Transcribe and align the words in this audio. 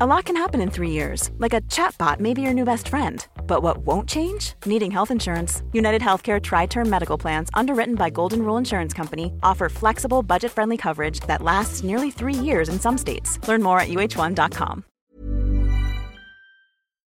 A 0.00 0.06
lot 0.06 0.24
can 0.24 0.36
happen 0.36 0.60
in 0.60 0.70
three 0.70 0.90
years, 0.90 1.30
like 1.38 1.54
a 1.54 1.60
chatbot 1.62 2.18
may 2.18 2.34
be 2.34 2.42
your 2.42 2.52
new 2.52 2.64
best 2.64 2.88
friend. 2.88 3.24
But 3.46 3.62
what 3.62 3.78
won't 3.78 4.08
change? 4.08 4.54
Needing 4.66 4.90
health 4.90 5.12
insurance. 5.12 5.62
United 5.72 6.02
Healthcare 6.02 6.42
Tri 6.42 6.66
Term 6.66 6.90
Medical 6.90 7.16
Plans, 7.16 7.48
underwritten 7.54 7.94
by 7.94 8.10
Golden 8.10 8.42
Rule 8.42 8.56
Insurance 8.56 8.92
Company, 8.92 9.32
offer 9.44 9.68
flexible, 9.68 10.24
budget 10.24 10.50
friendly 10.50 10.76
coverage 10.76 11.20
that 11.28 11.42
lasts 11.42 11.84
nearly 11.84 12.10
three 12.10 12.34
years 12.34 12.68
in 12.68 12.80
some 12.80 12.98
states. 12.98 13.38
Learn 13.46 13.62
more 13.62 13.78
at 13.78 13.88
uh1.com. 13.88 14.84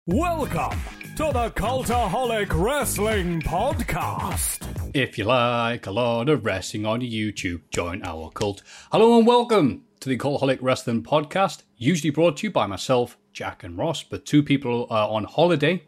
Welcome 0.08 0.80
to 1.16 1.32
the 1.34 1.50
Cultaholic 1.52 2.50
Wrestling 2.54 3.42
Podcast. 3.42 4.62
If 4.94 5.18
you 5.18 5.24
like 5.24 5.88
a 5.88 5.92
lot 5.92 6.30
of 6.30 6.46
wrestling 6.46 6.86
on 6.86 7.02
YouTube, 7.02 7.62
join 7.72 8.04
our 8.04 8.30
cult. 8.32 8.62
Hello 8.92 9.18
and 9.18 9.26
welcome 9.26 9.85
to 10.00 10.10
the 10.10 10.18
Cultaholic 10.18 10.60
Wrestling 10.62 11.04
Podcast, 11.04 11.64
usually 11.78 12.10
brought 12.10 12.38
to 12.38 12.48
you 12.48 12.52
by 12.52 12.66
myself, 12.68 13.18
Jack 13.34 13.64
and 13.64 13.78
Ross, 13.78 14.04
but 14.04 14.26
two 14.26 14.44
people 14.44 14.88
are 14.90 15.10
on 15.10 15.24
holiday. 15.26 15.84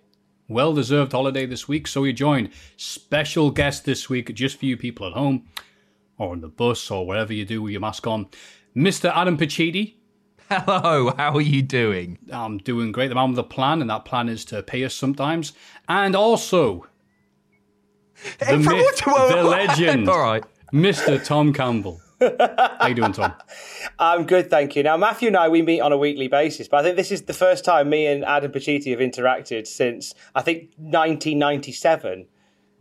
Well 0.48 0.74
deserved 0.74 1.12
holiday 1.12 1.46
this 1.46 1.68
week, 1.68 1.88
so 1.88 2.02
we 2.02 2.14
joined 2.14 2.52
special 2.78 3.52
guest 3.52 3.86
this 3.86 4.10
week 4.10 4.34
just 4.34 4.58
for 4.58 4.66
you 4.66 4.78
people 4.78 5.08
at 5.08 5.14
home 5.14 5.48
or 6.18 6.32
on 6.32 6.42
the 6.42 6.48
bus 6.48 6.90
or 6.90 7.06
wherever 7.06 7.34
you 7.34 7.46
do 7.46 7.62
with 7.62 7.72
your 7.72 7.82
mask 7.82 8.08
on. 8.08 8.28
Mr. 8.76 9.12
Adam 9.16 9.38
Pacitti. 9.38 9.96
Hello, 10.50 11.14
how 11.18 11.36
are 11.36 11.42
you 11.42 11.62
doing? 11.62 12.18
I'm 12.32 12.58
doing 12.60 12.94
great. 12.94 13.10
The 13.10 13.16
man 13.16 13.32
with 13.32 13.40
a 13.40 13.44
plan, 13.44 13.82
and 13.82 13.90
that 13.90 14.06
plan 14.06 14.30
is 14.30 14.46
to 14.46 14.64
pay 14.64 14.86
us 14.86 14.96
sometimes. 14.96 15.52
And 15.90 16.16
also, 16.16 16.88
the 18.40 18.58
myth, 18.58 19.04
the 19.04 19.44
legend, 19.44 20.08
All 20.10 20.22
right. 20.22 20.44
Mr. 20.72 21.24
Tom 21.24 21.52
Campbell. 21.52 22.00
How 22.20 22.88
you 22.88 22.96
doing, 22.96 23.12
Tom? 23.12 23.34
I'm 24.00 24.26
good, 24.26 24.50
thank 24.50 24.76
you. 24.76 24.84
Now, 24.84 24.98
Matthew 24.98 25.28
and 25.28 25.38
I, 25.38 25.50
we 25.50 25.62
meet 25.62 25.82
on 25.82 25.92
a 25.92 25.98
weekly 25.98 26.28
basis, 26.28 26.68
but 26.68 26.78
I 26.78 26.84
think 26.84 26.96
this 26.96 27.12
is 27.12 27.24
the 27.24 27.34
first 27.34 27.64
time 27.64 27.90
me 27.90 28.08
and 28.08 28.26
Adam 28.26 28.52
Pacitti 28.52 28.92
have 28.92 29.00
interacted 29.00 29.68
since, 29.68 30.14
I 30.34 30.42
think, 30.42 30.72
1997. 30.78 32.28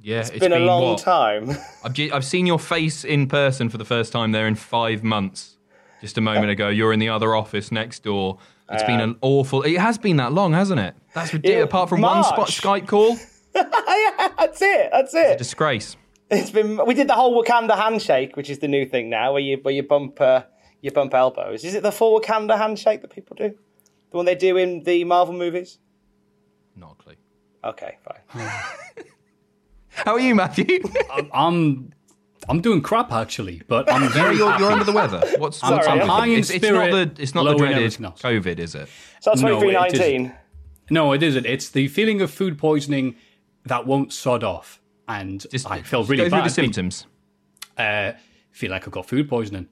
Yeah, 0.03 0.21
it's 0.21 0.31
been, 0.31 0.53
a 0.53 0.59
long 0.59 0.91
what? 0.91 0.99
time. 0.99 1.51
I've, 1.85 1.93
ju- 1.93 2.11
I've 2.13 2.25
seen 2.25 2.47
your 2.47 2.59
face 2.59 3.05
in 3.05 3.27
person 3.27 3.69
for 3.69 3.79
the 3.79 3.85
first 3.85 4.13
time 4.13 4.33
there 4.33 4.47
in 4.47 4.55
five 4.55 5.03
months. 5.03 5.57
Just 6.01 6.19
a 6.19 6.21
moment 6.21 6.51
ago, 6.51 6.69
you're 6.69 6.93
in 6.93 7.01
the 7.01 7.09
other 7.09 7.35
office 7.35 7.73
next 7.73 8.03
door. 8.05 8.39
It's 8.71 8.83
been 8.83 9.01
an 9.01 9.17
awful. 9.21 9.63
It 9.63 9.79
has 9.79 9.97
been 9.97 10.17
that 10.17 10.33
long, 10.33 10.53
hasn't 10.53 10.81
it? 10.81 10.95
That's 11.15 11.33
ridiculous. 11.33 11.59
Yeah, 11.59 11.65
Apart 11.65 11.89
from 11.89 12.01
one 12.01 12.25
spot 12.25 12.49
Skype 12.49 12.87
call, 12.87 13.17
yeah, 13.55 14.33
that's 14.39 14.61
it. 14.61 14.89
That's 14.93 15.15
it. 15.15 15.39
disgrace. 15.39 15.97
It's 16.31 16.51
been. 16.51 16.85
We 16.87 16.95
did 16.95 17.09
the 17.09 17.15
whole 17.15 17.43
Wakanda 17.43 17.77
handshake, 17.77 18.37
which 18.37 18.51
is 18.51 18.59
the 18.59 18.69
new 18.69 18.85
thing 18.87 19.09
now, 19.09 19.33
where 19.33 19.43
you 19.43 19.59
where 19.63 19.75
you 19.75 19.83
bump 19.83 20.21
uh, 20.21 20.43
you 20.81 20.91
bump 20.91 21.15
elbows. 21.15 21.65
Is 21.65 21.75
it 21.75 21.83
the 21.83 21.93
full 21.93 22.21
Wakanda 22.21 22.59
handshake 22.59 23.03
that 23.03 23.11
people 23.11 23.37
do? 23.37 23.55
The 24.11 24.17
one 24.17 24.27
they 24.27 24.35
do 24.35 24.57
in 24.57 24.83
the 24.85 25.05
Marvel 25.05 25.35
movies? 25.35 25.79
Not 26.75 26.97
a 26.99 27.03
clue. 27.03 27.15
Okay, 27.65 27.99
fine. 28.03 28.51
How 29.89 30.15
are 30.15 30.21
you, 30.21 30.35
Matthew? 30.35 30.81
I'm 31.33 31.93
I'm 32.49 32.61
doing 32.61 32.81
crap 32.83 33.13
actually, 33.13 33.63
but 33.67 33.91
I'm 33.91 34.11
very 34.11 34.37
you're, 34.37 34.51
happy. 34.51 34.63
you're 34.63 34.73
under 34.73 34.85
the 34.85 34.93
weather. 34.93 35.23
What's, 35.39 35.59
Sorry, 35.59 35.77
what's 35.77 35.89
up 35.89 35.95
I'm 35.95 36.09
high 36.09 36.27
in 36.27 36.39
it's, 36.39 36.51
it's 36.51 36.63
not 36.63 36.89
spirit, 36.89 37.17
the 37.17 37.23
it's 37.23 37.35
not 37.35 37.45
the 37.45 37.55
dreaded 37.55 37.79
everything 37.79 38.07
else. 38.07 38.23
COVID, 38.23 38.59
is 38.59 38.75
it? 38.75 38.89
So 39.21 39.31
that's 39.31 39.41
No, 39.43 39.59
it 39.59 39.61
2319. 39.61 40.35
No, 40.91 41.13
it 41.13 41.23
isn't. 41.23 41.47
It's 41.47 41.69
the 41.69 41.89
feeling 41.89 42.21
of 42.21 42.31
food 42.31 42.59
poisoning 42.59 43.17
that 43.65 43.87
won't 43.87 44.13
sod 44.13 44.45
off, 44.45 44.81
and 45.09 45.47
Just 45.51 45.71
I 45.71 45.83
feel 45.83 46.05
really 46.05 46.29
bad. 46.29 46.45
the 46.45 46.51
symptoms. 46.51 47.07
uh, 47.77 48.13
feel 48.53 48.71
like 48.71 48.87
I've 48.87 48.93
got 48.93 49.07
food 49.07 49.29
poisoning. 49.29 49.69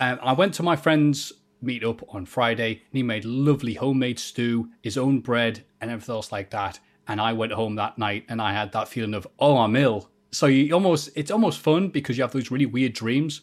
Um, 0.00 0.18
I 0.22 0.32
went 0.32 0.54
to 0.54 0.62
my 0.62 0.76
friend's 0.76 1.32
meetup 1.64 2.02
on 2.14 2.26
Friday, 2.26 2.72
and 2.72 2.92
he 2.92 3.02
made 3.02 3.24
lovely 3.24 3.74
homemade 3.74 4.18
stew, 4.18 4.68
his 4.82 4.98
own 4.98 5.20
bread, 5.20 5.64
and 5.80 5.90
everything 5.90 6.14
else 6.14 6.32
like 6.32 6.50
that. 6.50 6.80
And 7.08 7.20
I 7.20 7.32
went 7.32 7.52
home 7.52 7.76
that 7.76 7.96
night, 7.98 8.24
and 8.28 8.42
I 8.42 8.52
had 8.52 8.72
that 8.72 8.88
feeling 8.88 9.14
of, 9.14 9.26
oh, 9.38 9.58
I'm 9.58 9.76
ill. 9.76 10.10
So 10.32 10.46
you 10.46 10.74
almost, 10.74 11.10
it's 11.14 11.30
almost 11.30 11.60
fun 11.60 11.88
because 11.88 12.18
you 12.18 12.24
have 12.24 12.32
those 12.32 12.50
really 12.50 12.66
weird 12.66 12.92
dreams, 12.92 13.42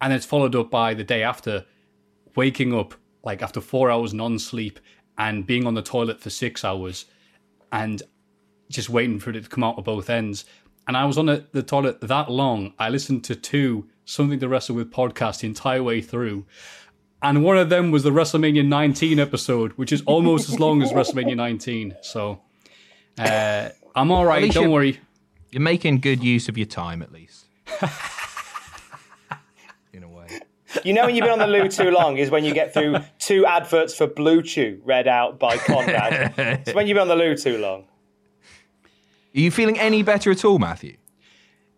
and 0.00 0.12
it's 0.12 0.26
followed 0.26 0.56
up 0.56 0.70
by 0.70 0.92
the 0.92 1.04
day 1.04 1.22
after, 1.22 1.64
waking 2.36 2.74
up 2.74 2.94
like 3.22 3.42
after 3.42 3.60
four 3.60 3.90
hours 3.90 4.12
non-sleep 4.12 4.80
and 5.18 5.46
being 5.46 5.66
on 5.66 5.74
the 5.74 5.82
toilet 5.82 6.20
for 6.20 6.30
six 6.30 6.64
hours, 6.64 7.06
and 7.72 8.02
just 8.70 8.88
waiting 8.88 9.18
for 9.18 9.30
it 9.30 9.42
to 9.42 9.48
come 9.48 9.62
out 9.62 9.76
of 9.76 9.84
both 9.84 10.08
ends. 10.08 10.46
And 10.88 10.96
I 10.96 11.04
was 11.04 11.18
on 11.18 11.26
the, 11.26 11.44
the 11.52 11.62
toilet 11.62 12.00
that 12.00 12.30
long. 12.30 12.72
I 12.78 12.88
listened 12.88 13.24
to 13.24 13.36
two 13.36 13.86
Something 14.06 14.40
to 14.40 14.48
Wrestle 14.48 14.74
with 14.76 14.90
podcast 14.90 15.40
the 15.40 15.46
entire 15.46 15.82
way 15.82 16.00
through. 16.00 16.46
And 17.22 17.44
one 17.44 17.58
of 17.58 17.68
them 17.68 17.90
was 17.90 18.02
the 18.02 18.10
WrestleMania 18.10 18.66
19 18.66 19.18
episode, 19.18 19.72
which 19.72 19.92
is 19.92 20.02
almost 20.06 20.48
as 20.48 20.58
long 20.58 20.82
as 20.82 20.90
WrestleMania 20.92 21.36
19. 21.36 21.96
So 22.00 22.40
uh, 23.18 23.68
I'm 23.94 24.10
all 24.10 24.24
right. 24.24 24.50
Don't 24.50 24.64
you- 24.64 24.70
worry. 24.70 25.00
You're 25.50 25.60
making 25.62 25.98
good 25.98 26.22
use 26.22 26.48
of 26.48 26.56
your 26.56 26.66
time, 26.66 27.02
at 27.02 27.10
least. 27.12 27.46
In 29.92 30.04
a 30.04 30.08
way. 30.08 30.26
You 30.84 30.92
know 30.92 31.06
when 31.06 31.16
you've 31.16 31.24
been 31.24 31.32
on 31.32 31.40
the 31.40 31.48
loo 31.48 31.68
too 31.68 31.90
long 31.90 32.16
is 32.18 32.30
when 32.30 32.44
you 32.44 32.54
get 32.54 32.72
through 32.72 32.98
two 33.18 33.44
adverts 33.44 33.94
for 33.96 34.06
Blue 34.06 34.42
Chew 34.42 34.80
read 34.84 35.08
out 35.08 35.40
by 35.40 35.56
Conrad. 35.56 36.34
it's 36.38 36.72
when 36.74 36.86
you've 36.86 36.94
been 36.94 37.02
on 37.02 37.08
the 37.08 37.16
loo 37.16 37.36
too 37.36 37.58
long. 37.58 37.86
Are 39.34 39.40
you 39.40 39.50
feeling 39.50 39.78
any 39.78 40.02
better 40.02 40.30
at 40.30 40.44
all, 40.44 40.58
Matthew? 40.58 40.96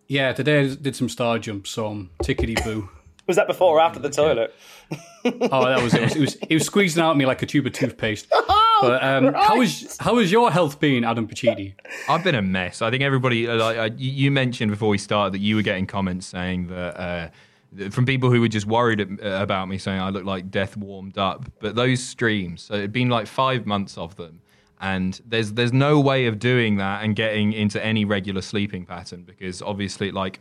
Yeah, 0.08 0.32
today 0.32 0.60
I 0.60 0.74
did 0.74 0.96
some 0.96 1.08
star 1.08 1.38
jumps, 1.38 1.70
so 1.70 1.86
I'm 1.86 2.10
tickety 2.22 2.62
boo. 2.64 2.88
Was 3.26 3.36
that 3.36 3.46
before 3.46 3.76
or 3.76 3.80
after 3.80 4.00
the 4.00 4.10
toilet? 4.10 4.54
Oh, 5.24 5.64
that 5.64 5.80
was 5.80 5.94
it. 5.94 6.02
Was, 6.02 6.16
it 6.16 6.20
was 6.20 6.34
it 6.34 6.54
was 6.54 6.66
squeezing 6.66 7.00
out 7.00 7.12
of 7.12 7.16
me 7.16 7.24
like 7.26 7.40
a 7.42 7.46
tube 7.46 7.64
of 7.66 7.72
toothpaste. 7.72 8.26
But 8.82 9.00
um, 9.04 9.32
how 9.32 9.56
was 9.58 9.96
how 10.00 10.16
was 10.16 10.32
your 10.32 10.50
health 10.50 10.80
been, 10.80 11.04
Adam 11.04 11.28
Pacitti? 11.28 11.74
I've 12.08 12.24
been 12.24 12.34
a 12.34 12.42
mess. 12.42 12.82
I 12.82 12.90
think 12.90 13.04
everybody, 13.04 13.46
uh, 13.46 13.54
like 13.54 13.78
uh, 13.78 13.90
you 13.96 14.10
you 14.10 14.30
mentioned 14.32 14.72
before 14.72 14.88
we 14.88 14.98
started, 14.98 15.34
that 15.34 15.38
you 15.38 15.54
were 15.54 15.62
getting 15.62 15.86
comments 15.86 16.26
saying 16.26 16.66
that 16.66 16.98
uh, 17.00 17.90
from 17.90 18.04
people 18.04 18.32
who 18.32 18.40
were 18.40 18.48
just 18.48 18.66
worried 18.66 19.00
uh, 19.00 19.28
about 19.40 19.68
me, 19.68 19.78
saying 19.78 20.00
I 20.00 20.10
look 20.10 20.24
like 20.24 20.50
death 20.50 20.76
warmed 20.76 21.16
up. 21.16 21.48
But 21.60 21.76
those 21.76 22.02
streams, 22.02 22.62
so 22.62 22.74
it'd 22.74 22.92
been 22.92 23.08
like 23.08 23.28
five 23.28 23.64
months 23.66 23.96
of 23.96 24.16
them, 24.16 24.40
and 24.82 25.18
there's 25.24 25.52
there's 25.52 25.72
no 25.72 25.98
way 26.00 26.26
of 26.26 26.38
doing 26.38 26.76
that 26.76 27.04
and 27.04 27.16
getting 27.16 27.52
into 27.52 27.82
any 27.82 28.04
regular 28.04 28.42
sleeping 28.42 28.84
pattern 28.84 29.22
because 29.22 29.62
obviously, 29.62 30.10
like, 30.10 30.40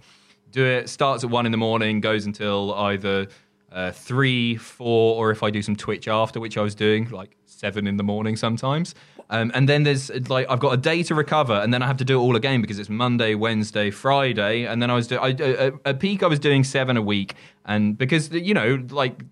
do 0.49 0.65
it 0.65 0.89
starts 0.89 1.23
at 1.23 1.29
one 1.29 1.45
in 1.45 1.51
the 1.53 1.57
morning, 1.57 2.01
goes 2.01 2.25
until 2.25 2.73
either. 2.73 3.27
Uh, 3.71 3.89
three, 3.89 4.57
four, 4.57 5.15
or 5.15 5.31
if 5.31 5.43
I 5.43 5.49
do 5.49 5.61
some 5.61 5.77
Twitch 5.77 6.09
after, 6.09 6.41
which 6.41 6.57
I 6.57 6.61
was 6.61 6.75
doing 6.75 7.09
like 7.09 7.37
seven 7.45 7.87
in 7.87 7.95
the 7.95 8.03
morning 8.03 8.35
sometimes. 8.35 8.93
Um, 9.29 9.49
and 9.53 9.69
then 9.69 9.83
there's 9.83 10.11
like 10.29 10.45
I've 10.49 10.59
got 10.59 10.73
a 10.73 10.77
day 10.77 11.03
to 11.03 11.15
recover, 11.15 11.53
and 11.53 11.73
then 11.73 11.81
I 11.81 11.87
have 11.87 11.95
to 11.97 12.03
do 12.03 12.19
it 12.19 12.21
all 12.21 12.35
again 12.35 12.59
because 12.59 12.79
it's 12.79 12.89
Monday, 12.89 13.33
Wednesday, 13.33 13.89
Friday, 13.89 14.65
and 14.65 14.81
then 14.81 14.91
I 14.91 14.95
was 14.95 15.07
do- 15.07 15.19
I, 15.19 15.31
uh, 15.31 15.71
at 15.85 16.01
peak 16.01 16.21
I 16.21 16.27
was 16.27 16.37
doing 16.37 16.65
seven 16.65 16.97
a 16.97 17.01
week, 17.01 17.35
and 17.65 17.97
because 17.97 18.29
you 18.33 18.53
know 18.53 18.85
like 18.89 19.23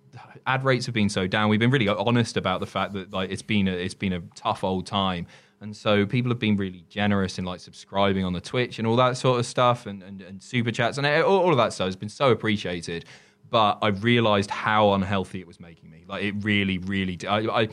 ad 0.45 0.63
rates 0.63 0.85
have 0.85 0.95
been 0.95 1.09
so 1.09 1.27
down, 1.27 1.49
we've 1.49 1.59
been 1.59 1.71
really 1.71 1.87
honest 1.87 2.37
about 2.37 2.59
the 2.59 2.65
fact 2.65 2.93
that 2.93 3.11
like 3.11 3.31
it's 3.31 3.41
been 3.41 3.67
a, 3.67 3.71
it's 3.71 3.93
been 3.93 4.13
a 4.13 4.21
tough 4.35 4.63
old 4.63 4.85
time. 4.85 5.27
And 5.61 5.75
so 5.75 6.05
people 6.05 6.31
have 6.31 6.39
been 6.39 6.55
really 6.55 6.85
generous 6.89 7.37
in 7.37 7.43
like 7.43 7.59
subscribing 7.59 8.23
on 8.23 8.31
the 8.31 8.39
Twitch 8.39 8.79
and 8.79 8.87
all 8.87 8.95
that 8.95 9.17
sort 9.17 9.39
of 9.39 9.45
stuff, 9.45 9.85
and, 9.85 10.01
and, 10.03 10.21
and 10.21 10.41
super 10.41 10.71
chats 10.71 10.97
and 10.97 11.05
all, 11.05 11.39
all 11.39 11.51
of 11.51 11.57
that 11.57 11.73
stuff 11.73 11.87
has 11.87 11.95
been 11.95 12.09
so 12.09 12.31
appreciated. 12.31 13.05
But 13.49 13.79
I 13.81 13.89
realised 13.89 14.51
how 14.51 14.93
unhealthy 14.93 15.39
it 15.39 15.47
was 15.47 15.59
making 15.59 15.89
me. 15.89 16.05
Like 16.07 16.23
it 16.23 16.35
really, 16.39 16.77
really. 16.77 17.15
Did. 17.15 17.27
I, 17.27 17.61
I 17.61 17.69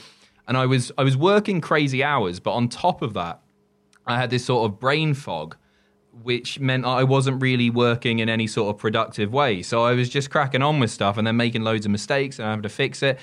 and 0.49 0.57
I 0.57 0.67
was 0.67 0.91
I 0.99 1.05
was 1.05 1.17
working 1.17 1.61
crazy 1.61 2.03
hours, 2.03 2.41
but 2.41 2.53
on 2.53 2.69
top 2.69 3.03
of 3.03 3.15
that, 3.15 3.41
I 4.07 4.19
had 4.19 4.31
this 4.31 4.45
sort 4.45 4.71
of 4.71 4.81
brain 4.81 5.15
fog, 5.15 5.57
which 6.23 6.59
meant 6.61 6.85
I 6.85 7.05
wasn't 7.05 7.43
really 7.43 7.71
working 7.71 8.19
in 8.19 8.29
any 8.29 8.47
sort 8.47 8.75
of 8.75 8.81
productive 8.81 9.33
way. 9.33 9.63
So 9.63 9.85
I 9.85 9.93
was 9.93 10.09
just 10.09 10.31
cracking 10.31 10.63
on 10.63 10.81
with 10.81 10.91
stuff 10.91 11.17
and 11.19 11.27
then 11.27 11.37
making 11.37 11.63
loads 11.63 11.87
of 11.87 11.93
mistakes 11.93 12.39
and 12.39 12.47
having 12.47 12.63
to 12.63 12.69
fix 12.69 13.03
it. 13.03 13.19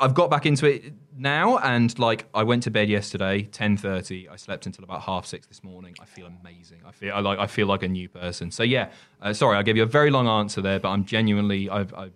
I've 0.00 0.12
got 0.12 0.28
back 0.28 0.44
into 0.44 0.66
it 0.66 0.92
now, 1.16 1.56
and 1.58 1.98
like 1.98 2.26
I 2.34 2.42
went 2.42 2.62
to 2.64 2.70
bed 2.70 2.90
yesterday, 2.90 3.44
ten 3.44 3.76
thirty. 3.76 4.28
I 4.28 4.36
slept 4.36 4.66
until 4.66 4.84
about 4.84 5.00
half 5.02 5.24
six 5.24 5.46
this 5.46 5.64
morning. 5.64 5.94
I 5.98 6.04
feel 6.04 6.26
amazing. 6.26 6.80
I 6.86 6.92
feel 6.92 7.14
I 7.14 7.20
like 7.20 7.38
I 7.38 7.46
feel 7.46 7.66
like 7.66 7.82
a 7.82 7.88
new 7.88 8.08
person. 8.08 8.50
So 8.50 8.62
yeah, 8.62 8.90
uh, 9.22 9.32
sorry 9.32 9.56
I 9.56 9.62
gave 9.62 9.78
you 9.78 9.82
a 9.82 9.86
very 9.86 10.10
long 10.10 10.28
answer 10.28 10.60
there, 10.60 10.78
but 10.78 10.90
I'm 10.90 11.06
genuinely 11.06 11.70
I've 11.70 11.94
I've, 11.94 12.12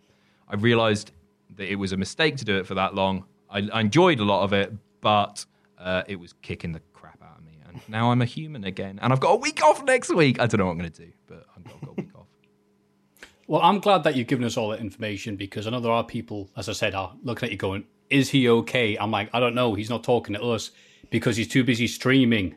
I 0.48 0.56
realised 0.56 1.12
that 1.56 1.70
it 1.70 1.76
was 1.76 1.92
a 1.92 1.96
mistake 1.96 2.36
to 2.36 2.44
do 2.44 2.58
it 2.58 2.66
for 2.66 2.74
that 2.74 2.94
long. 2.94 3.24
I, 3.48 3.66
I 3.72 3.80
enjoyed 3.80 4.20
a 4.20 4.24
lot 4.24 4.44
of 4.44 4.52
it, 4.52 4.72
but 5.00 5.46
uh, 5.78 6.02
it 6.06 6.16
was 6.16 6.34
kicking 6.42 6.72
the 6.72 6.80
crap 6.92 7.22
out 7.22 7.38
of 7.38 7.44
me. 7.44 7.58
And 7.66 7.71
now 7.88 8.10
I'm 8.10 8.22
a 8.22 8.26
human 8.26 8.64
again, 8.64 8.98
and 9.02 9.12
I've 9.12 9.20
got 9.20 9.32
a 9.32 9.36
week 9.36 9.62
off 9.62 9.84
next 9.84 10.14
week. 10.14 10.40
I 10.40 10.46
don't 10.46 10.58
know 10.58 10.66
what 10.66 10.72
I'm 10.72 10.78
going 10.78 10.92
to 10.92 11.06
do, 11.06 11.12
but 11.26 11.46
I've 11.56 11.64
got, 11.64 11.74
I've 11.74 11.80
got 11.80 11.90
a 11.90 12.02
week 12.02 12.10
off. 12.16 12.26
Well, 13.46 13.60
I'm 13.62 13.80
glad 13.80 14.04
that 14.04 14.16
you've 14.16 14.28
given 14.28 14.44
us 14.44 14.56
all 14.56 14.70
that 14.70 14.80
information 14.80 15.36
because 15.36 15.66
I 15.66 15.70
know 15.70 15.80
there 15.80 15.92
are 15.92 16.04
people, 16.04 16.50
as 16.56 16.68
I 16.68 16.72
said, 16.72 16.94
are 16.94 17.14
looking 17.22 17.46
at 17.46 17.52
you 17.52 17.58
going, 17.58 17.84
"Is 18.10 18.30
he 18.30 18.48
okay?" 18.48 18.96
I'm 18.96 19.10
like, 19.10 19.30
I 19.32 19.40
don't 19.40 19.54
know. 19.54 19.74
He's 19.74 19.90
not 19.90 20.04
talking 20.04 20.34
to 20.34 20.42
us 20.42 20.70
because 21.10 21.36
he's 21.36 21.48
too 21.48 21.64
busy 21.64 21.86
streaming. 21.86 22.56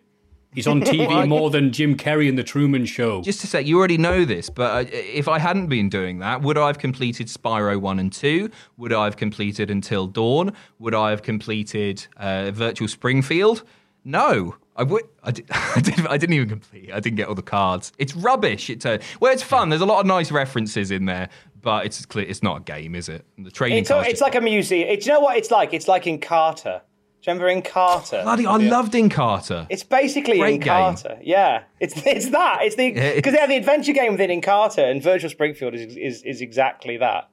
He's 0.56 0.68
on 0.68 0.81
TV 0.83 1.27
more 1.27 1.50
than 1.50 1.74
Jim 1.74 1.98
Carrey 1.98 2.30
in 2.30 2.36
the 2.36 2.44
Truman 2.44 2.86
Show. 2.86 3.22
Just 3.22 3.42
to 3.42 3.48
say, 3.48 3.62
you 3.62 3.77
already 3.77 3.98
know 3.98 4.24
this, 4.24 4.50
but 4.50 4.86
uh, 4.86 4.89
if 4.92 5.27
I 5.27 5.38
hadn't 5.38 5.68
been 5.68 5.89
doing 5.89 6.19
that, 6.19 6.42
would 6.42 6.57
I 6.57 6.68
have 6.68 6.80
completed 6.80 7.27
Spyro 7.27 7.77
1 7.80 8.00
and 8.00 8.12
2? 8.12 8.50
Would 8.77 8.94
I 8.94 9.04
have 9.04 9.18
completed 9.18 9.69
Until 9.69 10.07
Dawn? 10.07 10.54
Would 10.80 10.95
I 10.95 11.10
have 11.10 11.22
completed 11.22 12.07
uh, 12.16 12.51
Virtual 12.51 12.88
Springfield? 12.88 13.63
No. 14.06 14.56
I 14.75 14.83
would. 14.83 15.04
I, 15.24 15.31
did, 15.31 15.45
I, 15.51 15.80
didn't, 15.81 16.07
I 16.07 16.18
didn't 16.18 16.33
even 16.36 16.50
complete. 16.50 16.92
I 16.94 17.00
didn't 17.00 17.18
get 17.18 17.27
all 17.27 17.36
the 17.36 17.42
cards. 17.42 17.92
It's 17.98 18.16
rubbish. 18.16 18.69
It's 18.69 18.86
a, 18.86 19.00
well, 19.19 19.31
it's 19.31 19.44
fun. 19.44 19.69
There's 19.69 19.81
a 19.81 19.86
lot 19.86 20.00
of 20.01 20.06
nice 20.06 20.31
references 20.31 20.92
in 20.92 21.06
there, 21.06 21.30
but 21.62 21.86
it's 21.86 22.06
clear 22.06 22.25
it's 22.25 22.44
not 22.44 22.57
a 22.57 22.63
game, 22.63 22.95
is 22.95 23.07
it? 23.10 23.25
The 23.38 23.51
trading. 23.51 23.77
It's, 23.80 23.89
a- 23.89 23.94
cards 23.94 24.10
it's 24.10 24.22
like 24.22 24.36
a 24.36 24.42
museum. 24.42 24.89
It's, 24.89 25.06
you 25.06 25.13
know 25.13 25.19
what 25.22 25.38
it's 25.38 25.51
like? 25.51 25.74
It's 25.74 25.88
like 25.88 26.04
Encarta. 26.04 26.81
Do 27.22 27.31
you 27.31 27.39
remember 27.39 27.69
Encarta? 27.69 28.22
bloody. 28.24 28.45
I 28.45 28.57
loved 28.57 28.94
Encarta. 28.94 29.66
It's 29.69 29.83
basically 29.83 30.38
Great 30.38 30.56
in 30.56 30.60
game. 30.60 30.68
Carter. 30.68 31.18
Yeah, 31.24 31.63
it's 31.80 31.95
it's 32.06 32.30
that. 32.30 32.60
It's 32.62 32.75
the 32.75 32.94
Yeah. 32.94 33.16
because 33.16 33.33
they 33.33 33.39
have 33.39 33.50
the 33.50 33.56
adventure 33.56 33.94
game 33.94 34.12
within 34.12 34.30
Encarta, 34.30 34.92
and 34.92 35.01
Virtual 35.01 35.30
Springfield 35.31 35.74
is 35.74 35.95
is, 35.98 36.22
is 36.24 36.42
exactly 36.42 36.98
that. 36.98 37.30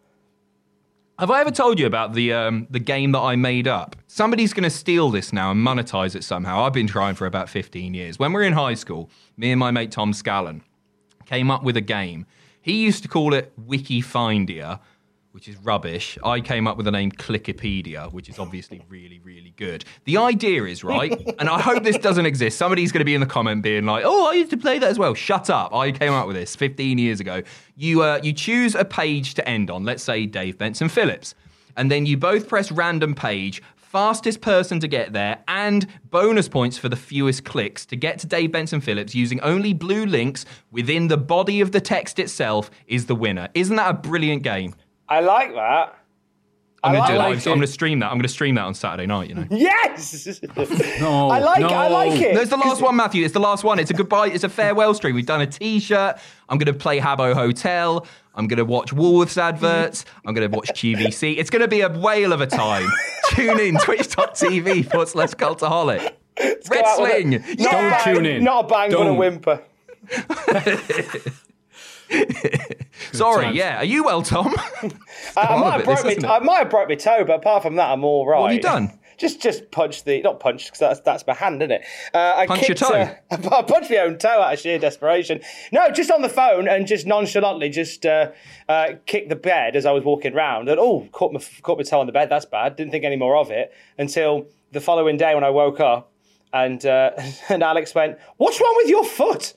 Have 1.18 1.30
I 1.30 1.40
ever 1.40 1.50
told 1.50 1.78
you 1.78 1.86
about 1.86 2.14
the 2.14 2.32
um, 2.32 2.66
the 2.70 2.78
game 2.78 3.12
that 3.12 3.20
I 3.20 3.36
made 3.36 3.68
up? 3.68 3.96
Somebody's 4.06 4.54
going 4.54 4.64
to 4.64 4.70
steal 4.70 5.10
this 5.10 5.32
now 5.32 5.50
and 5.50 5.64
monetize 5.64 6.16
it 6.16 6.24
somehow. 6.24 6.64
I've 6.64 6.72
been 6.72 6.86
trying 6.86 7.14
for 7.16 7.26
about 7.26 7.48
15 7.50 7.92
years. 7.92 8.18
When 8.18 8.32
we 8.32 8.36
were 8.36 8.42
in 8.42 8.54
high 8.54 8.74
school, 8.74 9.10
me 9.36 9.52
and 9.52 9.58
my 9.60 9.70
mate 9.70 9.90
Tom 9.90 10.12
Scallon 10.12 10.62
came 11.26 11.50
up 11.50 11.62
with 11.62 11.76
a 11.76 11.82
game. 11.82 12.26
He 12.62 12.82
used 12.82 13.02
to 13.02 13.08
call 13.08 13.34
it 13.34 13.52
Wiki 13.58 14.00
Wikifindia, 14.00 14.80
which 15.32 15.48
is 15.48 15.56
rubbish. 15.56 16.18
I 16.22 16.40
came 16.40 16.66
up 16.66 16.76
with 16.76 16.84
the 16.84 16.92
name 16.92 17.10
Clickipedia, 17.10 18.12
which 18.12 18.28
is 18.28 18.38
obviously 18.38 18.82
really, 18.88 19.18
really 19.20 19.54
good. 19.56 19.84
The 20.04 20.18
idea 20.18 20.64
is, 20.64 20.84
right, 20.84 21.12
and 21.38 21.48
I 21.48 21.60
hope 21.60 21.82
this 21.82 21.98
doesn't 21.98 22.26
exist. 22.26 22.58
Somebody's 22.58 22.92
going 22.92 23.00
to 23.00 23.06
be 23.06 23.14
in 23.14 23.20
the 23.20 23.26
comment 23.26 23.62
being 23.62 23.86
like, 23.86 24.04
oh, 24.06 24.30
I 24.30 24.34
used 24.34 24.50
to 24.50 24.58
play 24.58 24.78
that 24.78 24.90
as 24.90 24.98
well. 24.98 25.14
Shut 25.14 25.50
up. 25.50 25.74
I 25.74 25.90
came 25.90 26.12
up 26.12 26.26
with 26.26 26.36
this 26.36 26.54
15 26.54 26.98
years 26.98 27.18
ago. 27.18 27.42
You, 27.76 28.02
uh, 28.02 28.20
you 28.22 28.32
choose 28.32 28.74
a 28.74 28.84
page 28.84 29.34
to 29.34 29.48
end 29.48 29.70
on, 29.70 29.84
let's 29.84 30.02
say 30.02 30.26
Dave 30.26 30.58
Benson 30.58 30.88
Phillips, 30.88 31.34
and 31.76 31.90
then 31.90 32.04
you 32.04 32.16
both 32.18 32.46
press 32.46 32.70
random 32.70 33.14
page. 33.14 33.62
Fastest 33.76 34.40
person 34.40 34.80
to 34.80 34.88
get 34.88 35.12
there, 35.12 35.44
and 35.48 35.86
bonus 36.10 36.48
points 36.48 36.78
for 36.78 36.88
the 36.88 36.96
fewest 36.96 37.44
clicks 37.44 37.84
to 37.84 37.94
get 37.94 38.18
to 38.20 38.26
Dave 38.26 38.50
Benson 38.50 38.80
Phillips 38.80 39.14
using 39.14 39.38
only 39.42 39.74
blue 39.74 40.06
links 40.06 40.46
within 40.70 41.08
the 41.08 41.18
body 41.18 41.60
of 41.60 41.72
the 41.72 41.80
text 41.80 42.18
itself 42.18 42.70
is 42.86 43.04
the 43.04 43.14
winner. 43.14 43.50
Isn't 43.52 43.76
that 43.76 43.90
a 43.90 43.98
brilliant 43.98 44.44
game? 44.44 44.74
I 45.16 45.20
like 45.20 45.54
that. 45.54 45.98
I'm 46.84 46.94
gonna 46.94 47.06
do 47.12 47.16
like 47.18 47.28
live. 47.36 47.38
it. 47.46 47.50
I'm 47.50 47.56
gonna 47.58 47.66
stream 47.68 48.00
that. 48.00 48.10
I'm 48.10 48.18
gonna 48.18 48.26
stream 48.28 48.56
that 48.56 48.62
on 48.62 48.74
Saturday 48.74 49.06
night. 49.06 49.28
You 49.28 49.36
know. 49.36 49.46
Yes. 49.50 50.40
No, 51.00 51.28
I 51.30 51.38
like. 51.38 51.60
no. 51.60 51.68
I 51.68 51.88
like 51.88 52.20
it. 52.20 52.34
No, 52.34 52.40
it's 52.40 52.50
the 52.50 52.56
last 52.56 52.80
one, 52.82 52.96
Matthew. 52.96 53.24
It's 53.24 53.34
the 53.34 53.40
last 53.40 53.62
one. 53.62 53.78
It's 53.78 53.90
a 53.90 53.94
goodbye. 53.94 54.28
It's 54.28 54.42
a 54.42 54.48
farewell 54.48 54.92
stream. 54.94 55.14
We've 55.14 55.26
done 55.26 55.40
a 55.42 55.46
T-shirt. 55.46 56.18
I'm 56.48 56.58
gonna 56.58 56.72
play 56.72 56.98
Habbo 56.98 57.34
Hotel. 57.34 58.04
I'm 58.34 58.48
gonna 58.48 58.64
watch 58.64 58.92
Woolworths 58.92 59.36
adverts. 59.38 60.04
I'm 60.26 60.34
gonna 60.34 60.48
watch 60.48 60.70
QVC. 60.72 61.36
It's 61.38 61.50
gonna 61.50 61.68
be 61.68 61.82
a 61.82 61.88
whale 61.90 62.32
of 62.32 62.40
a 62.40 62.46
time. 62.46 62.88
Tune 63.30 63.60
in 63.60 63.76
twitch.tv 63.78 64.90
forward 64.90 65.08
slash 65.08 65.30
cultaholic. 65.34 65.98
Go 66.00 66.44
out 66.44 66.56
with 66.56 66.70
Wrestling. 66.70 67.34
a- 67.34 67.38
Not 67.38 67.56
Don't 67.58 67.90
bang, 67.90 68.14
tune 68.14 68.26
in. 68.26 68.42
Not 68.44 68.64
a 68.64 68.68
bang, 68.68 68.90
but 68.90 69.00
a 69.00 69.04
Don't. 69.04 69.16
whimper. 69.18 69.60
Sorry. 73.12 73.44
times. 73.46 73.56
Yeah. 73.56 73.78
Are 73.78 73.84
you 73.84 74.04
well, 74.04 74.22
Tom? 74.22 74.54
I, 75.36 75.56
might 75.56 75.72
have 75.72 75.84
broke 75.84 76.02
this, 76.02 76.18
me. 76.20 76.28
I 76.28 76.38
might 76.38 76.58
have 76.58 76.70
broke 76.70 76.88
my 76.88 76.94
toe, 76.94 77.24
but 77.24 77.36
apart 77.36 77.62
from 77.62 77.76
that, 77.76 77.90
I'm 77.90 78.04
all 78.04 78.26
right. 78.26 78.40
What 78.40 78.50
have 78.50 78.56
you 78.56 78.62
done? 78.62 78.98
Just, 79.18 79.40
just 79.40 79.70
punch 79.70 80.02
the 80.02 80.20
not 80.22 80.40
punch 80.40 80.64
because 80.64 80.80
that's 80.80 81.00
that's 81.00 81.24
my 81.26 81.34
hand, 81.34 81.62
isn't 81.62 81.70
it? 81.70 81.82
Uh, 82.12 82.34
I 82.38 82.46
Punch 82.46 82.62
your 82.62 82.74
kicked, 82.74 82.80
toe? 82.80 82.94
Uh, 82.94 83.14
I 83.52 83.62
punched 83.62 83.90
my 83.90 83.98
own 83.98 84.18
toe 84.18 84.40
out 84.40 84.54
of 84.54 84.58
sheer 84.58 84.80
desperation. 84.80 85.42
No, 85.70 85.90
just 85.90 86.10
on 86.10 86.22
the 86.22 86.28
phone 86.28 86.66
and 86.66 86.88
just 86.88 87.06
nonchalantly 87.06 87.68
just 87.68 88.04
uh, 88.04 88.32
uh, 88.68 88.94
kicked 89.06 89.28
the 89.28 89.36
bed 89.36 89.76
as 89.76 89.86
I 89.86 89.92
was 89.92 90.02
walking 90.02 90.34
round 90.34 90.68
and 90.68 90.80
oh, 90.80 91.06
caught 91.12 91.32
my 91.32 91.40
caught 91.60 91.76
my 91.78 91.84
toe 91.84 92.00
on 92.00 92.06
the 92.06 92.12
bed. 92.12 92.30
That's 92.30 92.46
bad. 92.46 92.74
Didn't 92.74 92.90
think 92.90 93.04
any 93.04 93.14
more 93.14 93.36
of 93.36 93.50
it 93.52 93.72
until 93.96 94.46
the 94.72 94.80
following 94.80 95.18
day 95.18 95.34
when 95.34 95.44
I 95.44 95.50
woke 95.50 95.78
up 95.78 96.10
and 96.52 96.84
uh, 96.84 97.10
and 97.48 97.62
Alex 97.62 97.94
went, 97.94 98.18
"What's 98.38 98.60
wrong 98.60 98.74
with 98.78 98.88
your 98.88 99.04
foot?" 99.04 99.54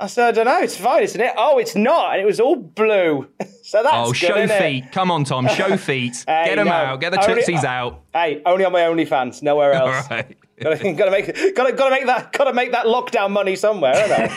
I 0.00 0.06
said, 0.08 0.28
I 0.28 0.32
don't 0.32 0.44
know, 0.46 0.60
it's 0.60 0.76
fine, 0.76 1.02
isn't 1.04 1.20
it? 1.20 1.32
Oh, 1.36 1.58
it's 1.58 1.76
not. 1.76 2.12
And 2.12 2.20
it 2.20 2.24
was 2.24 2.40
all 2.40 2.56
blue. 2.56 3.28
so 3.62 3.82
that's 3.82 3.94
Oh, 3.94 4.06
good, 4.08 4.16
show 4.16 4.34
innit? 4.34 4.58
feet. 4.58 4.92
Come 4.92 5.10
on, 5.10 5.24
Tom. 5.24 5.46
Show 5.48 5.76
feet. 5.78 6.24
Hey, 6.26 6.46
get 6.46 6.56
them 6.56 6.66
no. 6.66 6.72
out. 6.72 7.00
Get 7.00 7.12
the 7.12 7.20
Only- 7.30 7.66
out. 7.66 8.00
Hey, 8.12 8.42
only 8.44 8.64
on 8.64 8.72
my 8.72 8.80
OnlyFans, 8.80 9.42
nowhere 9.42 9.72
else. 9.74 10.10
right. 10.10 10.36
gotta, 10.60 10.92
gotta 10.94 11.10
make, 11.10 11.26
gotta, 11.54 11.72
gotta 11.72 11.90
make 11.90 12.06
that, 12.06 12.32
gotta 12.32 12.52
make 12.52 12.72
that 12.72 12.86
lockdown 12.86 13.30
money 13.30 13.54
somewhere, 13.56 13.94
haven't 13.94 14.30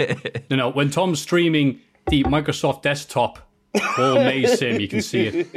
I? 0.00 0.42
No, 0.50 0.56
no. 0.56 0.68
When 0.70 0.90
Tom's 0.90 1.20
streaming 1.22 1.80
the 2.08 2.24
Microsoft 2.24 2.82
desktop 2.82 3.38
Paul 3.74 4.14
Mays 4.16 4.58
sim, 4.58 4.80
you 4.80 4.88
can 4.88 5.02
see 5.02 5.26
it. 5.26 5.52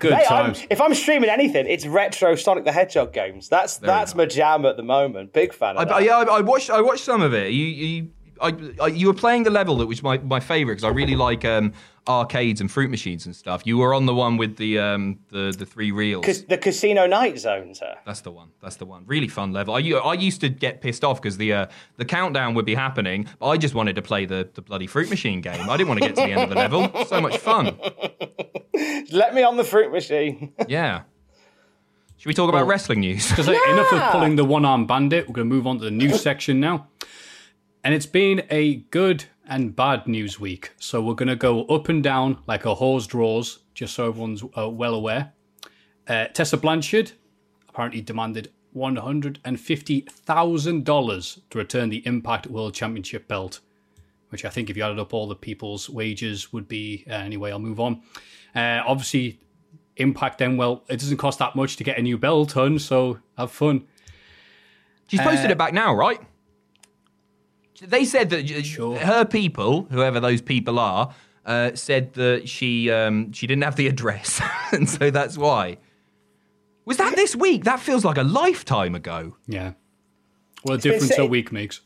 Good 0.00 0.12
Hey, 0.12 0.24
I'm, 0.28 0.46
times. 0.46 0.66
if 0.70 0.80
I'm 0.80 0.92
streaming 0.94 1.30
anything, 1.30 1.66
it's 1.68 1.86
retro 1.86 2.34
Sonic 2.34 2.64
the 2.64 2.72
Hedgehog 2.72 3.12
games. 3.12 3.48
That's 3.48 3.76
that's 3.78 4.14
my 4.16 4.26
jam 4.26 4.66
at 4.66 4.76
the 4.76 4.82
moment. 4.82 5.32
Big 5.32 5.52
fan 5.54 5.76
of 5.76 5.82
I, 5.82 5.84
that. 5.84 5.94
I- 5.94 6.00
yeah, 6.00 6.18
I, 6.18 6.38
I 6.38 6.40
watched. 6.40 6.68
I 6.70 6.80
watched 6.80 7.04
some 7.04 7.22
of 7.22 7.32
it. 7.32 7.52
You, 7.52 7.64
you, 7.64 8.10
I, 8.40 8.54
I, 8.80 8.86
you 8.88 9.06
were 9.06 9.14
playing 9.14 9.44
the 9.44 9.50
level 9.50 9.76
that 9.78 9.86
was 9.86 10.02
my, 10.02 10.18
my 10.18 10.40
favorite 10.40 10.74
because 10.76 10.84
I 10.84 10.90
really 10.90 11.16
like 11.16 11.44
um, 11.44 11.72
arcades 12.08 12.60
and 12.60 12.70
fruit 12.70 12.90
machines 12.90 13.26
and 13.26 13.34
stuff. 13.34 13.62
You 13.64 13.78
were 13.78 13.94
on 13.94 14.06
the 14.06 14.14
one 14.14 14.36
with 14.36 14.56
the 14.56 14.78
um, 14.78 15.18
the 15.30 15.54
the 15.56 15.66
three 15.66 15.90
reels. 15.90 16.24
Cas- 16.24 16.42
the 16.42 16.58
Casino 16.58 17.06
Night 17.06 17.38
Zone, 17.38 17.74
sir. 17.74 17.94
That's 18.04 18.20
the 18.20 18.30
one. 18.30 18.50
That's 18.62 18.76
the 18.76 18.86
one. 18.86 19.04
Really 19.06 19.28
fun 19.28 19.52
level. 19.52 19.74
I 19.74 20.14
used 20.14 20.40
to 20.42 20.48
get 20.48 20.80
pissed 20.80 21.04
off 21.04 21.20
because 21.20 21.36
the 21.38 21.52
uh, 21.52 21.66
the 21.96 22.04
countdown 22.04 22.54
would 22.54 22.66
be 22.66 22.74
happening, 22.74 23.28
but 23.38 23.48
I 23.48 23.56
just 23.56 23.74
wanted 23.74 23.96
to 23.96 24.02
play 24.02 24.26
the, 24.26 24.48
the 24.54 24.62
bloody 24.62 24.86
fruit 24.86 25.10
machine 25.10 25.40
game. 25.40 25.68
I 25.68 25.76
didn't 25.76 25.88
want 25.88 26.00
to 26.00 26.06
get 26.06 26.16
to 26.16 26.22
the 26.22 26.32
end 26.32 26.42
of 26.42 26.48
the 26.50 26.56
level. 26.56 26.90
So 27.06 27.20
much 27.20 27.38
fun. 27.38 27.78
Let 29.12 29.34
me 29.34 29.42
on 29.42 29.56
the 29.56 29.64
fruit 29.64 29.92
machine. 29.92 30.52
Yeah. 30.68 31.02
Should 32.18 32.28
we 32.28 32.34
talk 32.34 32.48
about 32.48 32.66
wrestling 32.66 33.00
news? 33.00 33.28
Because 33.28 33.46
enough 33.46 33.92
of 33.92 34.10
pulling 34.10 34.36
the 34.36 34.44
one 34.44 34.64
arm 34.64 34.86
bandit. 34.86 35.28
We're 35.28 35.34
going 35.34 35.48
to 35.48 35.54
move 35.54 35.66
on 35.66 35.78
to 35.78 35.84
the 35.84 35.90
news 35.90 36.20
section 36.20 36.58
now. 36.60 36.88
And 37.86 37.94
it's 37.94 38.04
been 38.04 38.42
a 38.50 38.74
good 38.90 39.24
and 39.48 39.74
bad 39.76 40.08
news 40.08 40.40
week. 40.40 40.72
So 40.76 41.00
we're 41.00 41.14
going 41.14 41.28
to 41.28 41.36
go 41.36 41.64
up 41.66 41.88
and 41.88 42.02
down 42.02 42.42
like 42.48 42.64
a 42.64 42.74
horse 42.74 43.06
draws, 43.06 43.60
just 43.74 43.94
so 43.94 44.08
everyone's 44.08 44.42
uh, 44.58 44.68
well 44.68 44.92
aware. 44.92 45.34
Uh, 46.08 46.26
Tessa 46.26 46.56
Blanchard 46.56 47.12
apparently 47.68 48.00
demanded 48.00 48.50
$150,000 48.76 51.40
to 51.48 51.58
return 51.58 51.88
the 51.88 52.04
Impact 52.04 52.48
World 52.48 52.74
Championship 52.74 53.28
belt, 53.28 53.60
which 54.30 54.44
I 54.44 54.48
think 54.48 54.68
if 54.68 54.76
you 54.76 54.82
added 54.82 54.98
up 54.98 55.14
all 55.14 55.28
the 55.28 55.36
people's 55.36 55.88
wages 55.88 56.52
would 56.52 56.66
be. 56.66 57.04
Uh, 57.08 57.12
anyway, 57.12 57.52
I'll 57.52 57.60
move 57.60 57.78
on. 57.78 58.02
Uh, 58.52 58.82
obviously, 58.84 59.38
Impact 59.98 60.38
then, 60.38 60.56
well, 60.56 60.82
it 60.88 60.98
doesn't 60.98 61.18
cost 61.18 61.38
that 61.38 61.54
much 61.54 61.76
to 61.76 61.84
get 61.84 61.98
a 61.98 62.02
new 62.02 62.18
belt, 62.18 62.50
hun, 62.50 62.80
so 62.80 63.20
have 63.38 63.52
fun. 63.52 63.86
She's 65.06 65.20
posted 65.20 65.52
it 65.52 65.58
back 65.58 65.72
now, 65.72 65.94
right? 65.94 66.20
They 67.82 68.04
said 68.04 68.30
that 68.30 68.50
uh, 68.50 68.62
Sure. 68.62 68.96
her 68.98 69.24
people, 69.24 69.86
whoever 69.90 70.18
those 70.20 70.40
people 70.40 70.78
are, 70.78 71.14
uh, 71.44 71.72
said 71.74 72.14
that 72.14 72.48
she 72.48 72.90
um, 72.90 73.32
she 73.32 73.46
didn't 73.46 73.64
have 73.64 73.76
the 73.76 73.86
address, 73.88 74.40
and 74.72 74.88
so 74.88 75.10
that's 75.10 75.36
why. 75.36 75.78
Was 76.84 76.96
that 76.98 77.16
this 77.16 77.34
week? 77.36 77.64
That 77.64 77.80
feels 77.80 78.04
like 78.04 78.16
a 78.16 78.22
lifetime 78.22 78.94
ago. 78.94 79.36
Yeah. 79.46 79.72
What 80.62 80.74
a 80.74 80.78
been 80.82 80.92
difference 80.92 81.18
a 81.18 81.26
week 81.26 81.50
makes. 81.52 81.80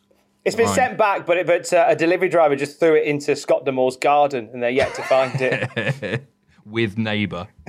It's 0.44 0.56
been 0.56 0.66
Right. 0.66 0.74
sent 0.74 0.96
back, 0.98 1.26
but 1.26 1.36
it, 1.38 1.46
but 1.46 1.70
uh, 1.72 1.84
a 1.88 1.96
delivery 1.96 2.28
driver 2.28 2.56
just 2.56 2.78
threw 2.80 2.94
it 2.94 3.04
into 3.04 3.34
Scott 3.36 3.64
D'Amore's 3.66 3.96
garden, 3.96 4.48
and 4.52 4.62
they're 4.62 4.70
yet 4.70 4.94
to 4.94 5.02
find 5.02 5.32
it. 5.40 6.22
With 6.66 6.96
neighbour. 6.98 7.48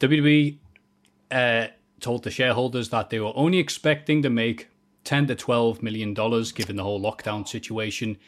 WWE 0.00 0.58
uh, 1.30 1.66
told 2.00 2.24
the 2.24 2.30
shareholders 2.30 2.88
that 2.90 3.10
they 3.10 3.20
were 3.20 3.32
only 3.34 3.58
expecting 3.58 4.22
to 4.22 4.30
make 4.30 4.68
10 5.04 5.26
to 5.28 5.34
12 5.34 5.82
million 5.82 6.14
dollars 6.14 6.52
given 6.52 6.76
the 6.76 6.82
whole 6.82 7.00
lockdown 7.00 7.46
situation. 7.46 8.18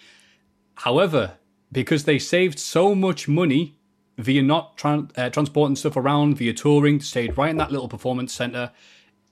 However, 0.77 1.35
because 1.71 2.05
they 2.05 2.19
saved 2.19 2.59
so 2.59 2.95
much 2.95 3.29
money 3.29 3.77
via 4.19 4.43
not 4.43 4.77
tran- 4.77 5.11
uh, 5.17 5.31
transporting 5.31 5.77
stuff 5.77 5.97
around, 5.97 6.37
via 6.37 6.53
touring, 6.53 7.01
stayed 7.01 7.37
right 7.37 7.51
in 7.51 7.57
that 7.57 7.73
little 7.73 7.89
performance 7.89 8.33
center, 8.33 8.71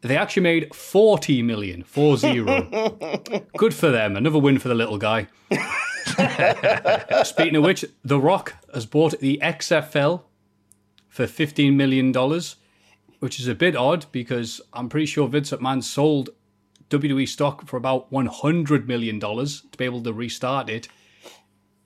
they 0.02 0.16
actually 0.16 0.42
made 0.42 0.74
40 0.74 1.42
million, 1.42 1.84
4 1.84 2.16
0. 2.16 2.68
Good 3.56 3.74
for 3.74 3.90
them. 3.90 4.16
Another 4.16 4.38
win 4.38 4.58
for 4.58 4.68
the 4.68 4.74
little 4.74 4.98
guy. 4.98 5.28
Speaking 7.24 7.56
of 7.56 7.62
which, 7.62 7.84
The 8.04 8.18
Rock 8.18 8.54
has 8.74 8.84
bought 8.86 9.20
the 9.20 9.38
XFL 9.40 10.22
for 11.08 11.26
$15 11.26 11.74
million, 11.74 12.12
which 13.20 13.38
is 13.38 13.46
a 13.46 13.54
bit 13.54 13.76
odd 13.76 14.06
because 14.10 14.60
I'm 14.72 14.88
pretty 14.88 15.06
sure 15.06 15.28
Vince 15.28 15.52
McMahon 15.52 15.82
sold 15.84 16.30
WWE 16.98 17.28
stock 17.28 17.66
for 17.66 17.76
about 17.76 18.10
$100 18.10 18.86
million 18.86 19.20
to 19.20 19.78
be 19.78 19.84
able 19.84 20.02
to 20.02 20.12
restart 20.12 20.68
it. 20.68 20.88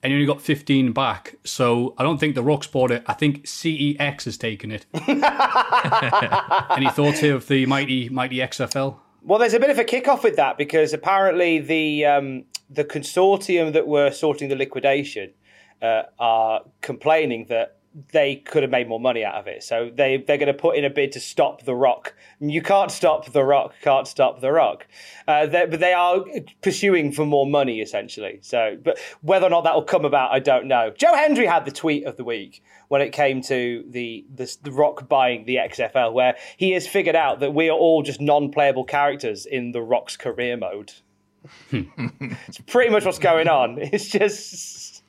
And 0.03 0.11
you 0.11 0.17
only 0.17 0.27
got 0.27 0.41
15 0.41 0.91
back. 0.91 1.35
So 1.43 1.95
I 1.97 2.03
don't 2.03 2.19
think 2.19 2.35
The 2.35 2.43
Rock's 2.43 2.67
bought 2.67 2.91
it. 2.91 3.03
I 3.07 3.13
think 3.13 3.45
CEX 3.45 4.25
has 4.25 4.37
taken 4.37 4.71
it. 4.71 4.85
Any 4.93 6.89
thoughts 6.89 7.19
here 7.19 7.35
of 7.35 7.47
the 7.47 7.65
mighty, 7.65 8.09
mighty 8.09 8.37
XFL? 8.37 8.97
Well, 9.23 9.39
there's 9.39 9.53
a 9.53 9.59
bit 9.59 9.69
of 9.69 9.79
a 9.79 9.83
kickoff 9.83 10.23
with 10.23 10.35
that 10.37 10.57
because 10.57 10.93
apparently 10.93 11.59
the 11.59 12.05
um, 12.05 12.45
the 12.69 12.85
consortium 12.85 13.73
that 13.73 13.87
were 13.87 14.11
sorting 14.11 14.47
the 14.47 14.55
liquidation 14.55 15.33
uh, 15.81 16.03
are 16.19 16.61
complaining 16.81 17.45
that 17.49 17.76
they 18.11 18.35
could 18.35 18.63
have 18.63 18.71
made 18.71 18.87
more 18.87 18.99
money 18.99 19.23
out 19.23 19.35
of 19.35 19.47
it. 19.47 19.63
So 19.63 19.89
they 19.93 20.17
they're 20.17 20.37
going 20.37 20.47
to 20.47 20.53
put 20.53 20.77
in 20.77 20.85
a 20.85 20.89
bid 20.89 21.11
to 21.13 21.19
stop 21.19 21.63
the 21.63 21.75
Rock. 21.75 22.13
You 22.39 22.61
can't 22.61 22.91
stop 22.91 23.31
the 23.31 23.43
Rock. 23.43 23.73
Can't 23.81 24.07
stop 24.07 24.39
the 24.39 24.51
Rock. 24.51 24.87
Uh, 25.27 25.47
but 25.47 25.79
they 25.79 25.93
are 25.93 26.23
pursuing 26.61 27.11
for 27.11 27.25
more 27.25 27.47
money 27.47 27.81
essentially. 27.81 28.39
So, 28.41 28.77
but 28.83 28.99
whether 29.21 29.47
or 29.47 29.49
not 29.49 29.63
that 29.63 29.73
will 29.73 29.83
come 29.83 30.05
about, 30.05 30.31
I 30.31 30.39
don't 30.39 30.67
know. 30.67 30.93
Joe 30.95 31.15
Hendry 31.15 31.47
had 31.47 31.65
the 31.65 31.71
tweet 31.71 32.05
of 32.05 32.17
the 32.17 32.23
week 32.23 32.63
when 32.87 33.01
it 33.01 33.11
came 33.11 33.41
to 33.43 33.83
the 33.89 34.25
the, 34.33 34.55
the 34.61 34.71
Rock 34.71 35.09
buying 35.09 35.45
the 35.45 35.55
XFL, 35.55 36.13
where 36.13 36.35
he 36.57 36.71
has 36.71 36.87
figured 36.87 37.15
out 37.15 37.39
that 37.39 37.53
we 37.53 37.69
are 37.69 37.77
all 37.77 38.03
just 38.03 38.21
non-playable 38.21 38.83
characters 38.83 39.45
in 39.45 39.71
the 39.71 39.81
Rock's 39.81 40.15
career 40.15 40.55
mode. 40.55 40.93
it's 41.71 42.59
pretty 42.67 42.91
much 42.91 43.05
what's 43.05 43.19
going 43.19 43.47
on. 43.47 43.79
It's 43.79 44.07
just. 44.07 45.03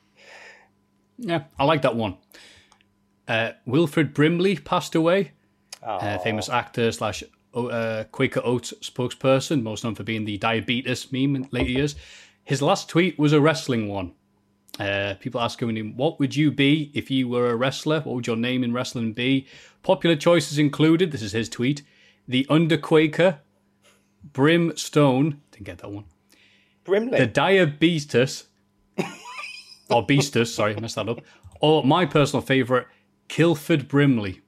Yeah, 1.19 1.45
I 1.59 1.65
like 1.65 1.83
that 1.83 1.97
one. 1.97 2.17
Uh, 3.29 3.53
Wilford 3.67 4.15
Brimley 4.15 4.57
passed 4.57 4.95
away. 4.95 5.33
Uh, 5.83 6.19
famous 6.19 6.49
actor 6.49 6.91
slash 6.91 7.23
uh, 7.55 8.05
Quaker 8.11 8.41
Oats 8.43 8.73
spokesperson, 8.81 9.63
most 9.63 9.85
known 9.85 9.95
for 9.95 10.03
being 10.03 10.25
the 10.25 10.39
diabetes 10.39 11.13
meme 11.13 11.37
in 11.37 11.49
later 11.53 11.71
years. 11.71 11.95
His 12.43 12.63
last 12.63 12.89
tweet 12.89 13.19
was 13.19 13.33
a 13.33 13.41
wrestling 13.41 13.89
one. 13.89 14.13
Uh, 14.81 15.15
people 15.21 15.41
asking 15.41 15.77
him, 15.77 15.97
"What 15.97 16.19
would 16.19 16.35
you 16.35 16.51
be 16.51 16.91
if 16.95 17.11
you 17.11 17.29
were 17.29 17.51
a 17.51 17.57
wrestler? 17.57 18.01
What 18.01 18.15
would 18.15 18.27
your 18.27 18.37
name 18.37 18.65
in 18.65 18.73
wrestling 18.73 19.13
be?" 19.13 19.47
Popular 19.83 20.17
choices 20.17 20.59
included. 20.59 21.11
This 21.13 21.23
is 21.23 21.33
his 21.33 21.49
tweet: 21.49 21.83
the 22.27 22.47
Underquaker, 22.49 23.39
Brimstone. 24.33 25.41
Didn't 25.51 25.67
get 25.67 25.79
that 25.79 25.91
one. 25.91 26.05
Brimley. 26.85 27.19
The 27.19 27.27
Diabetes, 27.27 28.47
or 29.91 30.07
Beastus. 30.07 30.47
Sorry, 30.55 30.77
I 30.77 30.81
messed 30.81 30.97
that 30.97 31.09
up. 31.09 31.21
Or 31.61 31.85
my 31.85 32.07
personal 32.07 32.41
favourite, 32.41 32.87
Kilford 33.29 33.89
Brimley. 33.89 34.41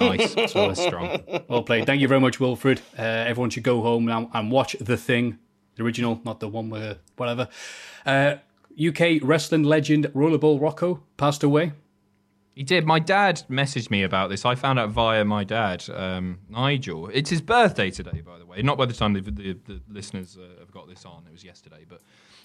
Nice. 0.00 0.34
So 0.48 0.72
strong. 0.74 1.20
Well 1.48 1.62
played. 1.62 1.86
Thank 1.86 2.00
you 2.00 2.08
very 2.08 2.20
much, 2.20 2.40
Wilford. 2.40 2.80
Uh, 2.98 3.02
everyone 3.02 3.50
should 3.50 3.62
go 3.62 3.82
home 3.82 4.06
now 4.06 4.30
and 4.32 4.50
watch 4.50 4.76
The 4.80 4.96
Thing, 4.96 5.38
the 5.76 5.82
original, 5.82 6.20
not 6.24 6.40
the 6.40 6.48
one 6.48 6.70
with 6.70 6.98
whatever. 7.16 7.48
Uh, 8.04 8.36
UK 8.78 9.20
wrestling 9.22 9.62
legend 9.62 10.06
Rollerball 10.14 10.60
Rocco 10.60 11.02
passed 11.16 11.42
away. 11.42 11.72
He 12.54 12.62
did. 12.62 12.86
My 12.86 12.98
dad 12.98 13.42
messaged 13.50 13.90
me 13.90 14.02
about 14.02 14.30
this. 14.30 14.46
I 14.46 14.54
found 14.54 14.78
out 14.78 14.88
via 14.88 15.24
my 15.26 15.44
dad, 15.44 15.84
um, 15.90 16.38
Nigel. 16.48 17.08
It's 17.12 17.28
his 17.28 17.42
birthday 17.42 17.90
today, 17.90 18.22
by 18.22 18.38
the 18.38 18.46
way. 18.46 18.62
Not 18.62 18.78
by 18.78 18.86
the 18.86 18.94
time 18.94 19.12
the, 19.12 19.20
the, 19.20 19.58
the 19.66 19.80
listeners 19.90 20.38
uh, 20.38 20.60
have 20.60 20.70
got 20.70 20.88
this 20.88 21.04
on. 21.04 21.24
It 21.28 21.32
was 21.32 21.44
yesterday, 21.44 21.84
but 21.86 22.00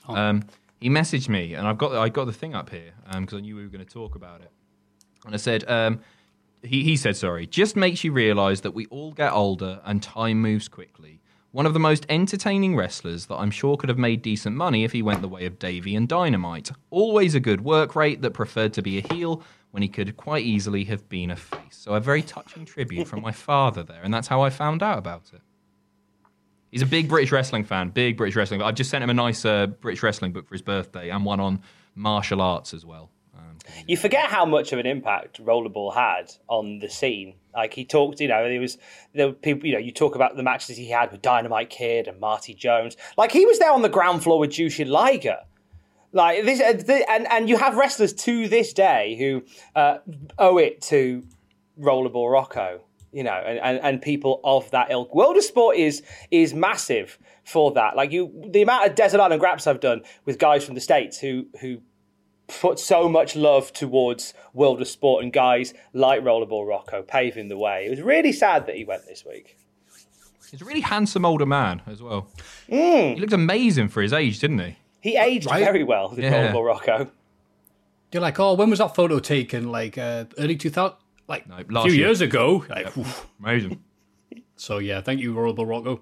um, 0.09 0.43
he 0.81 0.89
messaged 0.89 1.29
me, 1.29 1.53
and 1.53 1.65
I've 1.65 1.77
got 1.77 1.93
I 1.93 2.09
got 2.09 2.25
the 2.25 2.33
thing 2.33 2.53
up 2.55 2.69
here 2.69 2.91
because 3.19 3.37
I 3.37 3.39
knew 3.39 3.55
we 3.55 3.61
were 3.61 3.69
going 3.69 3.85
to 3.85 3.93
talk 3.93 4.15
about 4.15 4.41
it. 4.41 4.51
And 5.25 5.33
I 5.33 5.37
said, 5.37 5.69
um, 5.69 6.01
he, 6.63 6.83
he 6.83 6.97
said, 6.97 7.15
sorry, 7.15 7.47
just 7.47 7.75
makes 7.75 8.03
you 8.03 8.11
realise 8.11 8.61
that 8.61 8.73
we 8.73 8.85
all 8.87 9.11
get 9.11 9.31
older 9.31 9.81
and 9.85 10.01
time 10.01 10.41
moves 10.41 10.67
quickly. 10.67 11.21
One 11.51 11.65
of 11.65 11.73
the 11.73 11.79
most 11.79 12.05
entertaining 12.07 12.77
wrestlers 12.77 13.25
that 13.25 13.35
I'm 13.35 13.51
sure 13.51 13.75
could 13.75 13.89
have 13.89 13.97
made 13.97 14.21
decent 14.21 14.55
money 14.55 14.85
if 14.85 14.93
he 14.93 15.01
went 15.01 15.21
the 15.21 15.27
way 15.27 15.45
of 15.45 15.59
Davey 15.59 15.95
and 15.95 16.07
Dynamite. 16.07 16.71
Always 16.91 17.35
a 17.35 17.41
good 17.41 17.61
work 17.61 17.95
rate 17.95 18.21
that 18.21 18.31
preferred 18.31 18.73
to 18.73 18.81
be 18.81 18.97
a 18.97 19.13
heel 19.13 19.43
when 19.71 19.83
he 19.83 19.89
could 19.89 20.15
quite 20.15 20.45
easily 20.45 20.85
have 20.85 21.09
been 21.09 21.29
a 21.29 21.35
face. 21.35 21.59
So 21.71 21.93
a 21.93 21.99
very 21.99 22.21
touching 22.21 22.63
tribute 22.63 23.07
from 23.07 23.21
my 23.21 23.31
father 23.31 23.83
there, 23.83 24.01
and 24.01 24.13
that's 24.13 24.27
how 24.27 24.41
I 24.41 24.49
found 24.49 24.81
out 24.81 24.97
about 24.97 25.31
it. 25.33 25.41
He's 26.71 26.81
a 26.81 26.85
big 26.85 27.09
British 27.09 27.33
wrestling 27.33 27.65
fan, 27.65 27.89
big 27.89 28.15
British 28.15 28.37
wrestling. 28.37 28.61
I've 28.61 28.75
just 28.75 28.89
sent 28.89 29.03
him 29.03 29.09
a 29.09 29.13
nice 29.13 29.43
uh, 29.43 29.67
British 29.67 30.01
wrestling 30.03 30.31
book 30.31 30.47
for 30.47 30.55
his 30.55 30.61
birthday 30.61 31.09
and 31.09 31.25
one 31.25 31.41
on 31.41 31.61
martial 31.95 32.41
arts 32.41 32.73
as 32.73 32.85
well. 32.85 33.09
You 33.87 33.97
forget 33.97 34.25
how 34.25 34.45
much 34.45 34.73
of 34.73 34.79
an 34.79 34.85
impact 34.85 35.43
Rollerball 35.43 35.93
had 35.93 36.31
on 36.47 36.79
the 36.79 36.89
scene. 36.89 37.35
Like 37.53 37.73
he 37.73 37.85
talked, 37.85 38.19
you 38.19 38.27
know, 38.27 38.47
there 38.47 38.59
was 38.59 38.77
there 39.13 39.27
were 39.27 39.33
people, 39.33 39.67
you 39.67 39.73
know, 39.73 39.79
you 39.79 39.91
talk 39.91 40.15
about 40.15 40.35
the 40.35 40.43
matches 40.43 40.77
he 40.77 40.89
had 40.89 41.11
with 41.11 41.21
Dynamite 41.21 41.69
Kid 41.69 42.07
and 42.07 42.19
Marty 42.19 42.53
Jones. 42.53 42.97
Like 43.17 43.31
he 43.31 43.45
was 43.45 43.59
there 43.59 43.71
on 43.71 43.81
the 43.81 43.89
ground 43.89 44.23
floor 44.23 44.39
with 44.39 44.51
Jushin 44.51 44.87
Liger. 44.87 45.37
Like 46.13 46.43
this, 46.43 46.59
uh, 46.59 47.03
and 47.09 47.25
and 47.31 47.47
you 47.47 47.57
have 47.57 47.77
wrestlers 47.77 48.13
to 48.13 48.47
this 48.47 48.73
day 48.73 49.15
who 49.17 49.43
uh, 49.79 49.99
owe 50.37 50.57
it 50.57 50.81
to 50.83 51.23
Rollerball 51.79 52.31
Rocco, 52.31 52.81
you 53.13 53.23
know, 53.23 53.31
and, 53.31 53.59
and, 53.59 53.79
and 53.79 54.01
people 54.01 54.41
of 54.43 54.69
that 54.71 54.91
ilk. 54.91 55.15
World 55.15 55.37
of 55.37 55.43
Sport 55.43 55.77
is 55.77 56.03
is 56.29 56.53
massive 56.53 57.17
for 57.45 57.71
that. 57.73 57.95
Like 57.95 58.11
you, 58.11 58.49
the 58.49 58.61
amount 58.61 58.89
of 58.89 58.95
Desert 58.95 59.21
Island 59.21 59.39
Graps 59.39 59.67
I've 59.67 59.79
done 59.79 60.01
with 60.25 60.37
guys 60.37 60.65
from 60.65 60.75
the 60.75 60.81
states 60.81 61.17
who 61.17 61.45
who 61.61 61.81
put 62.59 62.79
so 62.79 63.07
much 63.07 63.35
love 63.35 63.71
towards 63.73 64.33
World 64.53 64.81
of 64.81 64.87
Sport 64.87 65.23
and 65.23 65.31
guys 65.31 65.73
like 65.93 66.21
Rollerball 66.21 66.67
Rocco 66.67 67.01
paving 67.01 67.47
the 67.47 67.57
way. 67.57 67.85
It 67.85 67.89
was 67.89 68.01
really 68.01 68.31
sad 68.31 68.65
that 68.67 68.75
he 68.75 68.83
went 68.83 69.05
this 69.07 69.23
week. 69.25 69.57
he's 70.49 70.61
a 70.61 70.65
really 70.65 70.81
handsome 70.81 71.25
older 71.25 71.45
man 71.45 71.81
as 71.87 72.01
well. 72.01 72.27
He 72.67 73.15
looked 73.15 73.33
amazing 73.33 73.87
for 73.89 74.01
his 74.01 74.11
age, 74.13 74.39
didn't 74.39 74.59
he? 74.59 74.77
He 75.01 75.17
aged 75.17 75.47
Right. 75.47 75.63
very 75.63 75.83
well, 75.83 76.09
did 76.09 76.23
Yeah. 76.25 76.51
Rollerball 76.51 76.65
Rocco. 76.65 77.11
You're 78.11 78.21
like, 78.21 78.39
oh, 78.39 78.53
when 78.55 78.69
was 78.69 78.79
that 78.79 78.93
photo 78.93 79.19
taken? 79.19 79.71
Like 79.71 79.97
uh, 79.97 80.25
early 80.37 80.57
2000? 80.57 80.97
Like 81.27 81.47
No, 81.47 81.55
a 81.79 81.83
few 81.83 81.93
year. 81.93 82.07
years 82.07 82.19
ago. 82.21 82.65
Like, 82.69 82.97
oof. 82.97 83.27
Amazing. 83.39 83.81
So 84.57 84.79
yeah, 84.79 84.99
thank 85.01 85.21
you, 85.21 85.33
Rollerball 85.33 85.67
Rocco. 85.67 86.01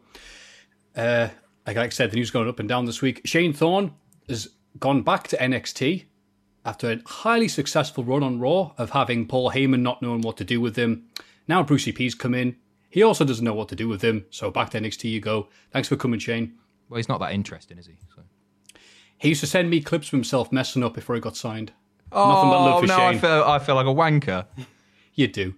Uh, 0.96 1.29
like 1.68 1.77
I 1.77 1.89
said, 1.89 2.10
the 2.12 2.15
news 2.15 2.32
going 2.32 2.50
up 2.50 2.60
and 2.60 2.68
down 2.68 2.86
this 2.86 3.01
week. 3.01 3.22
Shane 3.25 3.53
Thorne 3.53 3.94
has 4.27 4.50
gone 4.79 5.03
back 5.03 5.27
to 5.27 5.38
NXT 5.38 6.06
after 6.66 6.92
a 6.92 7.00
highly 7.06 7.48
successful 7.48 8.04
run 8.04 8.24
on 8.24 8.39
Raw 8.39 8.72
of 8.78 8.92
having 8.92 9.28
Paul 9.28 9.51
Heyman 9.51 9.82
not 9.82 10.01
knowing 10.01 10.22
what 10.22 10.38
to 10.38 10.44
do 10.44 10.60
with 10.60 10.75
him. 10.75 11.08
Now 11.48 11.63
Brucey 11.63 11.92
P's 11.92 12.16
come 12.16 12.34
in. 12.34 12.56
He 12.89 13.04
also 13.04 13.24
doesn't 13.24 13.46
know 13.46 13.54
what 13.54 13.70
to 13.70 13.75
do 13.75 13.88
with 13.88 14.01
him. 14.01 14.25
So 14.30 14.51
back 14.51 14.72
to 14.72 14.80
NXT 14.80 15.10
you 15.10 15.22
go. 15.22 15.48
Thanks 15.72 15.88
for 15.88 15.96
coming, 15.96 16.20
Shane. 16.20 16.56
Well, 16.89 16.98
he's 16.98 17.10
not 17.10 17.20
that 17.20 17.34
interesting, 17.34 17.78
is 17.78 17.86
he? 17.88 17.94
So. 18.16 18.24
He 19.18 19.30
used 19.30 19.42
to 19.42 19.48
send 19.48 19.70
me 19.70 19.82
clips 19.82 20.08
of 20.08 20.12
himself 20.12 20.51
messing 20.51 20.84
up 20.84 20.94
before 20.96 21.16
he 21.16 21.22
got 21.22 21.36
signed. 21.36 21.72
Nothing 22.12 22.50
but 22.50 22.62
love 22.62 22.75
Oh 22.78 22.82
for 22.82 22.88
no, 22.88 22.98
Shane. 22.98 23.16
I 23.16 23.18
feel 23.18 23.44
I 23.44 23.60
feel 23.60 23.75
like 23.75 23.86
a 23.86 23.89
wanker. 23.89 24.46
You 25.13 25.28
do. 25.28 25.54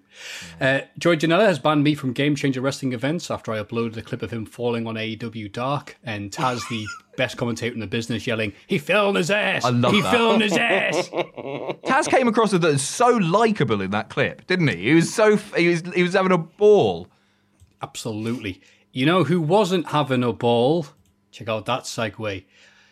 Uh, 0.59 0.81
Joey 0.97 1.17
Janela 1.17 1.45
has 1.45 1.59
banned 1.59 1.83
me 1.83 1.93
from 1.93 2.13
Game 2.13 2.35
Changer 2.35 2.61
Wrestling 2.61 2.93
events 2.93 3.29
after 3.29 3.51
I 3.51 3.61
uploaded 3.61 3.95
a 3.95 4.01
clip 4.01 4.23
of 4.23 4.31
him 4.31 4.43
falling 4.43 4.87
on 4.87 4.95
AEW 4.95 5.51
Dark 5.51 5.97
and 6.03 6.31
Taz, 6.31 6.67
the 6.67 6.87
best 7.21 7.37
commentator 7.37 7.71
in 7.75 7.79
the 7.79 7.85
business, 7.85 8.25
yelling, 8.25 8.51
He 8.65 8.79
fell 8.79 9.07
on 9.07 9.13
his 9.13 9.29
ass! 9.29 9.63
I 9.63 9.69
love 9.69 9.93
he 9.93 10.01
that. 10.01 10.11
fell 10.11 10.31
on 10.31 10.41
his 10.41 10.57
ass! 10.57 11.07
Taz 11.85 12.09
came 12.09 12.27
across 12.27 12.51
as 12.51 12.81
so 12.81 13.09
likable 13.09 13.79
in 13.79 13.91
that 13.91 14.09
clip, 14.09 14.47
didn't 14.47 14.69
he? 14.69 14.77
He 14.77 14.95
was 14.95 15.13
so 15.13 15.37
he 15.37 15.67
was 15.67 15.83
he 15.93 16.01
was 16.01 16.13
having 16.13 16.31
a 16.31 16.39
ball. 16.39 17.07
Absolutely. 17.79 18.59
You 18.91 19.05
know 19.05 19.23
who 19.23 19.39
wasn't 19.39 19.89
having 19.89 20.23
a 20.23 20.33
ball? 20.33 20.87
Check 21.29 21.47
out 21.47 21.67
that 21.67 21.83
segue. 21.83 22.43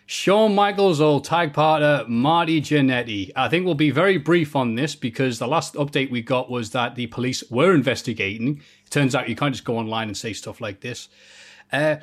Shawn 0.05 0.53
Michaels' 0.53 1.01
old 1.01 1.24
tag 1.24 1.51
partner, 1.51 2.05
Marty 2.07 2.62
Jannetty. 2.62 3.31
I 3.36 3.50
think 3.50 3.65
we'll 3.65 3.74
be 3.74 3.89
very 3.89 4.17
brief 4.17 4.55
on 4.55 4.75
this 4.75 4.93
because 4.93 5.39
the 5.39 5.48
last 5.48 5.74
update 5.74 6.12
we 6.12 6.21
got 6.21 6.51
was 6.51 6.69
that 6.71 6.93
the 6.93 7.07
police 7.07 7.43
were 7.50 7.74
investigating. 7.74 8.62
It 8.86 8.91
turns 8.91 9.15
out 9.15 9.27
you 9.27 9.36
can't 9.36 9.55
just 9.55 9.65
go 9.65 9.77
online 9.77 10.07
and 10.07 10.15
say 10.17 10.33
stuff 10.33 10.62
like 10.62 10.81
this. 10.81 11.09
Uh, 11.71 11.95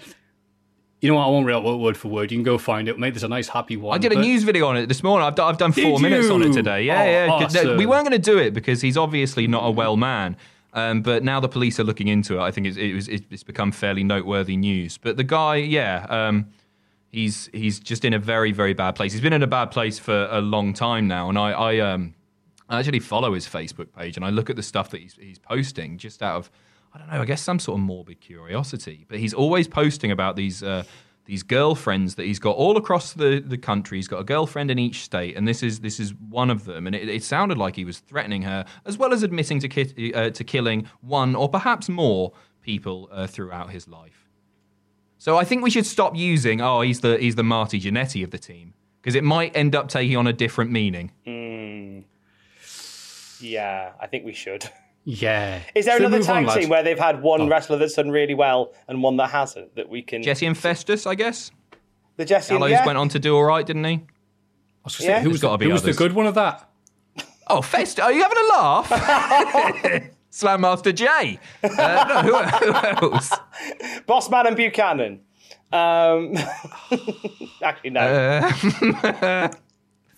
you 1.01 1.11
know 1.11 1.17
what? 1.17 1.25
I 1.27 1.29
won't 1.29 1.47
read 1.47 1.55
out 1.57 1.79
word 1.79 1.97
for 1.97 2.09
word. 2.09 2.33
You 2.33 2.39
can 2.39 2.43
go 2.45 2.57
find 2.59 2.89
it. 2.89 2.99
Make 2.99 3.15
this 3.15 3.23
a 3.23 3.29
nice, 3.29 3.49
happy 3.49 3.77
one. 3.77 3.95
I 3.95 3.99
did 3.99 4.13
a 4.13 4.15
but- 4.15 4.23
news 4.23 4.43
video 4.45 4.67
on 4.67 4.77
it 4.77 4.87
this 4.87 5.03
morning. 5.03 5.27
I've 5.27 5.35
done, 5.35 5.49
I've 5.49 5.59
done 5.59 5.73
four 5.73 5.99
Did 5.99 6.03
minutes 6.03 6.31
on 6.31 6.43
it 6.43 6.53
today. 6.53 6.85
Yeah, 6.85 7.03
Oh, 7.03 7.05
yeah. 7.05 7.45
awesome. 7.45 7.77
We 7.77 7.87
weren't 7.87 8.09
going 8.09 8.21
to 8.21 8.31
do 8.31 8.39
it 8.39 8.55
because 8.55 8.81
he's 8.81 8.97
obviously 8.97 9.47
not 9.47 9.65
a 9.67 9.71
well 9.71 9.97
man. 9.97 10.37
Um, 10.73 11.01
but 11.01 11.25
now 11.25 11.41
the 11.41 11.49
police 11.49 11.81
are 11.81 11.85
looking 11.85 12.09
into 12.09 12.39
it. 12.39 12.41
I 12.41 12.51
think 12.51 12.67
it's, 12.67 12.77
it 12.77 12.93
was, 12.95 13.09
it's 13.09 13.43
become 13.43 13.73
fairly 13.73 14.05
noteworthy 14.05 14.57
news. 14.59 14.99
But 14.99 15.17
the 15.17 15.25
guy, 15.25 15.57
yeah, 15.57 16.07
um, 16.11 16.49
he's 17.11 17.49
he's 17.55 17.81
just 17.81 18.05
in 18.05 18.13
a 18.13 18.19
very 18.19 18.53
very 18.53 18.75
bad 18.75 18.95
place. 18.95 19.13
He's 19.13 19.23
been 19.23 19.33
in 19.33 19.43
a 19.43 19.47
bad 19.47 19.71
place 19.71 19.99
for 19.99 20.29
a 20.31 20.41
long 20.43 20.75
time 20.75 21.09
now, 21.09 21.31
and 21.31 21.39
I 21.39 21.53
I 21.53 21.79
um 21.79 22.15
I 22.69 22.79
actually 22.79 23.01
follow 23.01 23.33
his 23.33 23.47
Facebook 23.47 23.87
page 23.97 24.17
and 24.17 24.25
I 24.27 24.29
look 24.31 24.51
at 24.51 24.57
the 24.57 24.63
stuff 24.63 24.91
that 24.91 25.01
he's 25.01 25.15
he's 25.19 25.39
posting 25.39 25.97
just 25.97 26.23
out 26.23 26.37
of 26.37 26.51
I 26.97 26.99
don't 26.99 27.11
know 27.11 27.21
I 27.21 27.27
guess 27.27 27.43
some 27.43 27.59
sort 27.59 27.79
of 27.79 27.85
morbid 27.85 28.21
curiosity. 28.21 29.05
But 29.07 29.19
he's 29.19 29.35
always 29.35 29.69
posting 29.69 30.11
about 30.11 30.37
these. 30.37 30.63
Uh, 30.63 30.85
these 31.27 31.43
girlfriends 31.43 32.15
that 32.15 32.25
he's 32.25 32.39
got 32.39 32.55
all 32.55 32.77
across 32.77 33.13
the, 33.13 33.43
the 33.45 33.59
country. 33.59 33.99
He's 33.99 34.07
got 34.07 34.21
a 34.21 34.25
girlfriend 34.25 34.71
in 34.71 34.79
each 34.79 35.03
state, 35.03 35.37
and 35.37 35.47
this 35.47 35.61
is 35.61 35.81
this 35.81 35.99
is 35.99 36.15
one 36.15 36.51
of 36.51 36.67
them. 36.67 36.87
And 36.87 36.95
it, 36.95 37.09
it 37.09 37.25
sounded 37.25 37.59
like 37.59 37.75
he 37.75 37.85
was 37.85 37.99
threatening 37.99 38.43
her, 38.43 38.65
as 38.85 38.97
well 38.97 39.13
as 39.13 39.25
admitting 39.25 39.59
to 39.59 39.69
ki- 39.69 40.15
uh, 40.15 40.31
to 40.31 40.45
killing 40.45 40.89
one 41.01 41.35
or 41.35 41.49
perhaps 41.49 41.89
more 41.89 42.33
people 42.63 43.09
uh, 43.11 43.27
throughout 43.27 43.71
his 43.71 43.89
life. 43.89 44.29
So 45.19 45.37
I 45.37 45.43
think 45.43 45.65
we 45.65 45.71
should 45.71 45.87
stop 45.87 46.15
using 46.15 46.61
oh 46.61 46.83
he's 46.83 47.01
the 47.01 47.19
he's 47.19 47.35
the 47.35 47.43
Marty 47.43 47.81
Jannetty 47.81 48.23
of 48.23 48.31
the 48.31 48.39
team 48.39 48.75
because 49.03 49.17
it 49.17 49.25
might 49.25 49.57
end 49.57 49.75
up 49.75 49.89
taking 49.89 50.17
on 50.17 50.29
a 50.29 50.33
different 50.33 50.71
meaning. 50.71 51.11
Yeah, 53.41 53.93
I 54.01 54.07
think 54.07 54.25
we 54.25 54.33
should. 54.33 54.71
Yeah. 55.09 55.61
Is 55.77 55.85
there 55.87 55.95
Should 55.95 56.01
we 56.01 56.07
another 56.07 56.19
move 56.19 56.29
on, 56.31 56.45
tag 56.47 56.61
team 56.61 56.69
where 56.69 56.83
they've 56.83 56.99
had 56.99 57.23
one 57.23 57.43
Oh. 57.43 57.49
wrestler 57.49 57.79
that's 57.79 57.95
done 57.95 58.11
really 58.11 58.35
well 58.35 58.73
and 58.89 59.03
one 59.05 59.17
that 59.19 59.31
hasn't 59.31 59.77
that 59.77 59.89
we 59.89 60.03
can? 60.03 60.21
Jesse 60.23 60.45
and 60.47 60.59
Festus, 60.59 61.07
I 61.07 61.15
guess. 61.15 61.53
the 62.17 62.25
Jesse 62.25 62.53
and 62.55 62.61
Gallows 62.61 62.73
yeah? 62.73 62.85
went 62.87 62.99
on 62.99 63.09
to 63.11 63.19
do 63.21 63.37
all 63.37 63.45
right, 63.45 63.65
didn't 63.65 63.85
he? 63.85 63.95
I 63.95 64.01
was 64.85 64.97
gonna 64.97 65.11
Yeah. 65.11 65.19
who 65.21 65.25
There's 65.25 65.33
was, 65.35 65.41
the, 65.43 65.47
gotta 65.47 65.59
be 65.59 65.67
who 65.67 65.73
was 65.73 65.83
the 65.85 65.93
good 65.93 66.13
one 66.13 66.27
of 66.27 66.35
that? 66.35 66.69
Oh, 67.49 67.63
Fest, 67.63 68.01
are 68.01 68.13
you 68.13 68.23
having 68.25 68.39
a 68.39 68.49
laugh? 68.49 70.11
Slam 70.31 70.63
Master 70.63 70.91
J. 70.93 71.39
Uh, 71.63 72.05
no, 72.09 72.23
who, 72.23 72.73
who 72.73 73.09
else? 73.13 73.31
Bossman 74.09 74.49
and 74.49 74.57
Buchanan. 74.57 75.21
Um, 75.73 76.35
actually, 77.63 77.91
no. 77.91 78.01
Uh, 78.01 79.49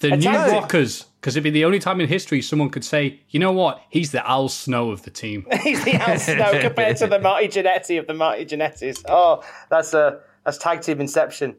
The 0.00 0.10
New 0.12 0.22
tag. 0.22 0.52
Rockers, 0.52 1.04
because 1.20 1.34
it'd 1.36 1.44
be 1.44 1.50
the 1.50 1.64
only 1.64 1.78
time 1.78 2.00
in 2.00 2.08
history 2.08 2.40
someone 2.40 2.70
could 2.70 2.84
say, 2.84 3.20
you 3.30 3.40
know 3.40 3.52
what, 3.52 3.82
he's 3.90 4.12
the 4.12 4.28
Al 4.28 4.48
Snow 4.48 4.90
of 4.90 5.02
the 5.02 5.10
team. 5.10 5.46
He's 5.62 5.84
the 5.84 5.94
Al 5.94 6.18
Snow 6.18 6.60
compared 6.60 6.96
to 6.98 7.06
the 7.06 7.18
Marty 7.18 7.48
Jannetty 7.48 7.98
of 7.98 8.06
the 8.06 8.14
Marty 8.14 8.44
Jannettis. 8.44 9.04
Oh, 9.08 9.42
that's 9.68 9.94
a 9.94 10.20
that's 10.44 10.58
tag 10.58 10.82
team 10.82 11.00
inception. 11.00 11.56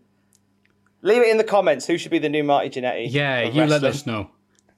Leave 1.02 1.22
it 1.22 1.30
in 1.30 1.38
the 1.38 1.44
comments. 1.44 1.86
Who 1.88 1.98
should 1.98 2.12
be 2.12 2.20
the 2.20 2.30
new 2.30 2.44
Marty 2.44 2.70
Jannetty? 2.70 3.08
Yeah, 3.10 3.40
of 3.40 3.56
you 3.56 3.66
let 3.66 3.84
us 3.84 4.06
know. 4.06 4.32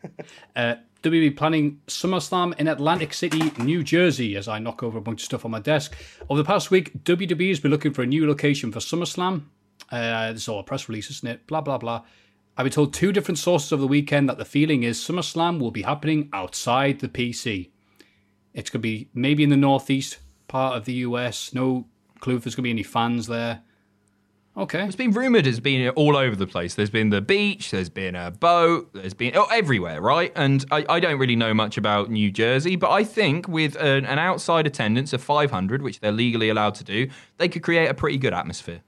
Uh, 0.56 0.74
WB 1.04 1.38
planning 1.38 1.80
SummerSlam 1.86 2.60
in 2.60 2.68
Atlantic 2.68 3.14
City, 3.14 3.52
New 3.60 3.84
Jersey, 3.84 4.36
as 4.36 4.48
I 4.48 4.58
knock 4.58 4.82
over 4.82 4.98
a 4.98 5.02
bunch 5.02 5.22
of 5.22 5.26
stuff 5.26 5.46
on 5.46 5.52
my 5.52 5.60
desk. 5.60 5.96
Over 6.28 6.42
the 6.42 6.48
past 6.48 6.72
week, 6.72 7.04
WWE 7.04 7.50
has 7.50 7.60
been 7.60 7.70
looking 7.70 7.94
for 7.94 8.02
a 8.02 8.08
new 8.08 8.28
location 8.28 8.72
for 8.72 8.80
SummerSlam. 8.80 9.44
Uh, 9.92 10.34
this 10.34 10.48
all 10.48 10.60
a 10.60 10.64
press 10.64 10.90
release, 10.90 11.12
isn't 11.12 11.28
it? 11.28 11.46
Blah, 11.46 11.62
blah, 11.62 11.78
blah. 11.78 12.02
I've 12.58 12.66
been 12.66 12.74
told 12.74 12.94
two 12.94 13.12
different 13.12 13.38
sources 13.38 13.72
over 13.72 13.82
the 13.82 13.88
weekend 13.88 14.28
that 14.30 14.38
the 14.38 14.46
feeling 14.46 14.84
is 14.84 15.00
SummerSlam 15.00 15.60
will 15.60 15.72
be 15.72 15.84
happening 15.84 16.30
outside 16.34 17.00
the 17.00 17.08
PC. 17.08 17.70
It's 18.54 18.70
going 18.70 18.82
to 18.82 18.84
be 18.84 19.10
maybe 19.14 19.44
in 19.44 19.50
the 19.50 19.58
northeast 19.58 20.20
part 20.48 20.76
of 20.76 20.86
the 20.86 20.94
US. 20.94 21.54
No 21.54 21.88
clue 22.20 22.36
if 22.36 22.44
there's 22.44 22.56
going 22.56 22.64
to 22.64 22.68
be 22.68 22.72
any 22.72 22.84
fans 22.84 23.28
there. 23.28 23.62
Okay. 24.58 24.84
it's 24.84 24.98
been 24.98 25.12
rumored 25.12 25.48
as 25.48 25.62
being 25.62 25.88
all 25.90 26.18
over 26.18 26.36
the 26.36 26.46
place. 26.46 26.76
There's 26.76 26.90
been 26.90 27.10
the 27.10 27.22
beach, 27.22 27.72
there's 27.72 27.90
been 27.90 28.16
a 28.16 28.32
boat, 28.32 28.90
there's 28.94 29.14
been 29.14 29.32
oh, 29.34 29.46
everywhere, 29.46 30.02
right? 30.02 30.34
And 30.36 30.66
I, 30.72 30.86
I 30.90 31.00
don't 31.00 31.18
really 31.18 31.38
know 31.38 31.54
much 31.54 31.78
about 31.78 32.12
New 32.12 32.30
Jersey, 32.32 32.76
but 32.76 32.92
I 32.92 33.06
think 33.06 33.48
with 33.48 33.78
an, 33.78 34.06
an 34.06 34.20
outside 34.20 34.68
attendance 34.68 35.14
of 35.14 35.24
500, 35.24 35.82
which 35.82 36.02
they're 36.02 36.12
legally 36.12 36.50
allowed 36.50 36.76
to 36.76 36.84
do, 36.84 37.08
they 37.38 37.48
could 37.48 37.64
create 37.64 37.88
a 37.88 37.94
pretty 37.94 38.18
good 38.18 38.34
atmosphere. 38.34 38.82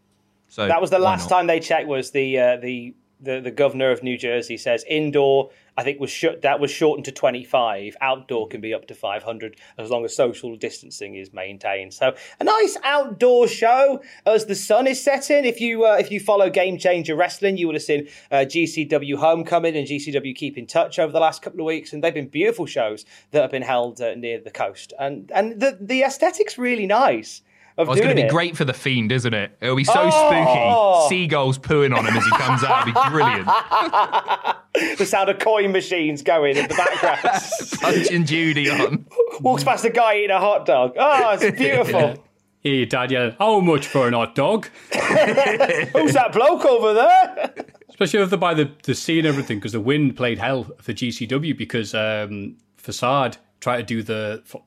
So 0.50 0.68
That 0.68 0.82
was 0.82 0.90
the 0.90 1.00
last 1.00 1.30
time 1.30 1.48
they 1.48 1.62
checked. 1.62 1.88
Was 1.88 2.12
the 2.12 2.38
uh, 2.38 2.58
the 2.58 2.94
the 3.24 3.40
the 3.40 3.52
governor 3.52 3.92
of 3.92 4.04
New 4.04 4.18
Jersey 4.18 4.58
says 4.58 4.84
indoor. 4.88 5.50
I 5.76 5.84
think 5.84 6.00
was 6.00 6.12
shut. 6.12 6.44
That 6.44 6.60
was 6.60 6.70
shortened 6.70 7.06
to 7.06 7.12
twenty 7.12 7.44
five. 7.44 7.96
Outdoor 8.00 8.48
can 8.48 8.62
be 8.62 8.74
up 8.74 8.88
to 8.88 8.96
five 8.96 9.24
hundred 9.24 9.58
as 9.78 9.90
long 9.90 10.06
as 10.06 10.16
social 10.16 10.56
distancing 10.56 11.16
is 11.16 11.34
maintained. 11.34 11.94
So 11.94 12.16
a 12.40 12.44
nice 12.44 12.78
outdoor 12.84 13.48
show 13.48 14.02
as 14.26 14.46
the 14.46 14.56
sun 14.56 14.86
is 14.86 15.02
setting. 15.02 15.46
If 15.46 15.60
you 15.60 15.86
uh, 15.86 15.98
if 16.00 16.12
you 16.12 16.20
follow 16.20 16.50
Game 16.50 16.78
Changer 16.78 17.16
Wrestling, 17.16 17.58
you 17.58 17.68
would 17.68 17.76
have 17.76 17.84
seen 17.84 18.08
uh, 18.32 18.46
GCW 18.48 19.18
Homecoming 19.18 19.76
and 19.76 19.88
GCW 19.88 20.36
Keep 20.36 20.58
in 20.58 20.68
Touch 20.68 21.00
over 21.00 21.12
the 21.12 21.20
last 21.20 21.42
couple 21.42 21.62
of 21.62 21.66
weeks, 21.66 21.94
and 21.94 22.04
they've 22.04 22.14
been 22.14 22.28
beautiful 22.28 22.66
shows 22.66 23.06
that 23.32 23.42
have 23.42 23.52
been 23.52 23.64
held 23.64 24.00
uh, 24.00 24.14
near 24.16 24.40
the 24.40 24.52
coast, 24.52 24.94
and 25.00 25.32
and 25.34 25.60
the 25.60 25.78
the 25.82 26.04
aesthetics 26.04 26.58
really 26.58 26.86
nice. 26.86 27.42
Of 27.78 27.90
Oh, 27.90 27.92
it's 27.94 28.02
going 28.02 28.16
to 28.16 28.22
be 28.22 28.28
it. 28.28 28.32
great 28.32 28.56
for 28.56 28.66
the 28.66 28.74
fiend, 28.74 29.12
isn't 29.12 29.34
it? 29.34 29.58
It'll 29.60 29.76
be 29.76 29.84
so 29.84 29.94
Oh! 30.12 31.08
spooky. 31.08 31.10
Seagulls 31.10 31.58
pooing 31.58 31.98
on 31.98 32.06
him 32.06 32.16
as 32.16 32.24
he 32.24 32.30
comes 32.32 32.64
out. 32.64 32.88
It'll 32.88 32.94
be 33.04 33.10
brilliant. 33.10 33.46
the 34.98 35.06
sound 35.06 35.30
of 35.30 35.40
coin 35.40 35.72
machines 35.72 36.22
going 36.22 36.58
in 36.58 36.68
the 36.68 36.76
background. 36.76 37.20
Punching 37.82 38.26
Judy 38.26 38.70
on. 38.70 39.06
Walks 39.42 39.64
past 39.64 39.86
a 39.86 39.90
guy 39.90 40.18
eating 40.18 40.30
a 40.32 40.40
hot 40.40 40.66
dog. 40.66 40.94
Oh, 40.98 41.32
it's 41.40 41.58
beautiful. 41.58 42.24
Here, 42.62 42.76
your 42.76 42.86
dad 42.86 43.12
yelling, 43.12 43.36
how 43.40 43.60
much 43.60 43.88
for 43.88 44.08
an 44.08 44.14
hot 44.14 44.36
dog? 44.36 44.68
Who's 44.94 46.14
that 46.14 46.30
bloke 46.32 46.64
over 46.66 46.94
there? 46.94 47.54
Especially 47.90 48.22
if 48.22 48.30
they 48.30 48.38
buy 48.38 48.54
the, 48.54 48.72
the 48.84 48.96
sea 48.96 49.20
and 49.20 49.28
everything, 49.28 49.58
because 49.58 49.74
the 49.74 49.82
wind 49.82 50.16
played 50.16 50.40
hell 50.40 50.64
for 50.80 50.94
GCW 50.94 51.58
because 51.58 51.94
um, 51.94 52.56
Facade 52.78 53.38
tried 53.60 53.78
to 53.78 53.84
do 53.84 54.02
the 54.04 54.42
f- 54.46 54.62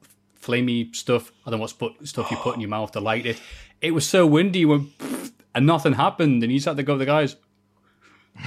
flamey 0.46 0.94
stuff. 0.94 1.32
I 1.44 1.50
don't 1.50 1.58
know 1.58 1.62
what's 1.62 1.72
put, 1.72 2.06
stuff 2.06 2.30
you 2.30 2.36
put 2.36 2.54
in 2.54 2.60
your 2.60 2.70
mouth 2.70 2.92
to 2.92 3.00
light 3.00 3.26
it. 3.26 3.40
It 3.80 3.92
was 3.92 4.06
so 4.08 4.26
windy 4.26 4.64
when, 4.64 4.92
and 5.54 5.66
nothing 5.66 5.94
happened, 5.94 6.42
and 6.42 6.50
he 6.50 6.58
just 6.58 6.66
had 6.66 6.76
to 6.76 6.82
go 6.82 6.94
to 6.94 6.98
the 6.98 7.06
guys. 7.06 7.36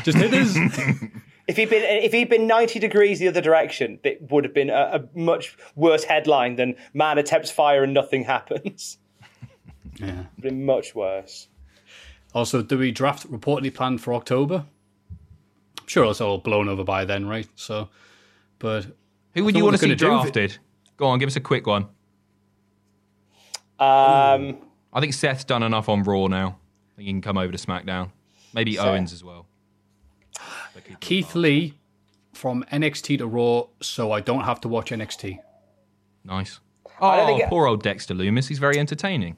Just 0.03 0.17
hit 0.17 0.33
us. 0.33 0.57
If 1.49 1.57
he'd 1.57 1.71
been 1.71 1.81
if 1.83 2.11
he'd 2.13 2.29
been 2.29 2.45
ninety 2.45 2.77
degrees 2.77 3.17
the 3.17 3.27
other 3.27 3.41
direction, 3.41 3.99
it 4.03 4.21
would 4.29 4.43
have 4.43 4.53
been 4.53 4.69
a, 4.69 5.01
a 5.01 5.17
much 5.19 5.57
worse 5.75 6.03
headline 6.03 6.57
than 6.57 6.75
"Man 6.93 7.17
attempts 7.17 7.49
fire 7.49 7.83
and 7.83 7.91
nothing 7.91 8.23
happens." 8.23 8.99
yeah. 9.99 10.25
been 10.39 10.63
much 10.63 10.93
worse. 10.93 11.47
Also, 12.35 12.61
do 12.61 12.77
we 12.77 12.91
draft 12.91 13.27
reportedly 13.31 13.73
planned 13.73 13.99
for 13.99 14.13
October? 14.13 14.63
I'm 15.81 15.87
sure 15.87 16.05
it's 16.05 16.21
all 16.21 16.37
blown 16.37 16.69
over 16.69 16.83
by 16.83 17.03
then, 17.03 17.27
right? 17.27 17.47
So, 17.55 17.89
but 18.59 18.85
Who 19.33 19.43
would 19.45 19.55
you 19.57 19.63
want 19.63 19.75
to 19.79 19.83
we 19.83 19.91
were 19.91 19.97
see 19.97 20.05
gonna 20.05 20.21
do 20.21 20.27
it. 20.27 20.31
drafted? 20.33 20.57
Go 20.99 21.07
on, 21.07 21.17
give 21.17 21.27
us 21.27 21.37
a 21.37 21.41
quick 21.41 21.65
one. 21.65 21.83
Um, 23.79 24.57
I 24.91 24.99
think 24.99 25.13
Seth's 25.13 25.45
done 25.45 25.63
enough 25.63 25.87
on 25.87 26.03
Raw 26.03 26.27
now. 26.27 26.57
I 26.91 26.95
think 26.97 27.07
he 27.07 27.13
can 27.13 27.21
come 27.21 27.37
over 27.37 27.53
to 27.53 27.57
SmackDown. 27.57 28.11
Maybe 28.53 28.75
Seth. 28.75 28.85
Owens 28.85 29.13
as 29.13 29.23
well. 29.23 29.47
But 30.73 30.83
keep 30.83 30.93
it 30.93 30.99
Keith. 30.99 31.35
Lee 31.35 31.75
from 32.33 32.65
NXT 32.69 33.19
to 33.19 33.27
Raw, 33.27 33.67
so 33.81 34.11
I 34.11 34.19
don't 34.19 34.43
have 34.43 34.59
to 34.61 34.67
watch 34.67 34.91
NXT. 34.91 35.39
Nice. 36.25 36.59
Oh, 37.01 37.25
think 37.25 37.43
it- 37.43 37.49
poor 37.49 37.65
old 37.65 37.81
Dexter 37.81 38.13
Lumis. 38.13 38.49
He's 38.49 38.59
very 38.59 38.77
entertaining. 38.77 39.37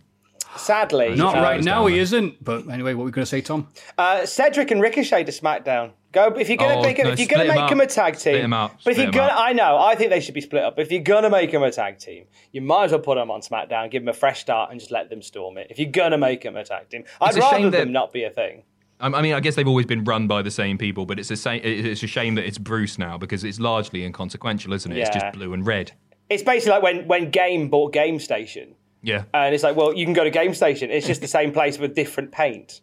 Sadly, 0.58 1.16
Not 1.16 1.36
right 1.36 1.64
now, 1.64 1.86
he 1.88 2.00
isn't. 2.00 2.44
But 2.44 2.68
anyway, 2.70 2.94
what 2.94 3.00
were 3.02 3.06
we 3.06 3.12
going 3.12 3.24
to 3.24 3.30
say, 3.30 3.42
Tom? 3.42 3.68
Uh, 3.98 4.26
Cedric 4.26 4.72
and 4.72 4.82
Ricochet 4.82 5.24
to 5.26 5.32
SmackDown. 5.32 5.92
Go 6.12 6.26
if 6.38 6.50
you're 6.50 6.58
gonna 6.58 6.80
Oh, 6.80 6.84
make 6.84 7.02
no, 7.02 7.10
if 7.12 7.20
you're 7.20 7.28
gonna 7.30 7.44
'em 7.46 7.56
make 7.56 7.70
them 7.70 7.80
a 7.80 7.86
tag 7.88 8.16
team. 8.16 8.20
Split 8.34 8.44
'em 8.44 8.52
up, 8.52 8.76
But 8.84 8.92
if 8.92 8.98
you're 8.98 9.12
gonna. 9.12 9.32
I 9.34 9.54
know, 9.54 9.78
I 9.78 9.96
think 9.96 10.10
they 10.10 10.20
should 10.20 10.34
be 10.34 10.42
split 10.42 10.62
up. 10.62 10.76
But 10.76 10.82
if 10.82 10.92
you're 10.92 11.02
gonna 11.04 11.30
make 11.30 11.54
them 11.54 11.64
a 11.64 11.72
tag 11.72 12.00
team, 12.00 12.26
you 12.52 12.60
might 12.60 12.84
as 12.84 12.92
well 12.92 13.00
put 13.00 13.16
them 13.16 13.32
on 13.32 13.40
SmackDown, 13.40 13.90
give 13.90 14.04
them 14.04 14.10
a 14.10 14.14
fresh 14.14 14.42
start, 14.42 14.72
and 14.72 14.80
just 14.82 14.92
let 14.92 15.10
them 15.10 15.22
storm 15.22 15.58
it. 15.58 15.68
If 15.70 15.80
you're 15.80 15.90
gonna 15.90 16.18
make 16.18 16.42
them 16.42 16.58
a 16.58 16.66
tag 16.66 16.90
team, 16.90 17.06
I'd 17.22 17.36
rather 17.38 17.62
them 17.70 17.72
that- 17.72 17.88
not 17.88 18.12
be 18.12 18.26
a 18.26 18.30
thing. 18.30 18.64
I 19.00 19.08
I 19.08 19.22
mean, 19.22 19.32
I 19.34 19.40
guess 19.40 19.56
they've 19.56 19.66
always 19.66 19.86
been 19.86 20.04
run 20.04 20.28
by 20.28 20.42
the 20.42 20.52
same 20.52 20.78
people, 20.78 21.06
but 21.06 21.18
it's 21.18 21.32
a, 21.32 21.38
sa- 21.38 21.52
it's 21.64 22.04
a 22.04 22.08
shame 22.08 22.36
that 22.36 22.46
it's 22.46 22.58
Bruce 22.58 22.98
now 23.00 23.18
because 23.18 23.46
it's 23.46 23.62
largely 23.62 24.04
inconsequential, 24.04 24.74
isn't 24.74 24.92
it? 24.92 24.98
It's 24.98 25.10
just 25.12 25.32
blue 25.32 25.54
and 25.54 25.66
red. 25.66 25.94
It's 26.30 26.44
basically 26.44 26.72
like 26.74 26.84
when 26.84 27.08
when 27.08 27.30
Game 27.30 27.70
bought 27.70 27.94
Game 27.94 28.20
Station, 28.20 28.76
Yeah. 29.02 29.24
and 29.34 29.54
it's 29.54 29.64
like, 29.64 29.76
well, 29.76 29.94
you 29.94 30.06
can 30.06 30.14
go 30.14 30.24
to 30.24 30.30
Game 30.30 30.54
Station. 30.54 30.92
It's 30.92 31.08
just 31.08 31.22
the 31.22 31.28
same 31.40 31.52
place 31.52 31.78
with 31.78 31.96
different 31.96 32.32
paint. 32.32 32.82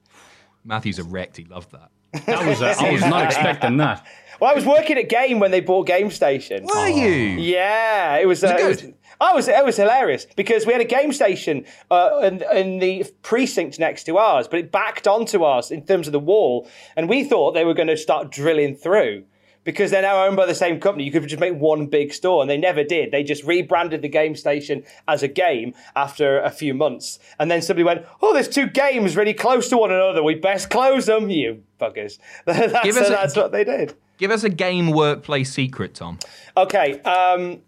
Matthew's 0.65 0.99
erect. 0.99 1.37
He 1.37 1.45
loved 1.45 1.73
that. 1.73 1.91
That 2.27 2.47
was 2.47 2.63
uh, 2.63 2.75
I 2.79 2.93
was 2.93 3.03
not 3.03 3.25
expecting 3.25 3.77
that. 3.79 4.07
Well, 4.41 4.53
I 4.53 4.55
was 4.55 4.65
working 4.65 4.97
at 4.99 5.09
Game 5.09 5.41
when 5.41 5.51
they 5.51 5.61
bought 5.61 5.89
Game 5.89 6.13
Station. 6.13 6.65
Were 6.65 6.87
you? 6.87 7.11
Yeah, 7.41 8.19
it 8.19 8.27
was. 8.27 8.45
Uh, 8.45 8.55
it 8.57 8.61
it 8.61 8.69
was? 8.69 8.85
I 9.21 9.35
was. 9.35 9.49
It 9.49 9.65
was 9.65 9.77
hilarious 9.77 10.29
because 10.37 10.65
we 10.65 10.73
had 10.73 10.81
a 10.81 10.85
game 10.85 11.13
station 11.13 11.65
uh, 11.91 12.21
in, 12.23 12.45
in 12.55 12.79
the 12.79 13.05
precinct 13.23 13.81
next 13.81 14.05
to 14.05 14.17
ours, 14.17 14.47
but 14.47 14.61
it 14.61 14.71
backed 14.71 15.09
onto 15.09 15.43
us 15.43 15.73
in 15.73 15.85
terms 15.85 16.07
of 16.07 16.13
the 16.13 16.21
wall, 16.21 16.69
and 16.95 17.09
we 17.09 17.25
thought 17.25 17.55
they 17.55 17.65
were 17.65 17.75
going 17.75 17.89
to 17.89 17.97
start 17.97 18.31
drilling 18.31 18.77
through 18.77 19.25
because 19.69 19.91
they're 19.91 20.01
now 20.01 20.25
owned 20.25 20.35
by 20.35 20.47
the 20.47 20.55
same 20.55 20.81
company. 20.81 21.05
You 21.05 21.13
could 21.13 21.27
just 21.29 21.41
make 21.41 21.55
one 21.55 21.89
big 21.89 22.15
store, 22.15 22.41
and 22.41 22.49
they 22.49 22.57
never 22.57 22.83
did. 22.83 23.11
They 23.11 23.23
just 23.23 23.45
rebranded 23.45 24.01
the 24.01 24.09
game 24.09 24.35
station 24.35 24.83
as 25.07 25.23
a 25.23 25.29
game 25.29 25.75
after 25.95 26.41
a 26.41 26.49
few 26.49 26.73
months, 26.73 27.19
and 27.39 27.51
then 27.51 27.61
somebody 27.61 27.85
went, 27.85 28.07
"Oh, 28.23 28.33
there's 28.33 28.49
two 28.49 28.67
games 28.67 29.15
really 29.15 29.35
close 29.35 29.69
to 29.69 29.77
one 29.77 29.93
another. 29.93 30.23
We 30.23 30.37
best 30.37 30.71
close 30.71 31.05
them, 31.05 31.29
you 31.29 31.65
buggers." 31.79 32.19
that's, 32.47 32.83
Give 32.83 32.97
us 32.97 33.09
a- 33.09 33.11
that's 33.11 33.37
what 33.37 33.53
they 33.53 33.63
did. 33.63 33.95
Give 34.17 34.31
us 34.31 34.43
a 34.43 34.49
game 34.49 34.91
workplace 34.91 35.53
secret, 35.53 35.97
Tom. 35.97 36.19
Okay, 36.57 37.03
um, 37.03 37.61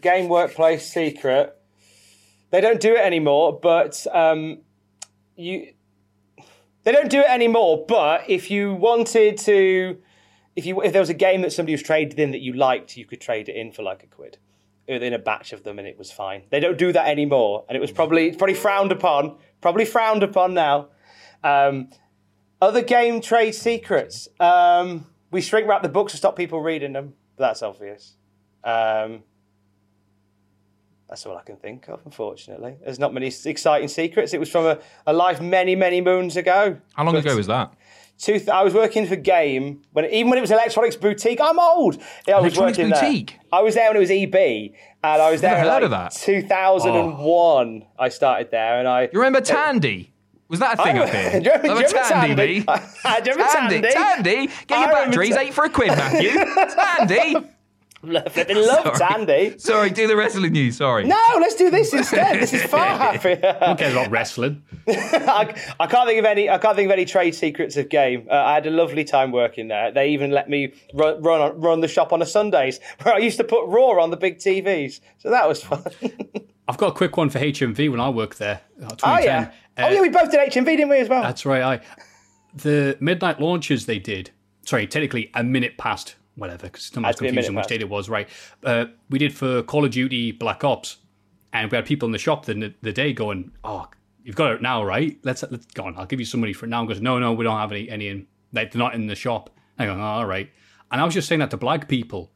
game 0.00 0.28
workplace 0.28 0.92
secret. 0.92 1.56
They 2.50 2.60
don't 2.60 2.80
do 2.80 2.94
it 2.94 3.00
anymore, 3.00 3.60
but 3.62 4.04
um, 4.12 4.58
you. 5.36 5.68
They 6.82 6.90
don't 6.90 7.10
do 7.10 7.20
it 7.20 7.30
anymore, 7.30 7.84
but 7.86 8.28
if 8.28 8.50
you 8.50 8.74
wanted 8.74 9.38
to, 9.38 9.98
if 10.56 10.66
you 10.66 10.80
if 10.82 10.92
there 10.92 11.00
was 11.02 11.10
a 11.10 11.14
game 11.14 11.42
that 11.42 11.52
somebody 11.52 11.72
was 11.72 11.82
traded 11.82 12.18
in 12.18 12.30
that 12.32 12.40
you 12.40 12.52
liked, 12.52 12.96
you 12.96 13.04
could 13.04 13.20
trade 13.20 13.48
it 13.48 13.56
in 13.56 13.72
for 13.72 13.82
like 13.82 14.02
a 14.02 14.06
quid, 14.06 14.38
in 14.86 15.12
a 15.12 15.18
batch 15.18 15.52
of 15.52 15.62
them, 15.64 15.78
and 15.78 15.88
it 15.88 15.98
was 15.98 16.10
fine. 16.12 16.42
They 16.50 16.60
don't 16.60 16.78
do 16.78 16.92
that 16.92 17.06
anymore, 17.08 17.64
and 17.68 17.76
it 17.76 17.80
was 17.80 17.90
probably 17.92 18.32
probably 18.36 18.54
frowned 18.54 18.92
upon, 18.92 19.36
probably 19.60 19.84
frowned 19.84 20.22
upon 20.22 20.54
now. 20.54 20.88
Um, 21.42 21.88
other 22.60 22.82
game 22.82 23.20
trade 23.20 23.52
secrets. 23.52 24.28
Um, 24.38 25.06
we 25.30 25.40
shrink 25.40 25.66
wrap 25.66 25.82
the 25.82 25.88
books 25.88 26.12
to 26.12 26.18
stop 26.18 26.36
people 26.36 26.60
reading 26.60 26.92
them. 26.92 27.14
That's 27.38 27.62
obvious. 27.62 28.14
Um, 28.62 29.22
that's 31.08 31.26
all 31.26 31.36
I 31.36 31.42
can 31.42 31.56
think 31.56 31.88
of, 31.88 32.00
unfortunately. 32.06 32.76
There's 32.82 32.98
not 32.98 33.12
many 33.12 33.30
exciting 33.44 33.88
secrets. 33.88 34.32
It 34.32 34.40
was 34.40 34.48
from 34.48 34.64
a, 34.66 34.78
a 35.06 35.12
life 35.12 35.40
many, 35.42 35.74
many 35.76 36.00
moons 36.00 36.36
ago. 36.36 36.78
How 36.94 37.04
long 37.04 37.14
But- 37.14 37.24
ago 37.26 37.36
was 37.36 37.48
that? 37.48 37.72
Two, 38.18 38.40
I 38.52 38.62
was 38.62 38.72
working 38.72 39.06
for 39.06 39.16
Game 39.16 39.82
when 39.92 40.04
even 40.06 40.28
when 40.30 40.38
it 40.38 40.42
was 40.42 40.50
Electronics 40.52 40.94
Boutique. 40.96 41.40
I'm 41.40 41.58
old. 41.58 42.00
Yeah, 42.28 42.36
I 42.36 42.40
was 42.40 42.56
working 42.56 42.90
Boutique? 42.90 43.30
there. 43.30 43.40
I 43.52 43.62
was 43.62 43.74
there 43.74 43.88
when 43.88 43.96
it 43.96 44.00
was 44.00 44.10
EB, 44.12 44.34
and 45.02 45.22
I 45.22 45.30
was 45.30 45.40
there 45.40 45.50
Never 45.50 45.62
in 45.64 45.68
heard 45.68 45.74
like 45.74 45.82
of 45.84 45.90
that. 45.90 46.12
2001. 46.12 47.86
I 47.98 48.08
started 48.10 48.50
there, 48.50 48.78
and 48.78 48.86
I. 48.88 49.02
You 49.12 49.18
remember 49.18 49.40
Tandy? 49.40 50.12
Was 50.48 50.60
that 50.60 50.78
a 50.78 50.82
thing 50.82 50.98
I- 50.98 51.02
up 51.02 51.08
here? 51.08 51.30
Do 51.40 51.46
you 51.46 51.52
remember- 51.56 51.62
do 51.62 51.68
you 51.68 51.74
remember 51.74 52.08
Tandy, 52.08 52.34
Tandy? 52.34 52.60
Do 53.24 53.30
you 53.30 53.36
remember 53.36 53.52
Tandy, 53.52 53.80
Tandy? 53.80 53.92
Tandy, 53.92 54.46
get 54.66 54.78
your 54.78 54.88
remember 54.88 55.10
batteries, 55.10 55.34
Ta- 55.34 55.40
eight 55.40 55.54
for 55.54 55.64
a 55.64 55.70
quid, 55.70 55.88
Matthew. 55.88 56.30
Tandy. 56.76 57.48
Flipping 58.30 58.56
love 58.56 58.98
Tandy. 58.98 59.56
Sorry, 59.58 59.90
do 59.90 60.08
the 60.08 60.16
wrestling 60.16 60.50
news. 60.52 60.78
Sorry. 60.78 61.04
No, 61.04 61.16
let's 61.38 61.54
do 61.54 61.70
this 61.70 61.92
instead. 61.92 62.40
This 62.40 62.52
is 62.52 62.62
far 62.70 62.98
happier. 62.98 63.56
Who 63.64 63.76
cares 63.76 63.92
about 63.92 64.10
wrestling? 64.10 64.64
I, 64.88 65.54
I 65.78 65.86
can't 65.86 66.08
think 66.08 66.18
of 66.18 66.24
any. 66.24 66.50
I 66.50 66.58
can't 66.58 66.74
think 66.74 66.86
of 66.86 66.92
any 66.92 67.04
trade 67.04 67.36
secrets 67.36 67.76
of 67.76 67.88
game. 67.88 68.26
Uh, 68.28 68.34
I 68.34 68.54
had 68.54 68.66
a 68.66 68.70
lovely 68.70 69.04
time 69.04 69.30
working 69.30 69.68
there. 69.68 69.92
They 69.92 70.08
even 70.08 70.32
let 70.32 70.50
me 70.50 70.74
run 70.94 71.22
run, 71.22 71.40
on, 71.40 71.60
run 71.60 71.80
the 71.80 71.86
shop 71.86 72.12
on 72.12 72.20
a 72.20 72.26
Sundays, 72.26 72.80
where 73.02 73.14
I 73.14 73.18
used 73.18 73.36
to 73.36 73.44
put 73.44 73.66
Raw 73.66 74.02
on 74.02 74.10
the 74.10 74.16
big 74.16 74.38
TVs. 74.38 75.00
So 75.18 75.30
that 75.30 75.46
was 75.48 75.62
fun. 75.62 75.84
I've 76.66 76.78
got 76.78 76.88
a 76.88 76.92
quick 76.92 77.16
one 77.16 77.30
for 77.30 77.38
HMV 77.38 77.88
when 77.88 78.00
I 78.00 78.08
worked 78.08 78.38
there. 78.38 78.62
uh, 78.82 78.96
oh 79.04 79.18
yeah. 79.18 79.52
Uh, 79.78 79.82
oh 79.84 79.88
yeah. 79.90 80.00
We 80.00 80.08
both 80.08 80.32
did 80.32 80.40
HMV, 80.50 80.64
didn't 80.64 80.88
we 80.88 80.98
as 80.98 81.08
well? 81.08 81.22
That's 81.22 81.46
right. 81.46 81.62
I 81.62 81.80
the 82.54 82.96
midnight 82.98 83.40
launches 83.40 83.86
they 83.86 84.00
did. 84.00 84.30
Sorry, 84.64 84.88
technically 84.88 85.30
a 85.34 85.44
minute 85.44 85.78
past 85.78 86.16
whatever 86.36 86.64
because 86.64 86.86
it's 86.86 86.96
not 86.96 87.04
Had 87.04 87.16
to 87.16 87.24
confusing 87.24 87.54
which 87.54 87.66
date 87.66 87.80
it 87.80 87.88
was. 87.88 88.08
Right. 88.08 88.28
Uh, 88.64 88.86
we 89.10 89.18
did 89.18 89.34
for 89.34 89.62
Call 89.62 89.84
of 89.84 89.90
Duty 89.90 90.32
Black 90.32 90.64
Ops, 90.64 90.98
and 91.52 91.70
we 91.70 91.76
had 91.76 91.86
people 91.86 92.06
in 92.06 92.12
the 92.12 92.18
shop 92.18 92.46
the, 92.46 92.74
the 92.82 92.92
day 92.92 93.12
going, 93.12 93.52
"Oh, 93.64 93.88
you've 94.24 94.36
got 94.36 94.52
it 94.52 94.62
now, 94.62 94.84
right? 94.84 95.18
Let's 95.22 95.42
let's 95.50 95.66
go 95.66 95.84
on. 95.84 95.96
I'll 95.96 96.06
give 96.06 96.20
you 96.20 96.26
some 96.26 96.40
money 96.40 96.52
for 96.52 96.66
it 96.66 96.68
now." 96.68 96.80
And 96.80 96.88
goes, 96.88 97.00
"No, 97.00 97.18
no, 97.18 97.32
we 97.32 97.44
don't 97.44 97.58
have 97.58 97.72
any 97.72 97.88
any 97.88 98.08
in. 98.08 98.26
Like, 98.52 98.72
they're 98.72 98.78
not 98.78 98.94
in 98.94 99.06
the 99.06 99.14
shop." 99.14 99.50
I 99.78 99.86
go, 99.86 99.94
oh, 99.94 100.00
"All 100.00 100.26
right." 100.26 100.50
And 100.90 101.00
I 101.00 101.04
was 101.04 101.14
just 101.14 101.28
saying 101.28 101.38
that 101.40 101.50
to 101.50 101.56
black 101.56 101.88
people. 101.88 102.30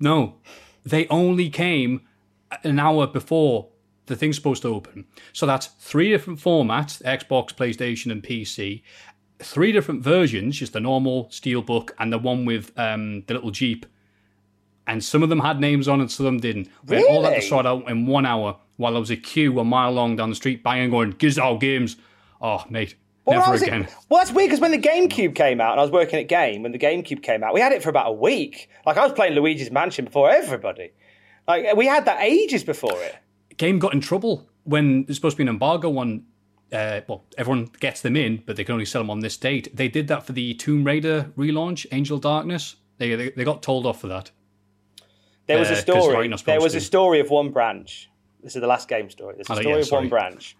No, 0.00 0.36
they 0.84 1.06
only 1.08 1.48
came 1.48 2.02
an 2.62 2.78
hour 2.78 3.06
before 3.06 3.70
the 4.06 4.16
thing's 4.16 4.36
supposed 4.36 4.62
to 4.62 4.68
open. 4.68 5.06
So 5.32 5.46
that's 5.46 5.66
three 5.66 6.10
different 6.10 6.38
formats 6.38 7.02
Xbox, 7.02 7.54
PlayStation, 7.54 8.12
and 8.12 8.22
PC. 8.22 8.82
Three 9.38 9.70
different 9.72 10.02
versions, 10.02 10.56
just 10.58 10.72
the 10.72 10.80
normal 10.80 11.26
Steelbook 11.26 11.90
and 11.98 12.12
the 12.12 12.18
one 12.18 12.44
with 12.46 12.72
um, 12.78 13.22
the 13.26 13.34
little 13.34 13.50
Jeep. 13.50 13.84
And 14.86 15.02
some 15.04 15.22
of 15.22 15.28
them 15.28 15.40
had 15.40 15.60
names 15.60 15.88
on 15.88 16.00
and 16.00 16.10
some 16.10 16.26
of 16.26 16.32
them 16.32 16.40
didn't. 16.40 16.68
We 16.86 16.96
had 16.96 17.04
all 17.06 17.22
that 17.22 17.34
to 17.34 17.42
sort 17.42 17.66
out 17.66 17.90
in 17.90 18.06
one 18.06 18.24
hour 18.24 18.56
while 18.76 18.92
there 18.92 19.00
was 19.00 19.10
a 19.10 19.16
queue 19.16 19.58
a 19.58 19.64
mile 19.64 19.90
long 19.92 20.16
down 20.16 20.30
the 20.30 20.36
street 20.36 20.62
banging 20.62 20.90
going, 20.90 21.10
Gizzard 21.12 21.60
Games. 21.60 21.96
Oh, 22.40 22.62
mate, 22.70 22.94
Well, 23.24 23.40
never 23.40 23.54
at- 23.54 23.62
again. 23.62 23.88
well, 24.08 24.20
that's 24.20 24.30
weird 24.32 24.48
because 24.48 24.60
when 24.60 24.70
the 24.70 24.78
GameCube 24.78 25.34
came 25.34 25.60
out, 25.60 25.72
and 25.72 25.80
I 25.80 25.82
was 25.82 25.90
working 25.90 26.18
at 26.20 26.28
Game 26.28 26.62
when 26.62 26.72
the 26.72 26.78
GameCube 26.78 27.22
came 27.22 27.42
out, 27.42 27.52
we 27.52 27.60
had 27.60 27.72
it 27.72 27.82
for 27.82 27.88
about 27.90 28.08
a 28.08 28.12
week. 28.12 28.68
Like 28.86 28.96
I 28.96 29.02
was 29.04 29.12
playing 29.12 29.34
Luigi's 29.34 29.70
Mansion 29.70 30.04
before 30.04 30.30
everybody. 30.30 30.92
Like 31.48 31.74
we 31.76 31.86
had 31.86 32.04
that 32.04 32.20
ages 32.22 32.62
before 32.64 32.96
it. 33.02 33.16
game 33.56 33.78
got 33.78 33.92
in 33.92 34.00
trouble 34.00 34.48
when 34.64 35.04
there's 35.04 35.16
supposed 35.16 35.34
to 35.36 35.38
be 35.38 35.42
an 35.44 35.48
embargo 35.48 35.96
on. 35.98 36.24
Uh, 36.72 37.00
well, 37.06 37.24
everyone 37.38 37.70
gets 37.78 38.00
them 38.00 38.16
in, 38.16 38.42
but 38.44 38.56
they 38.56 38.64
can 38.64 38.72
only 38.72 38.84
sell 38.84 39.00
them 39.00 39.10
on 39.10 39.20
this 39.20 39.36
date. 39.36 39.74
They 39.74 39.88
did 39.88 40.08
that 40.08 40.26
for 40.26 40.32
the 40.32 40.54
Tomb 40.54 40.82
Raider 40.84 41.30
relaunch, 41.36 41.86
Angel 41.92 42.18
Darkness. 42.18 42.76
They 42.98 43.14
they, 43.14 43.30
they 43.30 43.44
got 43.44 43.62
told 43.62 43.86
off 43.86 44.00
for 44.00 44.08
that. 44.08 44.30
There 45.46 45.58
was 45.58 45.70
Uh, 45.70 45.74
a 45.74 45.76
story. 45.76 46.28
There 46.44 46.60
was 46.60 46.74
a 46.74 46.80
story 46.80 47.20
of 47.20 47.30
one 47.30 47.50
branch. 47.50 48.10
This 48.42 48.56
is 48.56 48.60
the 48.60 48.66
last 48.66 48.88
game 48.88 49.10
story. 49.10 49.34
There's 49.36 49.48
a 49.48 49.52
Oh, 49.52 49.60
story 49.60 49.74
yeah, 49.76 49.82
of 49.82 49.90
one 49.92 50.08
branch, 50.08 50.56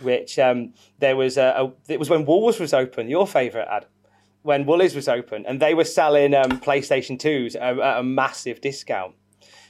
which 0.00 0.38
um, 0.38 0.74
there 0.98 1.16
was 1.16 1.38
a, 1.38 1.54
a. 1.56 1.92
It 1.92 1.98
was 1.98 2.10
when 2.10 2.26
Woolworths 2.26 2.60
was 2.60 2.74
open. 2.74 3.08
Your 3.08 3.26
favourite 3.26 3.68
ad. 3.68 3.86
When 4.42 4.64
Woolies 4.64 4.94
was 4.94 5.06
open, 5.06 5.44
and 5.46 5.60
they 5.60 5.74
were 5.74 5.84
selling 5.84 6.34
um, 6.34 6.60
PlayStation 6.60 7.18
Twos 7.18 7.54
at, 7.56 7.78
at 7.78 7.98
a 7.98 8.02
massive 8.02 8.62
discount. 8.62 9.14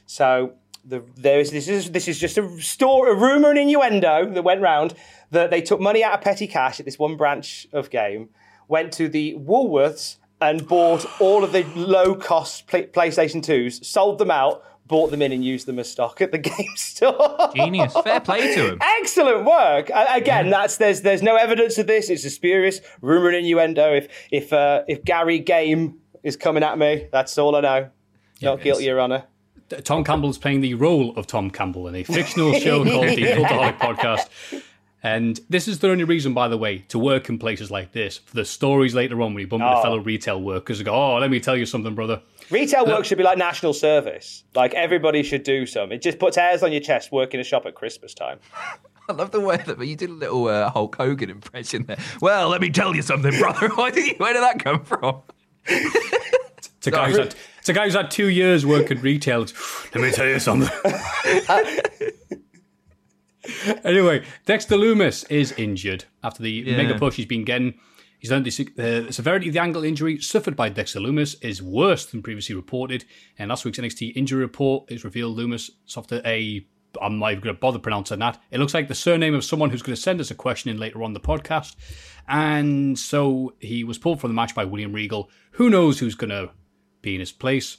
So 0.07 0.53
the, 0.85 1.03
there 1.17 1.41
is 1.41 1.51
this 1.51 1.67
is 1.67 1.91
this 1.91 2.07
is 2.07 2.19
just 2.21 2.39
a 2.39 2.61
story, 2.61 3.11
a 3.11 3.15
rumor 3.15 3.51
and 3.51 3.59
innuendo 3.59 4.31
that 4.33 4.43
went 4.43 4.61
round 4.61 4.95
that 5.31 5.51
they 5.51 5.63
took 5.63 5.81
money 5.81 6.03
out 6.05 6.15
of 6.15 6.21
petty 6.21 6.47
cash 6.47 6.81
at 6.81 6.87
this 6.87 6.99
one 6.99 7.17
branch 7.17 7.67
of 7.73 7.91
game, 7.91 8.29
went 8.69 8.93
to 8.95 9.09
the 9.09 9.35
Woolworths 9.35 10.17
and 10.41 10.67
bought 10.67 11.05
all 11.21 11.45
of 11.45 11.53
the 11.53 11.65
low 11.75 12.15
cost 12.15 12.67
play, 12.67 12.87
PlayStation 12.87 13.43
Twos, 13.43 13.87
sold 13.87 14.19
them 14.19 14.31
out, 14.31 14.65
bought 14.87 15.11
them 15.11 15.23
in, 15.23 15.31
and 15.33 15.45
used 15.45 15.67
them 15.67 15.79
as 15.79 15.91
stock 15.91 16.21
at 16.21 16.33
the 16.33 16.39
game 16.53 16.75
store. 16.77 17.51
Genius. 17.55 17.93
Fair 18.05 18.21
play 18.21 18.55
to 18.55 18.73
him. 18.73 18.79
Excellent 18.81 19.45
work. 19.45 19.91
A- 19.91 20.15
Again, 20.17 20.51
that's 20.51 20.79
there's 20.79 21.03
there's 21.03 21.23
no 21.23 21.37
evidence 21.37 21.79
of 21.79 21.87
this. 21.87 22.11
It's 22.11 22.25
a 22.25 22.31
spurious 22.31 22.81
rumor 23.01 23.29
and 23.29 23.37
innuendo. 23.37 23.95
If 23.95 24.09
if 24.33 24.53
uh, 24.53 24.83
if 24.89 25.05
Gary 25.05 25.39
Game 25.39 25.99
is 26.23 26.37
coming 26.37 26.63
at 26.63 26.77
me, 26.79 27.07
that's 27.13 27.39
all 27.39 27.55
I 27.57 27.61
know. 27.61 27.91
Not 28.43 28.63
guilty. 28.63 28.85
Your 28.85 29.01
Honour. 29.01 29.25
Tom 29.85 30.03
Campbell's 30.03 30.37
playing 30.39 30.63
the 30.63 30.75
role 30.75 31.15
of 31.17 31.29
Tom 31.29 31.49
Campbell 31.51 31.87
in 31.87 31.95
a 31.95 32.03
fictional 32.03 32.53
show 32.55 32.83
called 32.85 33.07
the 33.11 33.17
Cultaholic 33.23 33.79
Podcast. 33.79 34.29
And 35.03 35.41
this 35.49 35.67
is 35.67 35.79
the 35.79 35.89
only 35.91 36.05
reason, 36.05 36.35
by 36.35 36.49
the 36.49 36.59
way, 36.59 36.79
to 36.89 36.99
work 36.99 37.29
in 37.31 37.39
places 37.39 37.71
like 37.71 37.93
this 37.93 38.19
for 38.19 38.35
the 38.37 38.45
stories 38.45 38.95
later 38.95 39.21
on 39.23 39.33
when 39.35 39.41
you 39.41 39.47
bump 39.47 39.63
into 39.63 39.75
Oh. 39.79 39.83
fellow 39.83 39.99
retail 39.99 40.41
workers 40.41 40.79
and 40.79 40.85
go, 40.87 40.93
"Oh, 40.95 41.17
let 41.19 41.31
me 41.31 41.41
tell 41.41 41.57
you 41.57 41.65
something, 41.67 41.95
brother." 41.95 42.21
Retail 42.51 42.85
work 42.87 43.05
should 43.05 43.17
be 43.19 43.25
like 43.25 43.39
national 43.39 43.73
service. 43.73 44.45
Like 44.55 44.75
everybody 44.75 45.23
should 45.23 45.43
do 45.43 45.65
some. 45.67 45.91
It 45.93 46.03
just 46.03 46.19
puts 46.19 46.37
hairs 46.37 46.63
on 46.63 46.73
your 46.73 46.81
chest 46.83 47.13
working 47.13 47.41
a 47.41 47.45
shop 47.45 47.65
at 47.67 47.75
Christmas 47.75 48.13
time. 48.13 48.41
I 49.09 49.13
love 49.13 49.31
the 49.31 49.41
way 49.41 49.57
that 49.67 49.85
you 49.85 49.97
did 49.97 50.11
a 50.11 50.13
little 50.13 50.47
uh, 50.49 50.71
Hulk 50.71 50.95
Hogan 50.97 51.31
impression 51.31 51.85
there. 51.87 51.99
Well, 52.21 52.49
let 52.49 52.61
me 52.61 52.71
tell 52.71 52.95
you 52.95 53.03
something, 53.03 53.37
brother. 53.39 53.69
Why 53.75 53.91
did 53.91 54.07
you, 54.07 54.15
where 54.19 54.33
did 54.35 54.43
that 54.43 54.63
come 54.63 54.85
from? 54.85 55.23
It's 56.79 56.87
a 56.87 56.91
guy 56.93 57.09
who's 57.09 57.19
had, 57.19 57.35
it's 57.59 57.69
a 57.69 57.75
guy 57.75 57.85
who's 57.85 57.95
had 57.95 58.11
two 58.11 58.29
years 58.31 58.65
working 58.65 59.01
retail. 59.03 59.41
Let 59.95 59.97
me 60.03 60.11
tell 60.13 60.27
you 60.27 60.39
something. 60.39 60.71
anyway, 63.85 64.25
Dexter 64.47 64.77
Lumis 64.77 65.31
is 65.31 65.53
injured 65.53 66.05
after 66.23 66.43
the 66.43 66.65
mega 66.77 66.99
push 66.99 67.17
he's 67.17 67.27
been 67.27 67.45
getting. 67.45 67.75
He's 68.19 68.31
learned 68.31 68.45
the, 68.45 68.69
uh, 68.79 69.07
the 69.07 69.13
severity 69.13 69.49
of 69.49 69.55
the 69.55 69.61
ankle 69.61 69.83
injury 69.83 70.21
suffered 70.21 70.55
by 70.55 70.69
Dexter 70.69 71.01
Lumis 71.01 71.43
is 71.43 71.63
worse 71.63 72.05
than 72.05 72.23
previously 72.23 72.55
reported. 72.55 73.07
And 73.39 73.49
last 73.49 73.65
week's 73.65 73.79
NXT 73.79 74.13
injury 74.15 74.41
report 74.41 74.91
is 74.93 75.05
revealed 75.05 75.39
Lumis 75.39 75.71
suffered 75.87 76.21
a. 76.27 76.67
I'm 77.01 77.19
not 77.21 77.31
even 77.31 77.45
going 77.45 77.55
to 77.55 77.61
bother 77.61 77.79
pronouncing 77.79 78.19
that. 78.19 78.43
It 78.51 78.59
looks 78.59 78.75
like 78.75 78.89
the 78.89 78.95
surname 78.97 79.33
of 79.35 79.45
someone 79.45 79.71
who's 79.71 79.81
going 79.81 79.95
to 79.95 80.01
send 80.03 80.21
us 80.21 80.31
a 80.33 80.35
question 80.35 80.71
in 80.71 80.77
later 80.77 81.03
on 81.05 81.13
the 81.13 81.21
podcast. 81.21 81.77
And 82.29 82.99
so 82.99 83.55
he 83.61 83.85
was 83.85 83.97
pulled 83.97 84.21
from 84.21 84.29
the 84.31 84.35
match 84.35 84.55
by 84.57 84.65
William 84.65 84.93
Regal. 84.93 85.31
Who 85.53 85.71
knows 85.71 86.01
who's 86.01 86.17
going 86.17 86.31
to 86.31 86.51
be 87.01 87.15
in 87.15 87.21
his 87.21 87.31
place? 87.33 87.77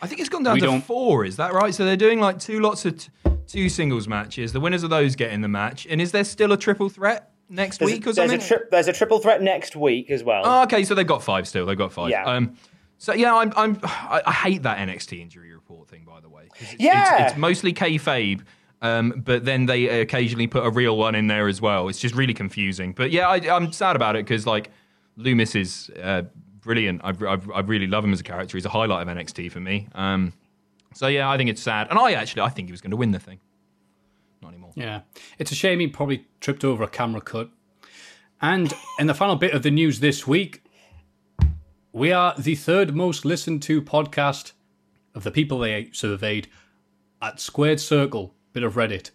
I 0.00 0.06
think 0.06 0.20
it's 0.20 0.30
gone 0.30 0.42
down 0.42 0.54
We 0.54 0.60
to 0.60 0.66
don't- 0.66 0.84
four. 0.84 1.24
Is 1.26 1.36
that 1.36 1.52
right? 1.52 1.72
So 1.74 1.84
they're 1.84 1.96
doing 1.98 2.18
like 2.18 2.38
two 2.40 2.60
lots 2.60 2.84
of 2.86 2.98
t- 2.98 3.10
two 3.46 3.68
singles 3.68 4.08
matches. 4.08 4.52
The 4.52 4.60
winners 4.60 4.82
of 4.82 4.90
those 4.90 5.16
get 5.16 5.32
in 5.32 5.40
the 5.40 5.48
match. 5.48 5.86
And 5.88 6.00
is 6.00 6.12
there 6.12 6.24
still 6.24 6.52
a 6.52 6.56
triple 6.56 6.88
threat 6.88 7.30
next 7.48 7.78
There's, 7.78 7.90
week 7.92 8.06
or 8.06 8.12
there's 8.12 8.32
a 8.32 8.38
tri- 8.38 8.64
there's 8.70 8.88
a 8.88 8.92
triple 8.92 9.18
threat 9.18 9.42
next 9.42 9.76
week 9.76 10.10
as 10.10 10.24
well. 10.24 10.42
Oh, 10.44 10.62
okay, 10.64 10.84
so 10.84 10.94
they've 10.94 11.06
got 11.06 11.22
five 11.22 11.46
still. 11.46 11.66
They've 11.66 11.78
got 11.78 11.92
five. 11.92 12.10
Yeah. 12.10 12.24
Um, 12.24 12.56
so 12.98 13.12
yeah, 13.12 13.34
I'm, 13.34 13.52
I'm 13.56 13.78
I, 13.82 14.22
I 14.26 14.32
hate 14.32 14.62
that 14.62 14.78
NXT 14.78 15.20
injury 15.20 15.52
report 15.52 15.88
thing. 15.88 16.04
By 16.04 16.20
the 16.20 16.28
way. 16.28 16.48
it's, 16.58 16.74
Yeah. 16.78 17.22
it's, 17.24 17.32
it's 17.32 17.38
mostly 17.38 17.72
kayfabe. 17.72 18.42
Um, 18.82 19.22
but 19.24 19.44
then 19.46 19.64
they 19.66 19.86
occasionally 20.00 20.46
put 20.46 20.64
a 20.66 20.70
real 20.70 20.96
one 20.98 21.14
in 21.14 21.26
there 21.26 21.48
as 21.48 21.60
well. 21.60 21.88
It's 21.88 21.98
just 21.98 22.14
really 22.14 22.34
confusing. 22.34 22.92
But 22.92 23.12
yeah, 23.12 23.28
I, 23.28 23.36
I'm 23.54 23.72
sad 23.72 23.96
about 23.96 24.14
it 24.16 24.26
because 24.26 24.46
like 24.46 24.70
Lumis 25.18 25.58
is 25.58 25.90
uh, 26.02 26.22
brilliant. 26.60 27.00
I, 27.02 27.10
I, 27.26 27.38
I 27.54 27.60
really 27.60 27.86
love 27.86 28.04
him 28.04 28.12
as 28.12 28.20
a 28.20 28.24
character. 28.24 28.58
He's 28.58 28.66
a 28.66 28.70
highlight 28.70 29.06
of 29.08 29.16
NXT 29.16 29.50
for 29.52 29.60
me. 29.60 29.88
Um, 29.94 30.34
so 30.94 31.06
yeah, 31.08 31.28
I 31.28 31.36
think 31.36 31.50
it's 31.50 31.62
sad. 31.62 31.88
And 31.90 31.98
I 31.98 32.12
actually 32.12 32.42
I 32.42 32.48
think 32.48 32.68
he 32.68 32.72
was 32.72 32.80
going 32.80 32.92
to 32.92 32.96
win 32.96 33.10
the 33.10 33.18
thing. 33.18 33.40
Not 34.40 34.48
anymore. 34.48 34.72
Yeah. 34.74 35.02
It's 35.38 35.52
a 35.52 35.54
shame 35.54 35.80
he 35.80 35.88
probably 35.88 36.26
tripped 36.40 36.64
over 36.64 36.84
a 36.84 36.88
camera 36.88 37.20
cut. 37.20 37.50
And 38.40 38.72
in 38.98 39.06
the 39.06 39.14
final 39.14 39.36
bit 39.36 39.54
of 39.54 39.62
the 39.62 39.70
news 39.70 40.00
this 40.00 40.26
week, 40.26 40.64
we 41.92 42.12
are 42.12 42.34
the 42.38 42.54
third 42.54 42.94
most 42.94 43.24
listened 43.24 43.62
to 43.62 43.80
podcast 43.80 44.52
of 45.14 45.22
the 45.22 45.30
people 45.30 45.58
they 45.58 45.90
surveyed 45.92 46.48
at 47.22 47.40
Squared 47.40 47.80
Circle, 47.80 48.34
bit 48.52 48.62
of 48.62 48.74
Reddit. 48.74 49.10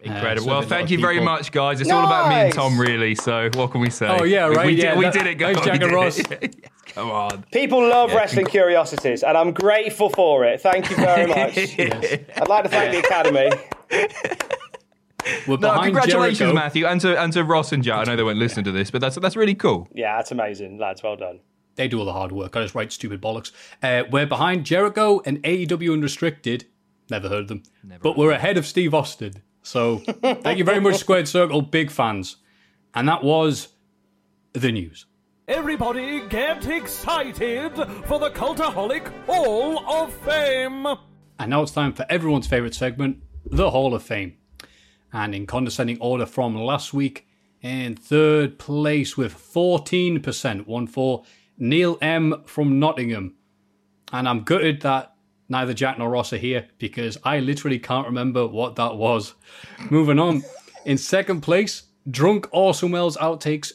Incredible. 0.00 0.44
so 0.44 0.50
well, 0.50 0.60
there's 0.60 0.70
a 0.70 0.74
lot 0.74 0.78
thank 0.78 0.90
you 0.90 0.98
very 1.00 1.20
much, 1.20 1.50
guys. 1.52 1.80
It's 1.80 1.90
all 1.90 2.04
about 2.04 2.28
me 2.28 2.34
and 2.36 2.52
Tom, 2.52 2.78
really. 2.78 3.14
So 3.14 3.48
what 3.54 3.70
can 3.72 3.80
we 3.80 3.90
say? 3.90 4.06
Oh, 4.06 4.24
yeah, 4.24 4.46
right, 4.46 4.66
We, 4.66 4.72
yeah, 4.74 4.90
did, 4.90 4.98
we 4.98 5.04
that- 5.06 5.12
did 5.14 5.26
it, 5.26 5.38
thanks, 5.38 5.58
guys. 5.60 5.66
Jack 5.66 5.80
and 5.82 5.90
We 5.90 5.96
Ross. 5.96 6.18
it. 6.18 6.70
Come 6.94 7.10
on. 7.10 7.42
People 7.52 7.80
love 7.88 8.12
wrestling 8.12 8.46
curiosities, 8.46 9.22
and 9.22 9.36
I'm 9.36 9.52
grateful 9.52 10.08
for 10.10 10.44
it. 10.44 10.60
Thank 10.60 10.90
you 10.90 10.96
very 10.96 11.26
much. 11.28 11.56
I'd 12.38 12.48
like 12.48 12.64
to 12.64 12.70
thank 12.70 12.92
the 12.92 12.98
Academy. 13.00 13.50
We're 15.48 15.54
No, 15.54 15.68
behind 15.68 15.84
congratulations, 15.86 16.38
Jericho. 16.38 16.54
Matthew, 16.54 16.86
and 16.86 17.00
to 17.00 17.20
and 17.20 17.32
to 17.32 17.42
Ross 17.42 17.72
and 17.72 17.82
Jack. 17.82 17.98
I 17.98 18.04
know 18.04 18.16
they 18.16 18.22
won't 18.22 18.38
listen 18.38 18.62
to 18.64 18.70
this, 18.72 18.90
but 18.92 19.00
that's 19.00 19.16
that's 19.16 19.34
really 19.36 19.54
cool. 19.56 19.88
Yeah, 19.92 20.16
that's 20.16 20.30
amazing, 20.30 20.78
lads. 20.78 21.02
Well 21.02 21.16
done. 21.16 21.40
They 21.74 21.88
do 21.88 21.98
all 21.98 22.04
the 22.04 22.12
hard 22.12 22.32
work. 22.32 22.56
I 22.56 22.62
just 22.62 22.74
write 22.74 22.92
stupid 22.92 23.20
bollocks. 23.20 23.50
Uh, 23.82 24.04
we're 24.10 24.26
behind 24.26 24.64
Jericho 24.64 25.20
and 25.26 25.42
AEW 25.42 25.92
Unrestricted. 25.92 26.66
Never 27.10 27.28
heard 27.28 27.42
of 27.42 27.48
them. 27.48 27.62
but 28.02 28.16
we're 28.16 28.30
ahead 28.30 28.56
of 28.56 28.66
Steve 28.66 28.94
Austin. 28.94 29.34
So 29.66 29.98
thank 30.22 30.58
you 30.58 30.64
very 30.64 30.78
much, 30.80 30.94
Squared 30.94 31.26
Circle. 31.26 31.60
Big 31.62 31.90
fans. 31.90 32.36
And 32.94 33.08
that 33.08 33.24
was 33.24 33.74
the 34.52 34.70
news. 34.70 35.06
Everybody 35.48 36.24
get 36.28 36.64
excited 36.68 37.72
for 38.04 38.20
the 38.20 38.30
Cultaholic 38.30 39.08
Hall 39.26 39.84
of 39.92 40.12
Fame! 40.12 40.86
And 41.40 41.50
now 41.50 41.62
it's 41.62 41.72
time 41.72 41.92
for 41.94 42.06
everyone's 42.08 42.46
favourite 42.46 42.74
segment, 42.74 43.24
the 43.44 43.72
Hall 43.72 43.92
of 43.92 44.04
Fame. 44.04 44.36
And 45.12 45.34
in 45.34 45.46
condescending 45.46 45.98
order 46.00 46.26
from 46.26 46.54
last 46.54 46.94
week, 46.94 47.26
in 47.60 47.96
third 47.96 48.60
place 48.60 49.16
with 49.16 49.34
14%, 49.34 50.64
1 50.68 50.86
for 50.86 51.24
Neil 51.58 51.98
M. 52.00 52.44
from 52.44 52.78
Nottingham. 52.78 53.34
And 54.12 54.28
I'm 54.28 54.44
gutted 54.44 54.82
that 54.82 55.15
neither 55.48 55.74
Jack 55.74 55.98
nor 55.98 56.10
Ross 56.10 56.32
are 56.32 56.38
here 56.38 56.68
because 56.78 57.18
I 57.24 57.40
literally 57.40 57.78
can't 57.78 58.06
remember 58.06 58.46
what 58.46 58.76
that 58.76 58.96
was. 58.96 59.34
Moving 59.90 60.18
on. 60.18 60.42
In 60.84 60.98
second 60.98 61.40
place, 61.40 61.84
Drunk 62.10 62.48
Orson 62.52 62.92
Welles 62.92 63.16
outtakes 63.16 63.72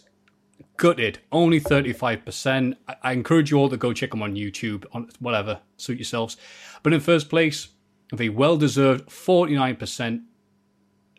gutted, 0.78 1.20
only 1.32 1.60
35%. 1.60 2.76
I, 2.88 2.96
I 3.04 3.12
encourage 3.12 3.52
you 3.52 3.58
all 3.58 3.70
to 3.70 3.78
go 3.78 3.94
check 3.94 4.12
them 4.12 4.24
on 4.24 4.36
YouTube, 4.36 4.86
on 4.94 5.10
whatever, 5.20 5.60
suit 5.78 5.98
yourselves. 5.98 6.38
But 6.82 6.94
in 6.94 7.00
first 7.00 7.30
place, 7.30 7.70
the 8.12 8.30
well 8.30 8.58
deserved 8.58 9.10
49%, 9.10 10.24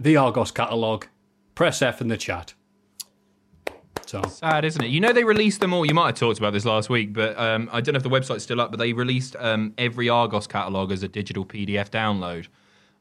the 0.00 0.16
Argos 0.16 0.50
catalogue. 0.50 1.06
Press 1.54 1.82
F 1.82 2.00
in 2.00 2.08
the 2.08 2.16
chat. 2.16 2.54
So, 4.12 4.20
Sad, 4.28 4.66
isn't 4.66 4.84
it? 4.84 4.88
You 4.88 5.00
know 5.00 5.14
they 5.14 5.24
released 5.24 5.60
them 5.60 5.72
all. 5.72 5.86
You 5.86 5.94
might 5.94 6.08
have 6.08 6.16
talked 6.16 6.38
about 6.38 6.52
this 6.52 6.66
last 6.66 6.90
week, 6.90 7.14
but 7.14 7.34
um, 7.38 7.70
I 7.72 7.80
don't 7.80 7.94
know 7.94 7.96
if 7.96 8.02
the 8.02 8.10
website's 8.10 8.42
still 8.42 8.60
up. 8.60 8.70
But 8.70 8.78
they 8.78 8.92
released 8.92 9.36
um, 9.38 9.72
every 9.78 10.10
Argos 10.10 10.46
catalog 10.46 10.92
as 10.92 11.02
a 11.02 11.08
digital 11.08 11.46
PDF 11.46 11.88
download. 11.88 12.48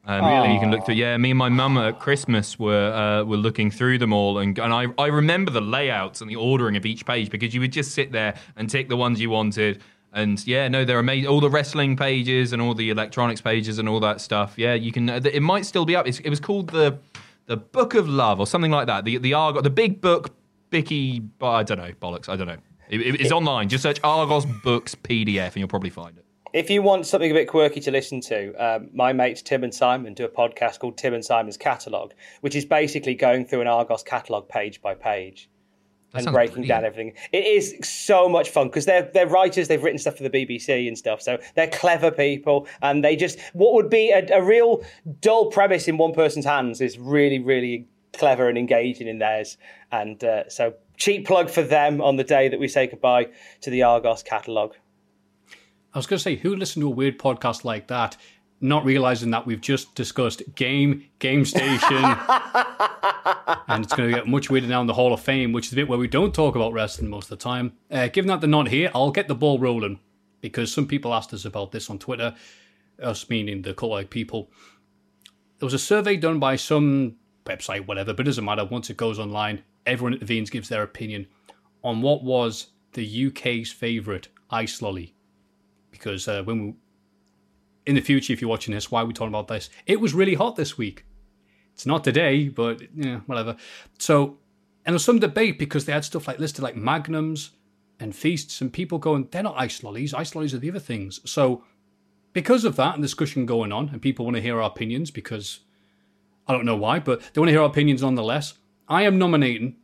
Um, 0.06 0.24
really, 0.24 0.54
you 0.54 0.58
can 0.58 0.70
look 0.70 0.86
through. 0.86 0.94
Yeah, 0.94 1.18
me 1.18 1.32
and 1.32 1.38
my 1.38 1.50
mum 1.50 1.76
at 1.76 2.00
Christmas 2.00 2.58
were 2.58 2.94
uh, 2.94 3.24
were 3.24 3.36
looking 3.36 3.70
through 3.70 3.98
them 3.98 4.14
all, 4.14 4.38
and 4.38 4.58
and 4.58 4.72
I 4.72 4.86
I 4.96 5.08
remember 5.08 5.50
the 5.50 5.60
layouts 5.60 6.22
and 6.22 6.30
the 6.30 6.36
ordering 6.36 6.78
of 6.78 6.86
each 6.86 7.04
page 7.04 7.28
because 7.28 7.52
you 7.52 7.60
would 7.60 7.72
just 7.72 7.90
sit 7.90 8.10
there 8.10 8.34
and 8.56 8.70
tick 8.70 8.88
the 8.88 8.96
ones 8.96 9.20
you 9.20 9.28
wanted. 9.28 9.82
And 10.14 10.42
yeah, 10.46 10.66
no, 10.68 10.86
they're 10.86 10.98
amazing. 10.98 11.28
All 11.28 11.40
the 11.40 11.50
wrestling 11.50 11.94
pages 11.94 12.54
and 12.54 12.62
all 12.62 12.72
the 12.72 12.88
electronics 12.88 13.42
pages 13.42 13.78
and 13.78 13.86
all 13.86 14.00
that 14.00 14.22
stuff. 14.22 14.54
Yeah, 14.56 14.72
you 14.72 14.92
can. 14.92 15.10
It 15.10 15.42
might 15.42 15.66
still 15.66 15.84
be 15.84 15.94
up. 15.94 16.08
It's, 16.08 16.20
it 16.20 16.30
was 16.30 16.40
called 16.40 16.70
the 16.70 16.98
the 17.44 17.58
Book 17.58 17.92
of 17.92 18.08
Love 18.08 18.40
or 18.40 18.46
something 18.46 18.70
like 18.70 18.86
that. 18.86 19.04
The 19.04 19.18
the 19.18 19.34
Argos, 19.34 19.62
the 19.62 19.68
big 19.68 20.00
book, 20.00 20.34
Bicky. 20.72 21.20
but 21.20 21.50
I 21.50 21.62
don't 21.62 21.78
know, 21.78 21.92
bollocks. 22.00 22.28
I 22.28 22.34
don't 22.34 22.48
know. 22.48 22.56
It, 22.90 23.00
it- 23.00 23.20
it's 23.20 23.30
online. 23.32 23.68
Just 23.68 23.84
search 23.84 24.00
Argos 24.02 24.44
Books 24.64 24.94
PDF 24.96 25.46
and 25.46 25.56
you'll 25.58 25.68
probably 25.68 25.90
find 25.90 26.18
it. 26.18 26.24
If 26.52 26.68
you 26.68 26.82
want 26.82 27.06
something 27.06 27.30
a 27.30 27.34
bit 27.34 27.48
quirky 27.48 27.80
to 27.80 27.90
listen 27.90 28.20
to, 28.22 28.52
um, 28.62 28.90
my 28.92 29.12
mates 29.14 29.40
Tim 29.40 29.64
and 29.64 29.74
Simon 29.74 30.12
do 30.12 30.24
a 30.26 30.28
podcast 30.28 30.80
called 30.80 30.98
Tim 30.98 31.14
and 31.14 31.24
Simon's 31.24 31.56
Catalogue, 31.56 32.12
which 32.42 32.54
is 32.54 32.66
basically 32.66 33.14
going 33.14 33.46
through 33.46 33.62
an 33.62 33.68
Argos 33.68 34.02
catalogue 34.02 34.48
page 34.50 34.82
by 34.82 34.94
page 34.94 35.48
and 36.12 36.24
sounds 36.24 36.34
breaking 36.34 36.64
down 36.64 36.84
everything. 36.84 37.14
It 37.32 37.46
is 37.46 37.74
so 37.82 38.28
much 38.28 38.50
fun 38.50 38.66
because 38.66 38.84
they're 38.84 39.10
they're 39.14 39.26
writers. 39.26 39.68
They've 39.68 39.82
written 39.82 39.98
stuff 39.98 40.18
for 40.18 40.24
the 40.24 40.28
BBC 40.28 40.86
and 40.86 40.98
stuff, 40.98 41.22
so 41.22 41.38
they're 41.54 41.68
clever 41.70 42.10
people. 42.10 42.66
And 42.82 43.02
they 43.02 43.16
just 43.16 43.38
what 43.54 43.72
would 43.72 43.88
be 43.88 44.10
a, 44.10 44.26
a 44.36 44.42
real 44.42 44.84
dull 45.20 45.46
premise 45.50 45.88
in 45.88 45.96
one 45.96 46.12
person's 46.12 46.44
hands 46.44 46.82
is 46.82 46.98
really 46.98 47.38
really 47.38 47.86
clever 48.12 48.48
and 48.48 48.58
engaging 48.58 49.08
in 49.08 49.18
theirs. 49.18 49.56
And 49.90 50.22
uh, 50.22 50.48
so 50.48 50.74
cheap 50.96 51.26
plug 51.26 51.50
for 51.50 51.62
them 51.62 52.00
on 52.00 52.16
the 52.16 52.24
day 52.24 52.48
that 52.48 52.60
we 52.60 52.68
say 52.68 52.86
goodbye 52.86 53.28
to 53.62 53.70
the 53.70 53.82
Argos 53.82 54.22
catalogue. 54.22 54.74
I 55.94 55.98
was 55.98 56.06
going 56.06 56.18
to 56.18 56.22
say, 56.22 56.36
who 56.36 56.56
listened 56.56 56.82
to 56.82 56.86
a 56.86 56.90
weird 56.90 57.18
podcast 57.18 57.64
like 57.64 57.88
that, 57.88 58.16
not 58.60 58.84
realizing 58.84 59.30
that 59.32 59.44
we've 59.44 59.60
just 59.60 59.94
discussed 59.94 60.42
game, 60.54 61.04
game 61.18 61.44
station, 61.44 61.96
and 63.68 63.84
it's 63.84 63.92
going 63.92 64.08
to 64.08 64.14
get 64.14 64.26
much 64.26 64.48
weirder 64.48 64.68
now 64.68 64.80
in 64.80 64.86
the 64.86 64.94
Hall 64.94 65.12
of 65.12 65.20
Fame, 65.20 65.52
which 65.52 65.66
is 65.66 65.70
the 65.70 65.76
bit 65.76 65.88
where 65.88 65.98
we 65.98 66.08
don't 66.08 66.34
talk 66.34 66.54
about 66.54 66.72
wrestling 66.72 67.10
most 67.10 67.30
of 67.30 67.38
the 67.38 67.42
time. 67.42 67.72
Uh, 67.90 68.08
given 68.08 68.28
that 68.28 68.40
they're 68.40 68.48
not 68.48 68.68
here, 68.68 68.90
I'll 68.94 69.10
get 69.10 69.28
the 69.28 69.34
ball 69.34 69.58
rolling 69.58 69.98
because 70.40 70.72
some 70.72 70.86
people 70.86 71.12
asked 71.12 71.34
us 71.34 71.44
about 71.44 71.72
this 71.72 71.90
on 71.90 71.98
Twitter, 71.98 72.34
us 73.02 73.28
meaning 73.28 73.62
the 73.62 73.74
cult 73.74 74.08
people. 74.08 74.50
There 75.58 75.66
was 75.66 75.74
a 75.74 75.78
survey 75.78 76.16
done 76.16 76.38
by 76.38 76.56
some 76.56 77.16
website, 77.44 77.86
whatever, 77.86 78.12
but 78.12 78.26
it 78.26 78.30
doesn't 78.30 78.44
matter. 78.44 78.64
Once 78.64 78.90
it 78.90 78.96
goes 78.96 79.18
online, 79.18 79.62
everyone 79.86 80.14
intervenes, 80.14 80.50
gives 80.50 80.68
their 80.68 80.82
opinion 80.82 81.26
on 81.82 82.02
what 82.02 82.22
was 82.22 82.68
the 82.92 83.26
UK's 83.26 83.72
favourite 83.72 84.28
ice 84.50 84.82
lolly 84.82 85.14
because 85.92 86.26
uh, 86.26 86.42
when 86.42 86.60
we, 86.60 86.74
in 87.86 87.94
the 87.94 88.00
future, 88.00 88.32
if 88.32 88.40
you're 88.40 88.50
watching 88.50 88.74
this, 88.74 88.90
why 88.90 89.02
are 89.02 89.06
we 89.06 89.12
talking 89.12 89.28
about 89.28 89.46
this? 89.46 89.70
It 89.86 90.00
was 90.00 90.14
really 90.14 90.34
hot 90.34 90.56
this 90.56 90.76
week. 90.76 91.04
It's 91.74 91.86
not 91.86 92.02
today, 92.02 92.48
but 92.48 92.82
whatever. 93.26 93.56
So, 93.98 94.38
and 94.84 94.94
there's 94.94 95.04
some 95.04 95.20
debate 95.20 95.58
because 95.58 95.84
they 95.84 95.92
had 95.92 96.04
stuff 96.04 96.26
like 96.26 96.40
listed 96.40 96.64
like 96.64 96.76
magnums 96.76 97.50
and 98.00 98.16
feasts, 98.16 98.60
and 98.60 98.72
people 98.72 98.98
going, 98.98 99.28
they're 99.30 99.44
not 99.44 99.54
ice 99.56 99.84
lollies. 99.84 100.12
Ice 100.12 100.34
lollies 100.34 100.54
are 100.54 100.58
the 100.58 100.70
other 100.70 100.80
things. 100.80 101.20
So, 101.24 101.64
because 102.32 102.64
of 102.64 102.76
that 102.76 102.94
and 102.94 103.02
discussion 103.02 103.46
going 103.46 103.70
on, 103.70 103.90
and 103.90 104.02
people 104.02 104.24
want 104.24 104.36
to 104.36 104.42
hear 104.42 104.60
our 104.60 104.70
opinions 104.70 105.10
because 105.10 105.60
I 106.46 106.52
don't 106.52 106.64
know 106.64 106.76
why, 106.76 106.98
but 106.98 107.20
they 107.32 107.40
want 107.40 107.48
to 107.48 107.52
hear 107.52 107.60
our 107.62 107.68
opinions 107.68 108.02
nonetheless. 108.02 108.54
I 108.88 109.02
am 109.02 109.18
nominating, 109.18 109.76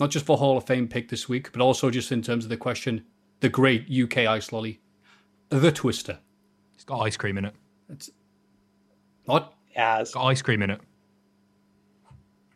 not 0.00 0.10
just 0.10 0.26
for 0.26 0.36
Hall 0.36 0.56
of 0.58 0.64
Fame 0.66 0.88
pick 0.88 1.08
this 1.08 1.28
week, 1.28 1.52
but 1.52 1.60
also 1.62 1.90
just 1.90 2.10
in 2.12 2.22
terms 2.22 2.44
of 2.44 2.50
the 2.50 2.56
question, 2.56 3.04
the 3.40 3.48
great 3.48 3.88
UK 3.90 4.18
ice 4.26 4.52
lolly, 4.52 4.80
the 5.48 5.70
Twister. 5.72 6.18
It's 6.74 6.84
got 6.84 7.00
ice 7.00 7.16
cream 7.16 7.38
in 7.38 7.44
it. 7.46 7.54
It's 7.88 8.10
what? 9.24 9.52
As 9.76 10.12
Got 10.12 10.24
ice 10.26 10.42
cream 10.42 10.62
in 10.62 10.70
it. 10.70 10.80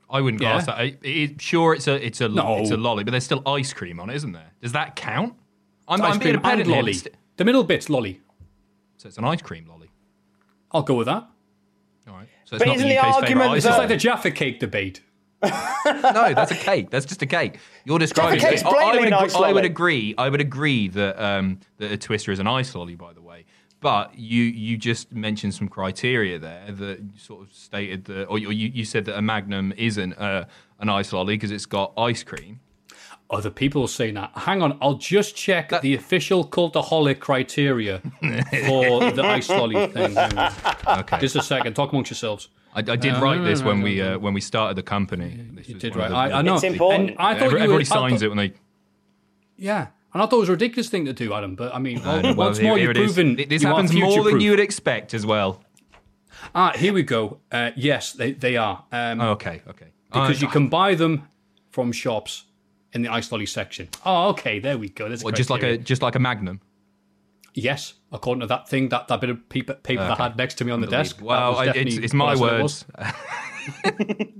I 0.08 0.20
wouldn't 0.20 0.42
Yeah. 0.42 0.52
class 0.52 0.66
that. 0.66 0.80
It, 0.80 0.98
it, 1.02 1.40
sure, 1.40 1.74
it's 1.74 1.86
a 1.86 2.04
it's 2.04 2.20
a 2.20 2.28
No. 2.28 2.58
it's 2.58 2.70
a 2.70 2.76
lolly, 2.76 3.04
but 3.04 3.12
there's 3.12 3.24
still 3.24 3.42
ice 3.46 3.72
cream 3.72 4.00
on 4.00 4.10
it, 4.10 4.16
isn't 4.16 4.32
there? 4.32 4.50
Does 4.60 4.72
that 4.72 4.96
count? 4.96 5.34
I'm, 5.86 6.00
ice 6.02 6.14
I'm 6.14 6.18
being 6.18 6.34
a 6.36 6.38
cream 6.40 6.50
pedant 6.50 6.68
lolly. 6.68 6.92
St- 6.94 7.14
The 7.36 7.44
middle 7.44 7.62
bit's 7.62 7.88
lolly. 7.88 8.20
So 8.96 9.08
it's 9.08 9.18
an 9.18 9.24
ice 9.24 9.40
cream 9.42 9.66
lolly. 9.66 9.90
I'll 10.72 10.82
go 10.82 10.94
with 10.94 11.06
that. 11.06 11.28
All 12.52 12.58
right. 12.58 12.60
So 12.60 12.64
it's 12.64 12.64
But 12.64 12.66
not 12.68 12.76
isn't 12.76 12.88
the 12.88 12.94
the 12.94 13.00
UK's 13.00 13.14
argument 13.14 13.40
favourite 13.40 13.56
It's 13.56 13.66
lolly. 13.66 13.78
like 13.78 13.88
the 13.88 13.96
Jaffa 13.96 14.30
cake 14.30 14.60
debate. 14.60 15.00
no, 15.42 16.34
that's 16.34 16.50
a 16.50 16.54
cake. 16.56 16.90
That's 16.90 17.06
just 17.06 17.22
a 17.22 17.26
cake. 17.26 17.58
You're 17.84 17.98
describing. 17.98 18.40
cake's 18.40 18.62
I- 18.62 18.68
I, 18.68 18.72
blatantly 18.72 18.98
would 19.00 19.06
an 19.08 19.12
agree, 19.14 19.24
ice 19.26 19.34
I 19.36 19.52
would 19.52 19.64
agree. 19.64 20.14
I 20.18 20.28
would 20.28 20.40
agree 20.40 20.88
that 20.88 21.22
um, 21.22 21.60
that 21.78 21.90
a 21.90 21.96
twister 21.96 22.30
is 22.30 22.38
an 22.40 22.46
ice 22.46 22.74
lolly. 22.74 22.94
By 22.94 23.12
the 23.14 23.22
way, 23.22 23.46
but 23.80 24.18
you 24.18 24.42
you 24.44 24.76
just 24.76 25.12
mentioned 25.12 25.54
some 25.54 25.68
criteria 25.68 26.38
there 26.38 26.70
that 26.70 26.98
sort 27.16 27.42
of 27.42 27.52
stated 27.54 28.04
that, 28.06 28.26
or 28.26 28.38
you, 28.38 28.50
you 28.50 28.84
said 28.84 29.06
that 29.06 29.16
a 29.16 29.22
Magnum 29.22 29.72
isn't 29.78 30.12
uh, 30.18 30.44
an 30.78 30.90
ice 30.90 31.12
lolly 31.14 31.34
because 31.36 31.50
it's 31.50 31.66
got 31.66 31.94
ice 31.96 32.22
cream. 32.22 32.60
Other 33.30 33.50
people 33.50 33.82
are 33.84 33.88
saying 33.88 34.14
that. 34.14 34.32
Hang 34.34 34.60
on, 34.60 34.76
I'll 34.80 34.94
just 34.94 35.36
check 35.36 35.70
the 35.82 35.94
official 35.94 36.44
cultaholic 36.46 37.20
criteria 37.20 38.00
for 38.00 39.10
the 39.12 39.22
ice 39.24 39.48
lolly 39.48 39.86
thing. 39.86 40.18
Okay. 40.18 41.18
Just 41.20 41.36
a 41.36 41.42
second. 41.42 41.74
Talk 41.74 41.92
amongst 41.92 42.10
yourselves. 42.10 42.48
I, 42.74 42.80
I 42.80 42.96
did 42.96 43.12
No, 43.14 43.20
write 43.20 43.38
no, 43.38 43.44
this 43.44 43.60
no, 43.60 43.66
when 43.68 43.82
we 43.82 44.00
uh, 44.02 44.18
when 44.18 44.34
we 44.34 44.40
started 44.40 44.76
the 44.76 44.82
company. 44.82 45.38
This 45.52 45.68
You 45.68 45.76
did 45.76 45.96
of 45.96 46.08
the- 46.10 46.16
I, 46.16 46.38
I 46.38 46.42
know. 46.42 46.54
It's 46.54 46.64
important. 46.64 47.10
And 47.10 47.18
I 47.20 47.34
thought 47.34 47.54
everybody 47.54 47.80
I 47.80 47.82
signs 47.84 48.14
thought- 48.20 48.22
it 48.26 48.28
when 48.28 48.38
they. 48.38 48.52
Yeah. 49.56 49.88
And 50.12 50.20
I 50.22 50.26
thought 50.26 50.36
it 50.38 50.40
was 50.40 50.48
a 50.48 50.52
ridiculous 50.52 50.88
thing 50.88 51.04
to 51.04 51.12
do, 51.12 51.32
Adam. 51.32 51.54
But 51.54 51.72
I 51.72 51.78
mean, 51.78 52.00
well, 52.02 52.18
Uh, 52.18 52.22
well, 52.22 52.34
once 52.34 52.58
here- 52.58 52.66
more, 52.68 52.78
here 52.78 52.88
you've 52.88 52.96
proven 53.14 53.36
This 53.36 53.62
you 53.62 53.68
happens 53.68 53.92
more 53.92 54.24
than 54.24 54.40
you 54.40 54.50
would 54.50 54.60
expect 54.60 55.14
as 55.14 55.24
well. 55.24 55.62
Ah, 56.54 56.72
here 56.74 56.92
we 56.92 57.02
go. 57.04 57.38
Uh, 57.52 57.70
yes, 57.76 58.12
they, 58.12 58.32
they 58.32 58.56
are. 58.56 58.84
Um, 58.90 59.20
Oh, 59.20 59.30
okay, 59.32 59.62
okay. 59.68 59.86
because 60.10 60.38
Uh, 60.42 60.46
you 60.46 60.48
can 60.50 60.68
buy 60.68 60.94
them 60.96 61.28
from 61.70 61.92
shops 61.92 62.44
in 62.92 63.02
the 63.02 63.08
ice 63.08 63.30
lolly 63.30 63.46
section. 63.46 63.88
Oh, 64.04 64.28
okay, 64.30 64.58
there 64.58 64.78
we 64.78 64.88
go. 64.88 65.08
There's 65.08 65.22
a 65.22 65.24
well, 65.24 65.34
just 65.34 65.50
like 65.50 65.62
a 65.62 65.78
just 65.78 66.02
like 66.02 66.14
a 66.14 66.18
Magnum. 66.18 66.60
yes, 67.54 67.94
according 68.12 68.40
to 68.40 68.46
that 68.48 68.68
thing, 68.68 68.88
that, 68.90 69.08
that 69.08 69.20
bit 69.20 69.30
of 69.30 69.48
paper, 69.48 69.74
paper 69.74 70.02
that 70.02 70.20
I 70.20 70.22
had 70.24 70.36
next 70.36 70.54
to 70.54 70.64
me 70.64 70.72
on 70.72 70.80
the 70.80 70.86
desk. 70.86 71.18
Well, 71.20 71.56
I, 71.56 71.66
it's, 71.66 71.96
it's 71.96 72.14
my 72.14 72.32
I 72.32 72.34
said 72.34 72.58
it 72.58 72.62
was. 72.62 72.84
words. 72.96 73.14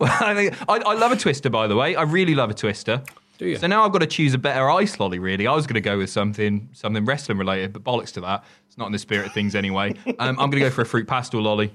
well, 0.00 0.16
I, 0.20 0.34
think, 0.34 0.54
I, 0.68 0.76
I 0.76 0.94
love 0.94 1.12
a 1.12 1.16
twister, 1.16 1.50
by 1.50 1.66
the 1.66 1.76
way. 1.76 1.94
I 1.96 2.02
really 2.02 2.34
love 2.34 2.50
a 2.50 2.54
twister. 2.54 3.02
Do 3.38 3.46
you? 3.46 3.56
So 3.56 3.66
now 3.68 3.84
I've 3.84 3.92
got 3.92 4.00
to 4.00 4.06
choose 4.06 4.34
a 4.34 4.38
better 4.38 4.68
ice 4.70 4.98
lolly. 4.98 5.18
Really, 5.18 5.46
I 5.46 5.54
was 5.54 5.66
going 5.66 5.74
to 5.74 5.80
go 5.80 5.98
with 5.98 6.10
something 6.10 6.68
something 6.72 7.04
wrestling 7.04 7.38
related, 7.38 7.72
but 7.72 7.84
bollocks 7.84 8.12
to 8.14 8.20
that. 8.22 8.44
It's 8.66 8.76
not 8.76 8.86
in 8.86 8.92
the 8.92 8.98
spirit 8.98 9.26
of 9.26 9.32
things 9.32 9.54
anyway. 9.54 9.94
Um, 10.18 10.30
I'm 10.30 10.50
going 10.50 10.60
to 10.62 10.68
go 10.68 10.70
for 10.70 10.82
a 10.82 10.86
fruit 10.86 11.06
pastel 11.06 11.40
lolly. 11.42 11.72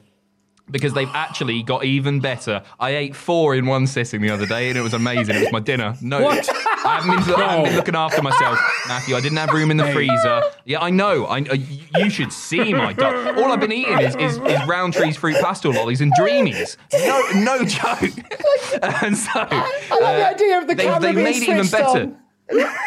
Because 0.72 0.94
they've 0.94 1.10
actually 1.14 1.62
got 1.62 1.84
even 1.84 2.20
better. 2.20 2.64
I 2.80 2.92
ate 2.92 3.16
four 3.16 3.54
in 3.54 3.66
one 3.66 3.86
sitting 3.86 4.22
the 4.22 4.30
other 4.30 4.46
day, 4.46 4.70
and 4.70 4.78
it 4.78 4.82
was 4.82 4.94
amazing. 4.94 5.36
It 5.36 5.42
was 5.42 5.52
my 5.52 5.60
dinner. 5.60 5.96
No, 6.02 6.22
What? 6.22 6.50
I 6.86 7.00
haven't 7.00 7.26
been, 7.26 7.36
I 7.36 7.42
haven't 7.50 7.66
been 7.66 7.76
looking 7.76 7.96
after 7.96 8.22
myself, 8.22 8.58
Matthew. 8.88 9.16
I 9.16 9.22
didn't 9.22 9.38
have 9.38 9.52
room 9.52 9.72
in 9.72 9.78
the 9.78 9.92
freezer. 9.92 10.42
Yeah, 10.66 10.80
I 10.82 10.90
know. 10.90 11.26
I, 11.26 11.42
uh, 11.42 11.58
you 11.98 12.10
should 12.10 12.32
see 12.34 12.74
my 12.74 12.94
diet. 12.94 13.38
All 13.38 13.52
I've 13.52 13.60
been 13.60 13.72
eating 13.72 14.00
is, 14.00 14.16
is, 14.16 14.38
is 14.38 14.60
Rowntree's 14.68 15.18
fruit 15.18 15.36
pastel 15.42 15.74
lollies 15.74 16.02
and 16.02 16.14
dreamies. 16.14 16.78
No, 16.94 17.42
no 17.42 17.66
joke. 17.66 18.14
and 19.04 19.18
so, 19.18 19.32
I 19.36 20.00
love 20.00 20.18
the 20.18 20.28
idea 20.28 20.58
of 20.60 20.68
the 20.68 20.76
they, 20.76 20.84
camera 20.84 21.00
they 21.00 21.12
being 21.14 21.24
made 21.24 21.44
it 21.44 21.50
even 21.50 21.68
better. 21.68 22.02
on. 22.02 22.18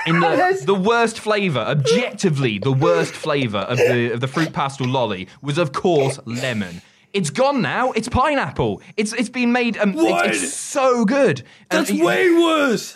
In 0.06 0.20
the, 0.20 0.62
the 0.66 0.74
worst 0.74 1.18
flavour, 1.18 1.60
objectively, 1.60 2.58
the 2.58 2.72
worst 2.72 3.14
flavour 3.14 3.58
of 3.58 3.78
the 3.78 4.12
of 4.12 4.20
the 4.20 4.28
fruit 4.28 4.52
pastel 4.52 4.86
lolly 4.86 5.28
was, 5.40 5.58
of 5.58 5.72
course, 5.72 6.20
lemon. 6.26 6.82
It's 7.16 7.30
gone 7.30 7.62
now. 7.62 7.92
It's 7.92 8.08
pineapple. 8.08 8.82
It's 8.96 9.12
it's 9.14 9.28
been 9.30 9.50
made. 9.50 9.78
Um, 9.78 9.94
What? 9.94 10.26
it's, 10.26 10.42
it's 10.42 10.52
so 10.54 11.04
good. 11.04 11.42
That's 11.70 11.90
way 11.90 12.30
worse. 12.30 12.94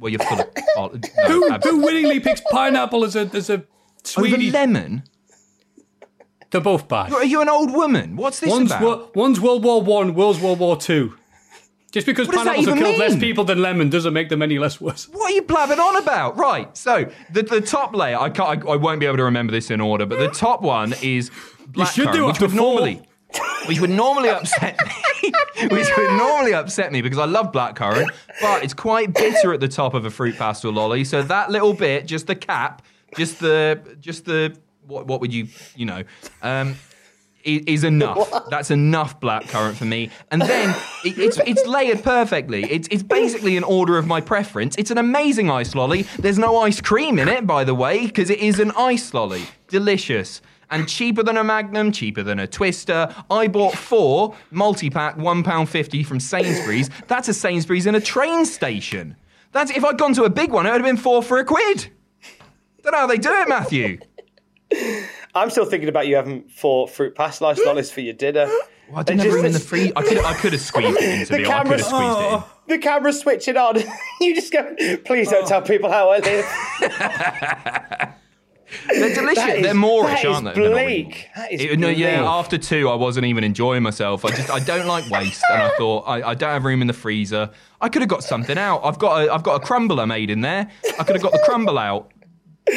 Well, 0.00 0.10
you're 0.10 0.20
full 0.20 0.40
of. 0.40 0.46
Oh, 0.76 0.90
no, 0.94 1.26
Who, 1.28 1.50
who 1.62 1.82
willingly 1.82 2.20
picks 2.20 2.40
pineapple 2.50 3.04
as 3.04 3.14
a 3.14 3.30
as 3.34 3.50
a 3.50 3.64
over 4.16 4.36
lemon? 4.38 5.02
They're 6.50 6.60
both 6.62 6.88
bad. 6.88 7.12
Are 7.12 7.24
you 7.24 7.42
an 7.42 7.48
old 7.50 7.72
woman? 7.74 8.16
What's 8.16 8.40
this 8.40 8.48
One's, 8.50 8.70
about? 8.70 8.82
wo- 8.82 9.10
one's 9.14 9.38
World 9.38 9.64
War 9.64 9.82
One, 9.82 10.14
World's 10.14 10.40
World 10.40 10.60
War 10.60 10.76
Two. 10.78 11.14
Just 11.90 12.06
because 12.06 12.28
What 12.28 12.36
pineapples 12.36 12.66
have 12.66 12.78
killed 12.78 12.98
less 12.98 13.16
people 13.16 13.44
than 13.44 13.60
lemon 13.62 13.88
doesn't 13.90 14.12
make 14.12 14.28
them 14.28 14.42
any 14.42 14.58
less 14.58 14.78
worse. 14.80 15.08
What 15.08 15.30
are 15.30 15.34
you 15.34 15.42
blabbing 15.42 15.78
on 15.78 15.96
about? 15.96 16.36
Right. 16.36 16.74
So 16.76 17.10
the 17.32 17.42
the 17.42 17.60
top 17.60 17.94
layer, 17.94 18.18
I 18.18 18.30
can't, 18.30 18.64
I, 18.66 18.72
I 18.72 18.76
won't 18.76 19.00
be 19.00 19.06
able 19.06 19.16
to 19.18 19.24
remember 19.24 19.52
this 19.52 19.70
in 19.70 19.80
order, 19.80 20.06
but 20.06 20.18
the 20.18 20.28
top 20.46 20.62
one 20.62 20.94
is 21.02 21.30
blackcurrant, 21.70 21.92
should 21.94 22.12
do 22.12 22.26
which 22.26 22.40
would 22.40 22.54
normally, 22.54 23.02
which 23.66 23.80
would 23.80 23.90
normally 23.90 24.30
upset 24.30 24.78
me, 24.84 25.32
which 25.70 25.88
would 25.96 26.16
normally 26.16 26.54
upset 26.54 26.92
me 26.92 27.02
because 27.02 27.18
I 27.18 27.26
love 27.26 27.52
blackcurrant, 27.52 28.08
but 28.40 28.64
it's 28.64 28.74
quite 28.74 29.12
bitter 29.14 29.52
at 29.52 29.60
the 29.60 29.68
top 29.68 29.94
of 29.94 30.04
a 30.04 30.10
fruit 30.10 30.36
pastille 30.36 30.72
lolly. 30.72 31.04
So 31.04 31.22
that 31.22 31.50
little 31.50 31.74
bit, 31.74 32.06
just 32.06 32.26
the 32.26 32.34
cap, 32.34 32.82
just 33.16 33.40
the, 33.40 33.96
just 34.00 34.24
the, 34.24 34.56
what, 34.86 35.06
what 35.06 35.20
would 35.20 35.32
you, 35.32 35.48
you 35.76 35.86
know, 35.86 36.04
um, 36.42 36.76
is 37.44 37.84
enough. 37.84 38.48
That's 38.50 38.70
enough 38.70 39.20
blackcurrant 39.20 39.74
for 39.74 39.84
me. 39.84 40.10
And 40.30 40.42
then 40.42 40.70
it, 41.04 41.18
it's 41.18 41.38
it's 41.38 41.64
layered 41.66 42.02
perfectly. 42.02 42.64
It's 42.64 42.88
it's 42.90 43.02
basically 43.02 43.56
an 43.56 43.64
order 43.64 43.96
of 43.96 44.06
my 44.06 44.20
preference. 44.20 44.76
It's 44.76 44.90
an 44.90 44.98
amazing 44.98 45.50
ice 45.50 45.74
lolly. 45.74 46.02
There's 46.18 46.38
no 46.38 46.58
ice 46.58 46.80
cream 46.80 47.18
in 47.18 47.28
it, 47.28 47.46
by 47.46 47.64
the 47.64 47.74
way, 47.74 48.06
because 48.06 48.28
it 48.28 48.40
is 48.40 48.58
an 48.58 48.72
ice 48.72 49.14
lolly. 49.14 49.44
Delicious. 49.68 50.42
And 50.70 50.86
cheaper 50.88 51.22
than 51.22 51.36
a 51.38 51.44
Magnum, 51.44 51.92
cheaper 51.92 52.22
than 52.22 52.38
a 52.38 52.46
Twister. 52.46 53.14
I 53.30 53.48
bought 53.48 53.74
four 53.74 54.36
multi-pack, 54.50 55.16
one 55.16 55.42
pound 55.42 55.68
fifty 55.68 56.02
from 56.02 56.20
Sainsbury's. 56.20 56.90
That's 57.06 57.28
a 57.28 57.34
Sainsbury's 57.34 57.86
in 57.86 57.94
a 57.94 58.00
train 58.00 58.44
station. 58.44 59.16
That's 59.52 59.70
if 59.70 59.82
I'd 59.84 59.96
gone 59.98 60.12
to 60.14 60.24
a 60.24 60.30
big 60.30 60.50
one, 60.52 60.66
it 60.66 60.70
would 60.72 60.80
have 60.82 60.86
been 60.86 60.98
four 60.98 61.22
for 61.22 61.38
a 61.38 61.44
quid. 61.44 61.88
Don't 62.82 62.92
know 62.92 62.98
how 62.98 63.06
they 63.06 63.16
do 63.16 63.32
it, 63.32 63.48
Matthew. 63.48 63.98
I'm 65.34 65.48
still 65.50 65.64
thinking 65.64 65.88
about 65.88 66.06
you 66.06 66.16
having 66.16 66.46
four 66.48 66.86
fruit 66.86 67.14
pastille 67.14 67.48
ice 67.48 67.60
lollies 67.64 67.90
for 67.90 68.00
your 68.02 68.12
dinner. 68.14 68.46
Well, 68.90 69.00
I 69.00 69.02
didn't 69.02 69.20
have 69.22 69.32
room 69.32 69.46
in 69.46 69.52
the 69.52 69.60
free. 69.60 69.92
I 69.96 70.02
could 70.02 70.18
I 70.18 70.34
could 70.34 70.52
have 70.52 70.60
squeezed 70.60 70.98
it 71.00 71.20
into 71.20 71.32
The 71.32 71.38
the. 71.38 71.48
I 71.50 71.62
could 71.62 71.62
camera's- 71.64 71.80
have 71.80 71.90
squeezed 71.90 72.18
it 72.20 72.32
in. 72.34 72.42
The 72.68 72.76
camera's 72.76 73.20
switching 73.20 73.56
on. 73.56 73.76
you 74.20 74.34
just 74.34 74.52
go, 74.52 74.76
please 75.06 75.30
don't 75.30 75.48
tell 75.48 75.62
people 75.62 75.90
how 75.90 76.10
I 76.10 76.18
live. 76.18 78.12
They're 78.88 79.14
delicious. 79.14 79.36
That 79.44 79.56
is- 79.58 79.62
They're 79.62 79.74
moreish, 79.74 80.30
aren't 80.30 80.44
they? 80.46 80.52
They're 80.60 80.70
not 80.70 80.76
really- 80.76 81.02
bleak. 81.04 81.28
That 81.36 81.52
is 81.52 81.60
It- 81.62 81.78
no, 81.78 81.88
yeah. 81.88 82.24
After 82.24 82.58
two, 82.58 82.88
I 82.88 82.94
wasn't 82.94 83.26
even 83.26 83.44
enjoying 83.44 83.82
myself. 83.82 84.24
I 84.24 84.30
just 84.30 84.50
I 84.50 84.58
don't 84.60 84.86
like 84.86 85.08
waste, 85.10 85.42
and 85.50 85.62
I 85.62 85.70
thought 85.78 86.00
I, 86.06 86.30
I 86.30 86.34
don't 86.34 86.50
have 86.50 86.64
room 86.64 86.80
in 86.80 86.86
the 86.86 86.92
freezer. 86.92 87.50
I 87.80 87.88
could 87.88 88.02
have 88.02 88.08
got 88.08 88.22
something 88.24 88.58
out. 88.58 88.80
I've 88.84 88.98
got 88.98 89.22
a 89.26 89.32
I've 89.32 89.42
got 89.42 89.62
a 89.62 89.64
crumbler 89.64 90.06
made 90.06 90.30
in 90.30 90.40
there. 90.42 90.68
I 90.98 91.04
could 91.04 91.16
have 91.16 91.22
got 91.22 91.32
the 91.32 91.42
crumble 91.44 91.78
out. 91.78 92.10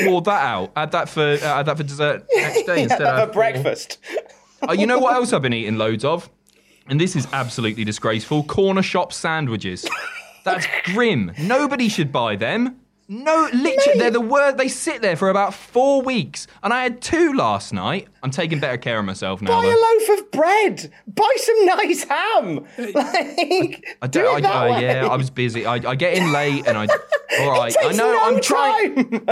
Poured 0.06 0.23
that 0.25 0.41
out. 0.43 0.71
Add 0.77 0.91
that 0.93 1.10
for 1.10 1.21
uh, 1.21 1.38
add 1.60 1.65
that 1.65 1.75
for 1.77 1.84
dessert 1.84 2.25
next 2.34 2.63
day 2.65 2.84
instead 2.84 3.01
of 3.01 3.30
a 3.30 3.32
breakfast. 3.32 3.97
Oh, 4.67 4.73
you 4.73 4.86
know 4.88 4.99
what 4.99 5.15
else 5.15 5.34
I've 5.34 5.41
been 5.41 5.54
eating 5.54 5.77
loads 5.77 6.06
of? 6.06 6.30
And 6.88 6.99
this 6.99 7.15
is 7.15 7.27
absolutely 7.34 7.84
disgraceful. 7.84 8.43
Corner 8.43 8.82
shop 8.84 9.12
sandwiches. 9.13 9.88
That's 10.43 10.65
grim. 10.86 11.32
Nobody 11.39 11.89
should 11.89 12.12
buy 12.12 12.36
them. 12.36 12.81
No, 13.13 13.50
literally, 13.52 14.00
they're 14.00 14.10
the 14.10 14.21
word. 14.21 14.58
They 14.58 14.69
sit 14.69 15.02
there 15.02 15.17
for 15.17 15.30
about 15.30 15.54
four 15.54 16.02
weeks, 16.02 16.47
and 16.63 16.74
I 16.74 16.82
had 16.84 17.02
two 17.02 17.34
last 17.34 17.74
night. 17.74 18.08
I'm 18.24 18.32
taking 18.32 18.62
better 18.62 18.78
care 18.78 19.00
of 19.00 19.04
myself 19.06 19.41
now. 19.41 19.50
Buy 19.60 19.63
though. 19.63 19.76
a 19.76 19.80
loaf 20.10 20.19
of 20.19 20.32
bread. 20.32 20.91
Buy 21.08 21.36
some 21.38 21.65
nice 21.65 22.04
ham. 22.06 22.65
Like, 22.93 23.97
I 24.02 24.08
do 24.08 24.21
don't, 24.21 24.38
it 24.39 24.41
that 24.43 24.56
I, 24.56 24.69
uh, 24.69 24.71
way. 24.76 24.82
yeah, 24.84 25.08
I 25.08 25.17
was 25.17 25.30
busy. 25.30 25.65
I, 25.65 25.74
I 25.76 25.95
get 25.95 26.13
in 26.17 26.32
late, 26.32 26.65
and 26.65 26.78
I. 26.78 26.88
All 27.41 27.52
right, 27.52 27.76
I 27.84 27.91
know. 27.91 28.13
no 28.13 28.19
I'm 28.21 28.39
trying. 28.41 29.28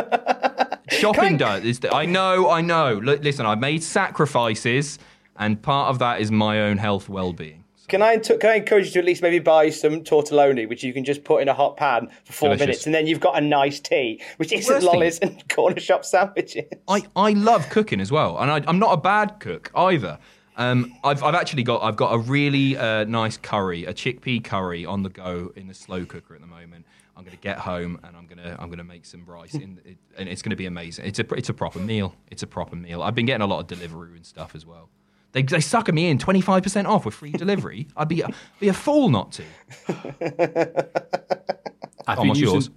Shopping 0.89 1.37
does. 1.37 1.63
is 1.63 1.79
the- 1.79 1.93
I 1.95 2.05
know. 2.05 2.49
I 2.49 2.59
know. 2.59 2.95
Look, 3.01 3.23
listen, 3.23 3.45
I've 3.45 3.59
made 3.59 3.81
sacrifices, 3.83 4.99
and 5.37 5.61
part 5.61 5.89
of 5.89 5.99
that 5.99 6.19
is 6.19 6.31
my 6.31 6.59
own 6.63 6.79
health, 6.79 7.07
well-being. 7.07 7.58
Can 7.89 8.01
I, 8.01 8.17
can 8.17 8.49
I 8.49 8.55
encourage 8.55 8.87
you 8.87 8.91
to 8.93 8.99
at 8.99 9.05
least 9.05 9.21
maybe 9.21 9.39
buy 9.39 9.69
some 9.69 10.03
tortelloni, 10.03 10.69
which 10.69 10.83
you 10.83 10.93
can 10.93 11.03
just 11.03 11.23
put 11.23 11.41
in 11.41 11.49
a 11.49 11.53
hot 11.53 11.75
pan 11.75 12.09
for 12.23 12.33
four 12.33 12.49
Delicious. 12.49 12.65
minutes, 12.67 12.85
and 12.85 12.95
then 12.95 13.07
you've 13.07 13.19
got 13.19 13.37
a 13.37 13.41
nice 13.41 13.79
tea, 13.79 14.21
which 14.37 14.53
isn't 14.53 14.73
worst 14.73 14.85
thing- 14.85 14.93
lollies 14.93 15.19
and 15.19 15.49
corner 15.55 15.79
shop 15.79 16.05
sandwiches. 16.05 16.65
I, 16.87 17.03
I 17.15 17.31
love 17.31 17.69
cooking 17.69 17.99
as 17.99 18.11
well, 18.11 18.37
and 18.37 18.51
I, 18.51 18.63
I'm 18.67 18.79
not 18.79 18.93
a 18.93 18.97
bad 18.97 19.39
cook 19.39 19.71
either. 19.75 20.19
Um, 20.55 20.93
I've, 21.05 21.23
I've 21.23 21.35
actually 21.35 21.63
got 21.63 21.81
I've 21.81 21.95
got 21.95 22.13
a 22.13 22.17
really 22.17 22.75
uh, 22.75 23.05
nice 23.05 23.37
curry, 23.37 23.85
a 23.85 23.93
chickpea 23.93 24.43
curry 24.43 24.85
on 24.85 25.03
the 25.03 25.09
go 25.09 25.51
in 25.55 25.67
the 25.67 25.73
slow 25.73 26.05
cooker 26.05 26.35
at 26.35 26.41
the 26.41 26.47
moment. 26.47 26.85
I'm 27.15 27.23
going 27.23 27.35
to 27.35 27.41
get 27.41 27.59
home 27.59 27.99
and 28.03 28.15
I'm 28.15 28.27
going 28.27 28.37
to 28.37 28.61
I'm 28.61 28.67
going 28.67 28.77
to 28.77 28.83
make 28.83 29.05
some 29.05 29.25
rice, 29.25 29.53
in, 29.53 29.79
it, 29.85 29.97
and 30.17 30.29
it's 30.29 30.41
going 30.41 30.51
to 30.51 30.55
be 30.55 30.65
amazing. 30.65 31.05
It's 31.05 31.19
a 31.19 31.33
it's 31.33 31.49
a 31.49 31.53
proper 31.53 31.79
meal. 31.79 32.13
It's 32.29 32.43
a 32.43 32.47
proper 32.47 32.75
meal. 32.75 33.01
I've 33.01 33.15
been 33.15 33.25
getting 33.25 33.41
a 33.41 33.47
lot 33.47 33.59
of 33.59 33.67
delivery 33.67 34.15
and 34.15 34.25
stuff 34.25 34.53
as 34.53 34.65
well. 34.65 34.89
They 35.31 35.43
they 35.43 35.59
sucker 35.59 35.91
me 35.91 36.09
in 36.09 36.17
25% 36.17 36.85
off 36.85 37.05
with 37.05 37.13
free 37.13 37.31
delivery. 37.31 37.87
I'd 37.97 38.07
be 38.07 38.21
a, 38.21 38.29
be 38.59 38.67
a 38.67 38.73
fool 38.73 39.09
not 39.09 39.31
to. 39.33 39.43
I've 42.07 42.17
Tom, 42.17 42.27
what's 42.29 42.39
yours? 42.39 42.69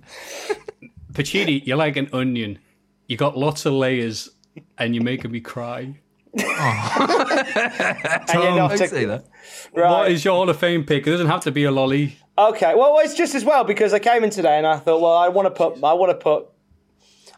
Pacini, 1.13 1.65
you're 1.67 1.77
like 1.77 1.97
an 1.97 2.09
onion. 2.13 2.59
You 3.07 3.17
got 3.17 3.37
lots 3.37 3.67
of 3.67 3.73
layers, 3.73 4.31
and 4.79 4.95
you're 4.95 5.05
making 5.05 5.31
me 5.31 5.41
cry. 5.41 5.99
Oh. 6.39 7.27
and 7.57 8.43
you're 8.43 8.57
not 8.57 8.77
Don't 8.77 8.89
say 8.89 9.05
that. 9.05 9.25
right. 9.75 9.91
What 9.91 10.11
is 10.11 10.25
your 10.25 10.35
Hall 10.35 10.49
of 10.49 10.57
Fame 10.57 10.85
pick? 10.85 11.07
It 11.07 11.11
doesn't 11.11 11.27
have 11.27 11.43
to 11.43 11.51
be 11.51 11.65
a 11.65 11.71
lolly. 11.71 12.17
Okay, 12.39 12.75
well, 12.75 12.99
it's 13.01 13.15
just 13.15 13.35
as 13.35 13.45
well 13.45 13.65
because 13.65 13.93
I 13.93 13.99
came 13.99 14.25
in 14.25 14.31
today 14.31 14.57
and 14.57 14.67
I 14.67 14.79
thought, 14.79 15.03
well, 15.03 15.17
I 15.17 15.29
want 15.29 15.47
to 15.47 15.51
put, 15.51 15.85
I 15.85 15.93
want 15.93 16.11
to 16.11 16.15
put, 16.15 16.47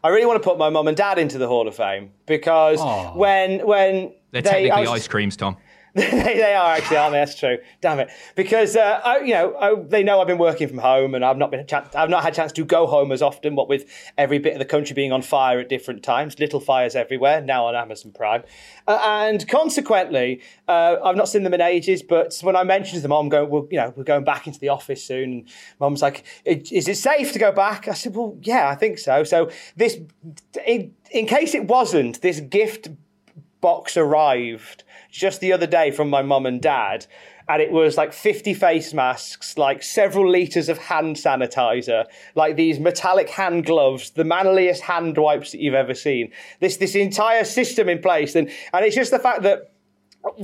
I 0.05 0.09
really 0.11 0.27
want 0.27 0.40
to 0.40 0.48
put 0.48 0.57
my 0.57 0.70
mum 0.70 0.87
and 0.87 0.96
dad 0.96 1.18
into 1.18 1.38
the 1.38 1.48
Hall 1.48 1.66
of 1.66 1.74
Fame 1.74 2.12
because 2.27 2.79
Aw. 2.81 3.14
when 3.14 3.66
when 3.66 4.12
They're 4.35 4.42
they, 4.42 4.51
technically 4.51 4.81
was- 4.83 5.03
ice 5.03 5.09
creams, 5.09 5.37
Tom. 5.37 5.57
they, 5.94 6.11
they 6.11 6.55
are 6.55 6.73
actually, 6.73 6.97
aren't 6.97 7.12
they? 7.12 7.20
That's 7.20 7.38
true. 7.38 7.59
Damn 7.81 8.01
it! 8.01 8.11
Because 8.35 8.75
uh, 8.75 9.01
I, 9.05 9.20
you 9.20 9.33
know, 9.33 9.55
I, 9.57 9.77
they 9.77 10.03
know 10.03 10.20
I've 10.20 10.27
been 10.27 10.38
working 10.38 10.66
from 10.66 10.79
home, 10.79 11.14
and 11.14 11.25
I've 11.25 11.37
not 11.37 11.53
been 11.53 11.61
a 11.61 11.64
chance, 11.64 11.94
I've 11.94 12.11
not 12.11 12.25
had 12.25 12.33
a 12.33 12.37
chance 12.37 12.51
to 12.55 12.64
go 12.64 12.88
home 12.88 13.12
as 13.12 13.23
often. 13.23 13.55
What 13.55 13.68
with 13.68 13.88
every 14.18 14.40
bit 14.40 14.55
of 14.55 14.59
the 14.59 14.64
country 14.64 14.92
being 14.92 15.12
on 15.12 15.23
fire 15.23 15.61
at 15.61 15.68
different 15.68 16.03
times, 16.03 16.40
little 16.40 16.59
fires 16.59 16.97
everywhere. 16.97 17.40
Now 17.40 17.66
on 17.66 17.77
Amazon 17.77 18.11
Prime, 18.11 18.42
uh, 18.88 18.99
and 19.05 19.47
consequently, 19.47 20.42
uh, 20.66 20.97
I've 21.05 21.14
not 21.14 21.29
seen 21.29 21.44
them 21.44 21.55
in 21.55 21.61
ages. 21.61 22.03
But 22.03 22.37
when 22.42 22.57
I 22.57 22.64
mentioned 22.64 22.97
to 22.97 23.03
them, 23.03 23.12
I'm 23.12 23.29
going, 23.29 23.49
well, 23.49 23.68
you 23.70 23.79
know, 23.79 23.94
we're 23.94 24.03
going 24.03 24.25
back 24.25 24.49
into 24.49 24.59
the 24.59 24.70
office 24.70 25.05
soon. 25.05 25.33
And 25.33 25.49
Mum's 25.79 26.03
like, 26.03 26.25
"Is 26.44 26.88
it 26.88 26.97
safe 26.97 27.33
to 27.35 27.38
go 27.38 27.53
back?" 27.53 27.87
I 27.87 27.94
said, 27.94 28.16
"Well, 28.16 28.37
yeah, 28.42 28.68
I 28.68 28.75
think 28.75 28.99
so." 28.99 29.23
So 29.23 29.49
this, 29.77 29.97
in, 30.66 30.92
in 31.12 31.27
case 31.27 31.55
it 31.55 31.68
wasn't, 31.68 32.20
this 32.20 32.40
gift 32.40 32.88
box 33.64 33.96
arrived 33.96 34.85
just 35.11 35.40
the 35.40 35.50
other 35.50 35.66
day 35.66 35.90
from 35.90 36.11
my 36.11 36.20
mum 36.20 36.44
and 36.44 36.61
dad. 36.61 37.07
And 37.48 37.62
it 37.62 37.72
was 37.72 37.96
like 37.96 38.12
50 38.12 38.53
face 38.53 38.92
masks, 38.92 39.57
like 39.57 39.83
several 39.83 40.31
litres 40.31 40.68
of 40.68 40.77
hand 40.77 41.16
sanitizer, 41.16 42.05
like 42.35 42.57
these 42.57 42.79
metallic 42.79 43.31
hand 43.31 43.64
gloves, 43.64 44.11
the 44.11 44.24
manliest 44.24 44.83
hand 44.83 45.16
wipes 45.16 45.53
that 45.53 45.62
you've 45.62 45.72
ever 45.72 45.94
seen. 45.94 46.31
This 46.61 46.77
this 46.77 46.94
entire 46.94 47.44
system 47.44 47.88
in 47.88 48.00
place. 48.00 48.35
And 48.35 48.50
and 48.74 48.85
it's 48.85 48.94
just 48.94 49.11
the 49.11 49.18
fact 49.18 49.40
that 49.44 49.72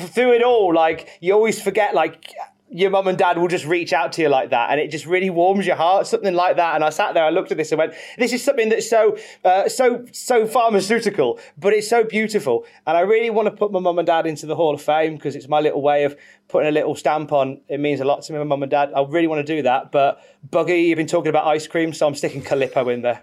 through 0.00 0.32
it 0.32 0.42
all, 0.42 0.74
like 0.74 1.06
you 1.20 1.34
always 1.34 1.60
forget, 1.60 1.94
like 1.94 2.32
your 2.70 2.90
mum 2.90 3.08
and 3.08 3.18
dad 3.18 3.36
will 3.36 3.48
just 3.48 3.66
reach 3.66 3.92
out 3.92 4.12
to 4.12 4.22
you 4.22 4.28
like 4.28 4.50
that, 4.50 4.70
and 4.70 4.80
it 4.80 4.90
just 4.90 5.06
really 5.06 5.30
warms 5.30 5.66
your 5.66 5.76
heart, 5.76 6.06
something 6.06 6.34
like 6.34 6.56
that. 6.56 6.74
And 6.76 6.84
I 6.84 6.90
sat 6.90 7.14
there, 7.14 7.24
I 7.24 7.30
looked 7.30 7.50
at 7.50 7.56
this, 7.56 7.72
and 7.72 7.78
went, 7.78 7.94
"This 8.16 8.32
is 8.32 8.42
something 8.44 8.68
that's 8.68 8.88
so, 8.88 9.16
uh, 9.44 9.68
so, 9.68 10.04
so 10.12 10.46
pharmaceutical, 10.46 11.40
but 11.58 11.72
it's 11.72 11.88
so 11.88 12.04
beautiful." 12.04 12.64
And 12.86 12.96
I 12.96 13.00
really 13.00 13.30
want 13.30 13.46
to 13.46 13.52
put 13.52 13.72
my 13.72 13.80
mum 13.80 13.98
and 13.98 14.06
dad 14.06 14.26
into 14.26 14.46
the 14.46 14.56
Hall 14.56 14.74
of 14.74 14.80
Fame 14.80 15.16
because 15.16 15.34
it's 15.34 15.48
my 15.48 15.60
little 15.60 15.82
way 15.82 16.04
of 16.04 16.16
putting 16.48 16.68
a 16.68 16.72
little 16.72 16.94
stamp 16.94 17.32
on. 17.32 17.60
It 17.68 17.80
means 17.80 18.00
a 18.00 18.04
lot 18.04 18.22
to 18.22 18.32
me, 18.32 18.38
my 18.38 18.44
mum 18.44 18.62
and 18.62 18.70
dad. 18.70 18.92
I 18.94 19.02
really 19.02 19.26
want 19.26 19.44
to 19.44 19.56
do 19.56 19.62
that, 19.62 19.90
but 19.90 20.22
Buggy, 20.48 20.82
you've 20.82 20.96
been 20.96 21.06
talking 21.06 21.28
about 21.30 21.46
ice 21.46 21.66
cream, 21.66 21.92
so 21.92 22.06
I'm 22.06 22.14
sticking 22.14 22.42
Calippo 22.42 22.92
in 22.92 23.02
there. 23.02 23.22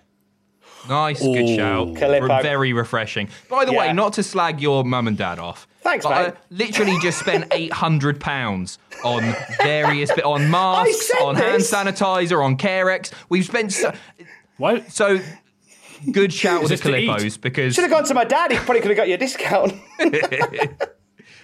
Nice, 0.90 1.22
good 1.22 1.56
shout. 1.56 1.90
Calippo. 1.90 2.42
Very 2.42 2.74
refreshing. 2.74 3.30
By 3.50 3.66
the 3.66 3.74
way, 3.74 3.92
not 3.94 4.14
to 4.14 4.24
slag 4.24 4.62
your 4.62 4.84
mum 4.84 5.08
and 5.08 5.18
dad 5.18 5.40
off. 5.40 5.68
Thanks, 5.88 6.04
But 6.06 6.14
I 6.14 6.34
literally 6.50 6.98
just 7.02 7.18
spent 7.18 7.46
eight 7.54 7.72
hundred 7.72 8.20
pounds 8.20 8.78
on 9.06 9.34
various 9.64 10.12
bit 10.12 10.26
on 10.26 10.52
masks, 10.52 11.08
said 11.08 11.22
on 11.22 11.36
hand 11.36 11.62
sanitizer, 11.62 12.44
on 12.44 12.58
Carex. 12.58 13.14
We've 13.30 13.46
spent 13.46 13.72
so, 13.72 13.94
What? 14.58 14.92
so 14.92 15.22
good 16.12 16.34
shout 16.34 16.62
with 16.62 16.72
the 16.72 16.78
to? 16.78 17.08
Calippos 17.08 17.40
because 17.40 17.74
Should 17.74 17.84
have 17.84 17.92
gone 17.92 18.04
to 18.04 18.14
my 18.14 18.26
dad. 18.26 18.52
He 18.52 18.58
probably 18.58 18.82
could 18.82 18.92
have 18.92 18.98
got 18.98 19.08
you 19.08 19.14
a 19.14 19.18
discount. 19.18 19.74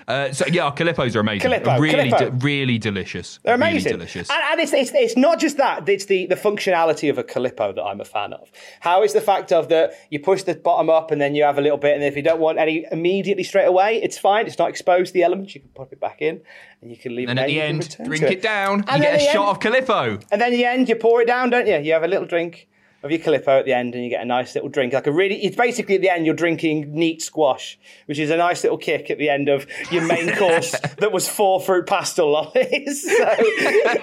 uh, 0.08 0.32
so 0.32 0.46
yeah, 0.48 0.66
our 0.66 0.74
Calippos 0.74 1.16
are 1.16 1.20
amazing. 1.20 1.52
Calippo, 1.52 1.80
really, 1.80 2.10
de- 2.10 2.32
really 2.40 2.78
delicious. 2.78 3.40
They're 3.44 3.56
amazing. 3.56 3.92
Really 3.92 3.98
delicious. 3.98 4.30
And, 4.30 4.42
and 4.52 4.60
it's, 4.60 4.74
it's, 4.74 4.92
it's 4.94 5.18
not 5.18 5.40
just 5.40 5.58
that, 5.58 5.88
it's 5.88 6.06
the, 6.06 6.26
the 6.28 6.36
functionality 6.36 7.10
of 7.10 7.18
a 7.18 7.24
Calippo 7.24 7.76
that 7.76 7.84
I'm 7.84 8.02
a 8.02 8.06
fan 8.06 8.34
of. 8.34 8.52
How 8.82 9.04
is 9.04 9.14
the 9.14 9.22
fact 9.22 9.52
of 9.52 9.70
that 9.70 9.94
you 10.10 10.20
push 10.20 10.44
the 10.44 10.56
bottom 10.56 10.90
up 10.90 11.12
and 11.12 11.20
then 11.22 11.36
you 11.36 11.44
have 11.44 11.58
a 11.58 11.62
little 11.62 11.78
bit, 11.78 11.96
and 11.96 12.04
if 12.04 12.16
you 12.16 12.22
don't 12.22 12.40
want 12.40 12.58
any 12.58 12.86
immediately 12.92 13.44
straight 13.44 13.66
away, 13.68 14.02
it's 14.02 14.18
fine. 14.18 14.48
It's 14.48 14.60
not 14.60 14.70
exposed 14.70 15.08
to 15.08 15.14
the 15.14 15.24
elements. 15.24 15.56
You 15.56 15.62
can 15.62 15.70
pop 15.70 15.92
it 15.94 16.00
back 16.00 16.22
in 16.22 16.42
and 16.82 16.92
you 16.92 16.98
can 16.98 17.16
leave 17.16 17.30
and 17.30 17.40
it 17.40 17.44
at 17.44 17.48
the 17.48 17.62
end, 17.62 17.98
drink 18.04 18.24
to 18.24 18.32
it 18.32 18.42
down. 18.42 18.84
And 18.88 19.04
you 19.04 19.10
get 19.10 19.22
a 19.22 19.32
shot 19.32 19.66
end- 19.66 19.76
of 19.78 19.88
Calippo. 19.88 20.24
And 20.32 20.42
then 20.42 20.54
at 20.54 20.56
the 20.56 20.66
end, 20.66 20.90
you 20.90 20.96
pour 20.96 21.22
it 21.22 21.28
down, 21.28 21.50
don't 21.50 21.68
you? 21.68 21.78
You 21.78 21.94
have 21.94 22.04
a 22.04 22.08
little 22.08 22.28
drink 22.28 22.68
of 23.04 23.12
your 23.12 23.20
Calippo 23.20 23.60
at 23.60 23.66
the 23.66 23.74
end, 23.74 23.94
and 23.94 24.04
you 24.04 24.10
get 24.10 24.22
a 24.22 24.26
nice 24.26 24.56
little 24.56 24.70
drink. 24.70 24.94
Like 24.94 25.08
a 25.08 25.12
really, 25.12 25.44
it's 25.44 25.58
basically 25.58 25.96
at 25.96 26.02
the 26.02 26.10
end 26.10 26.26
you're 26.26 26.34
drinking 26.34 26.94
neat 26.94 27.22
squash, 27.22 27.78
which 28.06 28.18
is 28.18 28.30
a 28.30 28.38
nice 28.38 28.64
little 28.64 28.78
kick 28.78 29.12
at 29.12 29.18
the 29.18 29.30
end 29.30 29.50
of 29.50 29.68
your 29.92 30.06
main 30.06 30.34
course 30.38 30.72
that 30.72 31.12
was 31.12 31.28
four 31.28 31.60
fruit 31.60 31.86
pastille 31.86 32.32
lollies. 32.32 33.04
so 33.18 33.28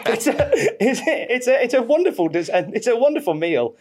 it's 0.07 0.27
a, 0.27 0.51
it's 0.83 1.01
a, 1.01 1.35
it's 1.35 1.47
a, 1.49 1.63
it's 1.65 1.75
a 1.75 1.83
wonderful, 1.83 2.27
and 2.53 2.75
it's 2.77 2.87
a 2.87 2.97
wonderful 2.97 3.35
meal. 3.35 3.77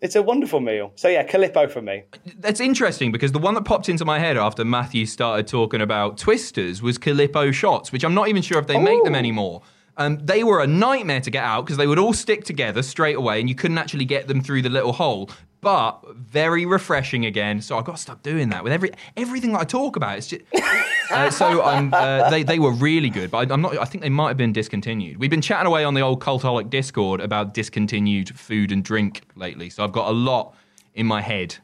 It's 0.00 0.16
a 0.16 0.22
wonderful 0.22 0.60
meal. 0.60 0.92
So 0.96 1.08
yeah, 1.08 1.26
Calippo 1.26 1.70
for 1.70 1.80
me. 1.80 2.04
That's 2.38 2.60
interesting 2.60 3.12
because 3.12 3.32
the 3.32 3.38
one 3.38 3.54
that 3.54 3.64
popped 3.64 3.88
into 3.88 4.04
my 4.04 4.18
head 4.18 4.36
after 4.36 4.64
Matthew 4.64 5.06
started 5.06 5.46
talking 5.46 5.80
about 5.80 6.18
twisters 6.18 6.82
was 6.82 6.98
Calippo 6.98 7.52
shots, 7.54 7.92
which 7.92 8.04
I'm 8.04 8.12
not 8.12 8.28
even 8.28 8.42
sure 8.42 8.58
if 8.58 8.66
they 8.66 8.78
make 8.78 9.02
them 9.04 9.14
anymore. 9.14 9.62
Um, 9.96 10.18
they 10.24 10.42
were 10.42 10.60
a 10.60 10.66
nightmare 10.66 11.20
to 11.20 11.30
get 11.30 11.44
out 11.44 11.64
because 11.64 11.76
they 11.76 11.86
would 11.86 11.98
all 11.98 12.12
stick 12.12 12.44
together 12.44 12.82
straight 12.82 13.16
away 13.16 13.40
and 13.40 13.48
you 13.48 13.54
couldn't 13.54 13.78
actually 13.78 14.04
get 14.04 14.26
them 14.26 14.40
through 14.40 14.62
the 14.62 14.68
little 14.68 14.92
hole. 14.92 15.30
But 15.60 16.04
very 16.14 16.66
refreshing 16.66 17.24
again. 17.24 17.62
So 17.62 17.78
I've 17.78 17.84
got 17.84 17.96
to 17.96 18.02
stop 18.02 18.22
doing 18.22 18.50
that 18.50 18.62
with 18.62 18.72
every 18.72 18.90
everything 19.16 19.52
that 19.52 19.60
I 19.60 19.64
talk 19.64 19.96
about. 19.96 20.18
It's 20.18 20.26
just, 20.26 20.42
uh, 21.10 21.30
so 21.30 21.62
uh, 21.62 22.28
they 22.28 22.42
they 22.42 22.58
were 22.58 22.72
really 22.72 23.08
good, 23.08 23.30
but 23.30 23.50
I, 23.50 23.54
I'm 23.54 23.62
not. 23.62 23.78
I 23.78 23.86
think 23.86 24.02
they 24.02 24.10
might 24.10 24.28
have 24.28 24.36
been 24.36 24.52
discontinued. 24.52 25.16
We've 25.16 25.30
been 25.30 25.40
chatting 25.40 25.66
away 25.66 25.84
on 25.84 25.94
the 25.94 26.02
old 26.02 26.20
Cultaholic 26.20 26.68
Discord 26.68 27.22
about 27.22 27.54
discontinued 27.54 28.38
food 28.38 28.72
and 28.72 28.84
drink 28.84 29.22
lately. 29.36 29.70
So 29.70 29.82
I've 29.82 29.92
got 29.92 30.10
a 30.10 30.12
lot 30.12 30.54
in 30.94 31.06
my 31.06 31.22
head. 31.22 31.56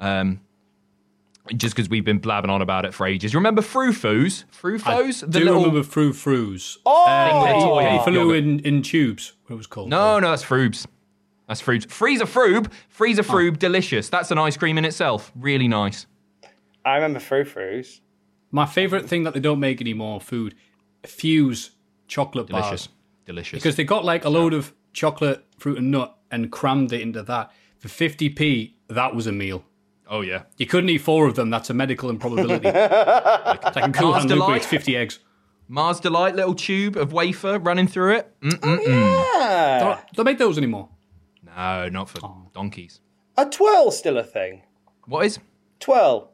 Um, 0.00 0.40
just 1.56 1.74
because 1.74 1.88
we've 1.88 2.04
been 2.04 2.18
blabbing 2.18 2.50
on 2.50 2.62
about 2.62 2.84
it 2.84 2.94
for 2.94 3.06
ages. 3.06 3.32
You 3.32 3.38
remember 3.38 3.62
Frou-Foos? 3.62 4.44
Frou-Foos? 4.50 5.30
Do 5.30 5.38
you 5.40 5.52
remember 5.52 5.82
Frou 5.82 6.12
Frous? 6.12 6.78
Oh! 6.86 7.04
Uh, 7.06 7.52
toy 7.60 7.82
Penny 7.82 8.04
Flew 8.04 8.32
in, 8.32 8.60
in 8.60 8.82
tubes, 8.82 9.34
what 9.46 9.54
it 9.54 9.56
was 9.56 9.66
called. 9.66 9.88
No, 9.88 10.18
no, 10.18 10.30
that's 10.30 10.44
Frubes. 10.44 10.86
That's 11.48 11.62
Frubes. 11.62 11.90
Freezer 11.90 12.26
Frube. 12.26 12.70
Freezer 12.88 13.22
Frube, 13.22 13.58
delicious. 13.58 14.08
That's 14.08 14.30
an 14.30 14.38
ice 14.38 14.56
cream 14.56 14.78
in 14.78 14.84
itself. 14.84 15.32
Really 15.34 15.68
nice. 15.68 16.06
I 16.84 16.96
remember 16.96 17.20
frou 17.20 17.44
frous. 17.44 18.00
My 18.50 18.66
favourite 18.66 19.06
thing 19.06 19.24
that 19.24 19.34
they 19.34 19.40
don't 19.40 19.60
make 19.60 19.80
anymore, 19.80 20.20
food, 20.20 20.54
Fuse 21.04 21.70
chocolate 22.06 22.46
Delicious. 22.46 22.86
bars. 22.86 22.88
Delicious. 23.26 23.58
Because 23.58 23.76
they 23.76 23.84
got 23.84 24.04
like 24.04 24.24
a 24.24 24.30
load 24.30 24.54
of 24.54 24.74
chocolate, 24.92 25.44
fruit 25.58 25.78
and 25.78 25.90
nut 25.90 26.16
and 26.30 26.50
crammed 26.50 26.92
it 26.92 27.00
into 27.00 27.22
that. 27.22 27.50
For 27.78 27.88
50p, 27.88 28.72
that 28.88 29.14
was 29.14 29.26
a 29.26 29.32
meal. 29.32 29.64
Oh, 30.08 30.20
yeah. 30.20 30.42
You 30.56 30.66
couldn't 30.66 30.90
eat 30.90 30.98
four 30.98 31.26
of 31.26 31.34
them. 31.34 31.50
That's 31.50 31.70
a 31.70 31.74
medical 31.74 32.10
improbability. 32.10 32.66
like, 32.66 33.60
it's 33.64 33.76
like 33.76 33.88
a 33.88 33.92
cool 33.92 34.10
Mars 34.10 34.22
hand 34.22 34.30
Luke 34.30 34.46
Delight? 34.46 34.64
50 34.64 34.96
eggs. 34.96 35.18
Mars 35.68 36.00
Delight, 36.00 36.34
little 36.34 36.54
tube 36.54 36.96
of 36.96 37.12
wafer 37.12 37.58
running 37.58 37.86
through 37.86 38.16
it. 38.16 38.34
Oh, 38.42 38.46
Mm-mm. 38.46 38.86
Yeah. 38.86 39.78
Don't, 39.80 40.12
don't 40.14 40.24
make 40.24 40.38
those 40.38 40.56
anymore. 40.56 40.88
No, 41.42 41.88
not 41.88 42.08
for 42.08 42.20
oh. 42.24 42.50
donkeys. 42.54 43.00
A 43.36 43.46
twirl 43.46 43.90
still 43.90 44.18
a 44.18 44.24
thing? 44.24 44.62
What 45.06 45.26
is? 45.26 45.38
Twirl. 45.80 46.32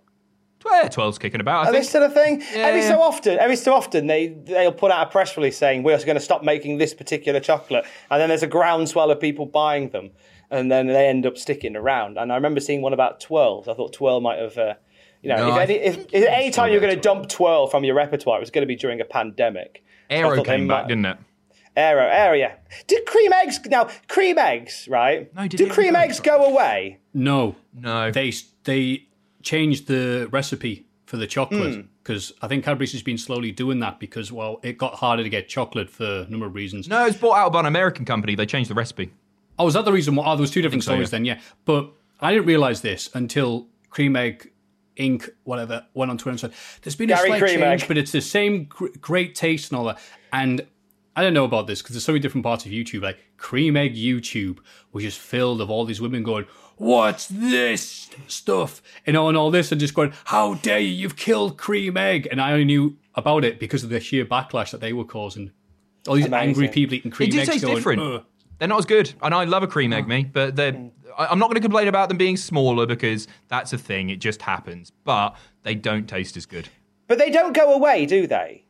Yeah, 0.66 0.88
12's 0.88 1.18
kicking 1.18 1.40
about, 1.40 1.66
I 1.66 1.68
Are 1.68 1.72
they 1.72 1.82
still 1.82 2.02
a 2.02 2.08
thing? 2.08 2.42
every 2.54 2.80
yeah. 2.80 2.88
so 2.88 3.00
often, 3.00 3.38
every 3.38 3.56
so 3.56 3.74
often, 3.74 4.06
they 4.06 4.28
they'll 4.28 4.72
put 4.72 4.90
out 4.90 5.06
a 5.06 5.10
press 5.10 5.36
release 5.36 5.58
saying 5.58 5.82
we're 5.82 5.98
going 5.98 6.14
to 6.14 6.20
stop 6.20 6.42
making 6.42 6.78
this 6.78 6.94
particular 6.94 7.40
chocolate, 7.40 7.84
and 8.10 8.20
then 8.20 8.28
there's 8.28 8.42
a 8.42 8.48
groundswell 8.48 9.10
of 9.10 9.20
people 9.20 9.46
buying 9.46 9.90
them, 9.90 10.10
and 10.51 10.70
then 10.70 10.86
they 10.86 11.09
end 11.09 11.26
up 11.26 11.36
sticking 11.38 11.76
around. 11.76 12.18
And 12.18 12.32
I 12.32 12.36
remember 12.36 12.61
seeing 12.61 12.82
one 12.82 12.92
about 12.92 13.20
twirls. 13.20 13.68
I 13.68 13.74
thought 13.74 13.92
twirl 13.92 14.20
might 14.20 14.38
have, 14.38 14.57
uh, 14.59 14.74
you 15.22 15.28
know, 15.30 15.36
No, 15.49 15.57
if 15.57 15.68
any, 15.70 15.74
if, 15.74 16.07
if 16.12 16.24
any 16.28 16.51
time 16.51 16.70
you're 16.72 16.80
going 16.80 16.95
to 16.95 17.01
dump 17.01 17.28
twirl 17.28 17.66
from 17.66 17.84
your 17.84 17.95
repertoire, 17.95 18.38
it 18.38 18.40
was 18.40 18.51
going 18.51 18.62
to 18.62 18.66
be 18.66 18.76
during 18.76 19.01
a 19.01 19.05
pandemic. 19.05 19.82
So 20.11 20.16
I 20.16 20.18
Aero 20.18 20.36
thought 20.36 20.47
came 20.47 20.68
back, 20.68 20.82
might- 20.84 20.88
didn't 20.88 21.07
it? 21.07 21.16
Aero, 21.76 22.07
aero, 22.09 22.34
yeah. 22.36 22.55
Did 22.86 23.05
cream 23.05 23.32
eggs 23.32 23.59
now? 23.66 23.88
Cream 24.07 24.38
eggs, 24.38 24.86
right? 24.88 25.34
No, 25.34 25.49
did 25.49 25.57
Do 25.57 25.68
cream 25.68 25.97
eggs 25.97 26.20
go 26.20 26.45
away? 26.45 26.99
No. 27.12 27.57
No. 27.76 28.12
They 28.12 28.32
they 28.62 29.09
changed 29.42 29.88
the 29.88 30.28
recipe 30.30 30.86
for 31.07 31.16
the 31.16 31.24
Hmm. 31.24 31.30
chocolate 31.30 31.86
because 32.03 32.32
I 32.40 32.47
think 32.47 32.64
Cadbury's 32.64 32.92
has 32.92 33.03
been 33.03 33.18
slowly 33.18 33.51
doing 33.51 33.80
that 33.80 33.99
because, 33.99 34.30
well, 34.30 34.61
it 34.62 34.78
got 34.78 34.95
harder 34.95 35.24
to 35.24 35.28
get 35.28 35.49
chocolate 35.49 35.90
for 35.90 36.05
a 36.05 36.30
number 36.30 36.47
of 36.47 36.55
reasons. 36.55 36.86
No, 36.86 37.03
it 37.03 37.07
was 37.07 37.16
bought 37.16 37.38
out 37.38 37.53
by 37.53 37.59
an 37.61 37.66
American 37.66 38.05
company. 38.05 38.36
They 38.36 38.47
changed 38.47 38.70
the 38.70 38.74
recipe. 38.74 39.11
Oh, 39.59 39.64
was 39.64 39.74
that 39.74 39.84
the 39.84 39.92
reason 39.92 40.14
why? 40.16 40.24
Oh, 40.26 40.36
there 40.36 40.40
was 40.40 40.50
two 40.50 40.62
different 40.62 40.84
so, 40.84 40.92
stories 40.92 41.09
yeah. 41.09 41.18
then, 41.18 41.24
yeah. 41.24 41.40
But 41.64 41.92
I 42.20 42.32
didn't 42.32 42.46
realize 42.46 42.80
this 42.80 43.09
until 43.14 43.68
Cream 43.90 44.16
Egg 44.16 44.52
Inc. 44.96 45.28
whatever 45.44 45.86
went 45.94 46.11
on 46.11 46.18
Twitter 46.18 46.30
and 46.30 46.40
said, 46.40 46.52
"There's 46.82 46.96
been 46.96 47.11
a 47.11 47.16
slight 47.16 47.40
Cream 47.40 47.61
change, 47.61 47.82
Egg. 47.82 47.88
but 47.88 47.98
it's 47.98 48.12
the 48.12 48.20
same 48.20 48.64
gr- 48.64 48.88
great 49.00 49.34
taste 49.34 49.70
and 49.70 49.78
all 49.78 49.84
that." 49.86 49.98
And 50.32 50.66
I 51.16 51.22
don't 51.22 51.34
know 51.34 51.44
about 51.44 51.66
this 51.66 51.82
because 51.82 51.94
there's 51.94 52.05
so 52.05 52.12
many 52.12 52.20
different 52.20 52.44
parts 52.44 52.66
of 52.66 52.72
YouTube. 52.72 53.02
Like 53.02 53.18
Cream 53.36 53.76
Egg 53.76 53.94
YouTube 53.94 54.59
was 54.92 55.05
just 55.05 55.18
filled 55.18 55.61
of 55.61 55.70
all 55.70 55.84
these 55.84 56.00
women 56.00 56.22
going, 56.22 56.46
"What's 56.76 57.26
this 57.28 58.11
stuff?" 58.26 58.82
You 59.07 59.12
know, 59.12 59.28
and 59.28 59.36
all 59.36 59.50
this, 59.50 59.70
and 59.70 59.80
just 59.80 59.94
going, 59.94 60.12
"How 60.26 60.55
dare 60.55 60.80
you? 60.80 60.88
You've 60.88 61.16
killed 61.16 61.59
Cream 61.59 61.96
Egg!" 61.96 62.26
And 62.30 62.40
I 62.40 62.52
only 62.52 62.64
knew 62.64 62.96
about 63.14 63.44
it 63.44 63.59
because 63.61 63.84
of 63.84 63.90
the 63.90 64.00
sheer 64.00 64.24
backlash 64.24 64.70
that 64.72 64.80
they 64.80 64.92
were 64.92 65.05
causing. 65.05 65.52
All 66.07 66.14
these 66.16 66.26
Amazing. 66.26 66.48
angry 66.48 66.68
people 66.68 66.94
eating 66.94 67.11
They 67.11 67.16
cream 67.16 67.30
do 67.30 67.38
eggs 67.38 67.48
taste 67.48 67.64
going, 67.64 67.76
different. 67.76 68.02
"Ugh." 68.02 68.24
They're 68.64 68.68
not 68.70 68.78
as 68.78 68.86
good, 68.86 69.12
and 69.20 69.34
I 69.34 69.44
love 69.44 69.62
a 69.62 69.66
cream 69.66 69.92
egg, 69.92 70.08
me. 70.08 70.24
But 70.24 70.56
they're. 70.56 70.72
I- 71.18 71.26
I'm 71.26 71.38
not 71.38 71.48
going 71.48 71.56
to 71.56 71.60
complain 71.60 71.86
about 71.86 72.08
them 72.08 72.16
being 72.16 72.38
smaller 72.38 72.86
because 72.86 73.28
that's 73.48 73.74
a 73.74 73.76
thing. 73.78 74.08
It 74.08 74.20
just 74.20 74.40
happens. 74.40 74.90
But 75.04 75.36
they 75.64 75.74
don't 75.74 76.08
taste 76.08 76.34
as 76.38 76.46
good. 76.46 76.70
But 77.06 77.18
they 77.18 77.28
don't 77.28 77.52
go 77.54 77.74
away, 77.74 78.06
do 78.06 78.26
they? 78.26 78.64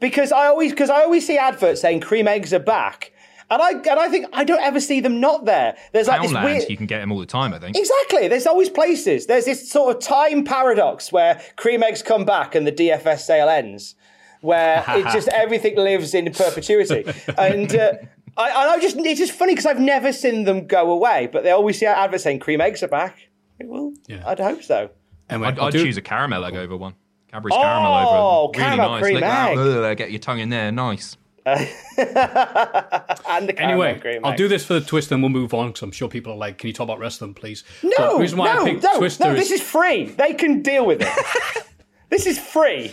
Because 0.00 0.32
I 0.32 0.46
always 0.48 0.72
because 0.72 0.90
I 0.90 1.02
always 1.02 1.24
see 1.24 1.38
adverts 1.38 1.80
saying 1.80 2.00
cream 2.00 2.26
eggs 2.26 2.52
are 2.52 2.58
back, 2.58 3.12
and 3.48 3.62
I 3.62 3.70
and 3.70 3.86
I 4.00 4.08
think 4.08 4.26
I 4.32 4.42
don't 4.42 4.60
ever 4.60 4.80
see 4.80 4.98
them 4.98 5.20
not 5.20 5.44
there. 5.44 5.76
There's 5.92 6.08
like 6.08 6.22
this 6.22 6.32
weird. 6.32 6.68
you 6.68 6.76
can 6.76 6.86
get 6.86 6.98
them 6.98 7.12
all 7.12 7.20
the 7.20 7.24
time. 7.24 7.54
I 7.54 7.60
think. 7.60 7.76
Exactly. 7.76 8.26
There's 8.26 8.48
always 8.48 8.68
places. 8.68 9.26
There's 9.26 9.44
this 9.44 9.70
sort 9.70 9.94
of 9.94 10.02
time 10.02 10.42
paradox 10.42 11.12
where 11.12 11.40
cream 11.54 11.84
eggs 11.84 12.02
come 12.02 12.24
back 12.24 12.56
and 12.56 12.66
the 12.66 12.72
DFS 12.72 13.20
sale 13.20 13.48
ends, 13.48 13.94
where 14.40 14.84
it 14.88 15.04
just 15.12 15.28
everything 15.28 15.76
lives 15.76 16.14
in 16.14 16.32
perpetuity. 16.32 17.04
And 17.38 17.72
uh, 17.76 17.92
I, 18.36 18.50
I 18.74 18.80
just 18.80 18.96
it's 18.98 19.18
just 19.18 19.32
funny 19.32 19.52
because 19.52 19.66
I've 19.66 19.80
never 19.80 20.12
seen 20.12 20.44
them 20.44 20.66
go 20.66 20.90
away, 20.90 21.28
but 21.32 21.42
they 21.42 21.50
always 21.50 21.78
see 21.78 21.86
our 21.86 21.94
adverts 21.94 22.24
saying 22.24 22.40
cream 22.40 22.60
eggs 22.60 22.82
are 22.82 22.88
back. 22.88 23.28
Well, 23.62 23.94
Yeah. 24.08 24.22
I'd 24.26 24.38
hope 24.38 24.62
so. 24.62 24.90
Anyway, 25.30 25.48
I'd, 25.48 25.58
I'll 25.58 25.66
I'd 25.66 25.72
do- 25.72 25.84
choose 25.84 25.96
a 25.96 26.02
caramel 26.02 26.44
egg 26.44 26.54
over 26.56 26.76
one. 26.76 26.94
Cadbury's 27.32 27.54
Oh, 27.56 27.62
caramel 27.62 27.94
over. 27.94 28.52
Really 28.58 28.64
caramel 28.68 28.88
nice. 28.90 29.02
cream 29.02 29.14
Lick 29.14 29.24
egg. 29.24 29.30
out. 29.30 29.58
Ugh, 29.58 29.96
get 29.96 30.10
your 30.10 30.20
tongue 30.20 30.38
in 30.38 30.50
there. 30.50 30.70
Nice. 30.70 31.16
And 31.48 33.48
the 33.48 33.54
caramel 33.56 33.82
Anyway, 33.84 33.98
cream 34.00 34.24
I'll 34.24 34.32
egg. 34.32 34.38
do 34.38 34.48
this 34.48 34.64
for 34.64 34.74
the 34.74 34.80
twist 34.80 35.10
and 35.12 35.22
we'll 35.22 35.30
move 35.30 35.54
on 35.54 35.68
because 35.68 35.82
I'm 35.82 35.90
sure 35.92 36.08
people 36.08 36.32
are 36.32 36.36
like, 36.36 36.58
can 36.58 36.68
you 36.68 36.74
talk 36.74 36.84
about 36.84 36.98
wrestling, 36.98 37.34
please? 37.34 37.64
No, 37.82 37.90
But 37.96 38.12
the 38.14 38.18
reason 38.20 38.38
why 38.38 38.52
no, 38.54 38.62
I 38.62 38.70
picked 38.70 38.82
no, 38.84 38.98
Twister 38.98 39.24
no. 39.24 39.30
is, 39.32 39.48
This 39.48 39.60
is 39.60 39.66
free. 39.66 40.04
They 40.06 40.34
can 40.34 40.62
deal 40.62 40.86
with 40.86 41.02
it. 41.02 41.64
this 42.10 42.26
is 42.26 42.38
free. 42.38 42.92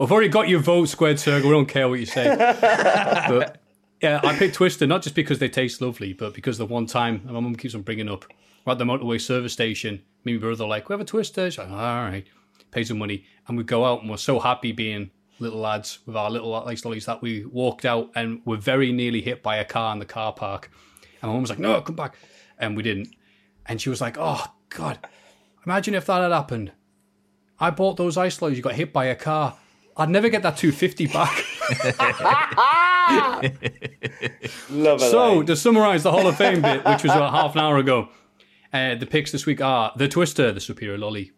I've 0.00 0.12
already 0.12 0.28
got 0.28 0.48
your 0.48 0.60
vote, 0.60 0.88
Squared 0.88 1.18
Circle. 1.18 1.50
We 1.50 1.54
don't 1.56 1.66
care 1.68 1.88
what 1.88 1.98
you 2.00 2.06
say. 2.06 2.34
but 2.36 3.57
yeah, 4.00 4.20
I 4.22 4.36
picked 4.36 4.54
Twister 4.54 4.86
not 4.86 5.02
just 5.02 5.14
because 5.14 5.38
they 5.38 5.48
taste 5.48 5.80
lovely, 5.80 6.12
but 6.12 6.34
because 6.34 6.58
the 6.58 6.66
one 6.66 6.86
time, 6.86 7.22
my 7.24 7.32
mum 7.32 7.56
keeps 7.56 7.74
on 7.74 7.82
bringing 7.82 8.08
up, 8.08 8.24
we're 8.64 8.72
at 8.72 8.78
the 8.78 8.84
motorway 8.84 9.20
service 9.20 9.52
station, 9.52 10.02
me 10.24 10.32
and 10.32 10.40
my 10.40 10.48
brother 10.48 10.66
like, 10.66 10.88
we 10.88 10.92
have 10.92 11.00
a 11.00 11.04
Twister. 11.04 11.50
She's 11.50 11.58
like, 11.58 11.70
all 11.70 11.76
right, 11.76 12.26
pay 12.70 12.84
some 12.84 12.98
money. 12.98 13.24
And 13.46 13.56
we 13.56 13.64
go 13.64 13.84
out 13.84 14.00
and 14.00 14.10
we're 14.10 14.16
so 14.16 14.38
happy 14.38 14.72
being 14.72 15.10
little 15.40 15.60
lads 15.60 16.00
with 16.06 16.16
our 16.16 16.30
little 16.30 16.54
ice 16.54 16.84
lollies 16.84 17.06
that 17.06 17.22
we 17.22 17.44
walked 17.46 17.84
out 17.84 18.10
and 18.14 18.40
were 18.44 18.56
very 18.56 18.92
nearly 18.92 19.20
hit 19.20 19.42
by 19.42 19.56
a 19.56 19.64
car 19.64 19.92
in 19.92 19.98
the 19.98 20.04
car 20.04 20.32
park. 20.32 20.70
And 21.20 21.28
my 21.28 21.34
mum 21.34 21.42
was 21.42 21.50
like, 21.50 21.58
no, 21.58 21.80
come 21.80 21.96
back. 21.96 22.16
And 22.58 22.76
we 22.76 22.82
didn't. 22.82 23.08
And 23.66 23.80
she 23.80 23.90
was 23.90 24.00
like, 24.00 24.16
oh, 24.18 24.44
God, 24.70 24.98
imagine 25.66 25.94
if 25.94 26.06
that 26.06 26.22
had 26.22 26.32
happened. 26.32 26.72
I 27.60 27.70
bought 27.70 27.96
those 27.96 28.16
ice 28.16 28.40
lollies, 28.40 28.56
you 28.56 28.62
got 28.62 28.74
hit 28.74 28.92
by 28.92 29.06
a 29.06 29.16
car. 29.16 29.56
I'd 29.96 30.10
never 30.10 30.28
get 30.28 30.42
that 30.42 30.56
250 30.56 31.08
back. 31.08 31.44
Love 34.70 35.02
it. 35.02 35.10
So, 35.10 35.42
to 35.42 35.56
summarise 35.56 36.02
the 36.02 36.12
Hall 36.12 36.26
of 36.26 36.36
Fame 36.36 36.62
bit, 36.62 36.84
which 36.84 37.02
was 37.02 37.12
about 37.12 37.32
half 37.32 37.54
an 37.54 37.60
hour 37.60 37.78
ago, 37.78 38.08
uh, 38.72 38.94
the 38.94 39.06
picks 39.06 39.32
this 39.32 39.46
week 39.46 39.60
are 39.60 39.92
The 39.96 40.08
Twister, 40.08 40.52
the 40.52 40.60
Superior 40.60 40.98
Lolly, 40.98 41.32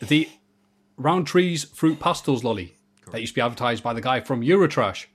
the 0.00 0.28
Rowntree's 0.98 1.64
Fruit 1.64 1.98
Pastilles 1.98 2.44
lolly 2.44 2.76
that 3.10 3.20
used 3.20 3.32
to 3.34 3.36
be 3.36 3.40
advertised 3.40 3.82
by 3.82 3.92
the 3.94 4.00
guy 4.00 4.20
from 4.20 4.42
Eurotrash. 4.42 5.06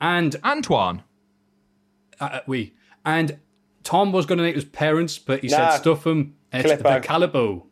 And 0.00 0.34
Antoine. 0.42 1.02
uh, 2.20 2.40
we 2.46 2.74
and 3.04 3.38
Tom 3.84 4.12
was 4.12 4.26
going 4.26 4.38
to 4.38 4.44
name 4.44 4.54
his 4.54 4.64
parents, 4.64 5.18
but 5.18 5.40
he 5.40 5.48
Nah. 5.48 5.70
said 5.70 5.78
stuff 5.78 6.04
them. 6.04 6.34
It's 6.52 6.68
Calippo. 6.70 7.02
the 7.02 7.08
Calippo. 7.08 7.66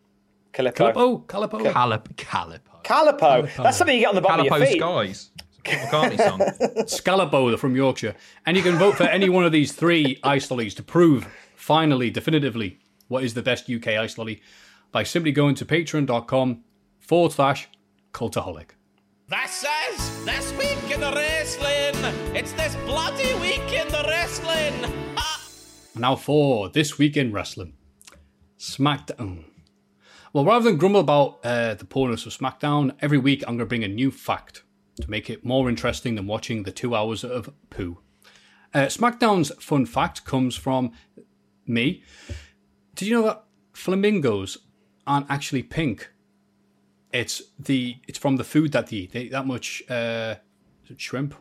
Calippo. 0.53 1.27
Calippo? 1.27 1.27
Calippo? 1.27 1.73
Calip, 1.73 2.15
Calipo. 2.17 2.83
Calipo. 2.85 3.63
That's 3.63 3.77
something 3.77 3.95
you 3.95 4.01
get 4.03 4.09
on 4.11 4.15
the 4.17 4.21
bottom 4.21 4.41
of 4.41 4.47
your 4.47 4.67
feet. 4.67 4.79
Skies. 4.79 5.31
It's 5.65 5.91
Paul 5.91 6.05
McCartney 6.05 6.19
song. 6.19 6.39
Scalabo, 6.87 7.59
from 7.59 7.77
Yorkshire. 7.77 8.15
And 8.47 8.57
you 8.57 8.63
can 8.63 8.77
vote 8.77 8.97
for 8.97 9.05
any 9.05 9.29
one 9.29 9.45
of 9.45 9.53
these 9.53 9.73
three 9.73 10.19
ice 10.23 10.51
lollies 10.51 10.75
to 10.77 10.83
prove, 10.83 11.29
finally, 11.57 12.11
definitively, 12.11 12.79
what 13.09 13.25
is 13.25 13.35
the 13.35 13.43
best 13.43 13.71
UK 13.71 13.89
ice 13.89 14.17
lolly 14.19 14.43
by 14.93 15.03
simply 15.03 15.33
going 15.33 15.55
to 15.57 15.65
patreon.com 15.65 16.63
forward 16.99 17.33
slash 17.33 17.69
cultaholic. 18.13 18.71
This 19.29 19.65
is 19.93 20.25
this 20.25 20.53
week 20.59 20.93
in 20.93 21.01
the 21.01 21.13
wrestling. 21.13 22.35
It's 22.35 22.53
this 22.53 22.75
bloody 22.87 23.35
week 23.35 23.73
in 23.73 23.87
the 23.89 24.05
wrestling. 24.09 24.91
Ha! 25.17 25.41
Now 25.95 26.17
for 26.17 26.69
this 26.69 26.99
week 26.99 27.17
in 27.17 27.33
wrestling. 27.33 27.75
SmackDown. 28.59 29.45
Well, 30.33 30.45
rather 30.45 30.65
than 30.65 30.77
grumble 30.77 31.01
about 31.01 31.39
uh, 31.45 31.75
the 31.75 31.85
poorness 31.85 32.27
of 32.27 32.33
SmackDown, 32.33 32.95
every 33.01 33.19
week 33.19 33.43
I'm 33.43 33.57
going 33.57 33.59
to 33.61 33.67
bring 33.67 33.85
a 33.85 33.89
new 33.89 34.11
fact 34.11 34.63
to 35.01 35.11
make 35.11 35.31
it 35.31 35.45
more 35.45 35.69
interesting 35.69 36.15
than 36.15 36.27
watching 36.27 36.63
the 36.65 36.73
two 36.73 36.95
hours 36.95 37.25
of 37.25 37.53
poo. 37.71 37.99
Uh, 38.73 38.87
SmackDown's 38.87 39.53
fun 39.63 39.87
fact 39.87 40.25
comes 40.25 40.57
from 40.57 40.93
me. 41.67 42.03
Did 42.95 43.09
you 43.09 43.15
know 43.17 43.27
that 43.27 43.45
flamingos 43.73 44.59
aren't 45.07 45.31
actually 45.31 45.63
pink? 45.63 46.11
It's 47.13 47.43
the 47.59 47.97
it's 48.07 48.19
from 48.19 48.37
the 48.37 48.45
food 48.45 48.73
that 48.73 48.89
they 48.89 48.97
eat. 48.99 49.13
They 49.13 49.21
eat 49.23 49.33
that 49.33 49.47
much 49.47 49.83
uh, 49.91 50.37
shrimp 50.97 51.35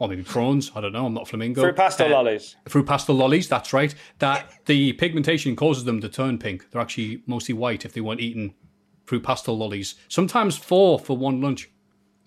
or 0.00 0.08
maybe 0.08 0.24
prawns. 0.24 0.72
I 0.74 0.80
don't 0.80 0.92
know. 0.92 1.06
I'm 1.06 1.14
not 1.14 1.28
flamingo. 1.28 1.62
Fruit 1.62 1.76
pastille 1.76 2.08
Uh, 2.08 2.10
lollies. 2.10 2.56
Fruit 2.68 2.84
pastille 2.84 3.14
lollies, 3.14 3.48
that's 3.48 3.72
right. 3.72 3.94
That 4.18 4.50
the 4.66 4.94
pigmentation 4.94 5.54
causes 5.54 5.84
them 5.84 6.00
to 6.00 6.08
turn 6.08 6.38
pink. 6.38 6.68
They're 6.72 6.82
actually 6.82 7.22
mostly 7.26 7.54
white 7.54 7.84
if 7.84 7.92
they 7.92 8.00
weren't 8.00 8.20
eating 8.20 8.54
fruit 9.04 9.22
pastille 9.22 9.56
lollies. 9.56 9.94
Sometimes 10.08 10.56
four 10.56 10.98
for 10.98 11.16
one 11.16 11.40
lunch. 11.40 11.70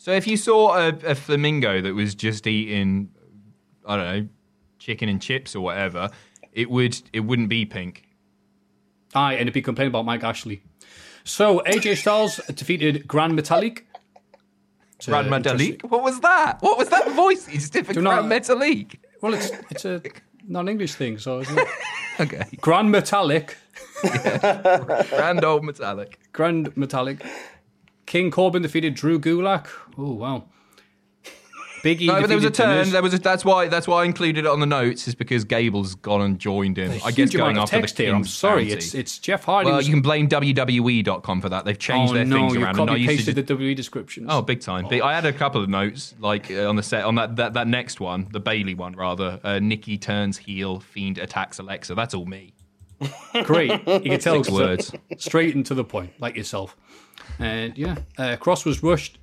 So 0.05 0.11
if 0.11 0.27
you 0.27 0.37
saw 0.37 0.77
a, 0.77 0.89
a 1.03 1.15
flamingo 1.15 1.81
that 1.81 1.95
was 1.95 2.13
just 2.13 2.45
eating, 2.45 3.09
I 3.87 3.97
don't 3.97 4.05
know, 4.05 4.27
chicken 4.77 5.09
and 5.09 5.19
chips 5.19 5.55
or 5.55 5.61
whatever, 5.61 6.11
it 6.53 6.69
would 6.69 7.01
it 7.11 7.21
wouldn't 7.21 7.49
be 7.49 7.65
pink. 7.65 8.03
Aye, 9.15 9.33
and 9.33 9.41
it'd 9.41 9.55
be 9.55 9.63
complaining 9.63 9.89
about 9.89 10.05
Mike 10.05 10.23
Ashley. 10.23 10.61
So 11.23 11.63
AJ 11.65 11.97
Styles 11.97 12.39
defeated 12.53 13.07
Grand 13.07 13.35
Metallic. 13.35 13.87
It's, 14.97 15.07
uh, 15.07 15.11
Grand 15.23 15.27
Metalik. 15.27 15.83
What 15.89 16.03
was 16.03 16.19
that? 16.19 16.61
What 16.61 16.77
was 16.77 16.89
that 16.89 17.09
voice? 17.13 17.47
He's 17.47 17.71
different. 17.71 17.99
Grand 17.99 18.31
Metalik. 18.31 18.97
Well, 19.23 19.33
it's 19.33 19.49
it's 19.71 19.85
a 19.85 20.03
non-English 20.47 20.93
thing, 20.93 21.17
so 21.17 21.39
isn't 21.39 21.57
it? 21.57 21.67
Okay. 22.17 22.43
Grand 22.61 22.91
Metallic. 22.91 23.57
Grand 25.09 25.43
old 25.43 25.65
metallic. 25.65 26.17
Grand 26.31 26.71
Metallic. 26.77 27.21
King 28.05 28.31
Corbin 28.31 28.61
defeated 28.61 28.93
Drew 28.95 29.19
Gulak. 29.19 29.67
Oh 29.97 30.13
wow. 30.13 30.45
Big 31.83 32.01
E 32.01 32.07
No, 32.07 32.19
but 32.19 32.27
there 32.27 32.37
was 32.37 32.43
a 32.45 32.49
turn. 32.49 32.89
There 32.89 33.01
was 33.03 33.13
a, 33.13 33.19
that's 33.19 33.45
why 33.45 33.67
that's 33.67 33.87
why 33.87 34.01
I 34.01 34.05
included 34.05 34.45
it 34.45 34.47
on 34.47 34.59
the 34.59 34.65
notes 34.65 35.07
is 35.07 35.13
because 35.13 35.43
Gable's 35.43 35.93
gone 35.93 36.21
and 36.21 36.39
joined 36.39 36.79
in. 36.79 36.99
I 37.05 37.11
guess 37.11 37.29
going 37.29 37.59
after 37.59 37.79
the 37.79 37.87
here. 37.95 38.15
I'm 38.15 38.23
sorry, 38.23 38.63
bounty. 38.63 38.73
it's 38.73 38.95
it's 38.95 39.19
Jeff 39.19 39.43
Hardy. 39.43 39.67
well, 39.67 39.77
was- 39.77 39.87
you 39.87 39.93
can 39.93 40.01
blame 40.01 40.27
WWE.com 40.27 41.41
for 41.41 41.49
that. 41.49 41.63
They've 41.65 41.77
changed 41.77 42.11
oh 42.11 42.15
their 42.15 42.25
no, 42.25 42.37
things 42.37 42.55
you 42.55 42.63
around. 42.63 42.79
and 42.79 42.89
I 42.89 42.93
copy 42.93 43.01
used 43.01 43.09
to 43.11 43.15
pasted 43.17 43.35
just- 43.35 43.47
the 43.47 43.55
WWE 43.55 43.75
descriptions. 43.75 44.27
Oh, 44.31 44.41
big 44.41 44.61
time! 44.61 44.87
I 44.87 45.13
had 45.13 45.25
a 45.27 45.33
couple 45.33 45.61
of 45.61 45.69
notes, 45.69 46.15
like 46.19 46.49
uh, 46.49 46.67
on 46.67 46.75
the 46.75 46.81
set 46.81 47.03
on 47.05 47.13
that, 47.15 47.35
that 47.35 47.53
that 47.53 47.67
next 47.67 47.99
one, 47.99 48.29
the 48.31 48.39
Bayley 48.39 48.73
one 48.73 48.95
rather. 48.95 49.39
Uh, 49.43 49.59
Nikki 49.59 49.99
turns 49.99 50.37
heel, 50.39 50.79
Fiend 50.79 51.19
attacks 51.19 51.59
Alexa. 51.59 51.93
That's 51.93 52.15
all 52.15 52.25
me. 52.25 52.53
great! 53.43 53.69
You 53.71 53.99
can 54.09 54.19
tell 54.19 54.43
Six 54.43 54.49
words. 54.49 54.91
straight 55.17 55.53
and 55.53 55.63
to 55.67 55.75
the 55.75 55.83
point, 55.83 56.13
like 56.19 56.35
yourself. 56.35 56.75
And 57.39 57.77
yeah, 57.77 57.97
uh, 58.17 58.35
Cross 58.37 58.65
was 58.65 58.83
rushed 58.83 59.17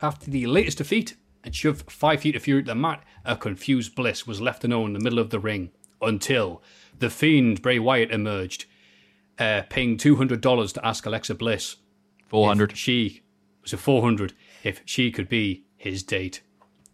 after 0.00 0.30
the 0.30 0.46
latest 0.46 0.78
defeat 0.78 1.16
and 1.44 1.54
shoved 1.54 1.90
five 1.90 2.20
feet 2.20 2.36
of 2.36 2.42
fury 2.42 2.60
at 2.60 2.66
the 2.66 2.74
mat. 2.74 3.02
A 3.24 3.36
confused 3.36 3.94
Bliss 3.94 4.26
was 4.26 4.40
left 4.40 4.64
alone 4.64 4.88
in 4.88 4.92
the 4.94 5.00
middle 5.00 5.18
of 5.18 5.30
the 5.30 5.38
ring 5.40 5.70
until 6.00 6.62
the 6.98 7.10
Fiend 7.10 7.62
Bray 7.62 7.78
Wyatt 7.78 8.10
emerged, 8.10 8.64
uh, 9.38 9.62
paying 9.68 9.96
two 9.96 10.16
hundred 10.16 10.40
dollars 10.40 10.72
to 10.74 10.86
ask 10.86 11.06
Alexa 11.06 11.34
Bliss 11.34 11.76
Four 12.26 12.48
hundred. 12.48 12.76
she 12.76 13.22
was 13.62 13.72
a 13.72 13.76
400 13.76 14.32
if 14.64 14.82
she 14.84 15.10
could 15.10 15.28
be 15.28 15.64
his 15.76 16.02
date. 16.02 16.42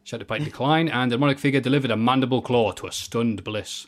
She 0.02 0.10
had 0.14 0.20
to 0.20 0.26
bite 0.26 0.44
decline, 0.44 0.88
and 0.88 1.10
the 1.10 1.16
demonic 1.16 1.38
figure 1.38 1.60
delivered 1.60 1.90
a 1.90 1.96
mandible 1.96 2.42
claw 2.42 2.72
to 2.72 2.86
a 2.86 2.92
stunned 2.92 3.42
Bliss. 3.44 3.86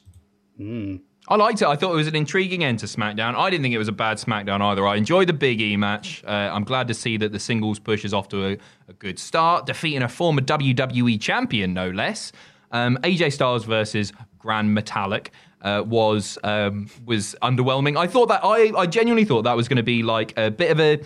I 1.28 1.34
liked 1.36 1.60
it. 1.60 1.66
I 1.66 1.74
thought 1.74 1.92
it 1.92 1.96
was 1.96 2.06
an 2.06 2.14
intriguing 2.14 2.62
end 2.62 2.78
to 2.80 2.86
SmackDown. 2.86 3.34
I 3.34 3.50
didn't 3.50 3.62
think 3.62 3.74
it 3.74 3.78
was 3.78 3.88
a 3.88 3.92
bad 3.92 4.18
SmackDown 4.18 4.60
either. 4.60 4.86
I 4.86 4.94
enjoyed 4.94 5.28
the 5.28 5.32
Big 5.32 5.60
E 5.60 5.76
match. 5.76 6.22
Uh, 6.24 6.30
I'm 6.30 6.62
glad 6.62 6.86
to 6.88 6.94
see 6.94 7.16
that 7.16 7.32
the 7.32 7.40
singles 7.40 7.80
push 7.80 8.04
is 8.04 8.14
off 8.14 8.28
to 8.28 8.46
a, 8.46 8.58
a 8.88 8.92
good 8.92 9.18
start, 9.18 9.66
defeating 9.66 10.02
a 10.02 10.08
former 10.08 10.40
WWE 10.40 11.20
champion, 11.20 11.74
no 11.74 11.90
less. 11.90 12.30
Um, 12.70 12.96
AJ 13.02 13.32
Styles 13.32 13.64
versus 13.64 14.12
Grand 14.38 14.76
Metalik 14.76 15.28
uh, 15.62 15.82
was 15.84 16.38
um, 16.44 16.88
was 17.04 17.34
underwhelming. 17.42 17.96
I 17.96 18.06
thought 18.06 18.28
that 18.28 18.44
I, 18.44 18.72
I 18.76 18.86
genuinely 18.86 19.24
thought 19.24 19.42
that 19.42 19.56
was 19.56 19.66
going 19.66 19.78
to 19.78 19.82
be 19.82 20.04
like 20.04 20.32
a 20.38 20.50
bit 20.50 20.70
of 20.70 20.78
a 20.78 21.00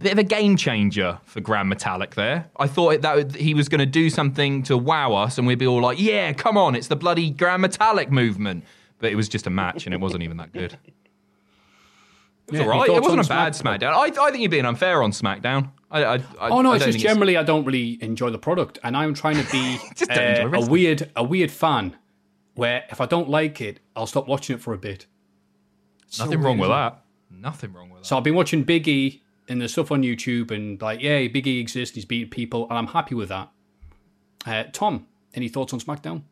bit 0.00 0.12
of 0.12 0.18
a 0.18 0.24
game 0.24 0.56
changer 0.56 1.18
for 1.24 1.40
Grand 1.40 1.72
Metalik 1.72 2.14
there. 2.14 2.50
I 2.56 2.66
thought 2.68 3.02
that 3.02 3.34
he 3.34 3.54
was 3.54 3.68
going 3.68 3.80
to 3.80 3.86
do 3.86 4.10
something 4.10 4.62
to 4.64 4.76
wow 4.76 5.14
us, 5.14 5.38
and 5.38 5.46
we'd 5.46 5.58
be 5.58 5.66
all 5.66 5.80
like, 5.80 5.98
"Yeah, 6.00 6.32
come 6.32 6.56
on, 6.56 6.76
it's 6.76 6.88
the 6.88 6.96
bloody 6.96 7.30
Grand 7.30 7.64
Metalik 7.64 8.10
movement." 8.10 8.64
But 9.02 9.10
it 9.10 9.16
was 9.16 9.28
just 9.28 9.48
a 9.48 9.50
match, 9.50 9.84
and 9.84 9.92
it 9.92 10.00
wasn't 10.00 10.22
even 10.22 10.38
that 10.38 10.52
good. 10.52 10.78
It 12.48 12.52
was 12.52 12.60
yeah, 12.60 12.66
all 12.66 12.72
right. 12.72 12.90
It 12.90 13.00
wasn't 13.00 13.24
a 13.24 13.28
bad 13.28 13.54
Smack- 13.54 13.80
SmackDown. 13.80 13.92
I, 13.92 14.24
I 14.26 14.30
think 14.30 14.40
you're 14.40 14.50
being 14.50 14.64
unfair 14.64 15.02
on 15.04 15.12
SmackDown. 15.12 15.70
I, 15.92 16.04
I, 16.04 16.14
I, 16.14 16.48
Oh 16.50 16.60
no, 16.60 16.72
I 16.72 16.74
it's 16.74 16.84
don't 16.84 16.92
just 16.92 16.98
think 16.98 17.08
generally 17.08 17.36
I 17.36 17.44
don't 17.44 17.64
really 17.64 18.02
enjoy 18.02 18.30
the 18.30 18.38
product, 18.38 18.80
and 18.82 18.96
I'm 18.96 19.14
trying 19.14 19.36
to 19.36 19.50
be 19.52 19.78
Just 19.94 20.10
uh, 20.10 20.50
a 20.52 20.66
weird, 20.66 21.08
a 21.14 21.22
weird 21.22 21.52
fan. 21.52 21.96
Where 22.54 22.84
if 22.90 23.00
I 23.00 23.06
don't 23.06 23.28
like 23.28 23.60
it, 23.60 23.78
I'll 23.94 24.08
stop 24.08 24.26
watching 24.26 24.56
it 24.56 24.60
for 24.60 24.74
a 24.74 24.78
bit. 24.78 25.06
It's 26.08 26.16
so 26.16 26.24
nothing 26.24 26.40
weird, 26.40 26.46
wrong 26.46 26.58
with 26.58 26.70
that. 26.70 27.04
Nothing 27.30 27.72
wrong 27.72 27.90
with 27.90 28.02
that. 28.02 28.06
So 28.06 28.16
I've 28.18 28.24
been 28.24 28.34
watching 28.34 28.64
Big 28.64 28.88
E 28.88 29.22
and 29.48 29.62
the 29.62 29.68
stuff 29.68 29.92
on 29.92 30.02
YouTube, 30.02 30.50
and 30.50 30.82
like, 30.82 31.00
yeah, 31.00 31.28
Big 31.28 31.46
E 31.46 31.60
exists. 31.60 31.94
He's 31.94 32.04
beating 32.04 32.28
people, 32.28 32.68
and 32.68 32.76
I'm 32.76 32.88
happy 32.88 33.14
with 33.14 33.28
that. 33.28 33.50
Uh, 34.44 34.64
Tom, 34.72 35.06
any 35.34 35.48
thoughts 35.48 35.72
on 35.72 35.80
SmackDown? 35.80 36.22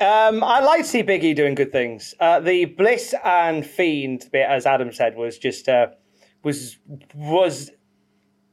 Um, 0.00 0.42
I 0.42 0.60
like 0.60 0.82
to 0.82 0.88
see 0.88 1.02
Big 1.02 1.24
E 1.24 1.34
doing 1.34 1.54
good 1.54 1.72
things. 1.72 2.14
Uh, 2.18 2.40
the 2.40 2.64
Bliss 2.66 3.14
and 3.24 3.66
Fiend 3.66 4.28
bit, 4.32 4.46
as 4.48 4.66
Adam 4.66 4.92
said, 4.92 5.16
was 5.16 5.38
just 5.38 5.68
uh, 5.68 5.88
was 6.42 6.78
was 7.14 7.70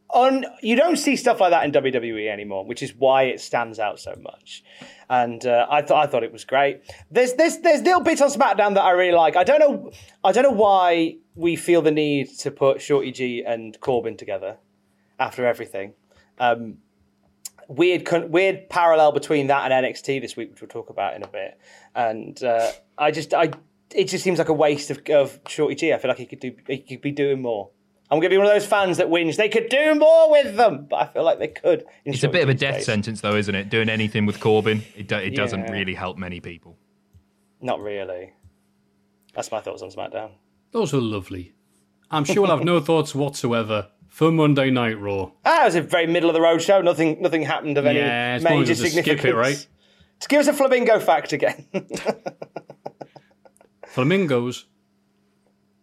on. 0.10 0.45
You 0.62 0.76
don't 0.76 0.97
see 0.97 1.16
stuff 1.16 1.39
like 1.39 1.51
that 1.51 1.64
in 1.64 1.72
WWE 1.72 2.30
anymore, 2.30 2.66
which 2.66 2.84
is 2.84 2.93
why 2.95 3.24
it 3.24 3.39
stands 3.39 3.80
out 3.80 3.99
so 3.99 4.16
much. 4.22 4.64
And 5.10 5.45
uh, 5.45 5.68
I 5.70 5.82
thought 5.82 6.06
I 6.06 6.10
thought 6.10 6.24
it 6.24 6.34
was 6.34 6.43
great. 6.43 6.82
There's 7.10 7.34
there's 7.34 7.60
there's 7.60 7.82
little 7.82 8.01
bits 8.01 8.22
on 8.22 8.30
SmackDown 8.30 8.74
that 8.76 8.84
I 8.84 8.91
really 8.91 9.16
like. 9.16 9.36
I 9.36 9.43
don't 9.43 9.60
know 9.60 9.91
I 10.24 10.32
don't 10.32 10.43
know 10.43 10.51
why 10.51 11.18
we 11.36 11.56
feel 11.56 11.82
the 11.82 11.91
need 11.91 12.28
to 12.39 12.51
put 12.51 12.82
Shorty 12.82 13.12
G 13.12 13.43
and 13.45 13.80
Corbin 13.80 14.18
together 14.18 14.58
after 15.20 15.45
everything. 15.45 15.93
Um, 16.39 16.80
weird 17.76 18.07
weird 18.30 18.69
parallel 18.69 19.11
between 19.11 19.47
that 19.47 19.71
and 19.71 19.86
NXT 19.86 20.21
this 20.21 20.36
week, 20.36 20.51
which 20.51 20.61
we'll 20.61 20.69
talk 20.69 20.89
about 20.89 21.15
in 21.15 21.24
a 21.24 21.28
bit. 21.28 21.59
And 21.95 22.41
uh, 22.43 22.71
I 22.97 23.11
just 23.11 23.34
I 23.34 23.51
it 23.93 24.05
just 24.05 24.24
seems 24.24 24.39
like 24.39 24.49
a 24.49 24.53
waste 24.53 24.89
of, 24.89 25.01
of 25.09 25.39
Shorty 25.47 25.76
G. 25.76 25.93
I 25.93 25.97
feel 25.97 26.09
like 26.09 26.17
he 26.17 26.26
could 26.26 26.39
do 26.39 26.55
he 26.67 26.80
could 26.80 27.01
be 27.01 27.11
doing 27.11 27.41
more. 27.41 27.69
I'm 28.09 28.19
gonna 28.19 28.30
be 28.30 28.38
one 28.38 28.45
of 28.45 28.53
those 28.53 28.65
fans 28.65 28.97
that 28.97 29.09
wins. 29.09 29.38
They 29.38 29.49
could 29.49 29.69
do 29.69 29.95
more 29.95 30.30
with 30.30 30.55
them, 30.55 30.88
but 30.89 30.97
I 30.97 31.05
feel 31.07 31.24
like 31.24 31.39
they 31.39 31.47
could. 31.47 31.86
in 32.05 32.13
It's 32.13 32.24
a 32.24 32.30
bit 32.30 32.43
of 32.43 32.49
a 32.49 32.53
death 32.53 32.76
case. 32.76 32.86
sentence, 32.86 33.21
though, 33.21 33.36
isn't 33.36 33.55
it? 33.55 33.69
Doing 33.69 33.89
anything 33.89 34.26
with 34.26 34.39
Corbin, 34.39 34.84
it, 34.95 35.07
do, 35.07 35.15
it 35.15 35.36
doesn't 35.36 35.71
really 35.71 35.95
help 35.95 36.17
many 36.17 36.39
people. 36.39 36.78
Not 37.61 37.80
really. 37.82 38.34
That's 39.34 39.51
my 39.51 39.61
thoughts 39.61 39.82
on 39.82 39.89
SmackDown. 39.89 40.32
Those 40.71 40.93
are 40.93 41.01
lovely. 41.01 41.53
I'm 42.11 42.26
sure 42.26 42.43
we'll 42.43 42.55
have 42.55 42.65
no 42.65 42.80
thoughts 42.91 43.15
whatsoever 43.15 43.88
for 44.14 44.32
Monday 44.32 44.70
Night 44.70 44.99
Raw. 44.99 45.32
Ah, 45.43 45.64
it 45.64 45.66
was 45.66 45.76
a 45.76 45.82
very 45.82 46.05
middle 46.05 46.30
of 46.30 46.36
the 46.36 46.41
road 46.41 46.61
show. 46.61 46.82
Nothing 46.82 47.20
nothing 47.20 47.41
happened 47.41 47.80
of 47.80 47.86
any 47.88 47.97
Yeah, 47.99 48.36
it's 48.36 48.43
major 48.43 48.66
just 48.66 48.84
a 48.84 48.88
skip 48.89 48.99
it, 48.99 49.03
significance. 49.22 49.36
right? 49.36 49.68
Just 50.20 50.30
give 50.30 50.39
us 50.39 50.47
a 50.47 50.53
flamingo 50.53 50.99
fact 50.99 51.34
again. 51.34 51.66
Flamingos 53.88 54.66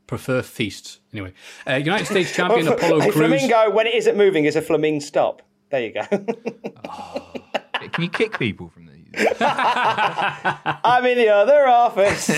prefer 0.06 0.42
feasts. 0.42 1.00
Anyway, 1.12 1.32
uh, 1.68 1.74
United 1.74 2.06
States 2.06 2.32
champion 2.34 2.68
Apollo 2.72 2.98
a 2.98 3.02
Crews. 3.12 3.14
flamingo, 3.14 3.70
when 3.70 3.86
it 3.86 3.94
isn't 3.94 4.16
moving, 4.16 4.44
is 4.44 4.54
a 4.56 4.62
flamingo 4.62 5.00
stop. 5.04 5.42
There 5.70 5.80
you 5.82 5.92
go. 5.92 6.02
Can 7.92 8.04
you 8.04 8.10
kick 8.10 8.38
people 8.38 8.68
from 8.68 8.86
these? 8.86 8.96
I'm 9.40 11.04
in 11.06 11.18
the 11.18 11.28
other 11.28 11.66
office. 11.66 12.30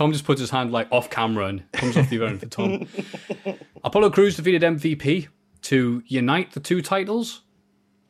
Tom 0.00 0.12
just 0.12 0.24
puts 0.24 0.40
his 0.40 0.48
hand 0.48 0.72
like 0.72 0.88
off 0.90 1.10
camera 1.10 1.44
and 1.44 1.72
comes 1.72 1.94
off 1.94 2.08
the 2.08 2.24
end 2.24 2.40
for 2.40 2.46
Tom. 2.46 2.88
Apollo 3.84 4.08
Crews 4.12 4.34
defeated 4.34 4.62
MVP 4.62 5.28
to 5.60 6.02
unite 6.06 6.52
the 6.52 6.60
two 6.60 6.80
titles. 6.80 7.42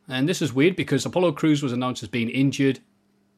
And 0.07 0.29
this 0.29 0.41
is 0.41 0.53
weird 0.53 0.77
because 0.77 1.05
Apollo 1.05 1.33
Crews 1.33 1.61
was 1.61 1.73
announced 1.73 2.01
as 2.01 2.07
being 2.07 2.29
injured. 2.29 2.79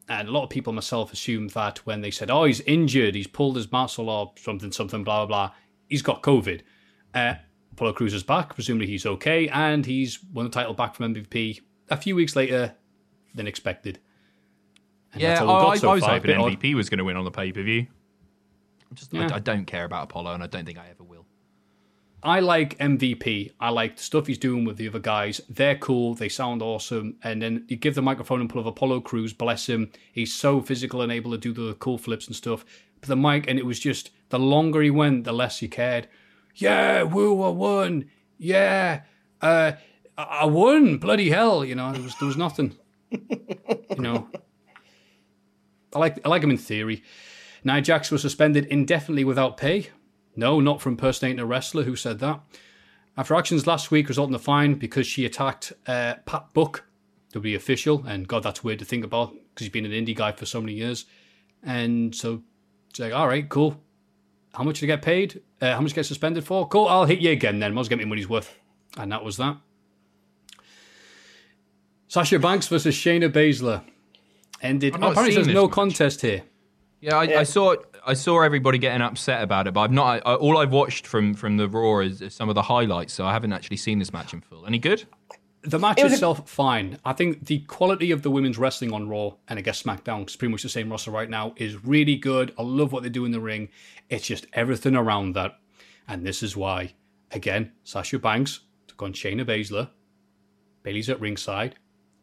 And 0.08 0.28
a 0.28 0.32
lot 0.32 0.44
of 0.44 0.52
people, 0.52 0.72
myself, 0.72 1.12
assumed 1.12 1.50
that 1.50 1.80
when 1.88 2.02
they 2.02 2.12
said, 2.12 2.30
oh, 2.30 2.44
he's 2.44 2.62
injured, 2.62 3.16
he's 3.16 3.26
pulled 3.26 3.56
his 3.56 3.72
muscle 3.72 4.08
or 4.08 4.34
something, 4.38 4.72
something, 4.72 5.04
blah, 5.04 5.26
blah, 5.26 5.48
blah, 5.48 5.56
he's 5.90 6.04
got 6.04 6.22
COVID. 6.22 6.62
Uh, 7.16 7.34
Apollo 7.72 7.94
Crews 7.94 8.14
is 8.14 8.22
back. 8.22 8.54
Presumably 8.54 8.86
he's 8.86 9.08
okay. 9.08 9.48
And 9.48 9.84
he's 9.84 10.24
won 10.32 10.46
the 10.46 10.52
title 10.52 10.76
back 10.76 10.94
from 10.94 11.16
MVP 11.16 11.60
a 11.90 11.98
few 11.98 12.16
weeks 12.16 12.36
later 12.36 12.76
than 13.34 13.48
expected. 13.48 13.98
And 15.12 15.24
Yeah, 15.24 15.30
that's 15.30 15.42
I, 15.42 15.46
all 15.46 15.56
we've 15.56 15.64
got 15.64 15.72
I, 15.72 15.78
so 15.78 15.90
I 15.90 15.94
was 15.96 16.04
far. 16.04 16.14
Hoping 16.14 16.28
bit 16.28 16.38
odd. 16.38 16.52
MVP 16.52 16.76
was 16.76 16.92
going 16.92 17.00
to 17.00 17.04
win 17.04 17.18
on 17.18 17.26
the 17.26 17.32
pay 17.32 17.52
per 17.52 17.64
view. 17.64 17.88
Just, 18.94 19.14
Yeah. 19.14 19.30
I, 19.32 19.36
I 19.36 19.40
don't 19.40 19.66
care 19.66 19.86
about 19.86 20.04
Apollo, 20.06 20.34
and 20.34 20.44
I 20.44 20.48
don't 20.48 20.66
think 20.66 20.78
I 20.78 20.88
ever 20.90 21.04
will. 21.04 21.26
I 22.24 22.40
like 22.40 22.78
MVP. 22.80 23.52
I 23.60 23.70
like 23.70 23.98
the 23.98 24.04
stuff 24.04 24.28
he's 24.28 24.38
doing 24.38 24.64
with 24.64 24.78
the 24.78 24.88
other 24.88 25.00
guys. 25.00 25.42
They're 25.50 25.76
cool. 25.76 26.14
They 26.16 26.30
sound 26.30 26.62
awesome. 26.62 27.18
And 27.22 27.42
then 27.42 27.66
you 27.68 27.76
give 27.76 27.96
the 27.96 28.02
microphone 28.02 28.40
and 28.40 28.50
pull 28.50 28.62
of 28.62 28.66
Apollo 28.66 29.02
Crews. 29.02 29.34
Bless 29.34 29.68
him. 29.68 29.92
He's 30.14 30.34
so 30.34 30.62
physical 30.62 31.02
and 31.02 31.12
able 31.12 31.32
to 31.32 31.38
do 31.38 31.52
the 31.52 31.74
cool 31.76 31.98
flips 31.98 32.28
and 32.28 32.36
stuff. 32.36 32.64
But 33.02 33.10
the 33.10 33.18
mic, 33.18 33.50
and 33.50 33.60
it 33.60 33.66
was 33.66 33.78
just 33.78 34.12
the 34.30 34.40
longer 34.40 34.82
he 34.82 34.90
went, 34.90 35.26
the 35.26 35.34
less 35.34 35.60
he 35.60 35.68
cared. 35.68 36.08
Yeah, 36.56 37.04
woo, 37.04 37.44
I 37.44 37.50
won. 37.50 38.10
Yeah, 38.38 39.02
uh, 39.42 39.74
I 40.18 40.24
I 40.24 40.46
won. 40.46 40.98
Bloody 41.00 41.30
hell! 41.30 41.66
You 41.66 41.76
know, 41.76 41.92
there 41.92 42.02
was 42.02 42.16
there 42.20 42.28
was 42.28 42.38
nothing. 42.38 42.78
you 43.10 43.98
know, 43.98 44.30
I 45.94 46.00
like 46.00 46.20
I 46.26 46.30
like 46.30 46.44
him 46.44 46.52
in 46.52 46.58
theory. 46.58 47.04
Nia 47.64 47.82
Jax 47.82 48.12
was 48.12 48.22
suspended 48.22 48.66
indefinitely 48.66 49.24
without 49.24 49.58
pay. 49.58 49.90
No, 50.36 50.60
not 50.60 50.82
for 50.82 50.90
impersonating 50.90 51.40
a 51.40 51.46
wrestler. 51.46 51.84
Who 51.84 51.96
said 51.96 52.20
that? 52.20 52.42
After 53.16 53.36
actions 53.36 53.68
last 53.68 53.92
week 53.92 54.10
resulting 54.10 54.34
in 54.34 54.36
a 54.36 54.40
fine 54.40 54.74
because 54.76 55.06
she 55.06 55.26
attacked 55.26 55.72
uh, 55.86 56.16
Pat 56.26 56.48
Buck, 56.54 56.86
WWE 57.34 57.56
official, 57.56 58.04
and 58.08 58.28
God, 58.28 58.44
that's 58.44 58.64
weird 58.64 58.80
to 58.80 58.86
think 58.86 59.06
about 59.06 59.34
because 59.34 59.66
he's 59.66 59.70
been 59.70 59.86
an 59.86 59.92
indie 59.92 60.16
guy 60.16 60.32
for 60.32 60.46
so 60.46 60.60
many 60.60 60.74
years. 60.74 61.06
And 61.62 62.14
so 62.14 62.42
it's 62.90 63.00
like, 63.00 63.14
all 63.14 63.28
right, 63.28 63.48
cool. 63.48 63.80
How 64.54 64.64
much 64.64 64.80
did 64.80 64.88
I 64.88 64.96
get 64.96 65.02
paid? 65.04 65.42
Uh, 65.62 65.74
how 65.74 65.82
much 65.82 65.94
get 65.94 66.06
suspended 66.06 66.44
for? 66.44 66.68
Cool, 66.68 66.88
I'll 66.88 67.06
hit 67.06 67.20
you 67.20 67.32
again 67.32 67.60
then. 67.60 67.74
Must 67.74 67.90
get 67.90 68.00
me 68.00 68.06
money's 68.06 68.30
worth. 68.30 68.58
And 68.98 69.12
that 69.12 69.24
was 69.24 69.38
that. 69.38 69.58
Sasha 72.08 72.38
Banks 72.38 72.68
versus 72.68 72.96
Shayna 72.96 73.32
Baszler 73.32 73.84
ended. 74.62 74.96
I've 74.96 75.04
apparently, 75.04 75.36
there's 75.36 75.48
no 75.48 75.66
match. 75.66 75.74
contest 75.74 76.22
here. 76.22 76.44
Yeah, 77.04 77.18
I, 77.18 77.40
I 77.40 77.44
saw 77.44 77.76
I 78.06 78.14
saw 78.14 78.42
everybody 78.42 78.78
getting 78.78 79.02
upset 79.02 79.44
about 79.44 79.68
it, 79.68 79.74
but 79.74 79.82
I've 79.82 79.92
not. 79.92 80.22
I, 80.26 80.36
all 80.36 80.58
I've 80.58 80.72
watched 80.72 81.06
from 81.06 81.34
from 81.34 81.58
the 81.58 81.68
Raw 81.68 82.00
is, 82.00 82.22
is 82.22 82.34
some 82.34 82.48
of 82.48 82.56
the 82.56 82.62
highlights, 82.62 83.14
so 83.14 83.26
I 83.26 83.34
haven't 83.34 83.52
actually 83.52 83.78
seen 83.78 84.00
this 84.00 84.14
match 84.14 84.34
in 84.34 84.40
full. 84.42 84.66
Any 84.66 84.80
good? 84.80 85.04
The 85.64 85.80
match 85.80 86.02
was 86.02 86.12
a- 86.12 86.16
itself, 86.16 86.50
fine. 86.50 87.00
I 87.06 87.12
think 87.14 87.46
the 87.46 87.60
quality 87.60 88.12
of 88.12 88.22
the 88.22 88.30
women's 88.32 88.58
wrestling 88.58 88.94
on 88.94 89.10
Raw 89.10 89.32
and 89.48 89.60
I 89.60 89.62
guess 89.62 89.82
SmackDown, 89.84 90.20
'cause 90.20 90.28
it's 90.28 90.36
pretty 90.38 90.52
much 90.52 90.64
the 90.64 90.70
same 90.70 90.90
roster 90.90 91.12
right 91.12 91.30
now, 91.30 91.54
is 91.58 91.84
really 91.86 92.16
good. 92.16 92.54
I 92.58 92.64
love 92.64 92.92
what 92.94 93.04
they 93.04 93.10
do 93.10 93.24
in 93.26 93.32
the 93.32 93.40
ring. 93.42 93.70
It's 94.10 94.26
just 94.28 94.46
everything 94.54 94.96
around 94.96 95.36
that. 95.36 95.60
And 96.08 96.26
this 96.26 96.42
is 96.44 96.56
why, 96.58 96.94
again, 97.32 97.72
Sasha 97.86 98.20
Banks 98.20 98.62
took 98.88 99.02
on 99.04 99.14
Shayna 99.14 99.46
Baszler. 99.46 99.90
Bayley's 100.84 101.10
at 101.10 101.20
ringside. 101.22 101.76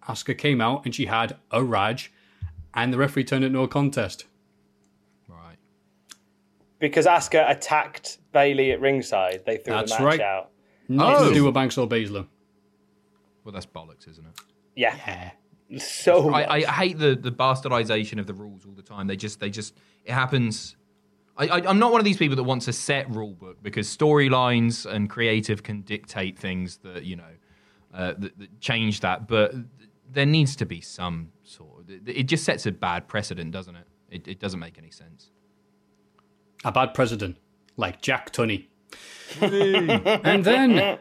Asuka 0.09 0.37
came 0.37 0.61
out 0.61 0.85
and 0.85 0.95
she 0.95 1.07
had 1.07 1.37
a 1.51 1.63
Raj, 1.65 2.13
and 2.75 2.93
the 2.93 2.99
referee 2.99 3.25
turned 3.25 3.45
it 3.45 3.49
into 3.49 3.61
a 3.61 3.69
contest. 3.69 4.27
Right. 6.81 6.89
Because 6.91 7.07
Asuka 7.07 7.51
attacked 7.51 8.19
Bayley 8.33 8.73
at 8.73 8.81
ringside, 8.81 9.43
they 9.45 9.57
threw 9.59 9.75
That's 9.75 9.97
the 9.97 10.03
match 10.03 10.19
right. 10.19 10.21
out. 10.21 10.51
Nothing 10.89 11.27
Oh. 11.27 11.29
to 11.29 11.35
do 11.35 11.45
with 11.45 11.55
Banks 11.55 11.77
or 11.79 11.87
Baszler. 11.87 12.27
Well, 13.45 13.53
that's 13.53 13.67
bollocks, 13.67 14.09
isn't 14.09 14.27
it? 14.27 14.35
Yeah. 14.77 15.31
So. 15.79 16.31
I, 16.35 16.57
I 16.57 16.61
hate 16.63 16.99
the 16.99 17.15
the 17.15 17.31
bastardization 17.31 18.19
of 18.19 18.27
the 18.27 18.35
rules 18.35 18.67
all 18.67 18.73
the 18.73 18.83
time. 18.83 19.07
They 19.07 19.17
just 19.17 19.39
they 19.41 19.51
just 19.51 19.77
it 20.05 20.13
happens. 20.13 20.77
I, 21.37 21.47
I, 21.47 21.69
I'm 21.69 21.79
not 21.79 21.93
one 21.93 22.01
of 22.01 22.05
these 22.05 22.17
people 22.17 22.37
that 22.37 22.43
wants 22.43 22.67
a 22.69 22.73
set 22.73 23.09
rule 23.15 23.35
book 23.35 23.63
because 23.63 23.87
storylines 23.97 24.85
and 24.85 25.09
creative 25.09 25.63
can 25.63 25.83
dictate 25.83 26.39
things 26.39 26.79
that 26.79 27.05
you 27.05 27.17
know 27.17 27.33
uh, 27.95 28.15
that, 28.19 28.39
that 28.39 28.61
change 28.61 29.01
that. 29.01 29.29
But 29.29 29.55
there 30.11 30.27
needs 30.27 30.57
to 30.57 30.67
be 30.67 30.81
some 30.81 31.31
sort. 31.45 31.89
Of, 31.89 32.09
it 32.09 32.25
just 32.25 32.45
sets 32.45 32.67
a 32.67 32.73
bad 32.73 33.07
precedent, 33.07 33.53
doesn't 33.53 33.77
it? 33.77 33.87
It, 34.11 34.27
it 34.27 34.41
doesn't 34.41 34.59
make 34.61 34.77
any 34.77 34.91
sense. 34.91 35.31
A 36.65 36.73
bad 36.73 36.95
president 36.95 37.37
like 37.77 38.03
Jack 38.03 38.33
Tunney. 38.33 38.67
and 39.41 40.45
then 40.45 40.99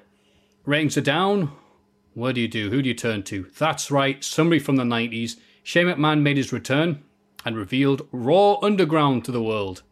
ratings 0.65 0.97
are 0.97 1.01
down. 1.01 1.51
What 2.13 2.35
do 2.35 2.41
you 2.41 2.47
do? 2.47 2.69
Who 2.69 2.81
do 2.81 2.89
you 2.89 2.95
turn 2.95 3.23
to? 3.23 3.47
That's 3.57 3.91
right, 3.91 4.23
somebody 4.23 4.59
from 4.59 4.75
the 4.75 4.83
90s. 4.83 5.37
Shane 5.63 5.87
McMahon 5.87 6.21
made 6.21 6.37
his 6.37 6.51
return 6.51 7.03
and 7.45 7.55
revealed 7.55 8.07
Raw 8.11 8.57
Underground 8.61 9.25
to 9.25 9.31
the 9.31 9.41
world. 9.43 9.83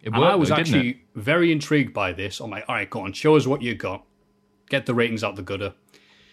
It 0.00 0.12
And 0.12 0.20
worked, 0.20 0.32
I 0.32 0.36
was 0.36 0.48
though, 0.50 0.56
actually 0.56 1.02
very 1.14 1.50
intrigued 1.50 1.92
by 1.94 2.12
this. 2.12 2.40
I'm 2.40 2.50
like, 2.50 2.64
all 2.68 2.74
right, 2.74 2.88
go 2.88 3.00
on, 3.00 3.12
show 3.12 3.36
us 3.36 3.46
what 3.46 3.62
you 3.62 3.74
got. 3.74 4.04
Get 4.68 4.86
the 4.86 4.94
ratings 4.94 5.24
out 5.24 5.36
the 5.36 5.42
gutter. 5.42 5.74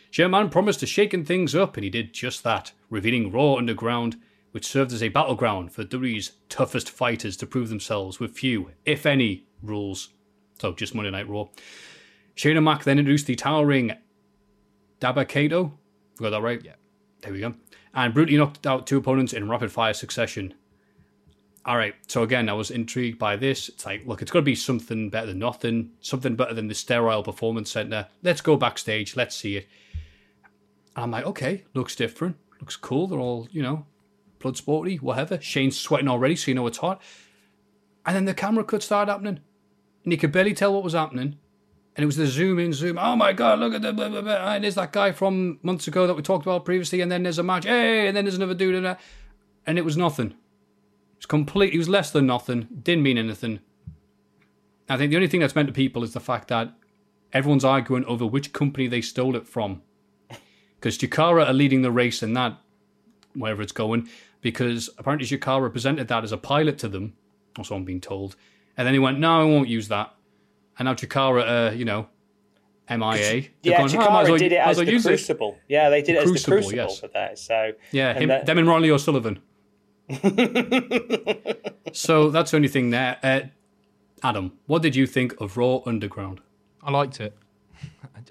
Sherman 0.09 0.49
promised 0.49 0.81
to 0.81 0.85
shaking 0.85 1.23
things 1.23 1.55
up, 1.55 1.77
and 1.77 1.83
he 1.83 1.89
did 1.89 2.13
just 2.13 2.43
that, 2.43 2.73
revealing 2.89 3.31
Raw 3.31 3.55
Underground, 3.55 4.17
which 4.51 4.65
served 4.65 4.91
as 4.93 5.01
a 5.01 5.09
battleground 5.09 5.71
for 5.71 5.83
WWE's 5.83 6.31
toughest 6.49 6.89
fighters 6.89 7.37
to 7.37 7.47
prove 7.47 7.69
themselves 7.69 8.19
with 8.19 8.37
few, 8.37 8.71
if 8.85 9.05
any, 9.05 9.45
rules. 9.61 10.09
So 10.59 10.73
just 10.73 10.93
Monday 10.93 11.11
Night 11.11 11.29
Raw. 11.29 11.47
Shane 12.35 12.57
O'Mac 12.57 12.83
then 12.83 12.99
introduced 12.99 13.27
the 13.27 13.35
towering 13.35 13.93
Dabba-Kato. 14.99 15.77
Got 16.17 16.29
that 16.31 16.41
right? 16.41 16.63
Yeah. 16.63 16.75
There 17.21 17.33
we 17.33 17.39
go. 17.39 17.53
And 17.93 18.13
brutally 18.13 18.37
knocked 18.37 18.65
out 18.65 18.87
two 18.87 18.97
opponents 18.97 19.33
in 19.33 19.49
rapid 19.49 19.71
fire 19.71 19.93
succession. 19.93 20.53
All 21.65 21.77
right. 21.77 21.93
So 22.07 22.23
again, 22.23 22.49
I 22.49 22.53
was 22.53 22.71
intrigued 22.71 23.19
by 23.19 23.35
this. 23.35 23.69
It's 23.69 23.85
like, 23.85 24.05
look, 24.05 24.21
it's 24.21 24.31
got 24.31 24.39
to 24.39 24.43
be 24.43 24.55
something 24.55 25.09
better 25.09 25.27
than 25.27 25.39
nothing, 25.39 25.91
something 25.99 26.35
better 26.35 26.53
than 26.53 26.67
the 26.67 26.73
sterile 26.73 27.23
performance 27.23 27.71
center. 27.71 28.07
Let's 28.23 28.41
go 28.41 28.55
backstage. 28.55 29.15
Let's 29.15 29.35
see 29.35 29.57
it. 29.57 29.67
And 30.95 31.03
I'm 31.03 31.11
like, 31.11 31.25
okay, 31.25 31.63
looks 31.73 31.95
different. 31.95 32.37
Looks 32.59 32.75
cool. 32.75 33.07
They're 33.07 33.19
all, 33.19 33.47
you 33.51 33.61
know, 33.61 33.85
blood 34.41 34.57
sporty, 34.57 34.97
whatever. 34.97 35.39
Shane's 35.41 35.79
sweating 35.79 36.07
already, 36.07 36.35
so 36.35 36.51
you 36.51 36.55
know 36.55 36.67
it's 36.67 36.79
hot. 36.79 37.01
And 38.05 38.15
then 38.15 38.25
the 38.25 38.33
camera 38.33 38.63
cut 38.63 38.83
started 38.83 39.11
happening. 39.11 39.39
And 40.03 40.11
you 40.11 40.17
could 40.17 40.31
barely 40.31 40.53
tell 40.53 40.73
what 40.73 40.83
was 40.83 40.93
happening. 40.93 41.37
And 41.95 42.03
it 42.03 42.05
was 42.05 42.15
the 42.15 42.25
zoom 42.25 42.57
in, 42.57 42.73
zoom. 42.73 42.97
Oh 42.97 43.15
my 43.15 43.33
god, 43.33 43.59
look 43.59 43.73
at 43.73 43.81
the 43.81 43.93
blah, 43.93 44.09
blah, 44.09 44.21
blah. 44.21 44.53
And 44.53 44.63
there's 44.63 44.75
that 44.75 44.93
guy 44.93 45.11
from 45.11 45.59
months 45.61 45.87
ago 45.87 46.07
that 46.07 46.15
we 46.15 46.21
talked 46.21 46.45
about 46.45 46.65
previously. 46.65 47.01
And 47.01 47.11
then 47.11 47.23
there's 47.23 47.37
a 47.37 47.43
match. 47.43 47.65
Hey, 47.65 48.07
and 48.07 48.15
then 48.15 48.25
there's 48.25 48.35
another 48.35 48.53
dude. 48.53 48.75
And, 48.75 48.97
and 49.67 49.77
it 49.77 49.85
was 49.85 49.97
nothing. 49.97 50.27
It 50.27 51.17
was 51.17 51.25
complete. 51.25 51.73
It 51.73 51.77
was 51.77 51.89
less 51.89 52.09
than 52.11 52.25
nothing. 52.25 52.67
Didn't 52.81 53.03
mean 53.03 53.17
anything. 53.17 53.59
I 54.89 54.97
think 54.97 55.11
the 55.11 55.17
only 55.17 55.27
thing 55.27 55.41
that's 55.41 55.55
meant 55.55 55.67
to 55.67 55.73
people 55.73 56.03
is 56.03 56.13
the 56.13 56.19
fact 56.19 56.47
that 56.47 56.73
everyone's 57.33 57.65
arguing 57.65 58.05
over 58.05 58.25
which 58.25 58.53
company 58.53 58.87
they 58.87 59.01
stole 59.01 59.35
it 59.35 59.47
from. 59.47 59.81
Because 60.75 60.97
Chikara 60.97 61.47
are 61.47 61.53
leading 61.53 61.81
the 61.81 61.91
race 61.91 62.23
in 62.23 62.33
that, 62.33 62.57
wherever 63.35 63.61
it's 63.61 63.71
going, 63.71 64.09
because 64.41 64.89
apparently 64.97 65.27
Chikara 65.27 65.71
presented 65.71 66.07
that 66.09 66.23
as 66.23 66.31
a 66.31 66.37
pilot 66.37 66.77
to 66.79 66.87
them, 66.87 67.13
or 67.57 67.63
so 67.63 67.75
I'm 67.75 67.85
being 67.85 68.01
told. 68.01 68.35
And 68.77 68.85
then 68.85 68.93
he 68.93 68.99
went, 68.99 69.19
no, 69.19 69.41
I 69.41 69.43
won't 69.43 69.67
use 69.69 69.87
that. 69.89 70.13
And 70.79 70.85
now 70.87 70.93
Chikara, 70.93 71.69
uh, 71.69 71.71
you 71.73 71.85
know, 71.85 72.07
MIA. 72.89 73.13
They've 73.13 73.49
yeah, 73.63 73.77
gone, 73.77 73.89
"Oh, 73.95 73.97
might 73.97 74.03
Chikara 74.09 74.23
as 74.23 74.29
well- 74.29 74.37
did 74.37 74.51
it 74.51 74.55
as 74.55 74.77
well 74.77 74.85
the 74.85 74.91
use 74.91 75.05
it." 75.05 75.09
Crucible. 75.09 75.57
Yeah, 75.67 75.89
they 75.89 76.01
did 76.01 76.15
it 76.15 76.23
as 76.23 76.25
the 76.25 76.31
Crucible, 76.31 76.57
Crucible 76.57 76.75
yes. 76.75 76.99
for 76.99 77.07
that. 77.09 77.39
So 77.39 77.71
Yeah, 77.91 78.13
him, 78.13 78.29
that- 78.29 78.45
them 78.45 78.57
and 78.57 78.67
Riley 78.67 78.91
O'Sullivan. 78.91 79.39
so 81.93 82.29
that's 82.29 82.51
the 82.51 82.57
only 82.57 82.67
thing 82.67 82.89
there. 82.89 83.17
Uh, 83.23 83.41
Adam, 84.23 84.53
what 84.67 84.81
did 84.81 84.95
you 84.95 85.07
think 85.07 85.39
of 85.39 85.55
Raw 85.57 85.79
Underground? 85.85 86.41
I 86.83 86.91
liked 86.91 87.19
it. 87.21 87.35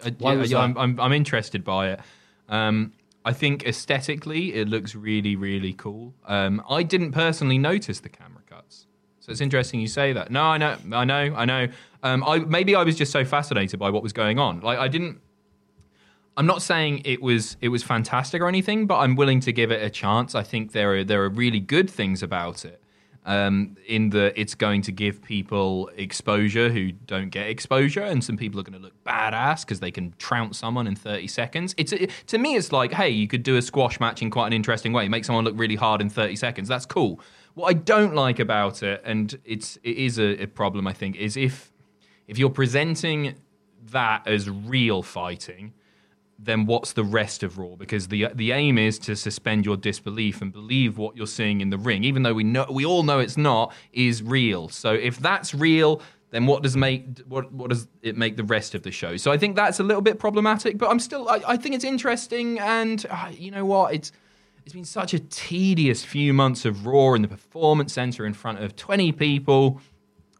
I, 0.04 0.08
I, 0.08 0.14
Why 0.18 0.32
yeah, 0.34 0.38
was 0.38 0.50
yeah, 0.50 0.58
that? 0.58 0.64
I'm, 0.64 0.78
I'm, 0.78 1.00
I'm 1.00 1.12
interested 1.12 1.64
by 1.64 1.90
it. 1.92 2.00
Um, 2.48 2.92
I 3.24 3.32
think 3.32 3.64
aesthetically, 3.66 4.54
it 4.54 4.68
looks 4.68 4.94
really, 4.94 5.36
really 5.36 5.74
cool. 5.74 6.14
Um, 6.26 6.62
I 6.68 6.82
didn't 6.82 7.12
personally 7.12 7.58
notice 7.58 8.00
the 8.00 8.08
camera 8.08 8.42
cuts, 8.48 8.86
so 9.20 9.30
it's 9.30 9.42
interesting 9.42 9.80
you 9.80 9.88
say 9.88 10.12
that. 10.12 10.30
No, 10.30 10.42
I 10.42 10.56
know, 10.56 10.76
I 10.92 11.04
know, 11.04 11.34
I 11.36 11.44
know. 11.44 11.68
Um, 12.02 12.24
I 12.24 12.38
maybe 12.38 12.74
I 12.74 12.82
was 12.82 12.96
just 12.96 13.12
so 13.12 13.24
fascinated 13.24 13.78
by 13.78 13.90
what 13.90 14.02
was 14.02 14.12
going 14.12 14.38
on. 14.38 14.60
Like 14.60 14.78
I 14.78 14.88
didn't. 14.88 15.20
I'm 16.36 16.46
not 16.46 16.62
saying 16.62 17.02
it 17.04 17.20
was 17.20 17.56
it 17.60 17.68
was 17.68 17.82
fantastic 17.82 18.40
or 18.40 18.48
anything, 18.48 18.86
but 18.86 18.98
I'm 18.98 19.16
willing 19.16 19.40
to 19.40 19.52
give 19.52 19.70
it 19.70 19.82
a 19.82 19.90
chance. 19.90 20.34
I 20.34 20.42
think 20.42 20.72
there 20.72 20.94
are 20.94 21.04
there 21.04 21.22
are 21.22 21.28
really 21.28 21.60
good 21.60 21.90
things 21.90 22.22
about 22.22 22.64
it. 22.64 22.79
Um, 23.26 23.76
in 23.86 24.08
that 24.10 24.32
it's 24.40 24.54
going 24.54 24.80
to 24.82 24.92
give 24.92 25.20
people 25.20 25.90
exposure 25.94 26.70
who 26.70 26.92
don't 26.92 27.28
get 27.28 27.48
exposure, 27.48 28.00
and 28.00 28.24
some 28.24 28.38
people 28.38 28.58
are 28.58 28.62
going 28.62 28.78
to 28.78 28.82
look 28.82 28.94
badass 29.04 29.60
because 29.60 29.80
they 29.80 29.90
can 29.90 30.14
trounce 30.16 30.56
someone 30.56 30.86
in 30.86 30.96
30 30.96 31.26
seconds. 31.26 31.74
It's 31.76 31.92
it, 31.92 32.10
to 32.28 32.38
me, 32.38 32.56
it's 32.56 32.72
like, 32.72 32.92
hey, 32.92 33.10
you 33.10 33.28
could 33.28 33.42
do 33.42 33.58
a 33.58 33.62
squash 33.62 34.00
match 34.00 34.22
in 34.22 34.30
quite 34.30 34.46
an 34.46 34.52
interesting 34.54 34.94
way, 34.94 35.06
make 35.06 35.26
someone 35.26 35.44
look 35.44 35.58
really 35.58 35.76
hard 35.76 36.00
in 36.00 36.08
30 36.08 36.34
seconds. 36.36 36.66
That's 36.66 36.86
cool. 36.86 37.20
What 37.54 37.66
I 37.66 37.74
don't 37.74 38.14
like 38.14 38.38
about 38.38 38.82
it, 38.82 39.02
and 39.04 39.38
it's 39.44 39.76
it 39.82 39.98
is 39.98 40.18
a, 40.18 40.44
a 40.44 40.46
problem, 40.46 40.86
I 40.86 40.94
think, 40.94 41.16
is 41.16 41.36
if 41.36 41.72
if 42.26 42.38
you're 42.38 42.48
presenting 42.48 43.34
that 43.90 44.26
as 44.26 44.48
real 44.48 45.02
fighting, 45.02 45.74
then 46.42 46.66
what's 46.66 46.94
the 46.94 47.04
rest 47.04 47.42
of 47.42 47.58
Raw? 47.58 47.76
Because 47.76 48.08
the 48.08 48.28
the 48.34 48.52
aim 48.52 48.78
is 48.78 48.98
to 49.00 49.14
suspend 49.14 49.66
your 49.66 49.76
disbelief 49.76 50.40
and 50.40 50.52
believe 50.52 50.96
what 50.96 51.16
you're 51.16 51.26
seeing 51.26 51.60
in 51.60 51.70
the 51.70 51.78
ring, 51.78 52.04
even 52.04 52.22
though 52.22 52.34
we 52.34 52.44
know 52.44 52.66
we 52.70 52.84
all 52.84 53.02
know 53.02 53.18
it's 53.18 53.36
not, 53.36 53.72
is 53.92 54.22
real. 54.22 54.68
So 54.68 54.92
if 54.92 55.18
that's 55.18 55.54
real, 55.54 56.00
then 56.30 56.46
what 56.46 56.62
does 56.62 56.76
make 56.76 57.20
what 57.26 57.52
what 57.52 57.70
does 57.70 57.88
it 58.02 58.16
make 58.16 58.36
the 58.36 58.44
rest 58.44 58.74
of 58.74 58.82
the 58.82 58.90
show? 58.90 59.16
So 59.16 59.30
I 59.30 59.36
think 59.36 59.54
that's 59.56 59.80
a 59.80 59.82
little 59.82 60.02
bit 60.02 60.18
problematic. 60.18 60.78
But 60.78 60.90
I'm 60.90 61.00
still 61.00 61.28
I, 61.28 61.42
I 61.46 61.56
think 61.56 61.74
it's 61.74 61.84
interesting, 61.84 62.58
and 62.58 63.04
uh, 63.10 63.30
you 63.32 63.50
know 63.50 63.64
what, 63.64 63.92
it's 63.94 64.12
it's 64.64 64.74
been 64.74 64.84
such 64.84 65.12
a 65.14 65.18
tedious 65.18 66.04
few 66.04 66.32
months 66.32 66.64
of 66.64 66.86
Raw 66.86 67.14
in 67.14 67.22
the 67.22 67.28
Performance 67.28 67.92
Center 67.92 68.24
in 68.24 68.34
front 68.34 68.62
of 68.62 68.76
20 68.76 69.12
people 69.12 69.80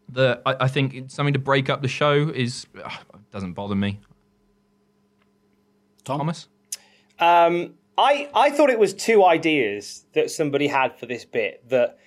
that 0.09 0.41
I, 0.45 0.55
I 0.61 0.67
think 0.67 1.09
something 1.11 1.33
to 1.33 1.39
break 1.39 1.69
up 1.69 1.81
the 1.81 1.87
show 1.87 2.29
is 2.29 2.65
uh, 2.83 2.89
doesn't 3.31 3.53
bother 3.53 3.75
me. 3.75 3.99
Tom? 6.03 6.19
Thomas. 6.19 6.47
Um, 7.19 7.75
I 7.97 8.29
I 8.33 8.49
thought 8.49 8.69
it 8.69 8.79
was 8.79 8.93
two 8.93 9.23
ideas 9.23 10.05
that 10.13 10.31
somebody 10.31 10.67
had 10.67 10.97
for 10.97 11.05
this 11.05 11.25
bit 11.25 11.67
that. 11.69 11.97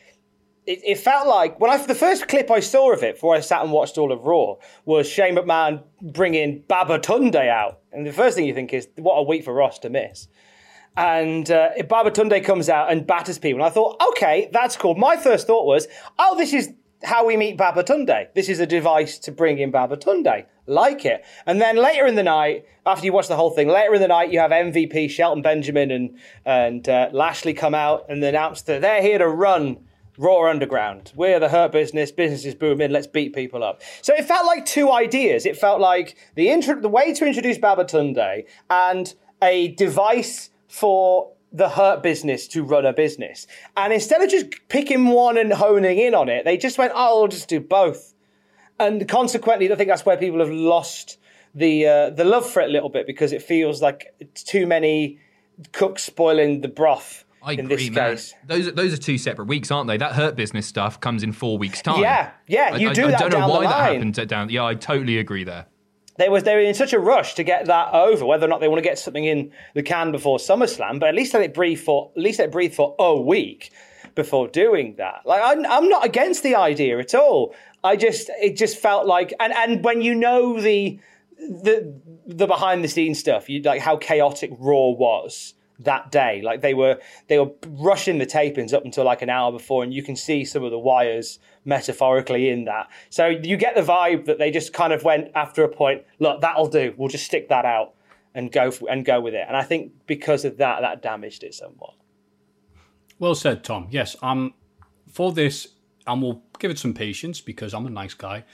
It, 0.66 0.80
it 0.82 0.98
felt 0.98 1.28
like 1.28 1.60
when 1.60 1.70
I 1.70 1.76
the 1.76 1.94
first 1.94 2.26
clip 2.26 2.50
I 2.50 2.60
saw 2.60 2.90
of 2.94 3.02
it 3.02 3.16
before 3.16 3.36
I 3.36 3.40
sat 3.40 3.60
and 3.62 3.70
watched 3.70 3.98
all 3.98 4.10
of 4.10 4.24
Raw 4.24 4.54
was 4.86 5.06
Shane 5.06 5.36
McMahon 5.36 5.82
bringing 6.00 6.62
Babatunde 6.62 7.46
out, 7.46 7.80
and 7.92 8.06
the 8.06 8.14
first 8.14 8.34
thing 8.34 8.46
you 8.46 8.54
think 8.54 8.72
is 8.72 8.88
what 8.96 9.16
a 9.16 9.22
week 9.22 9.44
for 9.44 9.52
Ross 9.52 9.78
to 9.80 9.90
miss. 9.90 10.26
And 10.96 11.50
uh, 11.50 11.70
Babatunde 11.80 12.42
comes 12.44 12.70
out 12.70 12.90
and 12.90 13.06
batters 13.06 13.38
people, 13.38 13.60
and 13.60 13.66
I 13.66 13.70
thought, 13.70 14.00
okay, 14.12 14.48
that's 14.52 14.74
cool. 14.74 14.94
My 14.94 15.18
first 15.18 15.46
thought 15.46 15.66
was, 15.66 15.86
oh, 16.18 16.34
this 16.38 16.54
is 16.54 16.72
how 17.02 17.26
we 17.26 17.36
meet 17.36 17.58
Babatunde. 17.58 18.28
This 18.34 18.48
is 18.48 18.60
a 18.60 18.66
device 18.66 19.18
to 19.18 19.32
bring 19.32 19.58
in 19.58 19.72
Babatunde. 19.72 20.46
Like 20.66 21.04
it. 21.04 21.24
And 21.44 21.60
then 21.60 21.76
later 21.76 22.06
in 22.06 22.14
the 22.14 22.22
night, 22.22 22.64
after 22.86 23.04
you 23.04 23.12
watch 23.12 23.28
the 23.28 23.36
whole 23.36 23.50
thing, 23.50 23.68
later 23.68 23.94
in 23.94 24.00
the 24.00 24.08
night, 24.08 24.32
you 24.32 24.38
have 24.38 24.50
MVP 24.50 25.10
Shelton 25.10 25.42
Benjamin 25.42 25.90
and 25.90 26.18
and 26.46 26.88
uh, 26.88 27.10
Lashley 27.12 27.52
come 27.52 27.74
out 27.74 28.06
and 28.08 28.22
announce 28.24 28.62
that 28.62 28.80
they're 28.80 29.02
here 29.02 29.18
to 29.18 29.28
run 29.28 29.78
Raw 30.16 30.48
Underground. 30.48 31.12
We're 31.14 31.40
the 31.40 31.48
Hurt 31.48 31.72
Business. 31.72 32.12
Business 32.12 32.44
is 32.44 32.54
booming. 32.54 32.90
Let's 32.90 33.06
beat 33.06 33.34
people 33.34 33.64
up. 33.64 33.82
So 34.00 34.14
it 34.14 34.24
felt 34.24 34.46
like 34.46 34.64
two 34.64 34.92
ideas. 34.92 35.44
It 35.44 35.56
felt 35.56 35.80
like 35.80 36.16
the 36.34 36.48
intro, 36.48 36.80
the 36.80 36.88
way 36.88 37.12
to 37.12 37.26
introduce 37.26 37.58
Babatunde 37.58 38.46
and 38.70 39.14
a 39.42 39.68
device 39.68 40.50
for 40.68 41.33
the 41.54 41.68
hurt 41.70 42.02
business 42.02 42.48
to 42.48 42.64
run 42.64 42.84
a 42.84 42.92
business. 42.92 43.46
And 43.76 43.92
instead 43.92 44.20
of 44.20 44.28
just 44.28 44.46
picking 44.68 45.06
one 45.06 45.38
and 45.38 45.52
honing 45.52 45.98
in 45.98 46.12
on 46.14 46.28
it, 46.28 46.44
they 46.44 46.56
just 46.56 46.76
went, 46.76 46.92
oh, 46.94 47.22
I'll 47.22 47.28
just 47.28 47.48
do 47.48 47.60
both. 47.60 48.12
And 48.78 49.08
consequently, 49.08 49.72
I 49.72 49.76
think 49.76 49.88
that's 49.88 50.04
where 50.04 50.16
people 50.16 50.40
have 50.40 50.50
lost 50.50 51.16
the 51.54 51.86
uh, 51.86 52.10
the 52.10 52.24
love 52.24 52.50
for 52.50 52.60
it 52.60 52.68
a 52.68 52.72
little 52.72 52.88
bit 52.88 53.06
because 53.06 53.32
it 53.32 53.40
feels 53.40 53.80
like 53.80 54.12
it's 54.18 54.42
too 54.42 54.66
many 54.66 55.20
cooks 55.70 56.02
spoiling 56.02 56.60
the 56.60 56.68
broth. 56.68 57.24
I 57.40 57.52
in 57.52 57.60
agree, 57.60 57.76
this 57.76 57.90
man. 57.90 58.10
case. 58.10 58.34
Those 58.46 58.68
are, 58.68 58.72
those 58.72 58.92
are 58.92 58.96
two 58.96 59.18
separate 59.18 59.46
weeks, 59.46 59.70
aren't 59.70 59.86
they? 59.86 59.98
That 59.98 60.14
hurt 60.14 60.34
business 60.34 60.66
stuff 60.66 60.98
comes 60.98 61.22
in 61.22 61.32
four 61.32 61.58
weeks' 61.58 61.82
time. 61.82 62.00
Yeah, 62.00 62.30
yeah, 62.48 62.70
I- 62.72 62.76
you 62.78 62.88
I, 62.88 62.92
do 62.94 63.04
I, 63.06 63.10
that 63.12 63.20
don't 63.20 63.30
know 63.30 63.48
why 63.48 63.62
that 63.62 63.92
happened 63.92 64.14
down. 64.28 64.48
Yeah, 64.48 64.64
I 64.64 64.74
totally 64.74 65.18
agree 65.18 65.44
there. 65.44 65.66
They 66.16 66.28
was 66.28 66.44
they 66.44 66.54
were 66.54 66.60
in 66.60 66.74
such 66.74 66.92
a 66.92 66.98
rush 66.98 67.34
to 67.34 67.44
get 67.44 67.66
that 67.66 67.92
over, 67.92 68.24
whether 68.24 68.46
or 68.46 68.48
not 68.48 68.60
they 68.60 68.68
want 68.68 68.78
to 68.78 68.88
get 68.88 68.98
something 68.98 69.24
in 69.24 69.50
the 69.74 69.82
can 69.82 70.12
before 70.12 70.38
SummerSlam, 70.38 71.00
but 71.00 71.08
at 71.08 71.14
least 71.14 71.34
let 71.34 71.42
it 71.42 71.54
breathe 71.54 71.80
for 71.80 72.12
at 72.16 72.22
least 72.22 72.38
let 72.38 72.46
it 72.46 72.52
breathe 72.52 72.74
for 72.74 72.94
a 72.98 73.20
week 73.20 73.72
before 74.14 74.48
doing 74.48 74.94
that. 74.96 75.22
Like 75.24 75.42
I'm 75.44 75.66
I'm 75.66 75.88
not 75.88 76.04
against 76.04 76.42
the 76.42 76.54
idea 76.54 76.98
at 76.98 77.14
all. 77.14 77.54
I 77.82 77.96
just 77.96 78.30
it 78.40 78.56
just 78.56 78.78
felt 78.78 79.06
like 79.06 79.32
and 79.40 79.52
and 79.52 79.84
when 79.84 80.02
you 80.02 80.14
know 80.14 80.60
the 80.60 80.98
the 81.38 82.00
the 82.26 82.46
behind 82.46 82.84
the 82.84 82.88
scenes 82.88 83.18
stuff, 83.18 83.48
you 83.48 83.62
like 83.62 83.80
how 83.80 83.96
chaotic 83.96 84.50
Raw 84.58 84.90
was 84.90 85.54
that 85.80 86.10
day. 86.10 86.40
Like 86.42 86.60
they 86.60 86.74
were 86.74 86.98
they 87.28 87.38
were 87.38 87.50
rushing 87.68 88.18
the 88.18 88.26
tapings 88.26 88.72
up 88.72 88.84
until 88.84 89.04
like 89.04 89.22
an 89.22 89.30
hour 89.30 89.52
before, 89.52 89.82
and 89.82 89.92
you 89.92 90.02
can 90.02 90.16
see 90.16 90.44
some 90.44 90.64
of 90.64 90.70
the 90.70 90.78
wires 90.78 91.38
metaphorically 91.64 92.50
in 92.50 92.64
that. 92.66 92.90
So 93.10 93.26
you 93.26 93.56
get 93.56 93.74
the 93.74 93.82
vibe 93.82 94.26
that 94.26 94.38
they 94.38 94.50
just 94.50 94.72
kind 94.72 94.92
of 94.92 95.04
went 95.04 95.30
after 95.34 95.64
a 95.64 95.68
point. 95.68 96.02
Look, 96.18 96.40
that'll 96.40 96.68
do. 96.68 96.94
We'll 96.96 97.08
just 97.08 97.24
stick 97.24 97.48
that 97.48 97.64
out 97.64 97.94
and 98.34 98.50
go 98.50 98.68
f 98.68 98.82
and 98.88 99.04
go 99.04 99.20
with 99.20 99.34
it. 99.34 99.44
And 99.46 99.56
I 99.56 99.62
think 99.62 99.92
because 100.06 100.44
of 100.44 100.56
that, 100.58 100.80
that 100.80 101.02
damaged 101.02 101.42
it 101.42 101.54
somewhat. 101.54 101.94
Well 103.18 103.34
said, 103.34 103.62
Tom. 103.64 103.86
Yes, 103.90 104.16
um, 104.22 104.54
for 105.10 105.32
this, 105.32 105.68
and 106.06 106.20
we'll 106.20 106.42
give 106.58 106.70
it 106.70 106.78
some 106.78 106.92
patience 106.92 107.40
because 107.40 107.72
I'm 107.72 107.86
a 107.86 107.90
nice 107.90 108.14
guy. 108.14 108.44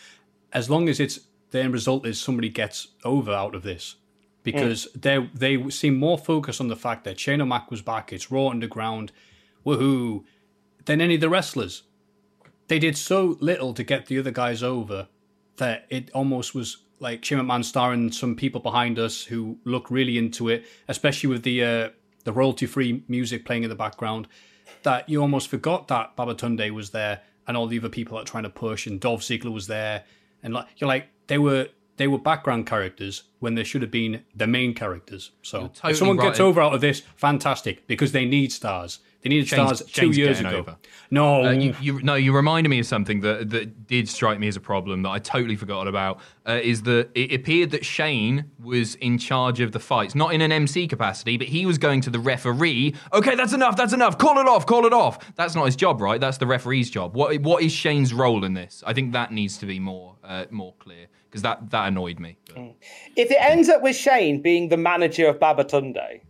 As 0.53 0.69
long 0.69 0.89
as 0.89 1.01
it's 1.01 1.21
the 1.51 1.61
end 1.61 1.73
result 1.73 2.07
is 2.07 2.21
somebody 2.21 2.49
gets 2.49 2.89
over 3.05 3.33
out 3.33 3.55
of 3.55 3.63
this, 3.63 3.97
because 4.43 4.87
they 4.95 5.29
they 5.35 5.69
seem 5.71 5.97
more 5.97 6.19
focused 6.19 6.61
on 6.61 6.69
the 6.69 6.77
fact 6.77 7.05
that 7.05 7.19
Shane 7.19 7.41
O'Mac 7.41 7.71
was 7.71 7.83
back. 7.83 8.13
It's 8.13 8.31
Raw 8.31 8.49
Underground, 8.49 9.13
woohoo, 9.65 10.25
than 10.85 11.01
any 11.01 11.17
of 11.17 11.21
the 11.21 11.31
wrestlers. 11.31 11.83
They 12.71 12.79
did 12.79 12.97
so 12.97 13.37
little 13.41 13.75
to 13.75 13.83
get 13.83 14.07
the 14.07 14.21
other 14.21 14.31
guys 14.31 14.63
over 14.63 15.09
that 15.57 15.87
it 15.91 16.09
almost 16.13 16.55
was 16.55 16.77
like 17.01 17.25
Shane 17.25 17.41
McMahon 17.41 17.65
starring 17.65 18.13
some 18.13 18.37
people 18.37 18.61
behind 18.61 18.97
us 18.97 19.25
who 19.25 19.59
look 19.65 19.91
really 19.91 20.17
into 20.17 20.49
it, 20.49 20.65
especially 20.87 21.31
with 21.31 21.43
the 21.43 21.65
uh, 21.65 21.89
the 22.23 22.33
royalty 22.33 22.67
free 22.67 23.03
music 23.09 23.45
playing 23.45 23.65
in 23.65 23.71
the 23.71 23.75
background. 23.75 24.29
That 24.85 25.09
you 25.09 25.21
almost 25.21 25.49
forgot 25.49 25.89
that 25.89 26.17
Babatunde 26.17 26.71
was 26.71 26.91
there 26.91 27.23
and 27.49 27.57
all 27.57 27.67
the 27.67 27.77
other 27.77 27.89
people 27.89 28.17
that 28.17 28.23
are 28.23 28.31
trying 28.31 28.45
to 28.45 28.51
push, 28.51 28.87
and 28.87 29.01
Dolph 29.01 29.23
Ziggler 29.23 29.53
was 29.53 29.67
there, 29.67 30.05
and 30.41 30.55
like 30.55 30.69
you're 30.77 30.87
like 30.87 31.09
they 31.27 31.39
were 31.39 31.71
they 32.01 32.09
were 32.09 32.19
background 32.19 32.67
characters 32.67 33.25
when 33.41 33.57
they 33.57 33.63
should 33.63 33.83
have 33.83 33.91
been 33.91 34.25
the 34.35 34.47
main 34.47 34.73
characters. 34.73 35.33
So 35.43 35.67
totally 35.69 35.91
if 35.93 35.99
someone 35.99 36.17
right. 36.17 36.29
gets 36.29 36.41
over 36.41 36.59
out 36.59 36.73
of 36.73 36.81
this, 36.81 37.03
fantastic 37.15 37.87
because 37.87 38.13
they 38.13 38.25
need 38.25 38.53
stars. 38.53 39.01
They 39.21 39.29
needed 39.29 39.49
Shane's- 39.49 39.81
stars 39.81 39.93
two 39.93 40.07
Shane's 40.07 40.17
years 40.17 40.41
ago. 40.41 40.57
over. 40.57 40.77
No, 41.11 41.45
Uh, 41.45 41.51
you, 41.51 41.75
you, 41.79 42.01
no, 42.03 42.15
you 42.15 42.35
reminded 42.35 42.71
me 42.71 42.79
of 42.79 42.87
something 42.87 43.21
that, 43.21 43.51
that 43.51 43.87
did 43.87 44.09
strike 44.09 44.39
me 44.39 44.49
as 44.49 44.57
a 44.57 44.61
problem 44.61 45.03
that 45.03 45.11
I 45.11 45.19
totally 45.19 45.57
forgot 45.57 45.87
about. 45.87 46.21
Uh, 46.49 46.59
is 46.63 46.85
that 46.85 47.11
it 47.15 47.35
appeared 47.35 47.71
that 47.73 47.85
Shane 47.85 48.51
was 48.63 48.95
in 48.95 49.19
charge 49.19 49.61
of 49.61 49.73
the 49.73 49.79
fights, 49.79 50.15
not 50.15 50.33
in 50.33 50.41
an 50.41 50.51
MC 50.51 50.89
capacity, 50.89 51.37
but 51.37 51.49
he 51.49 51.67
was 51.67 51.77
going 51.77 52.01
to 52.01 52.09
the 52.09 52.19
referee. 52.19 52.95
Okay, 53.13 53.35
that's 53.35 53.53
enough. 53.53 53.77
That's 53.77 53.93
enough. 53.93 54.17
Call 54.17 54.39
it 54.39 54.49
off. 54.49 54.65
Call 54.65 54.87
it 54.87 54.95
off. 54.95 55.35
That's 55.37 55.55
not 55.55 55.67
his 55.67 55.77
job, 55.77 56.01
right? 56.01 56.19
That's 56.19 56.39
the 56.39 56.47
referee's 56.47 56.89
job. 56.89 57.15
What 57.15 57.39
what 57.43 57.63
is 57.63 57.73
Shane's 57.73 58.15
role 58.15 58.43
in 58.43 58.55
this? 58.55 58.83
I 58.87 58.95
think 58.95 59.13
that 59.13 59.33
needs 59.33 59.59
to 59.59 59.67
be 59.67 59.79
more 59.79 60.17
uh, 60.25 60.47
more 60.51 60.73
clear 60.79 61.09
because 61.31 61.43
that 61.43 61.71
that 61.71 61.89
annoyed 61.89 62.19
me. 62.19 62.37
But- 62.47 62.75
If 63.17 63.31
it 63.31 63.39
ends 63.41 63.69
up 63.69 63.83
with 63.83 63.95
Shane 63.97 64.43
being 64.43 64.69
the 64.69 64.77
manager 64.77 65.29
of 65.29 65.39
Babatunde, 65.39 66.21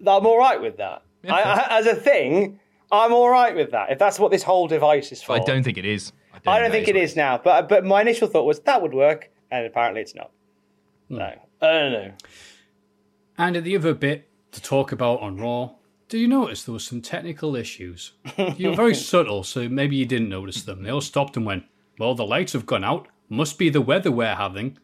I'm 0.00 0.26
all 0.26 0.38
right 0.38 0.60
with 0.60 0.76
that. 0.76 1.02
I, 1.28 1.40
I, 1.40 1.78
as 1.78 1.86
a 1.86 1.94
thing, 1.94 2.58
I'm 2.90 3.12
all 3.12 3.30
right 3.30 3.54
with 3.54 3.70
that. 3.70 3.90
If 3.90 3.98
that's 3.98 4.18
what 4.18 4.30
this 4.32 4.42
whole 4.42 4.66
device 4.66 5.12
is 5.12 5.22
for, 5.22 5.32
I 5.32 5.38
don't 5.38 5.62
think 5.62 5.78
it 5.78 5.84
is. 5.84 6.12
I 6.46 6.58
don't 6.58 6.70
that 6.70 6.72
think 6.72 6.88
it 6.88 6.94
right. 6.94 7.04
is 7.04 7.16
now. 7.16 7.38
But 7.38 7.68
but 7.68 7.84
my 7.84 8.00
initial 8.00 8.28
thought 8.28 8.44
was 8.44 8.60
that 8.60 8.82
would 8.82 8.94
work, 8.94 9.30
and 9.50 9.64
apparently 9.66 10.02
it's 10.02 10.14
not. 10.14 10.30
Hmm. 11.08 11.16
No, 11.16 11.34
I 11.62 11.66
don't 11.72 11.92
know. 11.92 12.12
And 13.38 13.56
at 13.56 13.64
the 13.64 13.76
other 13.76 13.94
bit 13.94 14.28
to 14.52 14.60
talk 14.60 14.92
about 14.92 15.20
on 15.20 15.38
Raw, 15.38 15.70
do 16.08 16.18
you 16.18 16.28
notice 16.28 16.64
there 16.64 16.74
was 16.74 16.84
some 16.84 17.00
technical 17.00 17.56
issues? 17.56 18.12
You're 18.56 18.76
very 18.76 18.94
subtle, 18.94 19.44
so 19.44 19.68
maybe 19.68 19.96
you 19.96 20.04
didn't 20.04 20.28
notice 20.28 20.62
them. 20.62 20.82
They 20.82 20.90
all 20.90 21.00
stopped 21.00 21.36
and 21.36 21.46
went, 21.46 21.64
Well, 21.98 22.14
the 22.14 22.26
lights 22.26 22.52
have 22.52 22.66
gone 22.66 22.84
out. 22.84 23.08
Must 23.32 23.58
be 23.58 23.70
the 23.70 23.80
weather 23.80 24.10
we're 24.12 24.34
having. 24.34 24.76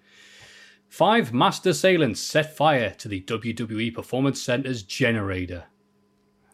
Five 0.89 1.35
master 1.35 1.71
assailants 1.71 2.19
set 2.21 2.57
fire 2.57 2.91
to 2.95 3.07
the 3.07 3.21
WWE 3.21 3.93
Performance 3.95 4.41
Center's 4.41 4.83
generator. 4.83 5.65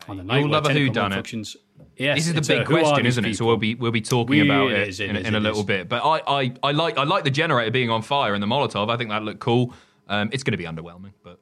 On 0.09 0.17
the 0.17 0.25
night 0.25 0.41
You'll 0.41 0.49
where 0.49 0.61
love 0.61 0.65
a 0.67 0.75
technical 0.75 1.03
whodunit. 1.05 1.57
Yes, 1.97 2.17
This 2.19 2.27
is 2.27 2.33
the 2.33 2.39
it's 2.41 2.51
a 2.51 2.59
big 2.59 2.67
question, 2.67 3.07
isn't 3.07 3.25
it? 3.25 3.37
So 3.37 3.47
we'll 3.47 3.57
be 3.57 3.77
we'll 3.77 3.93
be 3.93 4.01
talking 4.01 4.31
We- 4.41 4.41
about 4.41 4.73
it 4.73 4.79
it, 4.81 4.89
is, 4.89 5.01
it 5.01 5.11
in, 5.11 5.17
is, 5.17 5.27
in 5.29 5.35
a 5.35 5.39
it 5.39 5.41
little 5.41 5.61
is. 5.61 5.67
bit. 5.67 5.89
But 5.89 6.03
I, 6.05 6.21
I, 6.27 6.53
I 6.65 6.73
like 6.73 6.99
I 6.99 7.05
like 7.05 7.23
the 7.23 7.31
generator 7.31 7.71
being 7.71 7.91
on 7.91 8.03
fire 8.03 8.35
and 8.35 8.43
the 8.43 8.47
Molotov. 8.49 8.91
I 8.91 8.97
think 8.97 9.11
that 9.11 9.23
looked 9.23 9.41
cool. 9.41 9.73
Um, 10.09 10.31
it's 10.33 10.43
going 10.43 10.53
to 10.53 10.59
be 10.59 10.65
underwhelming, 10.65 11.13
but 11.23 11.39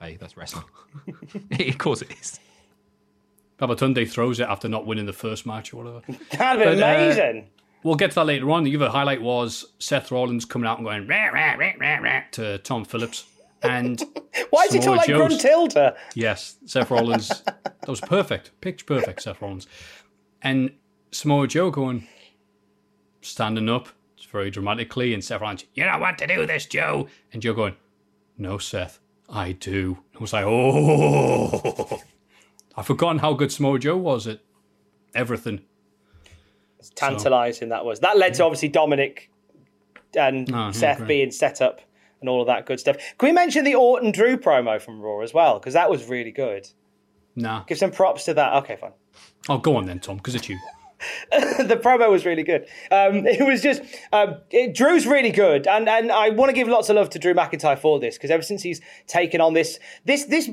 hey, 0.00 0.16
that's 0.18 0.36
wrestling. 0.38 0.64
of 1.68 1.78
course 1.78 2.00
it 2.02 2.10
is. 2.18 2.40
Babatunde 3.58 4.08
throws 4.10 4.40
it 4.40 4.48
after 4.48 4.68
not 4.68 4.86
winning 4.86 5.06
the 5.06 5.12
first 5.12 5.46
match 5.46 5.72
or 5.72 5.84
whatever. 5.84 6.00
That'd 6.32 6.58
be 6.60 6.80
But, 6.80 6.82
uh, 6.82 6.86
amazing. 6.96 7.48
We'll 7.82 7.96
get 7.96 8.10
to 8.10 8.14
that 8.16 8.26
later 8.26 8.50
on. 8.50 8.64
The 8.64 8.74
other 8.76 8.88
highlight 8.90 9.20
was 9.22 9.64
Seth 9.78 10.10
Rollins 10.12 10.44
coming 10.44 10.68
out 10.68 10.78
and 10.78 10.86
going 10.86 11.06
rah, 11.06 11.26
rah, 11.32 11.54
rah, 11.54 11.72
rah, 11.80 11.96
rah, 11.98 12.20
to 12.32 12.58
Tom 12.58 12.84
Phillips. 12.84 13.24
And 13.62 14.02
Why 14.50 14.64
is 14.64 14.72
he 14.72 14.80
Samoa 14.80 14.96
talk 14.98 15.08
like 15.08 15.08
Joe's- 15.08 15.42
Gruntilda? 15.42 15.96
yes, 16.14 16.56
Seth 16.66 16.90
Rollins. 16.90 17.28
that 17.44 17.88
was 17.88 18.00
perfect. 18.00 18.50
Pitch 18.60 18.86
perfect, 18.86 19.22
Seth 19.22 19.40
Rollins. 19.42 19.66
And 20.42 20.72
Samoa 21.10 21.46
Joe 21.46 21.70
going, 21.70 22.06
standing 23.20 23.68
up 23.68 23.88
very 24.30 24.50
dramatically. 24.50 25.12
And 25.14 25.22
Seth 25.24 25.40
Rollins, 25.40 25.64
you 25.74 25.84
don't 25.84 26.00
want 26.00 26.18
to 26.18 26.26
do 26.26 26.46
this, 26.46 26.66
Joe. 26.66 27.08
And 27.32 27.42
Joe 27.42 27.54
going, 27.54 27.76
no, 28.38 28.58
Seth, 28.58 28.98
I 29.28 29.52
do. 29.52 29.98
And 30.12 30.18
I 30.18 30.20
was 30.20 30.32
like, 30.32 30.44
oh. 30.46 32.00
I've 32.76 32.86
forgotten 32.86 33.18
how 33.18 33.34
good 33.34 33.52
Samoa 33.52 33.78
Joe 33.78 33.96
was 33.96 34.26
at 34.26 34.40
everything. 35.14 35.60
Tantalising 36.90 37.68
that 37.70 37.84
was. 37.84 38.00
That 38.00 38.16
led 38.18 38.34
to 38.34 38.44
obviously 38.44 38.68
Dominic 38.68 39.30
and 40.16 40.50
Oh, 40.52 40.70
Seth 40.72 41.06
being 41.06 41.30
set 41.30 41.60
up 41.60 41.80
and 42.20 42.28
all 42.28 42.40
of 42.40 42.46
that 42.46 42.66
good 42.66 42.78
stuff. 42.80 42.96
Can 43.18 43.28
we 43.28 43.32
mention 43.32 43.64
the 43.64 43.74
Orton 43.74 44.12
Drew 44.12 44.36
promo 44.36 44.80
from 44.80 45.00
Raw 45.00 45.20
as 45.20 45.32
well? 45.34 45.58
Because 45.58 45.74
that 45.74 45.90
was 45.90 46.08
really 46.08 46.30
good. 46.32 46.68
Nah. 47.34 47.64
Give 47.64 47.78
some 47.78 47.90
props 47.90 48.24
to 48.26 48.34
that. 48.34 48.54
Okay, 48.62 48.76
fine. 48.76 48.92
Oh, 49.48 49.58
go 49.58 49.76
on 49.76 49.86
then, 49.86 50.00
Tom, 50.00 50.16
because 50.18 50.34
it's 50.34 50.48
you. 50.48 50.58
the 51.30 51.78
promo 51.82 52.10
was 52.10 52.24
really 52.24 52.42
good. 52.42 52.62
Um, 52.90 53.26
it 53.26 53.44
was 53.44 53.62
just 53.62 53.82
um, 54.12 54.36
it, 54.50 54.74
Drew's 54.74 55.06
really 55.06 55.30
good, 55.30 55.66
and 55.66 55.88
and 55.88 56.10
I 56.12 56.30
want 56.30 56.50
to 56.50 56.54
give 56.54 56.68
lots 56.68 56.88
of 56.88 56.96
love 56.96 57.10
to 57.10 57.18
Drew 57.18 57.34
McIntyre 57.34 57.78
for 57.78 57.98
this 58.00 58.16
because 58.16 58.30
ever 58.30 58.42
since 58.42 58.62
he's 58.62 58.80
taken 59.06 59.40
on 59.40 59.54
this 59.54 59.78
this 60.04 60.24
this 60.24 60.50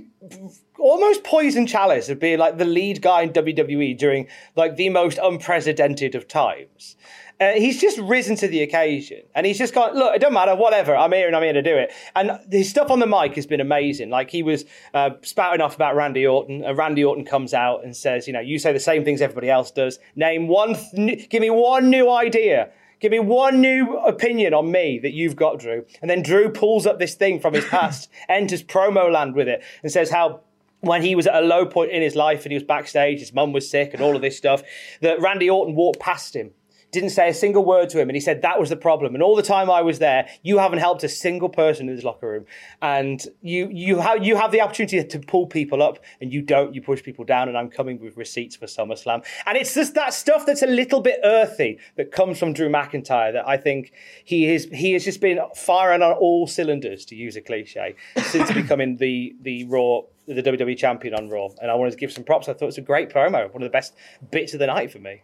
almost 0.80 1.24
poison 1.24 1.68
chalice 1.68 2.10
of 2.10 2.20
being 2.20 2.40
like 2.40 2.58
the 2.58 2.66
lead 2.66 3.02
guy 3.02 3.22
in 3.22 3.32
WWE 3.32 3.98
during 3.98 4.28
like 4.56 4.76
the 4.76 4.90
most 4.90 5.20
unprecedented 5.22 6.16
of 6.16 6.28
times. 6.28 6.96
Uh, 7.42 7.54
he's 7.54 7.80
just 7.80 7.98
risen 8.00 8.36
to 8.36 8.50
the 8.50 8.62
occasion 8.62 9.22
and 9.34 9.46
he's 9.46 9.58
just 9.58 9.74
gone, 9.74 9.96
look, 9.96 10.14
it 10.14 10.20
doesn't 10.20 10.34
matter, 10.34 10.54
whatever, 10.56 10.94
I'm 10.94 11.14
here 11.14 11.26
and 11.26 11.36
I'm 11.36 11.44
here 11.44 11.54
to 11.54 11.62
do 11.62 11.78
it. 11.78 11.94
And 12.14 12.38
his 12.52 12.70
stuff 12.70 12.92
on 12.92 13.00
the 13.00 13.08
mic 13.08 13.36
has 13.36 13.48
been 13.48 13.62
amazing. 13.62 14.10
Like 14.10 14.30
he 14.30 14.44
was 14.44 14.66
uh, 14.94 15.12
spouting 15.22 15.62
off 15.62 15.74
about 15.74 15.96
Randy 15.96 16.28
Orton, 16.28 16.66
and 16.66 16.78
Randy 16.78 17.02
Orton 17.04 17.24
comes 17.24 17.54
out 17.54 17.86
and 17.86 17.96
says, 17.96 18.28
you 18.28 18.34
know, 18.34 18.42
you 18.42 18.60
say 18.60 18.74
the 18.74 18.80
same 18.80 19.06
things 19.06 19.22
everybody 19.22 19.50
else 19.50 19.72
does. 19.72 20.00
Name 20.18 20.50
one, 20.50 20.76
th- 20.94 21.30
give 21.30 21.42
me 21.42 21.50
one 21.50 21.90
new 21.90 22.12
idea. 22.12 22.72
Give 23.00 23.14
me 23.14 23.20
one 23.20 23.62
new 23.62 23.98
opinion 24.00 24.54
on 24.54 24.70
me 24.70 25.00
that 25.00 25.14
you've 25.14 25.38
got, 25.38 25.60
Drew. 25.60 25.86
And 26.02 26.12
then 26.12 26.22
Drew 26.22 26.52
pulls 26.52 26.86
up 26.86 27.00
this 27.00 27.16
thing 27.16 27.40
from 27.40 27.54
his 27.54 27.64
past, 27.70 28.10
enters 28.28 28.64
promo 28.64 29.10
land 29.10 29.34
with 29.34 29.48
it, 29.48 29.64
and 29.82 29.90
says 29.90 30.10
how 30.10 30.42
when 30.82 31.02
he 31.04 31.16
was 31.16 31.26
at 31.26 31.36
a 31.36 31.46
low 31.46 31.66
point 31.66 31.92
in 31.92 32.02
his 32.02 32.18
life 32.18 32.44
and 32.44 32.52
he 32.52 32.56
was 32.56 32.64
backstage, 32.64 33.20
his 33.20 33.34
mum 33.34 33.54
was 33.54 33.70
sick 33.70 33.94
and 33.94 34.02
all 34.02 34.18
of 34.18 34.22
this 34.22 34.38
stuff, 34.38 34.62
that 35.02 35.22
Randy 35.22 35.50
Orton 35.50 35.76
walked 35.76 36.00
past 36.02 36.36
him 36.36 36.52
didn't 36.92 37.12
say 37.12 37.30
a 37.30 37.34
single 37.34 37.64
word 37.64 37.90
to 37.90 38.00
him. 38.00 38.10
And 38.10 38.16
he 38.16 38.20
said 38.20 38.42
that 38.42 38.60
was 38.60 38.70
the 38.70 38.76
problem. 38.76 39.14
And 39.14 39.24
all 39.24 39.36
the 39.36 39.44
time 39.44 39.70
I 39.70 39.82
was 39.82 40.00
there, 40.00 40.28
you 40.42 40.58
haven't 40.58 40.80
helped 40.80 41.04
a 41.04 41.10
single 41.10 41.50
person 41.50 41.88
in 41.88 41.96
this 41.96 42.04
locker 42.04 42.28
room. 42.28 42.46
And 42.82 43.26
you 43.42 43.70
you 43.72 44.00
have 44.00 44.24
you 44.24 44.36
have 44.36 44.52
the 44.52 44.62
opportunity 44.62 45.04
to 45.04 45.20
pull 45.20 45.48
people 45.48 45.84
up, 45.84 46.00
and 46.22 46.34
you 46.34 46.42
don't. 46.42 46.74
You 46.74 46.82
push 46.82 47.04
people 47.04 47.26
down. 47.26 47.48
And 47.48 47.58
I'm 47.58 47.70
coming 47.70 48.00
with 48.00 48.18
receipts 48.18 48.56
for 48.56 48.66
SummerSlam. 48.66 49.26
And 49.46 49.58
it's 49.58 49.74
just 49.74 49.94
that 49.96 50.14
stuff 50.14 50.46
that's 50.46 50.62
a 50.62 50.68
little 50.68 51.02
bit 51.02 51.20
earthy 51.24 51.80
that 51.98 52.12
comes 52.12 52.40
from 52.40 52.54
Drew 52.54 52.70
McIntyre 52.70 53.34
that 53.34 53.48
I 53.48 53.58
think 53.58 53.94
he 54.24 54.48
is 54.48 54.68
he 54.72 54.94
has 54.94 55.06
just 55.06 55.22
been 55.22 55.40
firing 55.56 56.02
on 56.02 56.14
all 56.14 56.48
cylinders, 56.48 57.06
to 57.06 57.16
use 57.16 57.36
a 57.36 57.42
cliche, 57.42 57.96
since 58.18 58.52
becoming 58.52 58.98
the 58.98 59.36
the 59.42 59.66
Raw 59.66 60.02
the 60.28 60.44
WWE 60.44 60.78
champion 60.78 61.16
on 61.16 61.30
Raw. 61.30 61.50
And 61.62 61.72
I 61.72 61.76
wanted 61.76 61.92
to 61.92 61.98
give 61.98 62.12
some 62.12 62.24
props. 62.24 62.48
I 62.48 62.54
thought 62.54 62.64
it 62.64 62.66
was 62.68 62.78
a 62.78 62.82
great 62.82 63.10
promo, 63.10 63.52
one 63.52 63.64
of 63.64 63.68
the 63.68 63.70
best 63.70 63.96
bits 64.32 64.54
of 64.54 64.60
the 64.60 64.68
night 64.68 64.92
for 64.92 65.00
me. 65.00 65.24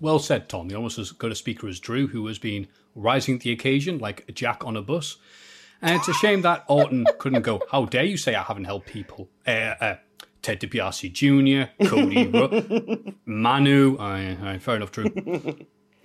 Well 0.00 0.18
said, 0.18 0.48
Tom. 0.48 0.68
You're 0.70 0.78
almost 0.78 0.98
as 0.98 1.12
good 1.12 1.30
a 1.32 1.34
speaker 1.34 1.68
as 1.68 1.78
Drew, 1.78 2.06
who 2.08 2.26
has 2.26 2.38
been 2.38 2.66
rising 2.94 3.38
to 3.38 3.44
the 3.44 3.52
occasion 3.52 3.98
like 3.98 4.24
a 4.28 4.32
jack 4.32 4.64
on 4.64 4.76
a 4.76 4.82
bus. 4.82 5.16
And 5.82 5.96
it's 5.96 6.08
a 6.08 6.14
shame 6.14 6.42
that 6.42 6.64
Orton 6.68 7.06
couldn't 7.18 7.42
go, 7.42 7.62
How 7.70 7.84
dare 7.86 8.04
you 8.04 8.16
say 8.16 8.34
I 8.34 8.42
haven't 8.42 8.64
helped 8.64 8.86
people? 8.86 9.28
Uh, 9.46 9.50
uh, 9.80 9.96
Ted 10.42 10.60
DiBiase 10.60 11.12
Jr., 11.12 11.84
Cody, 11.86 12.26
Ru- 12.28 13.14
Manu. 13.26 13.96
Aye, 13.98 14.36
aye, 14.42 14.58
fair 14.58 14.76
enough, 14.76 14.90
Drew. 14.92 15.06
Uh, 15.06 15.54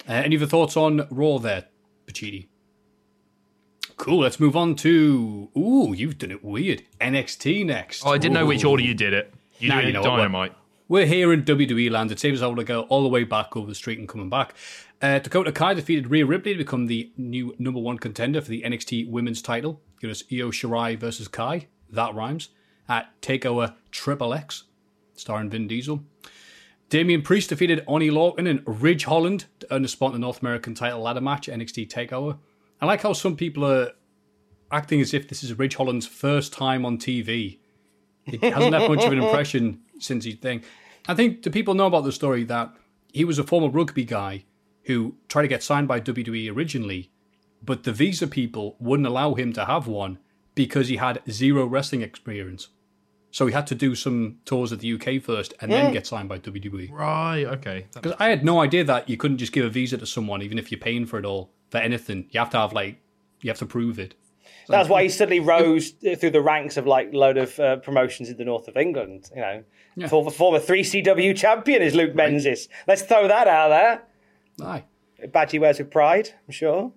any 0.07 0.35
other 0.37 0.45
thoughts 0.45 0.75
on 0.77 1.07
Raw 1.09 1.37
there, 1.39 1.65
Pachidi? 2.05 2.47
Cool, 3.97 4.19
let's 4.19 4.39
move 4.39 4.55
on 4.57 4.75
to. 4.75 5.49
Ooh, 5.57 5.93
you've 5.95 6.17
done 6.17 6.31
it 6.31 6.43
weird. 6.43 6.83
NXT 6.99 7.65
next. 7.65 8.05
Oh, 8.05 8.11
I 8.11 8.17
didn't 8.17 8.33
know 8.33 8.45
which 8.45 8.65
order 8.65 8.83
you 8.83 8.93
did 8.93 9.13
it. 9.13 9.33
You 9.59 9.69
Now 9.69 9.75
did 9.77 9.83
you 9.85 9.89
it 9.89 9.93
know 9.93 10.01
what, 10.01 10.17
dynamite. 10.17 10.53
We're 10.87 11.07
here 11.07 11.33
in 11.33 11.43
WWE 11.45 11.89
land. 11.89 12.11
It 12.11 12.19
saves 12.19 12.43
us 12.43 12.45
able 12.45 12.57
to 12.57 12.63
go 12.63 12.81
all 12.83 13.01
the 13.01 13.09
way 13.09 13.23
back 13.23 13.57
over 13.57 13.65
the 13.65 13.73
street 13.73 13.97
and 13.97 14.07
coming 14.07 14.29
back. 14.29 14.53
Uh, 15.01 15.17
Dakota 15.17 15.51
Kai 15.51 15.73
defeated 15.73 16.11
Rhea 16.11 16.27
Ripley 16.27 16.53
to 16.53 16.59
become 16.59 16.85
the 16.85 17.11
new 17.17 17.55
number 17.57 17.79
one 17.79 17.97
contender 17.97 18.39
for 18.39 18.49
the 18.49 18.61
NXT 18.61 19.09
Women's 19.09 19.41
title. 19.41 19.81
Give 19.99 20.11
us 20.11 20.21
Io 20.31 20.51
Shirai 20.51 20.95
versus 20.95 21.27
Kai. 21.27 21.69
That 21.89 22.13
rhymes. 22.13 22.49
At 22.87 23.19
Takeover 23.19 23.73
Triple 23.89 24.35
X, 24.35 24.65
starring 25.15 25.49
Vin 25.49 25.67
Diesel. 25.67 26.03
Damian 26.89 27.23
Priest 27.23 27.49
defeated 27.49 27.83
Oney 27.87 28.11
Lorcan 28.11 28.47
and 28.47 28.61
Ridge 28.67 29.05
Holland 29.05 29.45
to 29.61 29.73
earn 29.73 29.85
a 29.85 29.87
spot 29.87 30.09
in 30.09 30.13
the 30.13 30.19
North 30.19 30.41
American 30.41 30.75
title 30.75 31.01
ladder 31.01 31.19
match, 31.19 31.47
NXT 31.47 31.89
Takeover. 31.89 32.37
I 32.79 32.85
like 32.85 33.01
how 33.01 33.13
some 33.13 33.35
people 33.35 33.65
are 33.65 33.93
acting 34.71 35.01
as 35.01 35.15
if 35.15 35.27
this 35.29 35.43
is 35.43 35.57
Ridge 35.57 35.77
Holland's 35.77 36.05
first 36.05 36.53
time 36.53 36.85
on 36.85 36.99
TV. 36.99 37.57
It 38.27 38.43
hasn't 38.43 38.75
had 38.75 38.87
much 38.87 39.03
of 39.03 39.11
an 39.11 39.19
impression 39.19 39.81
since 39.99 40.25
his 40.25 40.35
thing. 40.35 40.63
I 41.07 41.13
think 41.13 41.43
the 41.43 41.51
people 41.51 41.73
know 41.73 41.87
about 41.87 42.03
the 42.03 42.11
story 42.11 42.43
that 42.45 42.73
he 43.13 43.25
was 43.25 43.39
a 43.39 43.43
former 43.43 43.69
rugby 43.69 44.03
guy 44.03 44.45
who 44.83 45.15
tried 45.29 45.43
to 45.43 45.47
get 45.47 45.63
signed 45.63 45.87
by 45.87 45.99
WWE 45.99 46.53
originally, 46.53 47.11
but 47.63 47.83
the 47.83 47.91
visa 47.91 48.27
people 48.27 48.75
wouldn't 48.79 49.07
allow 49.07 49.33
him 49.33 49.53
to 49.53 49.65
have 49.65 49.87
one 49.87 50.19
because 50.53 50.87
he 50.87 50.97
had 50.97 51.21
zero 51.29 51.65
wrestling 51.65 52.01
experience. 52.01 52.69
So 53.31 53.45
he 53.47 53.53
had 53.53 53.67
to 53.67 53.75
do 53.75 53.95
some 53.95 54.37
tours 54.45 54.71
of 54.71 54.79
the 54.79 54.93
UK 54.93 55.21
first 55.21 55.53
and 55.59 55.69
then 55.69 55.91
get 55.91 56.07
signed 56.07 56.29
by 56.29 56.39
WWE. 56.39 56.89
Right, 56.89 57.43
okay. 57.43 57.87
Because 57.93 58.13
I 58.17 58.29
had 58.29 58.45
no 58.45 58.61
idea 58.61 58.85
that 58.85 59.09
you 59.09 59.17
couldn't 59.17 59.39
just 59.39 59.51
give 59.51 59.65
a 59.65 59.69
visa 59.69 59.97
to 59.97 60.05
someone, 60.05 60.41
even 60.41 60.57
if 60.57 60.71
you're 60.71 60.79
paying 60.79 61.05
for 61.05 61.19
it 61.19 61.25
all, 61.25 61.51
for 61.69 61.79
anything. 61.79 62.29
You 62.31 62.39
have 62.39 62.49
to 62.51 62.57
have, 62.57 62.71
like, 62.71 63.01
you 63.41 63.49
have 63.49 63.57
to 63.59 63.65
prove 63.65 63.99
it. 63.99 64.15
That's 64.67 64.89
why 64.89 65.03
he 65.03 65.09
suddenly 65.09 65.41
rose 65.41 65.89
through 65.89 66.31
the 66.31 66.41
ranks 66.41 66.77
of 66.77 66.87
like 66.87 67.13
load 67.13 67.37
of 67.37 67.59
uh, 67.59 67.75
promotions 67.77 68.29
in 68.29 68.37
the 68.37 68.45
north 68.45 68.67
of 68.67 68.77
England. 68.77 69.29
You 69.35 69.41
know, 69.41 69.63
Yeah. 69.95 70.07
former, 70.07 70.31
former 70.31 70.59
three 70.59 70.83
CW 70.83 71.35
champion 71.35 71.81
is 71.81 71.95
Luke 71.95 72.15
Menzies. 72.15 72.67
Let's 72.87 73.03
throw 73.03 73.27
that 73.27 73.47
out 73.47 73.69
there. 73.69 74.03
Aye. 74.67 74.83
A 75.23 75.27
badge 75.27 75.51
he 75.51 75.59
wears 75.59 75.79
with 75.79 75.89
pride, 75.91 76.31
I'm 76.47 76.51
sure. 76.51 76.91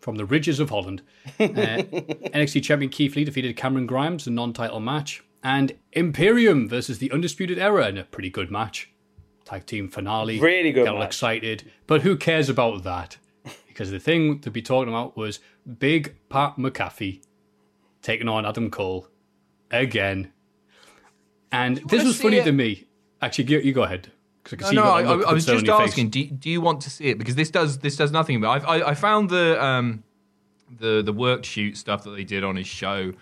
from 0.00 0.16
the 0.16 0.24
ridges 0.26 0.60
of 0.60 0.70
Holland. 0.70 1.02
Uh, 1.40 1.44
NXT 2.34 2.62
champion 2.64 2.90
Keith 2.90 3.14
Lee 3.16 3.24
defeated 3.24 3.56
Cameron 3.56 3.86
Grimes 3.86 4.26
in 4.26 4.32
a 4.32 4.36
non-title 4.36 4.80
match, 4.80 5.22
and 5.42 5.72
Imperium 5.92 6.68
versus 6.68 6.98
the 6.98 7.10
Undisputed 7.12 7.58
Era 7.58 7.88
in 7.88 7.96
a 7.96 8.04
pretty 8.04 8.28
good 8.30 8.50
match. 8.50 8.90
Tag 9.44 9.66
team 9.66 9.88
finale. 9.88 10.38
Really 10.40 10.72
good 10.72 10.84
Got 10.84 10.96
all 10.96 11.02
excited, 11.02 11.70
but 11.86 12.02
who 12.02 12.16
cares 12.16 12.48
about 12.48 12.82
that? 12.84 13.16
Because 13.68 13.90
the 13.90 13.98
thing 14.00 14.40
to 14.40 14.50
be 14.50 14.60
talking 14.62 14.88
about 14.92 15.16
was 15.16 15.40
Big 15.78 16.16
Pat 16.28 16.56
McAfee 16.56 17.22
taking 18.02 18.28
on 18.28 18.44
Adam 18.44 18.70
Cole 18.70 19.08
again. 19.70 20.31
And 21.52 21.76
this 21.88 22.04
was 22.04 22.20
funny 22.20 22.38
it? 22.38 22.44
to 22.44 22.52
me. 22.52 22.86
Actually, 23.20 23.44
you, 23.44 23.58
you 23.60 23.72
go 23.72 23.82
ahead. 23.82 24.10
I 24.46 24.56
can 24.56 24.66
see 24.66 24.74
no, 24.74 24.82
got 24.82 25.04
I, 25.04 25.08
I- 25.08 25.30
I 25.30 25.32
was 25.32 25.46
just 25.46 25.58
on 25.60 25.64
your 25.64 25.78
face. 25.78 25.90
asking. 25.90 26.10
Do 26.10 26.20
you, 26.20 26.26
do 26.26 26.50
you 26.50 26.60
want 26.60 26.80
to 26.82 26.90
see 26.90 27.04
it? 27.08 27.18
Because 27.18 27.36
this 27.36 27.50
does 27.50 27.78
this 27.78 27.96
does 27.96 28.10
nothing. 28.10 28.40
But 28.40 28.48
I've, 28.50 28.64
I 28.66 28.88
I 28.88 28.94
found 28.94 29.30
the 29.30 29.62
um 29.62 30.02
the 30.80 31.02
the 31.02 31.12
work 31.12 31.44
shoot 31.44 31.76
stuff 31.76 32.02
that 32.04 32.10
they 32.10 32.24
did 32.24 32.42
on 32.42 32.56
his 32.56 32.66
show 32.66 33.12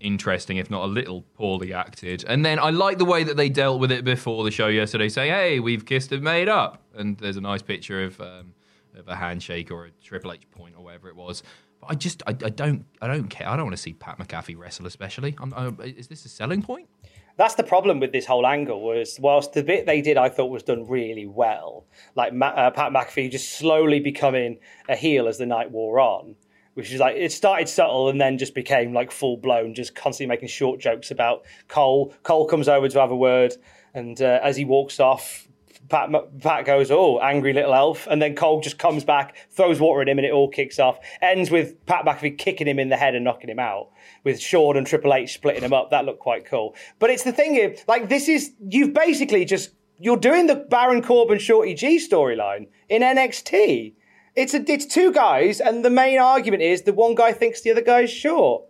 interesting, 0.00 0.56
if 0.56 0.70
not 0.70 0.84
a 0.84 0.86
little 0.86 1.22
poorly 1.34 1.72
acted. 1.72 2.24
And 2.26 2.44
then 2.44 2.58
I 2.58 2.70
like 2.70 2.98
the 2.98 3.04
way 3.04 3.22
that 3.24 3.36
they 3.36 3.48
dealt 3.48 3.80
with 3.80 3.92
it 3.92 4.04
before 4.04 4.42
the 4.44 4.50
show 4.50 4.66
yesterday, 4.66 5.08
saying, 5.08 5.30
"Hey, 5.32 5.60
we've 5.60 5.84
kissed 5.86 6.10
and 6.12 6.22
made 6.22 6.48
up," 6.48 6.82
and 6.96 7.16
there's 7.18 7.36
a 7.36 7.40
nice 7.40 7.62
picture 7.62 8.02
of 8.04 8.20
um, 8.20 8.54
of 8.96 9.06
a 9.06 9.14
handshake 9.16 9.70
or 9.70 9.86
a 9.86 9.90
Triple 10.02 10.32
H 10.32 10.50
point 10.50 10.74
or 10.76 10.82
whatever 10.84 11.08
it 11.08 11.16
was. 11.16 11.42
But 11.80 11.90
I 11.90 11.94
just, 11.94 12.22
I, 12.26 12.30
I 12.30 12.50
don't, 12.50 12.84
I 13.02 13.06
don't 13.06 13.28
care. 13.28 13.48
I 13.48 13.56
don't 13.56 13.66
want 13.66 13.76
to 13.76 13.82
see 13.82 13.92
Pat 13.92 14.18
McAfee 14.18 14.56
wrestle, 14.56 14.86
especially. 14.86 15.36
I'm, 15.38 15.52
I, 15.54 15.84
is 15.84 16.06
this 16.08 16.24
a 16.24 16.28
selling 16.28 16.62
point? 16.62 16.88
That's 17.36 17.56
the 17.56 17.64
problem 17.64 17.98
with 17.98 18.12
this 18.12 18.26
whole 18.26 18.46
angle 18.46 18.80
was 18.80 19.18
whilst 19.20 19.54
the 19.54 19.64
bit 19.64 19.86
they 19.86 20.00
did 20.00 20.16
I 20.16 20.28
thought 20.28 20.50
was 20.50 20.62
done 20.62 20.86
really 20.86 21.26
well, 21.26 21.84
like 22.14 22.32
uh, 22.32 22.70
Pat 22.70 22.92
McAfee 22.92 23.30
just 23.30 23.58
slowly 23.58 23.98
becoming 23.98 24.58
a 24.88 24.94
heel 24.94 25.26
as 25.26 25.38
the 25.38 25.46
night 25.46 25.72
wore 25.72 25.98
on, 25.98 26.36
which 26.74 26.92
is 26.92 27.00
like 27.00 27.16
it 27.16 27.32
started 27.32 27.68
subtle 27.68 28.08
and 28.08 28.20
then 28.20 28.38
just 28.38 28.54
became 28.54 28.92
like 28.92 29.10
full 29.10 29.36
blown, 29.36 29.74
just 29.74 29.96
constantly 29.96 30.32
making 30.32 30.48
short 30.48 30.78
jokes 30.78 31.10
about 31.10 31.44
Cole. 31.66 32.14
Cole 32.22 32.46
comes 32.46 32.68
over 32.68 32.88
to 32.88 33.00
have 33.00 33.10
a 33.10 33.16
word, 33.16 33.54
and 33.94 34.22
uh, 34.22 34.38
as 34.42 34.56
he 34.56 34.64
walks 34.64 35.00
off, 35.00 35.43
Pat, 35.88 36.10
Pat 36.40 36.64
goes, 36.64 36.90
"Oh, 36.90 37.18
angry 37.18 37.52
little 37.52 37.74
elf," 37.74 38.06
and 38.06 38.20
then 38.20 38.34
Cole 38.34 38.60
just 38.60 38.78
comes 38.78 39.04
back, 39.04 39.36
throws 39.50 39.80
water 39.80 40.02
at 40.02 40.08
him, 40.08 40.18
and 40.18 40.26
it 40.26 40.32
all 40.32 40.48
kicks 40.48 40.78
off. 40.78 40.98
Ends 41.20 41.50
with 41.50 41.84
Pat 41.86 42.04
McAfee 42.04 42.38
kicking 42.38 42.66
him 42.66 42.78
in 42.78 42.88
the 42.88 42.96
head 42.96 43.14
and 43.14 43.24
knocking 43.24 43.50
him 43.50 43.58
out, 43.58 43.90
with 44.24 44.40
Shawn 44.40 44.76
and 44.76 44.86
Triple 44.86 45.12
H 45.14 45.34
splitting 45.34 45.62
him 45.62 45.72
up. 45.72 45.90
That 45.90 46.04
looked 46.04 46.20
quite 46.20 46.46
cool. 46.46 46.74
But 46.98 47.10
it's 47.10 47.24
the 47.24 47.32
thing, 47.32 47.54
here, 47.54 47.76
like 47.86 48.08
this 48.08 48.28
is 48.28 48.52
you've 48.68 48.94
basically 48.94 49.44
just 49.44 49.70
you're 49.98 50.16
doing 50.16 50.46
the 50.46 50.56
Baron 50.56 51.02
Corbin 51.02 51.38
Shorty 51.38 51.74
G 51.74 51.98
storyline 51.98 52.66
in 52.88 53.02
NXT. 53.02 53.94
It's 54.34 54.54
a 54.54 54.64
it's 54.70 54.86
two 54.86 55.12
guys, 55.12 55.60
and 55.60 55.84
the 55.84 55.90
main 55.90 56.18
argument 56.18 56.62
is 56.62 56.82
the 56.82 56.92
one 56.92 57.14
guy 57.14 57.32
thinks 57.32 57.60
the 57.60 57.70
other 57.70 57.82
guy's 57.82 58.10
short. 58.10 58.64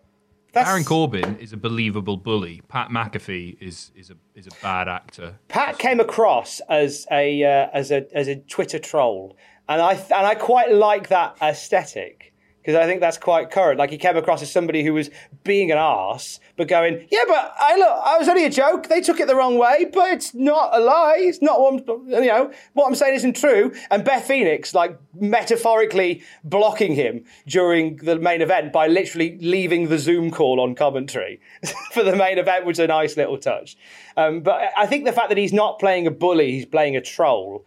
That's... 0.55 0.87
Corbin 0.87 1.37
is 1.39 1.53
a 1.53 1.57
believable 1.57 2.17
bully. 2.17 2.63
Pat 2.69 2.89
McAfee 2.89 3.57
is 3.61 3.91
is 3.95 4.11
a 4.11 4.17
is 4.35 4.47
a 4.47 4.63
bad 4.63 4.89
actor. 4.89 5.39
Pat 5.49 5.79
came 5.79 6.01
across 6.01 6.61
as 6.69 7.07
a 7.11 7.43
uh, 7.45 7.69
as 7.73 7.91
a 7.91 8.07
as 8.17 8.29
a 8.29 8.37
Twitter 8.37 8.79
troll, 8.79 9.37
and 9.69 9.83
I 9.83 9.95
and 9.95 10.27
I 10.27 10.35
quite 10.35 10.73
like 10.73 11.09
that 11.09 11.37
aesthetic 11.43 12.34
because 12.65 12.81
I 12.81 12.87
think 12.87 13.01
that's 13.01 13.19
quite 13.19 13.51
current. 13.51 13.79
Like 13.79 13.91
he 13.91 13.99
came 13.99 14.17
across 14.17 14.41
as 14.41 14.51
somebody 14.51 14.83
who 14.83 14.95
was 14.95 15.11
being 15.43 15.71
an 15.71 15.77
ass, 15.77 16.41
but 16.57 16.67
going, 16.67 17.07
yeah, 17.11 17.25
but 17.29 17.55
I 17.61 17.77
look, 17.77 18.01
I 18.05 18.17
was 18.17 18.27
only 18.27 18.47
a 18.47 18.51
joke. 18.51 18.89
They 18.89 19.03
took 19.03 19.21
it 19.21 19.27
the 19.27 19.37
wrong 19.37 19.59
way, 19.59 19.85
but 19.93 20.11
it's 20.13 20.35
not 20.35 20.71
a 20.73 20.81
lie. 20.81 21.19
It's 21.19 21.43
not 21.43 21.61
what 21.61 21.75
I'm, 21.75 22.09
you 22.09 22.27
know 22.27 22.51
what 22.73 22.87
I'm 22.87 22.95
saying 22.95 23.17
isn't 23.17 23.37
true. 23.37 23.71
And 23.91 24.03
Beth 24.03 24.25
Phoenix, 24.25 24.73
like 24.73 24.99
metaphorically 25.21 26.23
blocking 26.43 26.95
him 26.95 27.25
during 27.47 27.97
the 27.97 28.19
main 28.19 28.41
event 28.41 28.73
by 28.73 28.87
literally 28.87 29.37
leaving 29.43 29.89
the 29.89 29.99
Zoom 29.99 30.31
call 30.31 30.59
on 30.59 30.75
commentary 30.75 31.43
for 31.93 32.03
the 32.03 32.17
main 32.17 32.39
event 32.39 32.65
was 32.65 32.79
a 32.79 32.87
nice 32.87 33.15
little 33.19 33.37
touch. 33.37 33.77
Um, 34.17 34.41
but 34.41 34.71
I 34.75 34.87
think 34.87 35.05
the 35.05 35.13
fact 35.13 35.29
that 35.29 35.37
he's 35.37 35.53
not 35.53 35.79
playing 35.79 36.07
a 36.07 36.11
bully, 36.11 36.53
he's 36.53 36.67
playing 36.67 36.97
a 36.97 37.03
troll 37.03 37.67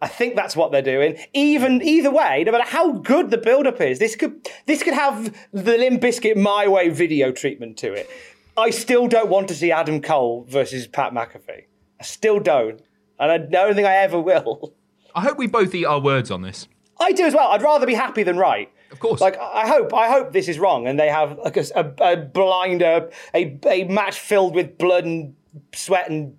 I 0.00 0.08
think 0.08 0.36
that's 0.36 0.54
what 0.54 0.70
they're 0.70 0.82
doing. 0.82 1.18
Even 1.34 1.82
either 1.82 2.10
way, 2.10 2.44
no 2.44 2.52
matter 2.52 2.68
how 2.68 2.92
good 2.92 3.30
the 3.30 3.38
build-up 3.38 3.80
is, 3.80 3.98
this 3.98 4.14
could 4.14 4.48
this 4.66 4.82
could 4.82 4.94
have 4.94 5.34
the 5.52 5.76
Limp 5.76 6.00
Bizkit 6.00 6.36
My 6.36 6.68
Way 6.68 6.88
video 6.88 7.32
treatment 7.32 7.76
to 7.78 7.92
it. 7.92 8.08
I 8.56 8.70
still 8.70 9.08
don't 9.08 9.28
want 9.28 9.48
to 9.48 9.54
see 9.54 9.72
Adam 9.72 10.00
Cole 10.00 10.44
versus 10.48 10.86
Pat 10.86 11.12
McAfee. 11.12 11.64
I 12.00 12.04
still 12.04 12.38
don't, 12.38 12.80
and 13.18 13.30
I 13.30 13.38
don't 13.38 13.74
think 13.74 13.86
I 13.86 13.96
ever 13.96 14.20
will. 14.20 14.74
I 15.14 15.22
hope 15.22 15.38
we 15.38 15.46
both 15.46 15.74
eat 15.74 15.84
our 15.84 16.00
words 16.00 16.30
on 16.30 16.42
this. 16.42 16.68
I 17.00 17.12
do 17.12 17.24
as 17.24 17.34
well. 17.34 17.48
I'd 17.48 17.62
rather 17.62 17.86
be 17.86 17.94
happy 17.94 18.22
than 18.22 18.36
right. 18.36 18.70
Of 18.90 19.00
course. 19.00 19.20
Like 19.20 19.36
I 19.38 19.66
hope, 19.68 19.92
I 19.92 20.08
hope 20.08 20.32
this 20.32 20.48
is 20.48 20.58
wrong, 20.58 20.86
and 20.86 20.98
they 20.98 21.08
have 21.08 21.38
like 21.38 21.56
a, 21.56 21.64
a, 21.74 22.12
a 22.12 22.16
blinder, 22.16 23.10
a 23.34 23.58
a 23.66 23.84
match 23.84 24.18
filled 24.18 24.54
with 24.54 24.78
blood 24.78 25.04
and 25.04 25.34
sweat 25.74 26.08
and 26.10 26.36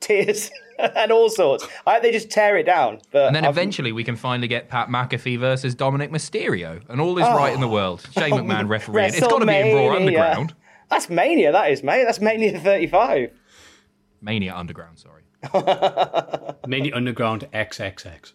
tears. 0.00 0.50
and 0.96 1.12
all 1.12 1.28
sorts. 1.28 1.66
I 1.86 1.94
hope 1.94 2.02
they 2.02 2.12
just 2.12 2.30
tear 2.30 2.56
it 2.56 2.64
down. 2.64 3.00
But 3.10 3.28
and 3.28 3.36
then 3.36 3.44
I've... 3.44 3.50
eventually 3.50 3.92
we 3.92 4.04
can 4.04 4.16
finally 4.16 4.48
get 4.48 4.68
Pat 4.68 4.88
McAfee 4.88 5.38
versus 5.38 5.74
Dominik 5.74 6.10
Mysterio, 6.10 6.82
and 6.88 7.00
all 7.00 7.18
is 7.18 7.26
oh. 7.26 7.36
right 7.36 7.52
in 7.52 7.60
the 7.60 7.68
oh. 7.68 7.72
world. 7.72 8.06
Shane 8.12 8.32
McMahon 8.32 8.68
refereeing. 8.68 9.08
It's 9.08 9.20
got 9.20 9.38
to 9.38 9.46
be 9.46 9.54
in 9.54 9.76
Raw 9.76 9.96
Underground. 9.96 10.54
That's 10.88 11.08
Mania, 11.08 11.52
that 11.52 11.70
is, 11.70 11.82
mate. 11.82 12.04
That's 12.04 12.20
Mania 12.20 12.58
35. 12.58 13.30
Mania 14.20 14.54
Underground, 14.54 14.98
sorry. 14.98 15.22
Mania 16.66 16.94
Underground 16.94 17.48
XXX. 17.54 18.32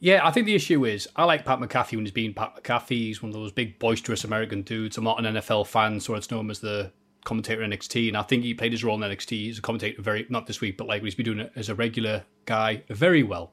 yeah, 0.00 0.26
I 0.26 0.30
think 0.32 0.46
the 0.46 0.54
issue 0.54 0.84
is 0.84 1.08
I 1.16 1.24
like 1.24 1.44
Pat 1.44 1.60
McAfee 1.60 1.92
when 1.92 2.04
he's 2.04 2.10
being 2.10 2.34
Pat 2.34 2.62
McAfee. 2.62 2.88
He's 2.88 3.22
one 3.22 3.30
of 3.30 3.34
those 3.34 3.52
big, 3.52 3.78
boisterous 3.78 4.24
American 4.24 4.62
dudes. 4.62 4.98
I'm 4.98 5.04
not 5.04 5.24
an 5.24 5.36
NFL 5.36 5.68
fan, 5.68 6.00
so 6.00 6.14
it's 6.14 6.30
known 6.30 6.50
as 6.50 6.58
the 6.58 6.92
commentator 7.28 7.62
in 7.62 7.70
NXT, 7.70 8.08
and 8.08 8.16
I 8.16 8.22
think 8.22 8.42
he 8.42 8.54
played 8.54 8.72
his 8.72 8.82
role 8.82 9.00
in 9.02 9.08
NXT. 9.08 9.30
He's 9.30 9.58
a 9.58 9.62
commentator 9.62 10.00
very 10.00 10.26
not 10.30 10.46
this 10.46 10.62
week, 10.62 10.78
but 10.78 10.86
like 10.86 11.02
he's 11.02 11.14
been 11.14 11.26
doing 11.26 11.40
it 11.40 11.52
as 11.54 11.68
a 11.68 11.74
regular 11.74 12.24
guy 12.46 12.82
very 12.88 13.22
well. 13.22 13.52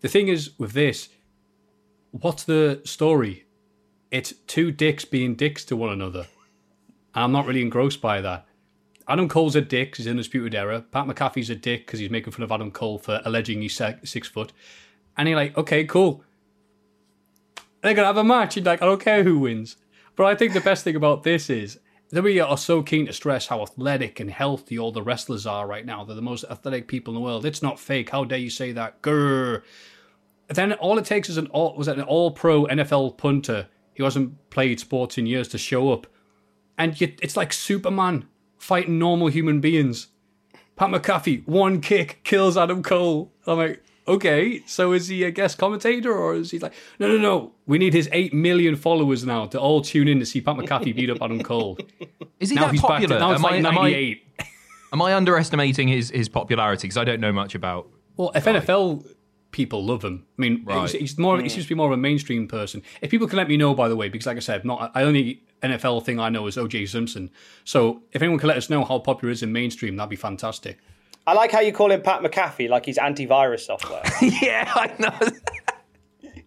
The 0.00 0.08
thing 0.08 0.26
is 0.28 0.50
with 0.58 0.72
this, 0.72 1.08
what's 2.10 2.42
the 2.42 2.82
story? 2.84 3.46
It's 4.10 4.34
two 4.46 4.72
dicks 4.72 5.04
being 5.04 5.36
dicks 5.36 5.64
to 5.66 5.76
one 5.76 5.90
another. 5.90 6.26
I'm 7.14 7.30
not 7.30 7.46
really 7.46 7.62
engrossed 7.62 8.00
by 8.00 8.20
that. 8.20 8.46
Adam 9.06 9.28
Cole's 9.28 9.54
a 9.54 9.60
dick 9.60 9.96
he's 9.96 10.08
Undisputed 10.08 10.54
Era. 10.54 10.84
Pat 10.90 11.06
McAfee's 11.06 11.50
a 11.50 11.54
dick 11.54 11.86
because 11.86 12.00
he's 12.00 12.10
making 12.10 12.32
fun 12.32 12.42
of 12.42 12.50
Adam 12.50 12.72
Cole 12.72 12.98
for 12.98 13.20
alleging 13.24 13.62
he's 13.62 13.80
six 14.02 14.26
foot. 14.26 14.52
And 15.16 15.28
you're 15.28 15.38
like, 15.38 15.56
okay, 15.56 15.84
cool. 15.84 16.24
They're 17.80 17.94
gonna 17.94 18.08
have 18.08 18.16
a 18.16 18.24
match. 18.24 18.56
You're 18.56 18.64
like, 18.64 18.82
I 18.82 18.86
don't 18.86 19.00
care 19.00 19.22
who 19.22 19.38
wins. 19.38 19.76
But 20.16 20.26
I 20.26 20.34
think 20.34 20.52
the 20.52 20.60
best 20.60 20.82
thing 20.82 20.96
about 20.96 21.22
this 21.22 21.50
is 21.50 21.78
WWE 22.14 22.48
are 22.48 22.56
so 22.56 22.82
keen 22.82 23.06
to 23.06 23.12
stress 23.12 23.48
how 23.48 23.62
athletic 23.62 24.20
and 24.20 24.30
healthy 24.30 24.78
all 24.78 24.92
the 24.92 25.02
wrestlers 25.02 25.46
are 25.46 25.66
right 25.66 25.84
now. 25.84 26.04
They're 26.04 26.14
the 26.14 26.22
most 26.22 26.44
athletic 26.48 26.86
people 26.86 27.12
in 27.12 27.16
the 27.16 27.24
world. 27.24 27.44
It's 27.44 27.62
not 27.62 27.80
fake. 27.80 28.10
How 28.10 28.24
dare 28.24 28.38
you 28.38 28.50
say 28.50 28.72
that? 28.72 29.02
Grr. 29.02 29.62
Then 30.48 30.74
all 30.74 30.98
it 30.98 31.04
takes 31.04 31.28
is 31.28 31.38
an 31.38 31.46
all 31.48 31.74
was 31.76 31.88
an 31.88 32.00
all 32.02 32.30
pro 32.30 32.66
NFL 32.66 33.16
punter 33.16 33.68
who 33.96 34.04
hasn't 34.04 34.50
played 34.50 34.80
sports 34.80 35.18
in 35.18 35.26
years 35.26 35.48
to 35.48 35.58
show 35.58 35.92
up. 35.92 36.06
And 36.76 37.00
you, 37.00 37.14
it's 37.22 37.36
like 37.36 37.52
Superman 37.52 38.26
fighting 38.58 38.98
normal 38.98 39.28
human 39.28 39.60
beings. 39.60 40.08
Pat 40.76 40.90
McAfee, 40.90 41.46
one 41.46 41.80
kick 41.80 42.20
kills 42.24 42.56
Adam 42.56 42.82
Cole. 42.82 43.32
I'm 43.46 43.58
like, 43.58 43.83
okay, 44.06 44.62
so 44.66 44.92
is 44.92 45.08
he 45.08 45.24
a 45.24 45.30
guest 45.30 45.58
commentator 45.58 46.12
or 46.12 46.34
is 46.34 46.50
he 46.50 46.58
like, 46.58 46.72
no, 46.98 47.08
no, 47.08 47.18
no, 47.18 47.52
we 47.66 47.78
need 47.78 47.94
his 47.94 48.08
8 48.12 48.34
million 48.34 48.76
followers 48.76 49.24
now 49.24 49.46
to 49.46 49.60
all 49.60 49.82
tune 49.82 50.08
in 50.08 50.18
to 50.18 50.26
see 50.26 50.40
Pat 50.40 50.56
McAfee 50.56 50.94
beat 50.94 51.10
up 51.10 51.22
Adam 51.22 51.42
Cole. 51.42 51.78
Is 52.40 52.50
he 52.50 52.56
now 52.56 52.62
that 52.62 52.72
he's 52.72 52.80
popular? 52.80 53.18
Back 53.18 53.18
to, 53.18 53.20
now 53.20 53.30
it's 53.30 53.38
am 53.38 53.42
like 53.42 53.54
I, 53.54 53.60
98. 53.60 54.22
Am 54.38 54.44
I, 54.44 54.46
am 54.92 55.02
I 55.02 55.14
underestimating 55.14 55.88
his, 55.88 56.10
his 56.10 56.28
popularity? 56.28 56.88
Because 56.88 56.98
I 56.98 57.04
don't 57.04 57.20
know 57.20 57.32
much 57.32 57.54
about. 57.54 57.88
Well, 58.16 58.32
if 58.34 58.44
NFL 58.44 59.06
people 59.54 59.84
love 59.84 60.04
him. 60.04 60.26
I 60.36 60.42
mean, 60.42 60.64
right. 60.64 60.90
he's, 60.90 60.92
he's, 60.92 61.18
more. 61.18 61.36
He 61.36 61.44
hmm. 61.44 61.48
seems 61.48 61.64
to 61.66 61.68
be 61.68 61.74
more 61.76 61.86
of 61.86 61.92
a 61.92 61.96
mainstream 61.96 62.48
person. 62.48 62.82
If 63.00 63.10
people 63.10 63.28
can 63.28 63.36
let 63.36 63.48
me 63.48 63.56
know, 63.56 63.72
by 63.72 63.88
the 63.88 63.94
way, 63.94 64.08
because 64.08 64.26
like 64.26 64.36
I 64.36 64.40
said, 64.40 64.64
not 64.64 64.90
I 64.94 65.04
only 65.04 65.44
NFL 65.62 66.04
thing 66.04 66.18
I 66.18 66.28
know 66.28 66.46
is 66.48 66.56
OJ 66.56 66.88
Simpson. 66.88 67.30
So 67.62 68.02
if 68.12 68.20
anyone 68.20 68.38
can 68.40 68.48
let 68.48 68.56
us 68.56 68.68
know 68.68 68.84
how 68.84 68.98
popular 68.98 69.30
is 69.30 69.44
in 69.44 69.52
mainstream, 69.52 69.96
that'd 69.96 70.10
be 70.10 70.16
fantastic. 70.16 70.80
I 71.26 71.32
like 71.32 71.50
how 71.50 71.60
you 71.60 71.72
call 71.72 71.90
him 71.90 72.02
Pat 72.02 72.22
McAfee, 72.22 72.68
like 72.68 72.84
he's 72.84 72.98
antivirus 72.98 73.60
software. 73.60 74.02
yeah, 74.42 74.70
I 74.74 74.92
know. 74.98 76.32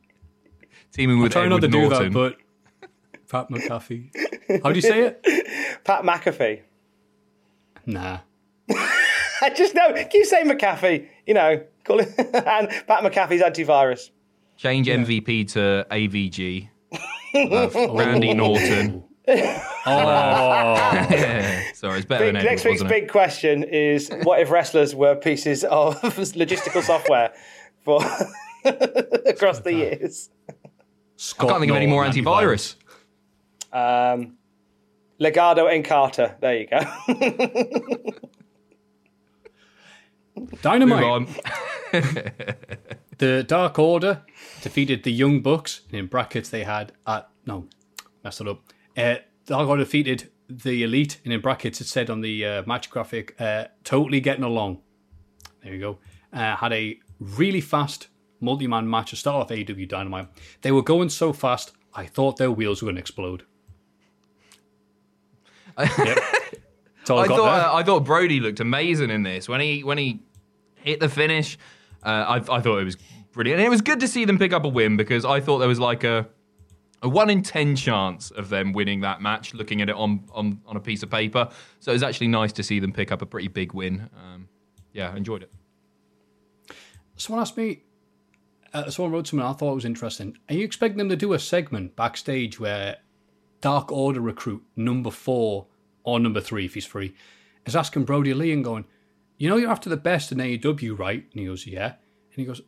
Teaming 0.92 1.20
with 1.20 1.28
I'm 1.28 1.32
trying 1.32 1.46
Edward 1.48 1.62
not 1.62 1.72
to 1.72 1.90
Norton. 1.90 2.12
do 2.14 2.30
that, 2.30 2.38
but 3.20 3.28
Pat 3.30 3.50
McAfee. 3.50 4.62
How 4.64 4.70
do 4.70 4.76
you 4.76 4.82
say 4.82 5.02
it? 5.08 5.84
Pat 5.84 6.04
McAfee. 6.04 6.62
Nah. 7.86 8.20
I 9.42 9.50
just 9.56 9.76
know. 9.76 9.94
Keep 10.10 10.26
saying 10.26 10.48
McAfee. 10.48 11.08
You 11.26 11.34
know, 11.34 11.64
call 11.84 12.00
it 12.00 12.10
and 12.18 12.70
Pat 12.70 13.04
McAfee's 13.04 13.42
antivirus. 13.42 14.12
Change 14.58 14.88
yeah. 14.88 14.98
MVP 14.98 15.52
to 15.54 15.86
AVG. 15.92 16.70
Randy 17.34 18.34
Norton 18.34 19.04
oh, 19.86 20.76
sorry, 21.74 21.98
it's 21.98 22.06
better 22.06 22.26
big, 22.26 22.34
than 22.34 22.36
Edward, 22.38 22.44
Next 22.44 22.64
week's 22.64 22.84
big 22.84 23.04
it? 23.04 23.12
question 23.12 23.64
is: 23.64 24.10
What 24.24 24.40
if 24.40 24.50
wrestlers 24.50 24.96
were 24.96 25.16
pieces 25.16 25.66
of 25.66 25.96
logistical 26.02 26.82
software 26.82 27.34
for 27.84 28.00
across 29.26 29.60
the 29.60 29.74
years? 29.74 30.30
Scott 31.18 31.50
I 31.50 31.52
can't 31.52 31.60
think 31.60 31.72
of 31.72 31.76
any 31.76 31.88
more 31.88 32.06
antivirus. 32.06 32.76
Um, 33.74 34.38
Legado 35.20 35.68
Encarta. 35.68 36.40
There 36.40 36.58
you 36.60 36.68
go. 36.68 36.80
Dynamite. 40.62 41.28
the 43.18 43.44
Dark 43.44 43.78
Order 43.78 44.22
defeated 44.62 45.04
the 45.04 45.12
Young 45.12 45.42
Bucks. 45.42 45.82
In 45.92 46.06
brackets, 46.06 46.48
they 46.48 46.64
had 46.64 46.94
at 47.06 47.28
no, 47.46 47.68
messed 48.24 48.40
it 48.40 48.48
up. 48.48 48.62
Uh, 48.98 49.16
Dark 49.46 49.78
defeated 49.78 50.30
the 50.50 50.84
Elite, 50.84 51.20
and 51.24 51.32
in 51.32 51.40
brackets 51.42 51.80
it 51.80 51.88
said 51.88 52.10
on 52.10 52.22
the 52.22 52.46
uh, 52.46 52.64
match 52.66 52.90
graphic, 52.90 53.40
uh, 53.40 53.66
totally 53.84 54.20
getting 54.20 54.44
along. 54.44 54.82
There 55.64 55.74
you 55.74 55.80
go. 55.80 56.00
Uh, 56.34 56.56
had 56.56 56.74
a 56.74 57.00
really 57.20 57.62
fast 57.62 58.08
multi-man 58.40 58.90
match 58.90 59.12
to 59.12 59.16
start 59.16 59.44
off 59.44 59.50
AEW 59.50 59.88
Dynamite. 59.88 60.28
They 60.62 60.72
were 60.72 60.82
going 60.82 61.10
so 61.10 61.34
fast, 61.34 61.72
I 61.94 62.06
thought 62.06 62.38
their 62.38 62.52
wheels 62.52 62.82
were 62.82 62.88
going 62.88 62.96
to 62.96 63.02
explode. 63.02 63.44
All 65.78 65.86
I 67.20 67.24
I 67.24 67.28
thought 67.28 67.40
uh, 67.40 67.76
I 67.76 67.84
thought 67.84 68.04
Brodie 68.04 68.40
looked 68.40 68.60
amazing 68.60 69.12
in 69.12 69.24
this 69.24 69.48
when 69.48 69.62
he 69.62 69.84
when 69.84 69.98
he 69.98 70.24
hit 70.76 71.00
the 71.00 71.08
finish. 71.08 71.58
Uh, 72.04 72.26
I, 72.28 72.36
I 72.38 72.62
thought 72.62 72.80
it 72.80 72.84
was 72.84 72.98
brilliant, 73.32 73.60
and 73.60 73.68
it 73.68 73.70
was 73.70 73.82
good 73.82 74.00
to 74.00 74.08
see 74.08 74.26
them 74.26 74.38
pick 74.38 74.54
up 74.54 74.66
a 74.66 74.68
win 74.68 74.98
because 74.98 75.24
I 75.24 75.40
thought 75.40 75.60
there 75.60 75.68
was 75.68 75.80
like 75.80 76.04
a 76.04 76.28
a 77.02 77.10
one 77.10 77.30
in 77.30 77.44
ten 77.44 77.76
chance 77.76 78.32
of 78.32 78.50
them 78.50 78.74
winning 78.74 79.02
that 79.02 79.22
match. 79.22 79.54
Looking 79.54 79.82
at 79.82 79.90
it 79.90 79.96
on 79.96 80.24
on, 80.32 80.62
on 80.66 80.78
a 80.78 80.80
piece 80.80 81.04
of 81.04 81.10
paper, 81.10 81.50
so 81.80 81.92
it 81.92 81.96
was 81.96 82.04
actually 82.04 82.28
nice 82.28 82.52
to 82.54 82.64
see 82.64 82.80
them 82.80 82.92
pick 82.92 83.12
up 83.12 83.22
a 83.22 83.26
pretty 83.26 83.48
big 83.48 83.74
win. 83.74 84.10
Um, 84.18 84.48
yeah, 84.94 85.16
enjoyed 85.16 85.44
it. 85.44 85.52
Someone 87.16 87.42
asked 87.42 87.58
me, 87.58 87.84
uh, 88.74 88.90
someone 88.90 89.12
wrote 89.12 89.28
something 89.28 89.46
I 89.46 89.54
thought 89.54 89.74
was 89.74 89.86
interesting. 89.86 90.38
Are 90.50 90.56
you 90.56 90.64
expecting 90.64 90.98
them 90.98 91.10
to 91.10 91.16
do 91.16 91.34
a 91.34 91.40
segment 91.40 91.96
backstage 91.96 92.60
where 92.60 92.98
Dark 93.62 93.92
Order 93.92 94.22
recruit 94.22 94.64
number 94.76 95.12
four 95.12 95.68
or 96.04 96.20
number 96.20 96.42
three, 96.42 96.66
if 96.66 96.74
he's 96.74 96.86
free, 96.86 97.14
is 97.66 97.76
asking 97.76 98.06
Brodie 98.06 98.34
Lee 98.34 98.52
and 98.52 98.64
going, 98.64 98.86
You 99.38 99.50
know, 99.50 99.58
you're 99.58 99.72
after 99.72 99.90
the 99.90 99.98
best 99.98 100.32
in 100.32 100.38
AEW, 100.38 100.98
right? 100.98 101.26
And 101.32 101.40
he 101.40 101.46
goes, 101.46 101.66
Yeah. 101.68 101.86
And 101.86 101.96
he 102.36 102.46
goes, 102.46 102.62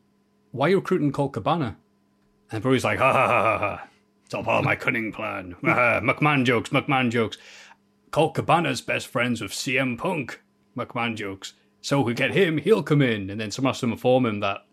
Why 0.52 0.68
are 0.68 0.70
you 0.70 0.76
recruiting 0.78 1.12
Colt 1.12 1.34
Cabana? 1.34 1.78
And 2.52 2.62
Brodie's 2.62 2.84
like, 2.84 3.00
Ha 3.00 3.14
ha 3.14 3.28
ha 3.28 3.58
ha 3.58 3.78
ha. 3.78 3.89
It's 4.30 4.36
all 4.36 4.44
part 4.44 4.60
of 4.60 4.66
my 4.66 4.76
cunning 4.76 5.12
plan. 5.12 5.56
Ha, 5.66 5.68
ah, 5.72 5.74
ha. 5.74 6.00
McMahon 6.02 6.46
jokes, 6.46 6.70
McMahon 6.70 7.10
jokes. 7.10 7.40
Colt 8.12 8.36
Cabana's 8.36 8.80
best 8.80 9.08
friends 9.08 9.42
with 9.42 9.52
CM 9.52 9.98
Punk. 9.98 10.40
McMahon 10.78 11.16
jokes. 11.16 11.54
So 11.82 12.02
if 12.02 12.06
we 12.06 12.14
get 12.14 12.30
him, 12.30 12.60
he'll 12.60 12.84
come 12.84 13.02
in. 13.02 13.32
And 13.32 13.42
then 13.42 13.50
someone 13.50 13.74
has 13.74 13.80
to 13.80 13.88
inform 13.88 14.28
him 14.28 14.42
that, 14.42 14.68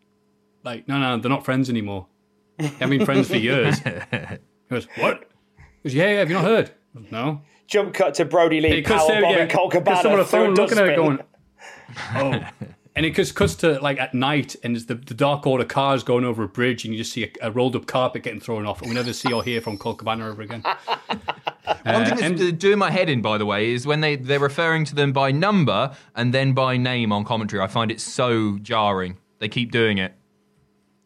like, 0.63 0.87
no, 0.87 0.99
no, 0.99 1.17
they're 1.17 1.31
not 1.31 1.47
friends 1.47 1.71
anymore. 1.71 2.07
They 2.59 2.67
haven't 2.67 2.99
been 2.99 3.07
friends 3.07 3.29
for 3.29 3.37
years. 3.39 3.81
He 4.69 4.75
goes, 4.75 4.89
what? 4.99 5.31
He 5.83 5.89
goes, 5.89 5.95
yeah, 5.95 6.11
yeah, 6.11 6.19
have 6.19 6.29
you 6.29 6.35
not 6.35 6.45
heard? 6.45 6.73
No. 7.11 7.41
Jump 7.67 7.95
cut 7.95 8.13
to 8.15 8.27
Brodie 8.27 8.61
Lee 8.61 8.71
Because 8.75 9.01
power 9.09 9.21
they're- 9.23 9.31
yeah, 9.39 9.47
Colt 9.47 9.73
Cabana 9.73 10.03
someone 10.03 10.21
on 10.21 10.27
the 10.27 10.29
a 10.29 10.29
phone 10.29 10.55
looking 10.55 10.77
at 10.79 10.89
it 10.89 10.97
going, 10.97 11.19
oh. 12.17 12.41
And 12.97 13.05
it 13.05 13.15
just 13.15 13.35
cuts 13.35 13.55
to 13.57 13.79
like 13.81 14.01
at 14.01 14.15
night, 14.15 14.57
and 14.63 14.75
it's 14.75 14.87
the, 14.87 14.95
the 14.95 15.13
Dark 15.13 15.47
Order 15.47 15.67
cars 15.67 16.03
going 16.03 16.25
over 16.25 16.43
a 16.43 16.49
bridge, 16.49 16.87
and 16.87 16.95
you 16.95 16.99
just 16.99 17.13
see 17.13 17.25
a, 17.25 17.49
a 17.49 17.51
rolled 17.51 17.77
up 17.77 17.87
carpet 17.87 18.23
getting 18.23 18.41
thrown 18.41 18.65
off, 18.67 18.81
and 18.81 18.89
we 18.89 18.95
never 18.95 19.13
see 19.13 19.31
or 19.31 19.45
hear 19.45 19.61
from 19.61 19.77
Colt 19.77 19.99
Cabana 19.99 20.31
ever 20.31 20.41
again. 20.41 20.63
One 21.85 22.05
thing 22.07 22.13
uh, 22.15 22.17
and- 22.23 22.39
that's 22.39 22.53
doing 22.53 22.79
my 22.79 22.91
head 22.91 23.11
in, 23.11 23.21
by 23.21 23.37
the 23.37 23.45
way, 23.45 23.71
is 23.73 23.87
when 23.87 24.01
they, 24.01 24.17
they're 24.17 24.41
referring 24.41 24.87
to 24.87 24.95
them 24.95 25.13
by 25.13 25.31
number 25.31 25.95
and 26.15 26.33
then 26.33 26.55
by 26.55 26.79
name 26.79 27.13
on 27.13 27.25
commentary. 27.25 27.63
I 27.63 27.67
find 27.67 27.91
it 27.91 28.01
so 28.01 28.59
jarring. 28.59 29.19
They 29.41 29.49
keep 29.49 29.73
doing 29.73 29.99
it. 29.99 30.15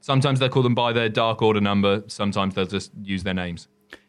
Sometimes 0.01 0.39
they'll 0.39 0.49
call 0.49 0.63
them 0.63 0.77
by 0.77 0.93
their 0.93 1.09
Dark 1.09 1.43
Order 1.43 1.61
number, 1.61 2.05
sometimes 2.07 2.55
they'll 2.55 2.67
just 2.67 2.93
use 3.03 3.25
their 3.25 3.35
names. 3.35 3.67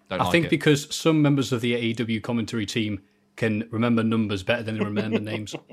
Don't 0.07 0.21
I 0.21 0.25
like 0.25 0.31
think 0.31 0.45
it. 0.45 0.49
because 0.49 0.93
some 0.95 1.21
members 1.21 1.51
of 1.51 1.61
the 1.61 1.73
AEW 1.93 2.21
commentary 2.21 2.65
team 2.67 3.01
can 3.37 3.67
remember 3.71 4.03
numbers 4.03 4.43
better 4.43 4.61
than 4.61 4.77
they 4.77 4.85
remember 4.85 5.19
names. 5.19 5.55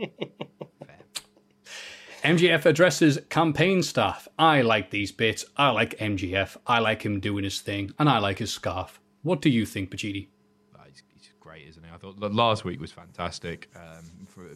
MJF 2.22 2.66
addresses 2.66 3.18
campaign 3.28 3.82
staff. 3.82 4.26
I 4.38 4.62
like 4.62 4.90
these 4.90 5.12
bits. 5.12 5.44
I 5.56 5.70
like 5.70 5.96
MJF. 5.98 6.56
I 6.66 6.80
like 6.80 7.02
him 7.02 7.20
doing 7.20 7.44
his 7.44 7.60
thing, 7.60 7.92
and 7.98 8.08
I 8.08 8.18
like 8.18 8.38
his 8.38 8.52
scarf. 8.52 9.00
What 9.22 9.40
do 9.40 9.50
you 9.50 9.64
think, 9.64 9.90
Pacitti? 9.90 10.28
Ah, 10.76 10.82
he's, 10.88 11.02
he's 11.14 11.30
great, 11.38 11.66
isn't 11.68 11.82
he? 11.82 11.90
I 11.90 11.96
thought 11.96 12.18
last 12.18 12.64
week 12.64 12.80
was 12.80 12.92
fantastic. 12.92 13.70
Um, 13.76 14.26
for, 14.28 14.46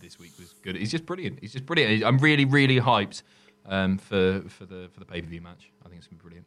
this 0.00 0.18
week 0.18 0.32
was 0.38 0.54
good. 0.62 0.76
He's 0.76 0.90
just 0.90 1.06
brilliant. 1.06 1.38
He's 1.40 1.52
just 1.52 1.64
brilliant. 1.66 2.04
I'm 2.04 2.18
really, 2.18 2.44
really 2.44 2.80
hyped 2.80 3.22
um, 3.66 3.98
for 3.98 4.42
for 4.48 4.66
the 4.66 4.88
for 4.92 5.00
the 5.00 5.06
pay 5.06 5.22
per 5.22 5.28
view 5.28 5.40
match. 5.40 5.70
I 5.84 5.88
think 5.88 5.98
it's 5.98 6.08
gonna 6.08 6.18
be 6.18 6.22
brilliant. 6.22 6.46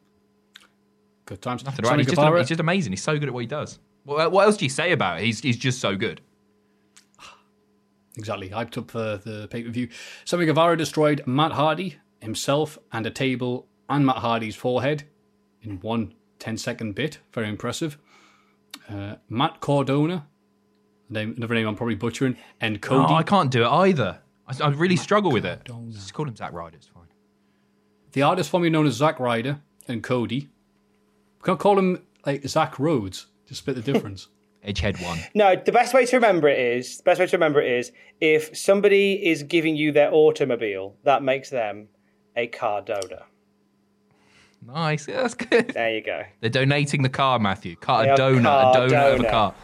Good 1.24 1.42
times. 1.42 1.64
Nothing 1.64 1.84
right. 1.84 1.98
He's 1.98 2.06
just, 2.06 2.20
he's 2.20 2.48
just 2.48 2.60
amazing. 2.60 2.92
He's 2.92 3.02
so 3.02 3.18
good 3.18 3.28
at 3.28 3.34
what 3.34 3.40
he 3.40 3.46
does. 3.46 3.78
What, 4.04 4.30
what 4.30 4.46
else 4.46 4.56
do 4.56 4.64
you 4.64 4.70
say 4.70 4.92
about 4.92 5.20
it? 5.20 5.24
He's 5.24 5.40
he's 5.40 5.56
just 5.56 5.80
so 5.80 5.96
good. 5.96 6.20
Exactly. 8.16 8.48
Hyped 8.50 8.78
up 8.78 8.90
for 8.90 9.18
the 9.18 9.46
pay 9.48 9.62
per 9.62 9.70
view. 9.70 9.88
Sammy 10.24 10.46
Guevara 10.46 10.76
destroyed 10.76 11.22
Matt 11.26 11.52
Hardy, 11.52 11.96
himself, 12.20 12.78
and 12.92 13.06
a 13.06 13.10
table 13.10 13.66
and 13.88 14.06
Matt 14.06 14.16
Hardy's 14.16 14.56
forehead 14.56 15.04
in 15.62 15.80
one 15.80 16.14
10 16.38 16.56
second 16.56 16.94
bit. 16.94 17.18
Very 17.32 17.48
impressive. 17.48 17.98
Uh, 18.88 19.16
Matt 19.28 19.60
Cardona, 19.60 20.26
name, 21.08 21.34
another 21.36 21.54
name 21.54 21.66
I'm 21.66 21.76
probably 21.76 21.96
butchering, 21.96 22.36
and 22.60 22.80
Cody. 22.80 23.12
Oh, 23.12 23.16
I 23.16 23.22
can't 23.22 23.50
do 23.50 23.64
it 23.64 23.68
either. 23.68 24.20
I, 24.46 24.64
I 24.64 24.68
really 24.70 24.96
struggle 24.96 25.30
with 25.32 25.44
it. 25.44 25.68
Just 25.90 26.14
call 26.14 26.28
him 26.28 26.36
Zack 26.36 26.52
Ryder. 26.52 26.76
It's 26.76 26.86
fine. 26.86 27.08
the 28.12 28.22
artist 28.22 28.50
formerly 28.50 28.70
known 28.70 28.86
as 28.86 28.94
Zack 28.94 29.18
Ryder 29.20 29.60
and 29.88 30.02
Cody. 30.02 30.48
We 31.38 31.44
can't 31.44 31.58
call 31.58 31.78
him 31.78 32.02
like 32.24 32.46
Zach 32.48 32.78
Rhodes 32.78 33.26
to 33.46 33.54
split 33.54 33.76
the 33.76 33.92
difference. 33.92 34.28
Edgehead 34.66 35.02
one. 35.04 35.18
No, 35.34 35.54
the 35.56 35.72
best 35.72 35.94
way 35.94 36.04
to 36.06 36.16
remember 36.16 36.48
it 36.48 36.58
is 36.58 36.96
the 36.98 37.02
best 37.04 37.20
way 37.20 37.26
to 37.26 37.36
remember 37.36 37.60
it 37.60 37.70
is 37.70 37.92
if 38.20 38.56
somebody 38.56 39.12
is 39.26 39.42
giving 39.42 39.76
you 39.76 39.92
their 39.92 40.12
automobile, 40.12 40.96
that 41.04 41.22
makes 41.22 41.50
them 41.50 41.88
a 42.36 42.46
car 42.48 42.82
donor. 42.82 43.22
Nice. 44.66 45.06
Yeah, 45.06 45.22
that's 45.22 45.34
good. 45.34 45.68
There 45.68 45.94
you 45.94 46.02
go. 46.02 46.22
They're 46.40 46.50
donating 46.50 47.02
the 47.02 47.08
car, 47.08 47.38
Matthew. 47.38 47.76
Car, 47.76 48.02
They 48.04 48.08
a 48.10 48.12
are 48.14 48.16
donut. 48.18 48.42
car 48.42 48.72
a 48.84 48.88
donut 48.88 49.14
of 49.14 49.20
a 49.20 49.30
car. 49.30 49.54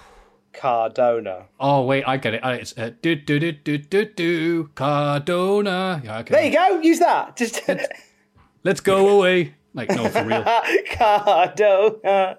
Car 0.52 0.90
donor. 0.90 1.46
oh, 1.58 1.82
wait, 1.84 2.04
I 2.06 2.18
get 2.18 2.34
it. 2.34 2.44
Uh, 2.44 2.50
It's 2.50 2.76
uh, 2.76 2.90
do 3.00 3.16
do 3.16 3.38
do 3.40 3.52
do 3.52 3.78
do 3.78 4.04
do 4.04 4.64
Cardona. 4.74 6.00
Yeah, 6.04 6.18
okay. 6.20 6.34
There 6.34 6.44
you 6.46 6.52
go. 6.52 6.80
Use 6.80 6.98
that. 7.00 7.36
Just 7.36 7.62
Let's 8.62 8.80
go 8.80 9.08
away. 9.08 9.54
Like, 9.74 9.88
no, 9.88 10.08
for 10.10 10.22
real. 10.24 10.44
car 10.92 11.52
donor. 11.56 12.36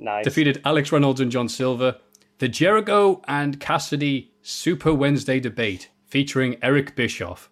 Nice. 0.00 0.24
defeated 0.24 0.60
Alex 0.64 0.90
Reynolds 0.90 1.20
and 1.20 1.30
John 1.30 1.48
Silver. 1.48 1.98
The 2.38 2.48
Jericho 2.48 3.20
and 3.28 3.60
Cassidy 3.60 4.32
Super 4.42 4.94
Wednesday 4.94 5.38
debate 5.40 5.90
featuring 6.06 6.56
Eric 6.62 6.96
Bischoff. 6.96 7.50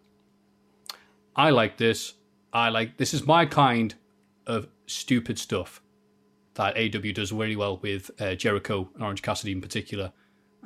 I 1.36 1.50
like 1.50 1.76
this. 1.76 2.14
I 2.52 2.70
like 2.70 2.96
this 2.96 3.12
is 3.12 3.26
my 3.26 3.44
kind 3.44 3.94
of 4.46 4.66
stupid 4.86 5.38
stuff 5.38 5.82
that 6.54 6.76
AW 6.76 7.12
does 7.12 7.30
really 7.30 7.54
well 7.54 7.78
with 7.78 8.10
uh, 8.20 8.34
Jericho 8.34 8.88
and 8.94 9.04
Orange 9.04 9.22
Cassidy 9.22 9.52
in 9.52 9.60
particular. 9.60 10.12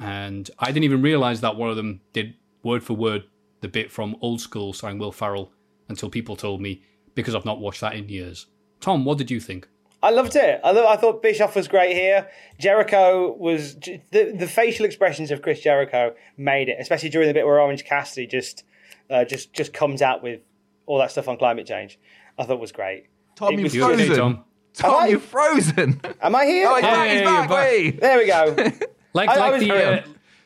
And 0.00 0.48
I 0.58 0.66
didn't 0.66 0.84
even 0.84 1.02
realize 1.02 1.42
that 1.42 1.56
one 1.56 1.68
of 1.68 1.76
them 1.76 2.00
did 2.12 2.34
word 2.62 2.82
for 2.82 2.94
word 2.94 3.24
the 3.60 3.68
bit 3.68 3.90
from 3.90 4.16
Old 4.20 4.40
School 4.40 4.72
starring 4.72 4.98
Will 4.98 5.12
Ferrell 5.12 5.52
until 5.88 6.08
people 6.08 6.36
told 6.36 6.60
me 6.62 6.82
because 7.14 7.34
I've 7.34 7.44
not 7.44 7.60
watched 7.60 7.80
that 7.82 7.94
in 7.94 8.08
years. 8.08 8.46
Tom, 8.80 9.04
what 9.04 9.18
did 9.18 9.30
you 9.30 9.38
think? 9.40 9.68
I 10.02 10.10
loved 10.10 10.34
it. 10.36 10.60
I, 10.64 10.72
lo- 10.72 10.86
I 10.88 10.96
thought 10.96 11.22
Bischoff 11.22 11.54
was 11.54 11.68
great 11.68 11.94
here. 11.94 12.28
Jericho 12.58 13.32
was 13.38 13.76
the 13.76 14.00
the 14.36 14.46
facial 14.48 14.84
expressions 14.84 15.30
of 15.30 15.42
Chris 15.42 15.60
Jericho 15.60 16.14
made 16.36 16.68
it, 16.68 16.76
especially 16.80 17.08
during 17.08 17.28
the 17.28 17.34
bit 17.34 17.46
where 17.46 17.60
Orange 17.60 17.84
Cassidy 17.84 18.26
just 18.26 18.64
uh, 19.10 19.24
just 19.24 19.52
just 19.52 19.72
comes 19.72 20.02
out 20.02 20.22
with 20.22 20.40
all 20.86 20.98
that 20.98 21.10
stuff 21.10 21.28
on 21.28 21.36
climate 21.36 21.66
change. 21.66 21.98
I 22.38 22.44
thought 22.44 22.58
was 22.60 22.72
great. 22.72 23.06
Tom, 23.36 23.54
It 23.54 23.56
you're 23.58 23.62
was 23.64 23.74
You 23.74 23.84
okay, 23.84 23.96
frozen. 24.06 24.16
Tom? 24.16 24.44
Tom, 24.74 25.02
I? 25.04 25.06
you're 25.08 25.20
frozen. 25.20 26.00
Am 26.20 26.34
I 26.34 26.46
here? 26.46 26.66
oh, 26.68 26.74
he's 26.76 26.82
back. 26.82 27.10
He's 27.10 27.18
Hey, 27.20 27.24
back. 27.24 27.48
back. 27.48 28.00
There 28.00 28.18
we 28.18 28.26
go. 28.26 28.86
Like, 29.14 29.28
I- 29.28 29.34
I 29.34 29.38
like 29.38 29.52
was- 29.52 29.60
the 29.60 29.68
Carry 29.68 29.84
uh, 29.98 30.02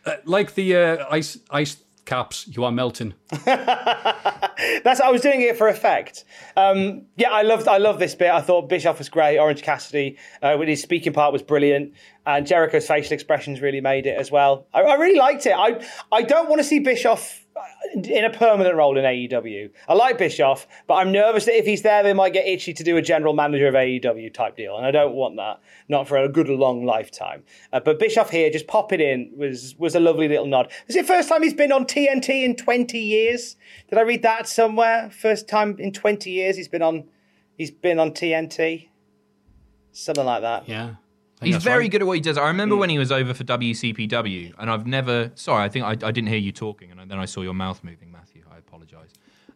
uh, 0.07 0.17
like 0.25 0.55
the 0.57 0.77
uh, 0.77 1.07
ice 1.11 1.39
ice 1.51 1.77
caps, 2.07 2.47
you 2.49 2.65
are 2.65 2.73
melting. 2.73 3.15
That's 3.45 5.01
I 5.01 5.11
was 5.11 5.21
doing 5.21 5.43
it 5.43 5.57
for 5.59 5.69
effect. 5.69 6.25
Um, 6.57 7.03
yeah, 7.17 7.31
I 7.31 7.43
loved 7.43 7.69
I 7.69 7.79
love 7.79 7.99
this 7.99 8.15
bit. 8.15 8.31
I 8.31 8.41
thought 8.41 8.69
Bischoff 8.69 8.99
was 8.99 9.09
great. 9.09 9.39
Orange 9.39 9.63
Cassidy 9.63 10.17
uh, 10.41 10.57
with 10.59 10.69
his 10.69 10.81
speaking 10.81 11.13
part 11.13 11.33
was 11.33 11.43
brilliant, 11.43 11.93
and 12.25 12.47
Jericho's 12.47 12.87
facial 12.87 13.13
expressions 13.13 13.61
really 13.61 13.81
made 13.81 14.07
it 14.07 14.19
as 14.19 14.31
well. 14.31 14.67
I, 14.73 14.83
I 14.83 14.95
really 14.95 15.19
liked 15.19 15.45
it. 15.47 15.55
I 15.57 15.85
I 16.11 16.23
don't 16.23 16.49
want 16.49 16.61
to 16.61 16.65
see 16.65 16.79
Bischoff 16.79 17.46
in 17.95 18.25
a 18.25 18.31
permanent 18.31 18.75
role 18.77 18.99
in 18.99 19.05
AEW. 19.05 19.71
I 19.89 19.95
like 19.95 20.19
Bischoff, 20.19 20.67
but 20.87 20.95
I'm 20.95 21.13
nervous 21.13 21.47
that 21.47 21.57
if 21.57 21.65
he's 21.65 21.83
there, 21.83 22.03
they 22.03 22.13
might 22.13 22.33
get 22.33 22.47
itchy 22.47 22.73
to 22.75 22.85
do 22.85 22.97
a 22.97 23.03
general 23.03 23.33
manager 23.33 23.69
of 23.69 23.75
AEW 23.75 24.33
type 24.33 24.57
deal, 24.57 24.77
and 24.77 24.87
I 24.87 24.91
don't 24.91 25.15
want 25.15 25.37
that. 25.37 25.61
Not 25.89 26.09
for 26.09 26.19
a 26.19 26.29
good 26.29 26.49
long 26.49 26.85
lifetime. 26.85 27.45
Uh, 27.73 27.81
but 27.81 27.99
Bischoff 27.99 28.31
here, 28.31 28.51
just 28.51 28.67
popping 28.67 29.01
in, 29.01 29.33
was 29.37 29.75
was 29.79 29.95
a 29.95 30.01
lovely 30.01 30.29
little 30.29 30.47
nod. 30.47 30.71
Is 30.89 30.97
it 30.97 31.07
first 31.07 31.29
time 31.29 31.43
he's 31.43 31.55
been 31.55 31.73
on 31.73 31.85
TNT 31.87 32.45
in 32.45 32.57
20 32.57 32.99
years? 32.99 33.57
Did 33.89 33.99
I 33.99 34.03
read 34.03 34.23
that 34.23 34.49
somewhere? 34.49 35.11
First 35.11 35.49
time 35.49 35.77
in 35.79 35.93
20 35.93 36.31
years 36.31 36.57
he's 36.57 36.69
been 36.69 36.83
on. 36.83 37.05
He's 37.57 37.71
been 37.71 37.99
on 37.99 38.11
TNT. 38.11 38.89
Something 39.93 40.27
like 40.27 40.43
that. 40.43 40.69
Yeah. 40.69 40.97
He's 41.43 41.63
very 41.63 41.85
right. 41.85 41.91
good 41.91 42.01
at 42.01 42.07
what 42.07 42.15
he 42.15 42.21
does. 42.21 42.39
I 42.39 42.47
remember 42.49 42.77
Mm. 42.77 42.79
when 42.81 42.91
he 42.91 42.99
was 42.99 43.13
over 43.13 43.35
for 43.35 43.45
WCPW, 43.45 44.55
and 44.59 44.71
I've 44.71 44.87
never. 44.87 45.31
Sorry, 45.35 45.63
I 45.65 45.69
think 45.69 45.85
I, 45.85 45.91
I 45.91 45.95
didn't 46.13 46.29
hear 46.29 46.39
you 46.39 46.53
talking, 46.53 46.91
and 46.91 47.11
then 47.11 47.19
I 47.19 47.25
saw 47.27 47.43
your 47.43 47.55
mouth 47.55 47.83
moving, 47.85 48.11
Matthew. 48.11 48.43
I 48.53 48.59
apologise. 48.59 49.13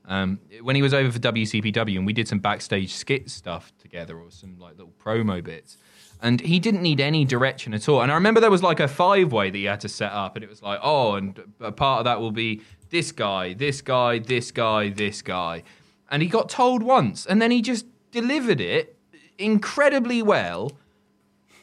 Um, 0.07 0.40
when 0.62 0.77
he 0.77 0.82
was 0.82 0.93
over 0.93 1.11
for 1.12 1.19
WCPW, 1.19 1.97
and 1.97 2.05
we 2.07 2.12
did 2.12 2.27
some 2.28 2.39
backstage 2.39 2.93
skit 2.94 3.31
stuff 3.31 3.73
together, 3.78 4.19
or 4.19 4.31
some 4.31 4.59
like 4.59 4.77
little 4.77 4.93
promo 5.02 5.43
bits, 5.43 5.78
and 6.20 6.40
he 6.40 6.59
didn't 6.59 6.82
need 6.82 7.01
any 7.01 7.24
direction 7.24 7.73
at 7.74 7.89
all. 7.89 8.02
And 8.02 8.11
I 8.11 8.15
remember 8.15 8.40
there 8.40 8.51
was 8.51 8.62
like 8.62 8.81
a 8.81 8.89
five 8.89 9.32
way 9.32 9.51
that 9.51 9.57
he 9.57 9.65
had 9.65 9.81
to 9.81 9.89
set 9.89 10.12
up, 10.12 10.36
and 10.36 10.43
it 10.44 10.51
was 10.51 10.62
like, 10.62 10.81
oh, 10.82 11.15
and 11.15 11.40
a 11.61 11.73
part 11.73 12.01
of 12.01 12.05
that 12.05 12.20
will 12.20 12.32
be 12.32 12.61
this 12.90 13.11
guy, 13.12 13.55
this 13.55 13.81
guy, 13.81 14.19
this 14.19 14.51
guy, 14.51 14.90
this 14.90 15.23
guy, 15.23 15.62
and 16.11 16.23
he 16.23 16.28
got 16.28 16.48
told 16.51 16.82
once, 16.82 17.24
and 17.24 17.40
then 17.40 17.51
he 17.51 17.62
just 17.62 17.86
delivered 18.11 18.61
it 18.61 18.97
incredibly 19.39 20.23
well 20.23 20.73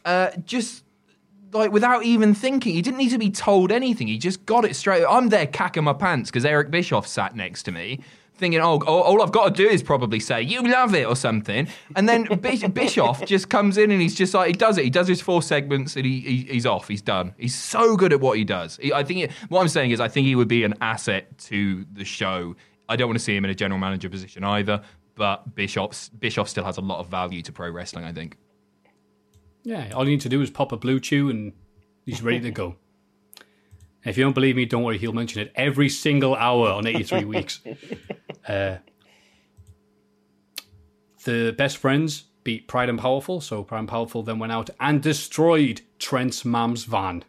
uh, 0.08 0.32
just 0.46 0.86
like 1.52 1.72
without 1.72 2.04
even 2.04 2.34
thinking. 2.34 2.74
He 2.74 2.82
didn't 2.82 2.98
need 2.98 3.10
to 3.10 3.18
be 3.18 3.30
told 3.30 3.72
anything. 3.72 4.08
He 4.08 4.18
just 4.18 4.46
got 4.46 4.66
it 4.66 4.76
straight. 4.76 5.06
I'm 5.08 5.30
there 5.30 5.46
cacking 5.46 5.84
my 5.84 5.94
pants 5.94 6.32
because 6.32 6.46
Eric 6.46 6.72
Bischoff 6.72 7.06
sat 7.06 7.36
next 7.36 7.64
to 7.64 7.72
me. 7.72 8.00
Thinking, 8.36 8.62
oh, 8.62 8.80
all 8.86 9.24
I've 9.24 9.32
got 9.32 9.56
to 9.56 9.64
do 9.64 9.68
is 9.68 9.82
probably 9.82 10.20
say 10.20 10.44
you 10.44 10.62
love 10.62 10.94
it 10.94 11.08
or 11.08 11.16
something, 11.16 11.68
and 11.96 12.08
then 12.08 12.26
Bischoff 12.74 13.26
just 13.26 13.50
comes 13.50 13.80
in 13.80 13.90
and 13.90 14.00
he's 14.00 14.14
just 14.14 14.32
like 14.36 14.48
he 14.48 14.54
does 14.54 14.78
it. 14.78 14.84
He 14.84 14.92
does 14.92 15.08
his 15.08 15.22
four 15.22 15.42
segments 15.42 15.96
and 15.96 16.06
he, 16.06 16.20
he 16.20 16.38
he's 16.44 16.68
off. 16.68 16.88
He's 16.88 17.02
done. 17.02 17.34
He's 17.38 17.56
so 17.56 17.98
good 17.98 18.14
at 18.14 18.22
what 18.22 18.38
he 18.38 18.44
does. 18.44 18.78
He, 18.80 18.94
I 18.94 19.04
think 19.04 19.22
it, 19.22 19.32
what 19.50 19.62
I'm 19.62 19.68
saying 19.68 19.90
is 19.90 20.00
I 20.00 20.08
think 20.08 20.28
he 20.28 20.36
would 20.36 20.48
be 20.48 20.64
an 20.64 20.76
asset 20.82 21.36
to 21.50 21.84
the 21.92 22.06
show. 22.06 22.56
I 22.88 22.96
don't 22.96 23.08
want 23.08 23.18
to 23.18 23.24
see 23.24 23.36
him 23.36 23.44
in 23.44 23.50
a 23.50 23.56
general 23.56 23.80
manager 23.80 24.08
position 24.08 24.44
either, 24.44 24.84
but 25.16 25.56
Bischoff 25.56 26.12
Bischoff 26.20 26.48
still 26.48 26.64
has 26.64 26.78
a 26.78 26.82
lot 26.82 27.00
of 27.00 27.08
value 27.08 27.42
to 27.42 27.52
pro 27.52 27.72
wrestling. 27.72 28.06
I 28.06 28.14
think. 28.14 28.38
Yeah, 29.68 29.92
all 29.94 30.06
you 30.06 30.12
need 30.12 30.22
to 30.22 30.30
do 30.30 30.42
is 30.42 30.50
pop 30.50 30.72
a 30.72 30.78
BlueChew 30.78 31.30
and 31.30 31.52
he's 32.06 32.22
ready 32.24 32.40
to 32.40 32.52
go. 32.52 32.78
And 33.36 34.10
if 34.12 34.18
you 34.18 34.24
don't 34.24 34.32
believe 34.32 34.56
me, 34.56 34.64
don't 34.64 34.82
worry, 34.82 34.98
he'll 34.98 35.12
mention 35.12 35.42
it 35.42 35.52
every 35.56 35.90
single 35.90 36.36
hour 36.36 36.70
on 36.70 36.88
83 36.88 37.26
weeks. 37.36 37.60
Uh, 38.48 38.78
the 41.26 41.54
best 41.58 41.76
friends 41.76 42.28
beat 42.46 42.70
Pride 42.70 42.88
and 42.88 42.98
Powerful, 42.98 43.42
so 43.42 43.62
Pride 43.62 43.80
and 43.80 43.90
Powerful 43.90 44.24
then 44.24 44.40
went 44.40 44.54
out 44.54 44.70
and 44.80 45.04
destroyed 45.04 45.82
Trent's 46.00 46.46
mum's 46.46 46.86
van. 46.86 47.26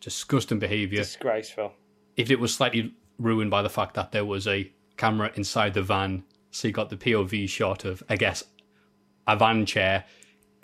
Disgusting 0.00 0.58
behaviour. 0.58 1.00
Disgraceful. 1.00 1.74
If 2.16 2.30
it 2.30 2.40
was 2.40 2.54
slightly 2.54 2.94
ruined 3.18 3.50
by 3.50 3.60
the 3.60 3.68
fact 3.68 3.92
that 3.96 4.12
there 4.12 4.24
was 4.24 4.46
a 4.46 4.72
camera 4.96 5.32
inside 5.34 5.74
the 5.74 5.82
van, 5.82 6.24
so 6.50 6.66
you 6.66 6.72
got 6.72 6.88
the 6.88 6.96
POV 6.96 7.46
shot 7.46 7.84
of, 7.84 8.02
I 8.08 8.16
guess, 8.16 8.42
a 9.26 9.36
van 9.36 9.66
chair. 9.66 10.06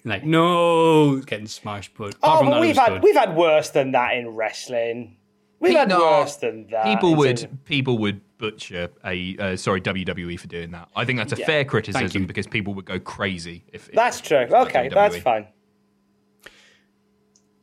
Like, 0.07 0.25
no, 0.25 1.17
getting 1.21 1.47
smashed. 1.47 1.93
But 1.97 2.15
Oh, 2.23 2.45
but 2.45 2.61
we've 2.61 2.77
had 2.77 2.89
good. 2.95 3.03
we've 3.03 3.17
had 3.17 3.35
worse 3.35 3.71
than 3.71 3.93
that 3.93 4.15
in 4.17 4.29
wrestling. 4.31 5.17
We've 5.61 5.73
Pe- 5.73 5.79
had 5.79 5.89
no, 5.89 6.01
worse 6.01 6.37
than 6.37 6.67
that. 6.71 6.85
People 6.85 7.15
would 7.17 7.39
terms 7.39 7.43
of- 7.45 7.65
people 7.65 7.97
would 7.99 8.21
butcher 8.37 8.91
a 9.05 9.37
uh, 9.39 9.57
sorry 9.57 9.81
WWE 9.81 10.39
for 10.39 10.47
doing 10.47 10.73
that. 10.73 10.89
I 10.95 11.05
think 11.07 11.19
that's 11.19 11.33
a 11.33 11.37
Yeah. 11.39 11.47
fair 11.47 11.65
criticism 11.65 12.27
because 12.27 12.47
people 12.47 12.75
would 12.75 12.85
go 12.85 12.99
crazy 13.01 13.65
if. 13.73 13.89
if 13.89 13.95
That's 13.95 14.21
true. 14.21 14.39
it 14.39 14.53
Okay, 14.53 14.89
WWE. 14.91 14.95
that's 14.95 15.17
fine. 15.19 15.47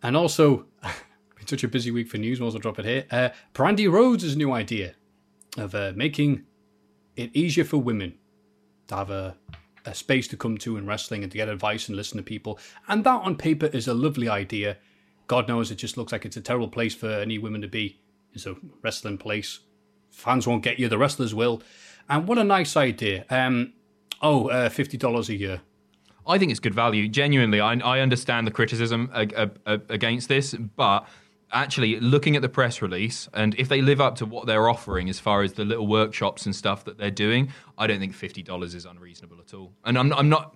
And 0.04 0.18
also, 0.18 0.66
been 0.82 1.46
such 1.48 1.64
a 1.64 1.68
busy 1.68 1.92
week 1.92 2.08
for 2.08 2.18
news, 2.18 2.40
might 2.40 2.48
as 2.48 2.54
well 2.54 2.62
drop 2.62 2.80
it 2.80 2.86
here. 2.86 3.06
Uh, 3.12 3.30
Brandi 3.54 3.92
Rhodes' 3.92 4.36
new 4.36 4.52
idea 4.52 4.96
of 5.58 5.76
uh, 5.76 5.94
making 5.96 6.44
it 7.16 7.30
easier 7.36 7.64
for 7.66 7.78
women 7.78 8.16
to 8.88 8.96
have 8.96 9.12
a, 9.12 9.38
a 9.86 9.94
space 9.94 10.28
to 10.30 10.38
come 10.38 10.58
to 10.60 10.78
in 10.78 10.86
wrestling 10.86 11.24
and 11.24 11.32
to 11.32 11.38
get 11.38 11.50
advice 11.50 11.88
and 11.88 11.98
listen 11.98 12.18
to 12.18 12.24
people. 12.24 12.60
And 12.88 13.04
that 13.04 13.22
on 13.22 13.36
paper 13.36 13.68
is 13.68 13.88
a 13.88 13.94
lovely 13.94 14.30
idea. 14.30 14.78
God 15.28 15.48
knows 15.48 15.72
it 15.72 15.76
just 15.76 15.98
looks 15.98 16.12
like 16.12 16.26
it's 16.26 16.38
a 16.38 16.42
terrible 16.42 16.68
place 16.68 16.94
for 16.94 17.10
any 17.10 17.38
women 17.38 17.62
to 17.62 17.68
be. 17.68 18.00
It's 18.34 18.46
a 18.46 18.56
wrestling 18.82 19.18
place. 19.18 19.60
Fans 20.10 20.46
won't 20.46 20.64
get 20.64 20.80
you, 20.80 20.88
the 20.88 20.98
wrestlers 20.98 21.34
will. 21.34 21.62
And 22.10 22.28
what 22.28 22.38
a 22.38 22.44
nice 22.44 22.76
idea. 22.76 23.26
Um, 23.30 23.74
oh, 24.22 24.50
uh, 24.50 24.70
$50 24.70 25.30
a 25.30 25.36
year. 25.36 25.62
I 26.28 26.38
think 26.38 26.52
it's 26.52 26.60
good 26.60 26.76
value. 26.76 27.08
Genuinely, 27.08 27.60
I, 27.60 27.74
I 27.76 28.00
understand 28.00 28.46
the 28.46 28.52
criticism 28.52 29.10
ag- 29.14 29.34
ag- 29.36 29.60
ag- 29.66 29.86
against 29.90 30.30
this, 30.30 30.54
but 30.54 31.08
actually, 31.52 32.00
looking 32.00 32.36
at 32.36 32.42
the 32.42 32.50
press 32.50 32.82
release, 32.82 33.30
and 33.34 33.56
if 33.56 33.68
they 33.70 33.82
live 33.82 34.02
up 34.02 34.16
to 34.16 34.26
what 34.26 34.46
they're 34.48 34.70
offering 34.70 35.10
as 35.10 35.20
far 35.20 35.44
as 35.44 35.54
the 35.54 35.66
little 35.66 35.88
workshops 35.88 36.46
and 36.46 36.56
stuff 36.56 36.84
that 36.86 36.98
they're 36.98 37.12
doing, 37.12 37.52
I 37.78 37.88
don't 37.88 38.00
think 38.00 38.14
fifty 38.14 38.44
dollars 38.44 38.74
is 38.76 38.86
unreasonable 38.86 39.38
at 39.40 39.54
all. 39.54 39.74
And 39.84 39.98
I'm, 39.98 40.14
I'm 40.14 40.30
not. 40.30 40.56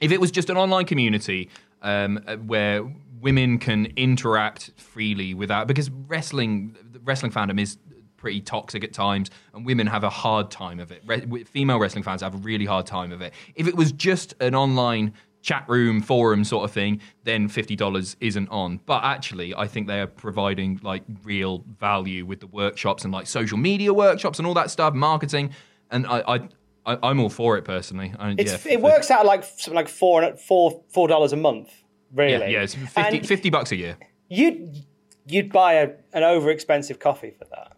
If 0.00 0.10
it 0.10 0.20
was 0.20 0.30
just 0.30 0.50
an 0.50 0.56
online 0.56 0.86
community 0.86 1.48
um, 1.82 2.20
uh, 2.26 2.36
where 2.36 2.82
women 3.20 3.58
can 3.58 3.86
interact 3.96 4.72
freely 4.76 5.32
without, 5.32 5.68
because 5.68 5.90
wrestling, 5.90 6.76
the 6.90 6.98
wrestling 7.00 7.30
fandom 7.30 7.60
is 7.60 7.78
pretty 8.16 8.40
toxic 8.40 8.84
at 8.84 8.92
times, 8.92 9.30
and 9.54 9.66
women 9.66 9.86
have 9.86 10.04
a 10.04 10.10
hard 10.10 10.50
time 10.50 10.80
of 10.80 10.90
it. 10.92 11.02
Re- 11.06 11.44
female 11.44 11.78
wrestling 11.78 12.04
fans 12.04 12.22
have 12.22 12.34
a 12.34 12.38
really 12.38 12.64
hard 12.64 12.86
time 12.86 13.12
of 13.12 13.20
it. 13.20 13.32
If 13.54 13.66
it 13.66 13.76
was 13.76 13.92
just 13.92 14.34
an 14.40 14.54
online 14.54 15.12
chat 15.42 15.64
room 15.68 16.00
forum 16.00 16.44
sort 16.44 16.64
of 16.64 16.72
thing, 16.72 17.00
then 17.24 17.48
fifty 17.48 17.76
dollars 17.76 18.16
isn't 18.20 18.48
on. 18.48 18.80
But 18.86 19.04
actually, 19.04 19.54
I 19.54 19.66
think 19.66 19.86
they 19.88 20.00
are 20.00 20.06
providing 20.06 20.80
like 20.82 21.02
real 21.24 21.64
value 21.78 22.24
with 22.24 22.40
the 22.40 22.46
workshops 22.46 23.04
and 23.04 23.12
like 23.12 23.26
social 23.26 23.58
media 23.58 23.92
workshops 23.92 24.38
and 24.38 24.46
all 24.46 24.54
that 24.54 24.70
stuff, 24.70 24.94
marketing, 24.94 25.50
and 25.90 26.06
I. 26.06 26.20
I 26.20 26.48
I'm 26.84 27.20
all 27.20 27.30
for 27.30 27.56
it 27.56 27.62
personally. 27.62 28.12
I, 28.18 28.34
It's, 28.36 28.66
yeah, 28.66 28.72
it 28.72 28.80
works 28.80 29.08
out 29.12 29.24
like 29.24 29.44
something 29.44 29.74
like 29.74 29.86
four 29.86 30.36
four 30.36 30.82
four 30.88 31.06
dollars 31.06 31.32
a 31.32 31.36
month. 31.36 31.70
Really? 32.12 32.32
Yeah, 32.32 32.58
yeah, 32.58 32.62
it's 32.62 32.74
50, 32.74 33.00
And 33.00 33.26
50 33.26 33.50
bucks 33.50 33.70
a 33.70 33.76
year. 33.76 33.96
You'd 34.28 34.84
you'd 35.26 35.52
buy 35.52 35.74
a, 35.74 35.90
an 36.12 36.24
over 36.24 36.50
expensive 36.50 36.98
coffee 36.98 37.30
for 37.30 37.44
that. 37.50 37.71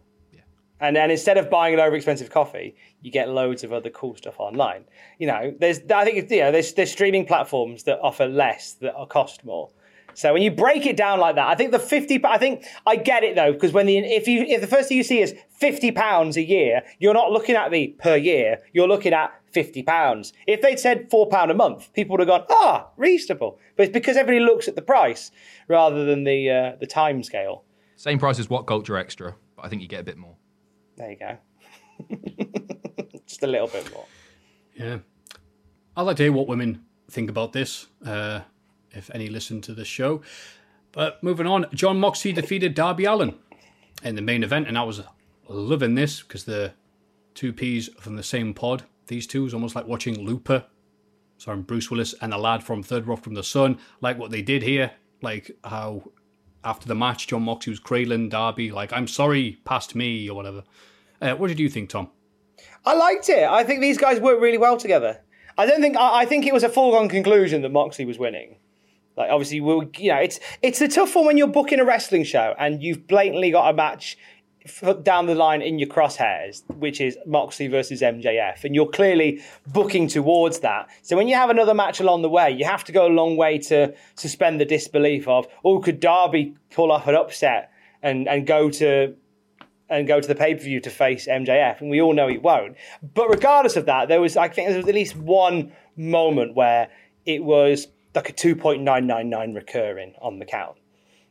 And 0.93 1.11
instead 1.11 1.37
of 1.37 1.49
buying 1.49 1.73
an 1.73 1.79
over 1.79 1.95
expensive 1.95 2.29
coffee, 2.29 2.75
you 3.01 3.11
get 3.11 3.29
loads 3.29 3.63
of 3.63 3.73
other 3.73 3.89
cool 3.89 4.15
stuff 4.15 4.39
online. 4.39 4.85
You 5.19 5.27
know, 5.27 5.53
there's 5.59 5.79
I 5.89 6.03
think 6.05 6.29
you 6.29 6.39
know 6.39 6.51
there's 6.51 6.73
there's 6.73 6.91
streaming 6.91 7.25
platforms 7.25 7.83
that 7.83 7.99
offer 8.01 8.27
less 8.27 8.73
that 8.81 8.93
cost 9.09 9.43
more. 9.45 9.69
So 10.15 10.31
when 10.31 10.41
you 10.41 10.49
break 10.49 10.85
it 10.85 10.95
down 10.95 11.19
like 11.19 11.35
that, 11.35 11.47
I 11.47 11.55
think 11.55 11.71
the 11.71 11.79
fifty. 11.79 12.23
I 12.23 12.37
think 12.37 12.65
I 12.85 12.95
get 12.95 13.23
it 13.23 13.35
though 13.35 13.51
because 13.51 13.73
when 13.73 13.85
the 13.85 13.97
if 13.97 14.27
you 14.27 14.43
if 14.43 14.61
the 14.61 14.67
first 14.67 14.87
thing 14.87 14.97
you 14.97 15.03
see 15.03 15.19
is 15.19 15.35
fifty 15.49 15.91
pounds 15.91 16.37
a 16.37 16.43
year, 16.43 16.83
you're 16.99 17.13
not 17.13 17.31
looking 17.31 17.55
at 17.55 17.69
the 17.71 17.87
per 17.99 18.15
year. 18.15 18.59
You're 18.73 18.87
looking 18.87 19.13
at 19.13 19.33
fifty 19.51 19.83
pounds. 19.83 20.31
If 20.47 20.61
they'd 20.61 20.79
said 20.79 21.09
four 21.11 21.27
pound 21.27 21.51
a 21.51 21.53
month, 21.53 21.91
people 21.93 22.13
would 22.13 22.21
have 22.21 22.29
gone 22.29 22.45
ah 22.49 22.87
reasonable. 22.95 23.59
But 23.75 23.83
it's 23.83 23.93
because 23.93 24.15
everybody 24.15 24.43
looks 24.43 24.67
at 24.67 24.75
the 24.75 24.81
price 24.81 25.31
rather 25.67 26.05
than 26.05 26.23
the 26.23 26.49
uh, 26.49 26.75
the 26.79 26.87
time 26.87 27.21
scale. 27.21 27.65
Same 27.97 28.17
price 28.17 28.39
as 28.39 28.47
WhatCulture 28.47 28.99
Extra, 28.99 29.35
but 29.55 29.65
I 29.65 29.69
think 29.69 29.81
you 29.81 29.87
get 29.87 29.99
a 30.01 30.03
bit 30.03 30.17
more. 30.17 30.35
There 30.97 31.11
you 31.11 31.17
go. 31.17 31.37
Just 33.27 33.43
a 33.43 33.47
little 33.47 33.67
bit 33.67 33.91
more. 33.93 34.05
Yeah. 34.75 34.99
I'd 35.97 36.03
like 36.03 36.17
to 36.17 36.23
hear 36.23 36.31
what 36.31 36.47
women 36.47 36.85
think 37.09 37.29
about 37.29 37.53
this, 37.53 37.87
uh, 38.05 38.41
if 38.91 39.09
any 39.13 39.27
listen 39.27 39.61
to 39.61 39.73
the 39.73 39.85
show. 39.85 40.21
But 40.91 41.21
moving 41.23 41.47
on, 41.47 41.65
Jon 41.73 41.99
Moxley 41.99 42.31
defeated 42.33 42.73
Darby 42.73 43.05
Allin 43.05 43.35
in 44.03 44.15
the 44.15 44.21
main 44.21 44.43
event, 44.43 44.67
and 44.67 44.77
I 44.77 44.83
was 44.83 45.01
loving 45.47 45.95
this 45.95 46.21
because 46.21 46.45
the 46.45 46.73
two 47.33 47.53
P's 47.53 47.89
from 47.99 48.15
the 48.15 48.23
same 48.23 48.53
pod. 48.53 48.83
These 49.07 49.27
two 49.27 49.45
is 49.45 49.53
almost 49.53 49.75
like 49.75 49.87
watching 49.87 50.19
Looper. 50.19 50.65
Sorry, 51.37 51.57
Bruce 51.57 51.91
Willis 51.91 52.15
and 52.21 52.31
the 52.31 52.37
lad 52.37 52.63
from 52.63 52.81
Third 52.81 53.07
Rock 53.07 53.23
from 53.23 53.33
the 53.33 53.43
Sun. 53.43 53.77
Like 54.01 54.17
what 54.17 54.31
they 54.31 54.41
did 54.41 54.63
here, 54.63 54.91
like 55.21 55.51
how 55.63 56.03
after 56.65 56.87
the 56.87 56.95
match, 56.95 57.27
Jon 57.27 57.43
Moxley 57.43 57.71
was 57.71 57.79
cradling 57.79 58.29
Darby, 58.29 58.71
like, 58.71 58.91
I'm 58.91 59.07
sorry, 59.07 59.59
past 59.65 59.95
me, 59.95 60.29
or 60.29 60.35
whatever. 60.35 60.63
Uh, 61.21 61.35
what 61.35 61.47
did 61.47 61.59
you 61.59 61.69
think, 61.69 61.89
Tom? 61.89 62.09
I 62.85 62.93
liked 62.93 63.29
it. 63.29 63.43
I 63.43 63.63
think 63.63 63.81
these 63.81 63.97
guys 63.97 64.19
work 64.19 64.39
really 64.39 64.57
well 64.57 64.77
together. 64.77 65.21
I 65.57 65.65
don't 65.65 65.81
think 65.81 65.95
I, 65.97 66.21
I 66.21 66.25
think 66.25 66.45
it 66.45 66.53
was 66.53 66.63
a 66.63 66.69
foregone 66.69 67.09
conclusion 67.09 67.61
that 67.61 67.71
Moxley 67.71 68.05
was 68.05 68.19
winning. 68.19 68.57
Like 69.17 69.29
obviously, 69.31 69.61
we'll, 69.61 69.89
you 69.97 70.11
know, 70.11 70.17
it's 70.17 70.39
it's 70.61 70.81
a 70.81 70.87
tough 70.87 71.15
one 71.15 71.25
when 71.25 71.37
you're 71.37 71.47
booking 71.47 71.79
a 71.79 71.85
wrestling 71.85 72.25
show 72.25 72.53
and 72.59 72.83
you've 72.83 73.07
blatantly 73.07 73.51
got 73.51 73.69
a 73.69 73.73
match 73.73 74.17
down 75.03 75.27
the 75.27 75.35
line 75.35 75.61
in 75.61 75.79
your 75.79 75.89
crosshairs, 75.89 76.63
which 76.75 76.99
is 76.99 77.17
Moxley 77.25 77.67
versus 77.67 78.01
MJF, 78.01 78.63
and 78.63 78.73
you're 78.73 78.89
clearly 78.89 79.41
booking 79.67 80.07
towards 80.07 80.59
that. 80.59 80.89
So 81.01 81.15
when 81.15 81.27
you 81.27 81.35
have 81.35 81.49
another 81.49 81.73
match 81.73 81.99
along 81.99 82.21
the 82.21 82.29
way, 82.29 82.51
you 82.51 82.65
have 82.65 82.83
to 82.85 82.91
go 82.91 83.07
a 83.07 83.09
long 83.09 83.37
way 83.37 83.57
to 83.59 83.93
suspend 84.15 84.59
the 84.59 84.65
disbelief 84.65 85.27
of, 85.27 85.47
oh, 85.63 85.79
could 85.79 85.99
Darby 85.99 86.55
pull 86.71 86.91
off 86.91 87.07
an 87.07 87.15
upset 87.15 87.71
and 88.01 88.27
and 88.27 88.45
go 88.47 88.69
to 88.69 89.15
and 89.89 90.07
go 90.07 90.19
to 90.19 90.27
the 90.27 90.35
pay 90.35 90.55
per 90.55 90.61
view 90.61 90.79
to 90.79 90.89
face 90.89 91.27
MJF, 91.27 91.81
and 91.81 91.89
we 91.89 92.01
all 92.01 92.13
know 92.13 92.27
he 92.27 92.37
won't. 92.37 92.75
But 93.13 93.29
regardless 93.29 93.75
of 93.75 93.85
that, 93.85 94.07
there 94.07 94.21
was 94.21 94.35
I 94.37 94.47
think 94.47 94.69
there 94.69 94.77
was 94.77 94.87
at 94.87 94.95
least 94.95 95.15
one 95.15 95.71
moment 95.95 96.55
where 96.55 96.89
it 97.25 97.43
was 97.43 97.87
like 98.13 98.29
a 98.29 98.33
two 98.33 98.55
point 98.55 98.81
nine 98.81 99.05
nine 99.07 99.29
nine 99.29 99.53
recurring 99.53 100.13
on 100.21 100.39
the 100.39 100.45
count. 100.45 100.77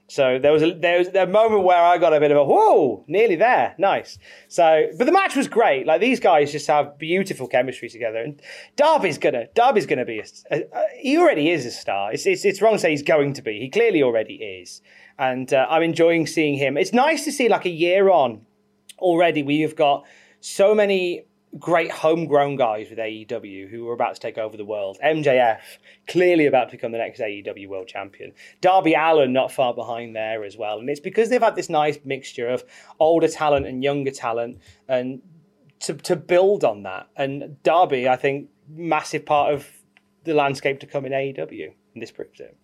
So 0.07 0.39
there 0.39 0.53
was 0.53 0.63
a 0.63 0.75
there 0.75 0.99
was 0.99 1.09
a 1.09 1.27
moment 1.27 1.65
where 1.65 1.83
I 1.83 1.97
got 1.97 2.13
a 2.13 2.21
bit 2.21 2.31
of 2.31 2.37
a 2.37 2.45
whoa, 2.45 3.05
nearly 3.09 3.37
there, 3.37 3.75
nice. 3.79 4.19
So, 4.49 4.87
but 4.99 5.07
the 5.07 5.13
match 5.13 5.35
was 5.35 5.49
great. 5.49 5.87
Like 5.87 6.01
these 6.03 6.21
guys 6.21 6.53
just 6.53 6.67
have 6.67 6.99
beautiful 6.99 7.49
chemistry 7.49 7.89
together, 7.89 8.19
and 8.19 8.41
Darby's 8.77 9.17
gonna 9.17 9.47
Darby's 9.55 9.87
gonna 9.87 10.05
be 10.05 10.21
a, 10.21 10.57
a, 10.57 10.63
he 10.99 11.17
already 11.17 11.51
is 11.51 11.65
a 11.65 11.71
star. 11.71 12.13
It's, 12.13 12.27
it's 12.27 12.45
it's 12.45 12.61
wrong 12.61 12.75
to 12.75 12.79
say 12.79 12.91
he's 12.91 13.03
going 13.03 13.33
to 13.35 13.43
be. 13.43 13.59
He 13.59 13.71
clearly 13.71 14.03
already 14.03 14.35
is, 14.35 14.83
and 15.19 15.53
uh, 15.55 15.67
I'm 15.71 15.83
enjoying 15.83 16.27
seeing 16.27 16.59
him. 16.59 16.77
It's 16.77 16.93
nice 16.93 17.25
to 17.25 17.33
see 17.33 17.49
like 17.49 17.65
a 17.65 17.71
year 17.71 18.11
on 18.11 18.45
already. 18.99 19.43
We 19.43 19.63
have 19.63 19.75
got 19.75 20.05
so 20.41 20.75
many 20.75 21.25
great 21.59 21.91
homegrown 21.91 22.57
guys 22.57 22.91
with 22.91 22.99
AEW 22.99 23.69
who 23.69 23.89
are 23.89 23.93
about 23.93 24.15
to 24.15 24.21
take 24.21 24.39
over 24.39 24.57
the 24.57 24.65
world. 24.65 24.99
MJF 25.05 25.61
clearly 26.09 26.47
about 26.47 26.71
to 26.71 26.73
become 26.73 26.93
the 26.93 26.99
next 26.99 27.21
AEW 27.21 27.69
world 27.69 27.87
champion. 27.87 28.33
Darby 28.61 28.95
Allin 28.95 29.33
not 29.33 29.53
far 29.53 29.73
behind 29.73 30.17
there 30.17 30.45
as 30.45 30.57
well. 30.57 30.79
And 30.79 30.91
it's 30.91 31.01
because 31.01 31.29
they've 31.29 31.41
had 31.41 31.55
this 31.55 31.69
nice 31.69 31.99
mixture 32.05 32.49
of 32.49 32.65
older 32.99 33.29
talent 33.29 33.67
and 33.67 33.85
younger 33.85 34.11
talent 34.11 34.61
and 34.89 35.23
to, 35.81 35.95
to 35.95 36.17
build 36.17 36.65
on 36.65 36.83
that. 36.83 37.09
And 37.17 37.63
Darby, 37.63 38.09
I 38.09 38.17
think, 38.17 38.49
massive 38.69 39.25
part 39.25 39.55
of 39.55 39.69
the 40.25 40.35
landscape 40.35 40.81
to 40.81 40.87
come 40.87 41.05
in 41.05 41.13
AEW. 41.13 41.73
And 41.95 42.03
this 42.03 42.11
proves 42.11 42.41
it. 42.41 42.57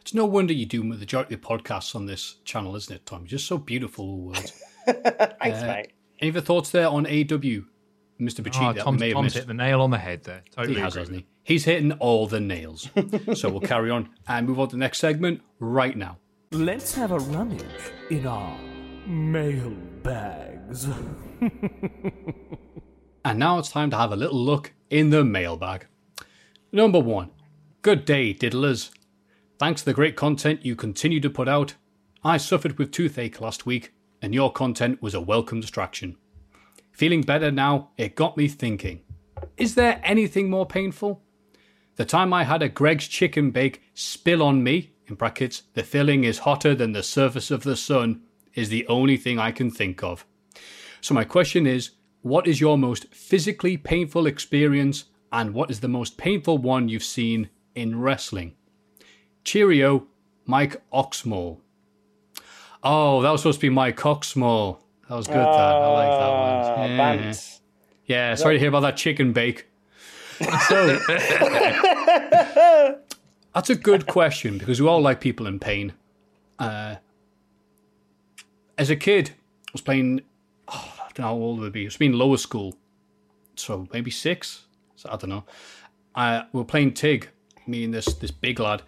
It's 0.00 0.14
no 0.14 0.24
wonder 0.24 0.52
you 0.52 0.66
do 0.66 0.80
the 0.80 0.84
majority 0.84 1.34
of 1.34 1.40
podcasts 1.40 1.94
on 1.94 2.06
this 2.06 2.36
channel, 2.44 2.74
isn't 2.76 2.94
it, 2.94 3.06
Tom? 3.06 3.22
You're 3.22 3.28
just 3.28 3.46
so 3.46 3.58
beautiful 3.58 4.18
with 4.18 4.36
words. 4.38 4.62
Thanks, 5.40 5.62
Uh, 5.62 5.66
mate. 5.66 5.92
Any 6.20 6.30
other 6.30 6.40
thoughts 6.40 6.70
there 6.70 6.88
on 6.88 7.06
AW, 7.06 7.10
Mr. 7.10 7.64
Bacci? 8.40 8.60
Oh, 8.62 8.72
that 8.72 8.76
we 8.76 8.80
Tom's, 8.82 9.00
may 9.00 9.08
have 9.08 9.16
Tom's 9.16 9.34
hit 9.34 9.46
the 9.46 9.54
nail 9.54 9.82
on 9.82 9.90
the 9.90 9.98
head 9.98 10.24
there. 10.24 10.42
Totally 10.50 10.74
he 10.76 10.80
has, 10.80 10.94
agree 10.94 11.00
hasn't 11.02 11.18
he? 11.18 11.26
He's 11.44 11.64
hitting 11.64 11.92
all 11.92 12.26
the 12.26 12.40
nails. 12.40 12.88
so 13.34 13.48
we'll 13.50 13.60
carry 13.60 13.90
on 13.90 14.08
and 14.26 14.46
move 14.46 14.58
on 14.58 14.68
to 14.68 14.76
the 14.76 14.80
next 14.80 14.98
segment 14.98 15.42
right 15.60 15.96
now. 15.96 16.18
Let's 16.52 16.94
have 16.94 17.10
a 17.10 17.18
rummage 17.18 17.62
in 18.10 18.26
our 18.26 18.58
mail 19.06 19.70
bags. 20.02 20.88
And 23.24 23.40
now 23.40 23.58
it's 23.58 23.70
time 23.70 23.90
to 23.90 23.96
have 23.96 24.12
a 24.12 24.16
little 24.16 24.38
look 24.38 24.72
in 24.88 25.10
the 25.10 25.24
mailbag. 25.24 25.88
Number 26.70 27.00
one. 27.00 27.30
Good 27.82 28.04
day, 28.04 28.32
diddlers. 28.32 28.90
Thanks 29.58 29.80
to 29.80 29.86
the 29.86 29.94
great 29.94 30.14
content 30.14 30.64
you 30.64 30.76
continue 30.76 31.18
to 31.18 31.28
put 31.28 31.48
out, 31.48 31.74
I 32.22 32.36
suffered 32.36 32.78
with 32.78 32.92
toothache 32.92 33.40
last 33.40 33.66
week, 33.66 33.92
and 34.26 34.34
your 34.34 34.50
content 34.50 35.00
was 35.00 35.14
a 35.14 35.20
welcome 35.20 35.60
distraction. 35.60 36.16
Feeling 36.90 37.22
better 37.22 37.52
now, 37.52 37.90
it 37.96 38.16
got 38.16 38.36
me 38.36 38.48
thinking 38.48 39.00
is 39.56 39.76
there 39.76 40.00
anything 40.02 40.50
more 40.50 40.66
painful? 40.66 41.22
The 41.94 42.04
time 42.04 42.32
I 42.32 42.42
had 42.42 42.60
a 42.60 42.68
Greggs 42.68 43.06
chicken 43.06 43.52
bake 43.52 43.82
spill 43.94 44.42
on 44.42 44.64
me, 44.64 44.94
in 45.06 45.14
brackets, 45.14 45.62
the 45.74 45.84
filling 45.84 46.24
is 46.24 46.40
hotter 46.40 46.74
than 46.74 46.90
the 46.90 47.04
surface 47.04 47.52
of 47.52 47.62
the 47.62 47.76
sun, 47.76 48.22
is 48.52 48.68
the 48.68 48.84
only 48.88 49.16
thing 49.16 49.38
I 49.38 49.52
can 49.52 49.70
think 49.70 50.02
of. 50.02 50.26
So, 51.00 51.14
my 51.14 51.22
question 51.22 51.64
is 51.64 51.90
what 52.22 52.48
is 52.48 52.60
your 52.60 52.76
most 52.76 53.06
physically 53.14 53.76
painful 53.76 54.26
experience, 54.26 55.04
and 55.30 55.54
what 55.54 55.70
is 55.70 55.78
the 55.78 55.86
most 55.86 56.18
painful 56.18 56.58
one 56.58 56.88
you've 56.88 57.04
seen 57.04 57.48
in 57.76 58.00
wrestling? 58.00 58.56
Cheerio, 59.44 60.08
Mike 60.46 60.82
Oxmall. 60.92 61.60
Oh, 62.88 63.20
that 63.22 63.30
was 63.32 63.40
supposed 63.40 63.58
to 63.60 63.66
be 63.66 63.70
Mike 63.70 63.96
Oxmall. 63.96 64.78
That 65.08 65.16
was 65.16 65.26
good, 65.26 65.36
that. 65.36 65.42
I 65.44 65.86
like 65.88 66.08
that 66.08 66.20
Ah, 66.22 66.76
one. 66.78 66.90
Yeah. 66.90 66.98
Bants. 67.32 67.60
Yeah, 68.06 68.34
sorry 68.36 68.54
to 68.54 68.60
hear 68.60 68.68
about 68.68 68.80
that 68.82 68.96
chicken 68.96 69.32
bake. 69.32 69.66
So, 70.68 70.98
that's 73.54 73.70
a 73.70 73.74
good 73.74 74.06
question 74.06 74.56
because 74.58 74.80
we 74.80 74.86
all 74.86 75.00
like 75.00 75.20
people 75.20 75.48
in 75.48 75.58
pain. 75.58 75.94
Uh, 76.60 76.96
as 78.78 78.88
a 78.90 78.96
kid, 78.96 79.30
I 79.30 79.70
was 79.72 79.80
playing, 79.80 80.20
oh, 80.68 80.94
I 80.98 81.08
don't 81.14 81.18
know 81.18 81.24
how 81.24 81.34
old 81.34 81.58
it 81.58 81.62
would 81.62 81.72
be. 81.72 81.82
It 81.82 81.86
was 81.86 81.96
been 81.96 82.12
lower 82.12 82.36
school. 82.36 82.76
So 83.56 83.88
maybe 83.92 84.12
six? 84.12 84.66
So, 84.94 85.08
I 85.10 85.16
don't 85.16 85.30
know. 85.30 85.44
Uh, 86.14 86.42
we 86.52 86.58
were 86.58 86.64
playing 86.64 86.94
TIG, 86.94 87.30
me 87.66 87.82
and 87.82 87.92
this, 87.92 88.06
this 88.14 88.30
big 88.30 88.60
lad, 88.60 88.82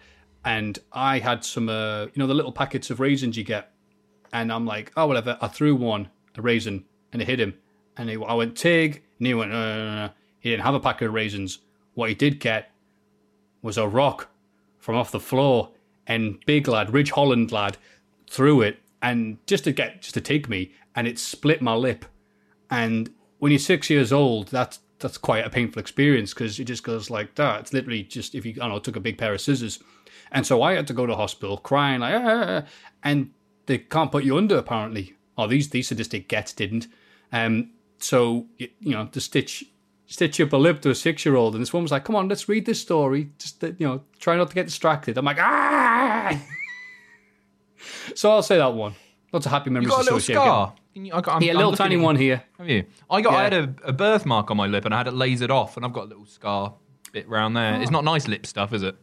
and 0.45 0.79
I 0.93 1.19
had 1.19 1.43
some, 1.43 1.67
uh, 1.67 2.03
you 2.05 2.11
know, 2.15 2.27
the 2.27 2.33
little 2.33 2.53
packets 2.53 2.89
of 2.89 3.01
raisins 3.01 3.35
you 3.37 3.43
get. 3.43 3.73
And 4.33 4.51
I'm 4.51 4.65
like, 4.65 4.91
oh, 4.95 5.07
whatever. 5.07 5.37
I 5.41 5.47
threw 5.47 5.75
one, 5.75 6.09
a 6.37 6.41
raisin, 6.41 6.85
and 7.11 7.21
it 7.21 7.27
hit 7.27 7.39
him. 7.39 7.55
And 7.97 8.09
he, 8.09 8.15
I 8.15 8.33
went, 8.33 8.55
TIG. 8.55 9.03
And 9.17 9.27
he 9.27 9.33
went, 9.33 9.51
no, 9.51 9.57
no, 9.57 9.85
no, 9.85 9.95
no. 10.07 10.09
He 10.39 10.51
didn't 10.51 10.63
have 10.63 10.75
a 10.75 10.79
packet 10.79 11.07
of 11.07 11.13
raisins. 11.13 11.59
What 11.95 12.09
he 12.09 12.15
did 12.15 12.39
get 12.39 12.71
was 13.61 13.77
a 13.77 13.87
rock 13.87 14.29
from 14.77 14.95
off 14.95 15.11
the 15.11 15.19
floor. 15.19 15.71
And 16.07 16.39
big 16.45 16.67
lad, 16.67 16.93
Ridge 16.93 17.11
Holland 17.11 17.51
lad, 17.51 17.77
threw 18.29 18.61
it. 18.61 18.79
And 19.01 19.37
just 19.47 19.65
to 19.65 19.71
get, 19.71 20.01
just 20.01 20.13
to 20.13 20.21
take 20.21 20.47
me. 20.47 20.73
And 20.95 21.07
it 21.07 21.19
split 21.19 21.61
my 21.61 21.73
lip. 21.73 22.05
And 22.69 23.09
when 23.39 23.51
you're 23.51 23.59
six 23.59 23.89
years 23.89 24.13
old, 24.13 24.49
that's 24.49 24.79
that's 24.99 25.17
quite 25.17 25.45
a 25.45 25.49
painful 25.49 25.79
experience 25.79 26.33
because 26.33 26.59
it 26.59 26.65
just 26.65 26.83
goes 26.83 27.09
like 27.09 27.35
that. 27.35 27.61
It's 27.61 27.73
literally 27.73 28.03
just 28.03 28.35
if 28.35 28.45
you 28.45 28.53
I 28.53 28.65
don't 28.65 28.69
know 28.69 28.79
took 28.79 28.95
a 28.95 29.01
big 29.01 29.17
pair 29.17 29.33
of 29.33 29.41
scissors, 29.41 29.79
and 30.31 30.45
so 30.45 30.61
I 30.61 30.73
had 30.73 30.87
to 30.87 30.93
go 30.93 31.05
to 31.05 31.15
hospital 31.15 31.57
crying 31.57 32.01
like, 32.01 32.15
ah, 32.15 32.63
and 33.03 33.31
they 33.69 33.77
can't 33.77 34.11
put 34.11 34.23
you 34.23 34.35
under 34.37 34.57
apparently. 34.57 35.13
Oh, 35.37 35.47
these 35.47 35.69
these 35.69 35.87
sadistic 35.87 36.27
gets 36.27 36.51
didn't. 36.51 36.87
Um, 37.31 37.71
so 37.99 38.47
you, 38.57 38.67
you 38.79 38.91
know 38.91 39.05
to 39.07 39.21
stitch 39.21 39.63
stitch 40.07 40.41
up 40.41 40.51
a 40.53 40.57
lip 40.57 40.81
to 40.81 40.89
a 40.89 40.95
six 40.95 41.23
year 41.25 41.35
old, 41.35 41.53
and 41.53 41.61
this 41.61 41.71
woman's 41.71 41.91
like, 41.91 42.03
"Come 42.03 42.15
on, 42.15 42.27
let's 42.27 42.49
read 42.49 42.65
this 42.65 42.81
story. 42.81 43.29
Just 43.37 43.63
uh, 43.63 43.67
you 43.77 43.87
know, 43.87 44.01
try 44.19 44.35
not 44.35 44.49
to 44.49 44.55
get 44.55 44.65
distracted." 44.65 45.17
I'm 45.17 45.25
like, 45.25 45.37
ah. 45.39 46.41
so 48.15 48.31
I'll 48.31 48.43
say 48.43 48.57
that 48.57 48.73
one. 48.73 48.95
Lots 49.31 49.45
of 49.45 49.51
happy 49.51 49.69
You 49.69 49.73
memories 49.75 49.91
got 49.91 50.01
a 50.01 50.03
little 50.03 50.19
scar. 50.19 50.73
You- 50.73 51.13
I 51.13 51.21
got- 51.21 51.33
I'm- 51.35 51.43
yeah, 51.43 51.53
a 51.53 51.59
little 51.61 51.71
tiny 51.75 51.95
one 51.95 52.17
here. 52.17 52.43
Have 52.57 52.67
you? 52.67 52.83
I 53.09 53.21
got. 53.21 53.33
I 53.33 53.43
had 53.43 53.53
a, 53.53 53.73
a 53.85 53.93
birthmark 53.93 54.51
on 54.51 54.57
my 54.57 54.67
lip, 54.67 54.83
and 54.85 54.93
I 54.93 54.97
had 54.97 55.07
it 55.07 55.13
lasered 55.13 55.51
off, 55.51 55.77
and 55.77 55.85
I've 55.85 55.93
got 55.93 56.05
a 56.05 56.09
little 56.09 56.25
scar 56.25 56.73
bit 57.13 57.29
round 57.29 57.55
there. 57.55 57.75
Oh. 57.75 57.81
It's 57.81 57.91
not 57.91 58.03
nice 58.03 58.27
lip 58.27 58.45
stuff, 58.45 58.73
is 58.73 58.83
it? 58.83 58.95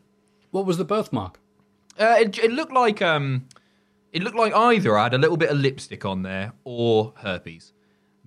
What 0.51 0.67
was 0.67 0.77
the 0.77 0.85
birthmark? 0.85 1.39
Uh, 1.99 2.17
it, 2.21 2.39
it 2.39 2.51
looked 2.51 2.73
like 2.73 3.01
um, 3.01 3.47
it 4.13 4.23
looked 4.23 4.37
like 4.37 4.55
either 4.55 4.97
I 4.99 5.05
had 5.05 5.15
a 5.15 5.19
little 5.19 5.37
bit 5.37 5.51
of 5.51 5.59
lipstick 5.59 6.05
on 6.05 6.23
there 6.23 6.53
or 6.65 7.13
herpes. 7.17 7.73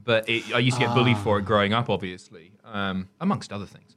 But 0.03 0.27
it, 0.29 0.53
I 0.55 0.59
used 0.59 0.77
to 0.77 0.85
get 0.85 0.93
bullied 0.93 1.17
for 1.17 1.39
it 1.39 1.43
growing 1.43 1.73
up, 1.73 1.89
obviously, 1.89 2.53
um, 2.63 3.09
amongst 3.19 3.51
other 3.51 3.65
things. 3.65 3.95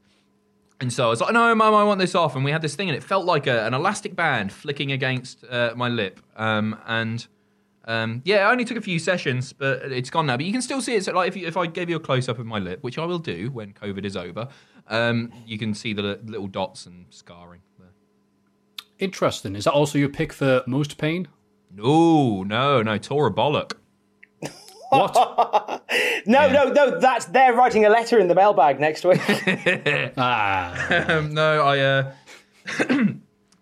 And 0.80 0.92
so 0.92 1.06
I 1.06 1.10
was 1.10 1.20
like, 1.20 1.32
"No, 1.32 1.54
mum, 1.54 1.74
I 1.74 1.84
want 1.84 2.00
this 2.00 2.14
off." 2.16 2.34
And 2.34 2.44
we 2.44 2.50
had 2.50 2.60
this 2.60 2.74
thing, 2.74 2.88
and 2.88 2.96
it 2.96 3.04
felt 3.04 3.24
like 3.24 3.46
a, 3.46 3.64
an 3.66 3.72
elastic 3.72 4.16
band 4.16 4.52
flicking 4.52 4.90
against 4.90 5.44
uh, 5.48 5.72
my 5.76 5.88
lip. 5.88 6.20
Um, 6.36 6.76
and 6.86 7.24
um, 7.84 8.20
yeah, 8.24 8.48
it 8.48 8.50
only 8.50 8.64
took 8.64 8.76
a 8.76 8.82
few 8.82 8.98
sessions, 8.98 9.52
but 9.52 9.92
it's 9.92 10.10
gone 10.10 10.26
now. 10.26 10.36
But 10.36 10.46
you 10.46 10.52
can 10.52 10.60
still 10.60 10.80
see 10.80 10.96
it. 10.96 11.04
So, 11.04 11.12
like, 11.12 11.28
if, 11.28 11.36
you, 11.36 11.46
if 11.46 11.56
I 11.56 11.66
gave 11.66 11.88
you 11.88 11.96
a 11.96 12.00
close 12.00 12.28
up 12.28 12.38
of 12.38 12.46
my 12.46 12.59
lip, 12.59 12.82
which 12.82 12.98
I 12.98 13.04
will 13.04 13.20
do 13.20 13.50
when 13.52 13.72
COVID 13.72 14.04
is 14.04 14.16
over, 14.16 14.48
um, 14.88 15.32
you 15.46 15.56
can 15.56 15.72
see 15.72 15.92
the 15.92 16.18
little 16.24 16.48
dots 16.48 16.86
and 16.86 17.06
scarring 17.10 17.60
there. 17.78 17.88
Interesting. 18.98 19.54
Is 19.54 19.64
that 19.64 19.72
also 19.72 19.98
your 19.98 20.09
pick 20.09 20.32
for 20.32 20.62
most 20.66 20.98
pain? 20.98 21.28
No, 21.74 22.43
no, 22.43 22.82
no. 22.82 22.99
Tore 22.99 23.27
a 23.28 23.32
bollock. 23.32 23.73
What? 24.90 25.15
No, 26.27 26.51
no, 26.51 26.70
no. 26.70 27.01
That's 27.01 27.24
they're 27.27 27.55
writing 27.55 27.86
a 27.86 27.89
letter 27.89 28.19
in 28.19 28.28
the 28.28 28.35
mailbag 28.35 28.78
next 28.78 29.07
week. 29.07 29.23
ah. 30.19 31.09
um, 31.16 31.32
no, 31.32 31.62
I 31.62 31.78
uh, 31.78 32.12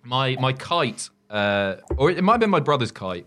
my 0.03 0.37
my 0.41 0.53
kite, 0.53 1.09
uh, 1.31 1.77
or 1.97 2.11
it 2.11 2.25
might 2.25 2.33
have 2.33 2.41
been 2.41 2.51
my 2.51 2.59
brother's 2.59 2.91
kite, 2.91 3.27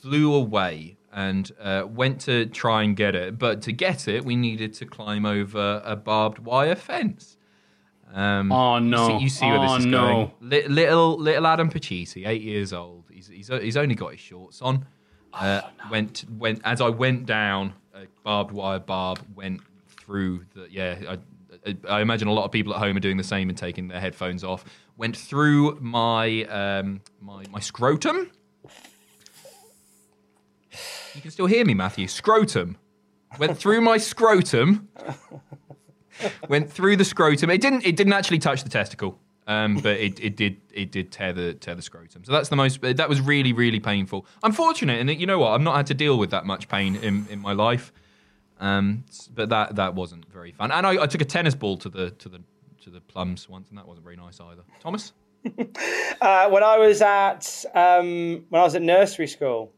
flew 0.00 0.32
away 0.34 0.96
and 1.12 1.52
uh, 1.60 1.84
went 1.86 2.22
to 2.22 2.46
try 2.46 2.82
and 2.84 2.96
get 2.96 3.14
it. 3.14 3.38
But 3.38 3.60
to 3.62 3.72
get 3.72 4.08
it, 4.08 4.24
we 4.24 4.34
needed 4.34 4.72
to 4.74 4.86
climb 4.86 5.26
over 5.26 5.82
a 5.84 5.94
barbed 5.94 6.38
wire 6.38 6.74
fence. 6.74 7.36
Um, 8.14 8.50
Oh, 8.50 8.76
you 8.78 8.84
no. 8.84 9.08
see, 9.08 9.18
you 9.24 9.28
see 9.28 9.46
where 9.46 9.60
this 9.60 9.70
Oh, 9.72 9.76
is 9.76 9.84
no. 9.86 10.00
going. 10.00 10.30
Li- 10.40 10.68
little 10.68 11.18
little 11.18 11.46
Adam 11.46 11.68
Pacitti, 11.70 12.26
eight 12.26 12.40
years 12.42 12.72
old. 12.72 13.05
He's 13.16 13.28
he's, 13.28 13.48
he's 13.48 13.76
only 13.78 13.94
got 13.94 14.12
his 14.12 14.20
shorts 14.20 14.60
on. 14.60 14.86
Uh, 15.32 15.62
Went 15.90 16.24
went 16.30 16.60
as 16.64 16.80
I 16.80 16.88
went 16.90 17.24
down, 17.26 17.72
a 17.94 18.02
barbed 18.22 18.52
wire 18.52 18.78
barb 18.78 19.18
went 19.34 19.60
through 19.88 20.44
the 20.54 20.68
yeah. 20.70 20.96
I, 21.08 21.12
I- 21.14 21.18
I 21.88 22.00
imagine 22.00 22.28
a 22.28 22.32
lot 22.32 22.44
of 22.44 22.52
people 22.52 22.72
at 22.74 22.78
home 22.78 22.96
are 22.96 23.00
doing 23.00 23.16
the 23.16 23.24
same 23.24 23.48
and 23.48 23.58
taking 23.58 23.88
their 23.88 23.98
headphones 23.98 24.44
off. 24.44 24.64
Went 24.96 25.16
through 25.16 25.78
my 25.80 26.44
um, 26.44 27.00
my 27.20 27.44
my 27.50 27.58
scrotum. 27.58 28.30
You 31.14 31.20
can 31.22 31.30
still 31.32 31.46
hear 31.46 31.64
me, 31.64 31.74
Matthew. 31.74 32.06
Scrotum 32.06 32.76
went 33.38 33.56
through 33.58 33.80
my 33.80 33.96
scrotum. 33.96 34.88
went 36.48 36.70
through 36.70 36.96
the 36.96 37.04
scrotum. 37.04 37.50
It 37.50 37.60
didn't. 37.60 37.84
It 37.86 37.96
didn't 37.96 38.12
actually 38.12 38.38
touch 38.38 38.62
the 38.62 38.68
testicle, 38.70 39.18
um, 39.46 39.76
but 39.82 39.98
it, 39.98 40.18
it 40.20 40.36
did. 40.36 40.60
It 40.72 40.90
did 40.90 41.12
tear 41.12 41.32
the 41.32 41.54
tear 41.54 41.74
the 41.74 41.82
scrotum. 41.82 42.24
So 42.24 42.32
that's 42.32 42.48
the 42.48 42.56
most. 42.56 42.80
That 42.82 43.08
was 43.08 43.20
really 43.20 43.52
really 43.52 43.80
painful. 43.80 44.26
I'm 44.42 44.52
fortunate, 44.52 45.00
and 45.00 45.20
you 45.20 45.26
know 45.26 45.38
what? 45.38 45.52
I've 45.52 45.60
not 45.60 45.76
had 45.76 45.86
to 45.86 45.94
deal 45.94 46.18
with 46.18 46.30
that 46.30 46.46
much 46.46 46.68
pain 46.68 46.96
in, 46.96 47.26
in 47.30 47.40
my 47.40 47.52
life. 47.52 47.92
Um, 48.58 49.04
but 49.34 49.50
that 49.50 49.76
that 49.76 49.94
wasn't 49.94 50.26
very 50.32 50.52
fun. 50.52 50.70
And 50.70 50.86
I, 50.86 51.02
I 51.02 51.06
took 51.06 51.20
a 51.20 51.26
tennis 51.26 51.54
ball 51.54 51.76
to 51.78 51.88
the 51.88 52.10
to 52.12 52.28
the 52.28 52.42
to 52.84 52.90
the 52.90 53.00
plums 53.00 53.48
once, 53.48 53.68
and 53.68 53.78
that 53.78 53.86
wasn't 53.86 54.04
very 54.04 54.16
nice 54.16 54.40
either. 54.40 54.62
Thomas. 54.80 55.12
uh, 56.20 56.48
when 56.48 56.62
I 56.62 56.78
was 56.78 57.02
at 57.02 57.64
um, 57.74 58.44
when 58.48 58.60
I 58.60 58.64
was 58.64 58.74
at 58.74 58.82
nursery 58.82 59.26
school, 59.26 59.72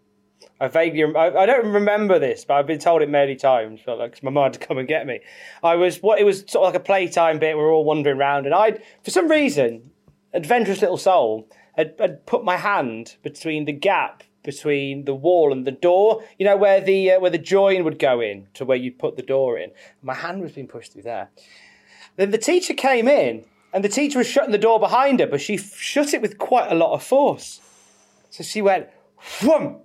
I 0.61 0.69
vaguely 0.69 1.05
I, 1.15 1.43
I 1.43 1.47
don't 1.47 1.73
remember 1.73 2.19
this, 2.19 2.45
but 2.45 2.55
I've 2.55 2.67
been 2.67 2.79
told 2.79 3.03
it 3.03 3.09
many 3.09 3.37
times. 3.37 3.81
But 3.85 3.99
like 3.99 4.23
my 4.23 4.31
mum 4.31 4.45
had 4.45 4.53
to 4.61 4.67
come 4.67 4.79
and 4.79 4.89
get 4.89 5.07
me. 5.07 5.21
I 5.63 5.77
was 5.77 6.03
what 6.03 6.21
it 6.21 6.25
was 6.25 6.41
sort 6.49 6.67
of 6.67 6.75
like 6.75 6.81
a 6.81 6.85
playtime 6.85 7.39
bit. 7.39 7.57
We 7.57 7.63
were 7.63 7.71
all 7.71 7.85
wandering 7.85 8.19
around, 8.19 8.47
and 8.47 8.55
I'd 8.55 8.83
for 9.05 9.11
some 9.11 9.29
reason, 9.29 9.91
adventurous 10.33 10.81
little 10.81 10.99
soul, 10.99 11.49
had, 11.77 11.95
had 11.99 12.27
put 12.27 12.45
my 12.45 12.57
hand 12.57 13.17
between 13.23 13.65
the 13.65 13.73
gap 13.73 14.23
between 14.45 15.05
the 15.05 15.15
wall 15.15 15.53
and 15.53 15.67
the 15.67 15.73
door. 15.73 16.23
You 16.39 16.47
know 16.47 16.57
where 16.57 16.81
the 16.81 17.13
uh, 17.13 17.21
where 17.21 17.31
the 17.31 17.39
join 17.39 17.85
would 17.85 17.99
go 17.99 18.21
in 18.21 18.49
to 18.55 18.65
where 18.65 18.79
you'd 18.79 18.99
put 18.99 19.17
the 19.17 19.23
door 19.23 19.59
in. 19.59 19.71
My 20.03 20.15
hand 20.15 20.41
was 20.41 20.53
being 20.53 20.69
pushed 20.69 20.93
through 20.93 21.03
there. 21.03 21.31
Then 22.17 22.31
the 22.31 22.39
teacher 22.39 22.75
came 22.75 23.07
in, 23.07 23.45
and 23.73 23.85
the 23.85 23.89
teacher 23.89 24.19
was 24.19 24.27
shutting 24.27 24.53
the 24.53 24.59
door 24.59 24.81
behind 24.81 25.21
her, 25.21 25.27
but 25.27 25.41
she 25.41 25.57
shut 25.57 26.15
it 26.15 26.23
with 26.23 26.39
quite 26.39 26.73
a 26.73 26.75
lot 26.75 26.95
of 26.95 27.03
force. 27.03 27.61
So 28.31 28.43
she 28.43 28.61
went, 28.63 28.89
whum! 29.41 29.83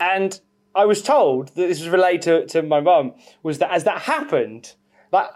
And 0.00 0.40
I 0.74 0.84
was 0.84 1.02
told 1.02 1.48
that 1.48 1.68
this 1.68 1.80
was 1.80 1.88
related 1.88 2.48
to, 2.48 2.60
to 2.60 2.62
my 2.66 2.80
mum, 2.80 3.14
was 3.42 3.58
that 3.58 3.70
as 3.70 3.84
that 3.84 4.02
happened, 4.02 4.74
like 5.12 5.30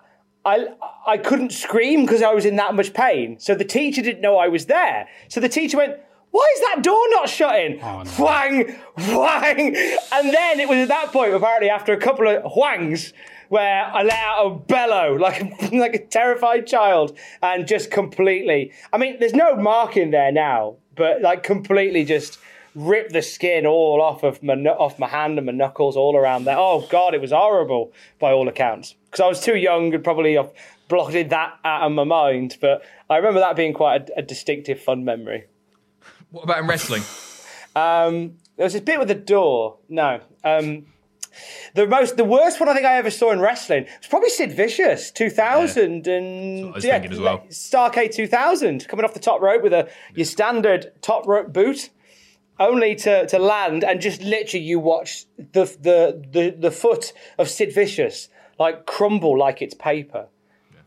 I 0.44 0.68
I 1.06 1.18
couldn't 1.18 1.52
scream 1.52 2.02
because 2.02 2.22
I 2.22 2.32
was 2.32 2.44
in 2.44 2.56
that 2.56 2.74
much 2.74 2.94
pain. 2.94 3.38
So 3.38 3.54
the 3.54 3.64
teacher 3.64 4.02
didn't 4.02 4.20
know 4.20 4.38
I 4.38 4.48
was 4.48 4.66
there. 4.66 5.08
So 5.28 5.40
the 5.40 5.48
teacher 5.48 5.76
went, 5.76 5.96
why 6.30 6.50
is 6.56 6.60
that 6.62 6.82
door 6.82 7.04
not 7.10 7.28
shutting? 7.28 7.78
Oh, 7.82 8.04
Whang, 8.18 8.74
whang. 8.96 9.76
And 10.12 10.32
then 10.34 10.60
it 10.60 10.68
was 10.68 10.78
at 10.78 10.88
that 10.88 11.12
point, 11.12 11.34
apparently, 11.34 11.68
after 11.68 11.92
a 11.92 11.98
couple 11.98 12.26
of 12.26 12.50
whangs, 12.56 13.12
where 13.50 13.84
I 13.84 14.02
let 14.02 14.18
out 14.18 14.46
a 14.46 14.50
bellow 14.58 15.14
like, 15.20 15.72
like 15.72 15.94
a 15.94 16.06
terrified 16.06 16.66
child 16.66 17.18
and 17.42 17.66
just 17.68 17.90
completely. 17.90 18.72
I 18.92 18.96
mean, 18.98 19.18
there's 19.20 19.34
no 19.34 19.56
mark 19.56 19.96
in 19.98 20.10
there 20.10 20.32
now, 20.32 20.76
but 20.96 21.20
like 21.20 21.42
completely 21.42 22.06
just 22.06 22.38
ripped 22.74 23.12
the 23.12 23.22
skin 23.22 23.66
all 23.66 24.00
off 24.00 24.22
of 24.22 24.42
my, 24.42 24.54
off 24.54 24.98
my 24.98 25.08
hand 25.08 25.38
and 25.38 25.46
my 25.46 25.52
knuckles 25.52 25.96
all 25.96 26.16
around 26.16 26.44
there. 26.44 26.56
Oh, 26.58 26.86
God, 26.90 27.14
it 27.14 27.20
was 27.20 27.30
horrible 27.30 27.92
by 28.18 28.32
all 28.32 28.48
accounts. 28.48 28.94
Because 29.06 29.20
I 29.20 29.28
was 29.28 29.40
too 29.40 29.56
young 29.56 29.92
and 29.94 30.02
probably 30.02 30.38
I've 30.38 30.50
blotted 30.88 31.30
that 31.30 31.58
out 31.64 31.82
of 31.82 31.92
my 31.92 32.04
mind. 32.04 32.56
But 32.60 32.82
I 33.10 33.16
remember 33.16 33.40
that 33.40 33.56
being 33.56 33.74
quite 33.74 34.08
a, 34.10 34.18
a 34.20 34.22
distinctive, 34.22 34.80
fun 34.80 35.04
memory. 35.04 35.44
What 36.30 36.44
about 36.44 36.60
in 36.60 36.66
wrestling? 36.66 37.02
Um, 37.76 38.38
there 38.56 38.64
was 38.64 38.72
this 38.72 38.82
bit 38.82 38.98
with 38.98 39.08
the 39.08 39.14
door. 39.14 39.78
No. 39.88 40.20
Um, 40.44 40.86
the 41.74 41.86
most, 41.86 42.16
the 42.16 42.24
worst 42.24 42.60
one 42.60 42.68
I 42.68 42.74
think 42.74 42.86
I 42.86 42.96
ever 42.96 43.10
saw 43.10 43.32
in 43.32 43.40
wrestling 43.40 43.84
was 43.84 44.06
probably 44.08 44.28
Sid 44.28 44.52
Vicious, 44.52 45.10
2000, 45.10 46.06
and 46.06 46.64
what 46.64 46.72
I 46.72 46.74
was 46.74 46.84
thinking 46.84 47.12
as 47.12 47.20
well. 47.20 47.44
Starcade 47.48 48.12
2000, 48.14 48.86
coming 48.88 49.04
off 49.04 49.14
the 49.14 49.20
top 49.20 49.40
rope 49.40 49.62
with 49.62 49.72
a 49.72 49.88
your 50.14 50.26
standard 50.26 50.92
top 51.00 51.26
rope 51.26 51.52
boot, 51.52 51.90
only 52.68 52.94
to, 52.96 53.26
to 53.26 53.38
land 53.38 53.84
and 53.84 54.00
just 54.00 54.22
literally 54.22 54.64
you 54.64 54.78
watch 54.78 55.26
the 55.36 55.64
the 55.80 56.24
the, 56.30 56.56
the 56.58 56.70
foot 56.70 57.12
of 57.38 57.48
Sid 57.48 57.74
Vicious 57.74 58.28
like 58.58 58.86
crumble 58.86 59.38
like 59.38 59.62
it's 59.62 59.74
paper, 59.74 60.28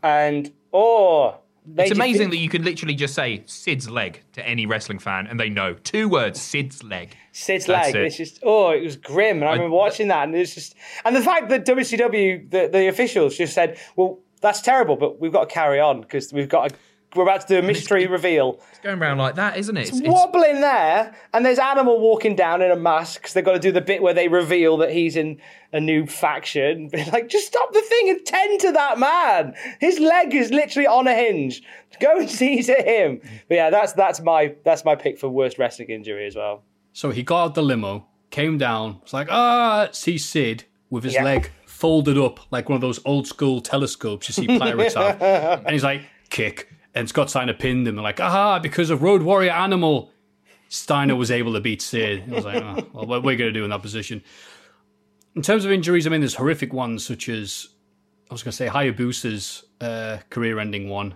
and 0.02 0.52
oh. 0.72 1.38
It's 1.78 1.90
amazing 1.90 2.18
think- 2.18 2.30
that 2.30 2.36
you 2.36 2.48
can 2.48 2.62
literally 2.62 2.94
just 2.94 3.12
say 3.12 3.42
Sid's 3.46 3.90
leg 3.90 4.22
to 4.34 4.48
any 4.48 4.66
wrestling 4.66 5.00
fan 5.00 5.26
and 5.26 5.40
they 5.40 5.48
know. 5.48 5.74
Two 5.74 6.08
words, 6.08 6.40
Sid's 6.40 6.84
leg. 6.84 7.16
Sid's 7.32 7.66
That's 7.66 7.88
leg. 7.88 7.96
it. 7.96 8.06
It's 8.06 8.16
just 8.16 8.38
oh, 8.44 8.70
it 8.70 8.84
was 8.84 8.94
grim, 8.96 9.38
and 9.38 9.48
I, 9.48 9.54
remember 9.54 9.74
watching 9.74 10.06
that, 10.08 10.28
and 10.28 10.36
it's 10.36 10.54
just 10.54 10.76
and 11.04 11.16
the 11.16 11.22
fact 11.22 11.48
that 11.48 11.66
WCW, 11.66 12.48
the, 12.52 12.68
the 12.72 12.86
officials, 12.86 13.36
just 13.36 13.52
said, 13.52 13.78
"Well, 13.96 14.20
that's 14.40 14.60
terrible, 14.60 14.94
but 14.94 15.20
we've 15.20 15.32
got 15.32 15.48
to 15.48 15.54
carry 15.54 15.80
on 15.80 16.02
because 16.02 16.32
we've 16.32 16.48
got 16.48 16.70
to, 16.70 16.76
we're 17.16 17.22
about 17.24 17.40
to 17.42 17.46
do 17.46 17.58
a 17.58 17.62
mystery 17.62 18.06
reveal." 18.06 18.60
It's 18.70 18.78
going 18.80 18.98
around 19.00 19.18
like 19.18 19.34
that, 19.36 19.56
isn't 19.56 19.76
it? 19.76 19.88
It's, 19.88 19.98
it's- 19.98 20.12
Wobbling 20.12 20.60
there, 20.60 21.14
and 21.32 21.44
there's 21.44 21.58
Animal 21.58 22.00
walking 22.00 22.36
down 22.36 22.62
in 22.62 22.70
a 22.70 22.76
mask 22.76 23.20
because 23.22 23.32
they've 23.34 23.44
got 23.44 23.52
to 23.54 23.58
do 23.58 23.72
the 23.72 23.80
bit 23.80 24.02
where 24.02 24.14
they 24.14 24.28
reveal 24.28 24.76
that 24.78 24.92
he's 24.92 25.16
in 25.16 25.40
a 25.72 25.80
new 25.80 26.06
faction. 26.06 26.90
like, 27.12 27.28
just 27.28 27.46
stop 27.48 27.72
the 27.72 27.80
thing 27.82 28.10
and 28.10 28.24
tend 28.26 28.60
to 28.60 28.72
that 28.72 28.98
man. 28.98 29.54
His 29.80 29.98
leg 29.98 30.34
is 30.34 30.50
literally 30.50 30.86
on 30.86 31.06
a 31.08 31.14
hinge. 31.14 31.62
Go 32.00 32.18
and 32.18 32.30
seize 32.40 32.68
at 32.68 32.86
him. 32.86 33.20
But 33.48 33.54
yeah, 33.54 33.70
that's 33.70 33.92
that's 33.94 34.20
my 34.20 34.54
that's 34.64 34.84
my 34.84 34.94
pick 34.94 35.18
for 35.18 35.28
worst 35.28 35.58
wrestling 35.58 35.88
injury 35.90 36.26
as 36.26 36.36
well. 36.36 36.62
So 36.92 37.10
he 37.10 37.22
got 37.22 37.42
out 37.44 37.54
the 37.54 37.62
limo, 37.62 38.06
came 38.30 38.56
down, 38.58 39.00
was 39.02 39.12
like, 39.12 39.28
ah, 39.30 39.88
see 39.92 40.16
Sid 40.18 40.64
with 40.88 41.04
his 41.04 41.14
Yeah. 41.14 41.24
leg 41.24 41.50
folded 41.66 42.16
up 42.16 42.40
like 42.50 42.70
one 42.70 42.76
of 42.76 42.80
those 42.80 43.00
old 43.04 43.26
school 43.26 43.60
telescopes 43.60 44.28
you 44.28 44.32
see 44.32 44.46
pirates 44.58 44.94
have. 44.94 45.20
And 45.20 45.70
he's 45.72 45.84
like, 45.84 46.02
kick. 46.30 46.72
And 46.96 47.08
Scott 47.08 47.30
Steiner 47.30 47.52
pinned 47.52 47.86
him. 47.86 47.96
And 47.98 48.02
like, 48.02 48.18
aha, 48.20 48.58
because 48.58 48.90
of 48.90 49.02
Road 49.02 49.22
Warrior 49.22 49.52
Animal, 49.52 50.10
Steiner 50.68 51.14
was 51.14 51.30
able 51.30 51.52
to 51.52 51.60
beat 51.60 51.80
Sid. 51.82 52.24
I 52.28 52.34
was 52.34 52.44
like, 52.44 52.62
oh, 52.62 52.88
well, 52.92 53.06
what 53.06 53.16
are 53.18 53.20
we 53.20 53.36
going 53.36 53.52
to 53.52 53.52
do 53.52 53.62
in 53.64 53.70
that 53.70 53.82
position? 53.82 54.22
In 55.36 55.42
terms 55.42 55.64
of 55.64 55.70
injuries, 55.70 56.06
I 56.06 56.10
mean, 56.10 56.20
there's 56.22 56.34
horrific 56.34 56.72
ones 56.72 57.06
such 57.06 57.28
as, 57.28 57.68
I 58.30 58.34
was 58.34 58.42
going 58.42 58.50
to 58.50 58.56
say, 58.56 58.66
Hayabusa's 58.66 59.64
uh, 59.80 60.18
career 60.30 60.58
ending 60.58 60.88
one. 60.88 61.14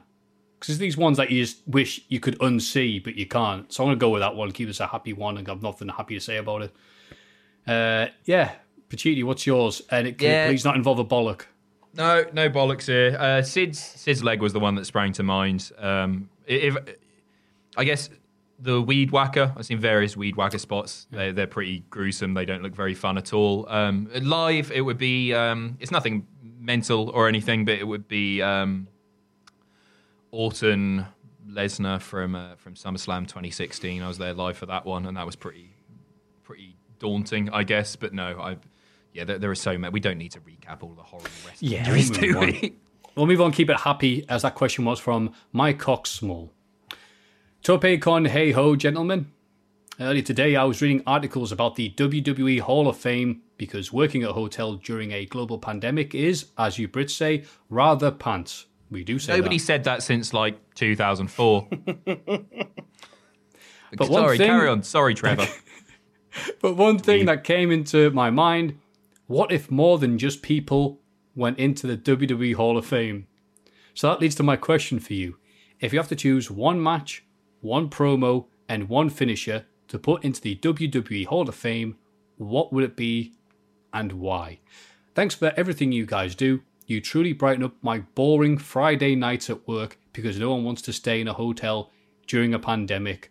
Because 0.58 0.74
it's 0.74 0.78
these 0.78 0.98
ones 0.98 1.16
that 1.16 1.30
you 1.30 1.42
just 1.42 1.66
wish 1.66 2.02
you 2.08 2.20
could 2.20 2.38
unsee, 2.40 3.02
but 3.02 3.14
you 3.16 3.26
can't. 3.26 3.72
So 3.72 3.82
I'm 3.82 3.88
going 3.88 3.98
to 3.98 4.00
go 4.00 4.10
with 4.10 4.20
that 4.20 4.36
one, 4.36 4.52
keep 4.52 4.68
us 4.68 4.78
a 4.80 4.86
happy 4.86 5.14
one, 5.14 5.38
and 5.38 5.48
I've 5.48 5.62
nothing 5.62 5.88
happy 5.88 6.14
to 6.16 6.20
say 6.20 6.36
about 6.36 6.60
it. 6.62 6.74
Uh, 7.66 8.08
yeah, 8.26 8.52
Pacitti, 8.90 9.24
what's 9.24 9.46
yours? 9.46 9.80
And 9.90 10.06
it 10.06 10.18
can 10.18 10.28
Yeah. 10.28 10.46
please 10.48 10.64
not 10.64 10.76
involve 10.76 10.98
a 10.98 11.04
bollock. 11.04 11.46
No, 11.94 12.24
no 12.32 12.48
bollocks 12.48 12.86
here. 12.86 13.16
Uh, 13.18 13.42
Sid's 13.42 13.78
Sid's 13.78 14.22
leg 14.22 14.40
was 14.40 14.52
the 14.52 14.60
one 14.60 14.76
that 14.76 14.84
sprang 14.86 15.12
to 15.14 15.22
mind. 15.22 15.72
Um, 15.78 16.30
if 16.46 16.76
I 17.76 17.84
guess 17.84 18.10
the 18.58 18.80
weed 18.80 19.10
whacker, 19.10 19.52
I've 19.56 19.66
seen 19.66 19.78
various 19.78 20.16
weed 20.16 20.36
whacker 20.36 20.58
spots. 20.58 21.06
They 21.10 21.32
they're 21.32 21.46
pretty 21.46 21.84
gruesome. 21.90 22.34
They 22.34 22.44
don't 22.44 22.62
look 22.62 22.74
very 22.74 22.94
fun 22.94 23.18
at 23.18 23.32
all. 23.32 23.66
Um, 23.68 24.08
live, 24.20 24.70
it 24.70 24.82
would 24.82 24.98
be. 24.98 25.34
Um, 25.34 25.76
it's 25.80 25.90
nothing 25.90 26.26
mental 26.42 27.10
or 27.10 27.26
anything, 27.28 27.64
but 27.64 27.78
it 27.78 27.86
would 27.86 28.06
be 28.06 28.42
um, 28.42 28.86
Orton 30.30 31.06
Lesnar 31.48 32.00
from 32.00 32.34
uh, 32.36 32.54
from 32.56 32.74
SummerSlam 32.74 33.22
2016. 33.22 34.02
I 34.02 34.08
was 34.08 34.18
there 34.18 34.34
live 34.34 34.56
for 34.56 34.66
that 34.66 34.84
one, 34.84 35.06
and 35.06 35.16
that 35.16 35.26
was 35.26 35.36
pretty 35.36 35.74
pretty 36.44 36.76
daunting, 36.98 37.50
I 37.50 37.64
guess. 37.64 37.96
But 37.96 38.12
no, 38.12 38.38
I. 38.40 38.56
Yeah, 39.12 39.24
there, 39.24 39.38
there 39.38 39.50
are 39.50 39.54
so 39.56 39.76
many. 39.76 39.92
We 39.92 40.00
don't 40.00 40.18
need 40.18 40.32
to 40.32 40.40
recap 40.40 40.82
all 40.82 40.94
the 40.94 41.02
horrible 41.02 41.30
wrestling 41.46 41.72
Yeah, 41.72 41.80
injuries, 41.80 42.10
we'll 42.10 42.20
do 42.20 42.38
we? 42.40 42.74
We'll 43.16 43.26
move 43.26 43.40
on, 43.40 43.50
keep 43.52 43.68
it 43.68 43.80
happy, 43.80 44.24
as 44.28 44.42
that 44.42 44.54
question 44.54 44.84
was 44.84 45.00
from 45.00 45.32
My 45.52 45.72
Cox 45.72 46.10
Small. 46.10 46.52
Tope 47.62 48.00
con 48.00 48.24
hey 48.26 48.52
ho, 48.52 48.76
gentlemen. 48.76 49.32
Earlier 49.98 50.22
today, 50.22 50.56
I 50.56 50.64
was 50.64 50.80
reading 50.80 51.02
articles 51.06 51.52
about 51.52 51.74
the 51.74 51.90
WWE 51.90 52.60
Hall 52.60 52.88
of 52.88 52.96
Fame 52.96 53.42
because 53.58 53.92
working 53.92 54.22
at 54.22 54.30
a 54.30 54.32
hotel 54.32 54.76
during 54.76 55.12
a 55.12 55.26
global 55.26 55.58
pandemic 55.58 56.14
is, 56.14 56.46
as 56.56 56.78
you 56.78 56.88
Brits 56.88 57.10
say, 57.10 57.44
rather 57.68 58.10
pants. 58.10 58.66
We 58.90 59.04
do 59.04 59.18
say 59.18 59.36
Nobody 59.36 59.58
that. 59.58 59.64
said 59.64 59.84
that 59.84 60.02
since 60.02 60.32
like 60.32 60.56
2004. 60.76 61.68
But 63.96 64.06
Sorry, 64.06 64.38
thing- 64.38 64.46
carry 64.46 64.68
on. 64.68 64.82
Sorry, 64.84 65.14
Trevor. 65.14 65.46
But 66.62 66.76
one 66.76 66.98
thing 67.00 67.26
that 67.26 67.42
came 67.42 67.72
into 67.72 68.08
my 68.12 68.30
mind 68.30 68.78
what 69.30 69.52
if 69.52 69.70
more 69.70 69.96
than 69.96 70.18
just 70.18 70.42
people 70.42 70.98
went 71.36 71.56
into 71.56 71.86
the 71.86 71.96
WWE 71.96 72.56
Hall 72.56 72.76
of 72.76 72.84
Fame? 72.84 73.28
So 73.94 74.08
that 74.08 74.20
leads 74.20 74.34
to 74.34 74.42
my 74.42 74.56
question 74.56 74.98
for 74.98 75.14
you. 75.14 75.36
If 75.78 75.92
you 75.92 76.00
have 76.00 76.08
to 76.08 76.16
choose 76.16 76.50
one 76.50 76.82
match, 76.82 77.24
one 77.60 77.88
promo, 77.88 78.46
and 78.68 78.88
one 78.88 79.08
finisher 79.08 79.66
to 79.86 80.00
put 80.00 80.24
into 80.24 80.40
the 80.40 80.56
WWE 80.56 81.26
Hall 81.26 81.48
of 81.48 81.54
Fame, 81.54 81.96
what 82.38 82.72
would 82.72 82.82
it 82.82 82.96
be 82.96 83.34
and 83.92 84.14
why? 84.14 84.58
Thanks 85.14 85.36
for 85.36 85.52
everything 85.56 85.92
you 85.92 86.06
guys 86.06 86.34
do. 86.34 86.62
You 86.88 87.00
truly 87.00 87.32
brighten 87.32 87.62
up 87.62 87.76
my 87.82 88.00
boring 88.00 88.58
Friday 88.58 89.14
nights 89.14 89.48
at 89.48 89.68
work 89.68 89.96
because 90.12 90.40
no 90.40 90.50
one 90.50 90.64
wants 90.64 90.82
to 90.82 90.92
stay 90.92 91.20
in 91.20 91.28
a 91.28 91.34
hotel 91.34 91.92
during 92.26 92.52
a 92.52 92.58
pandemic. 92.58 93.30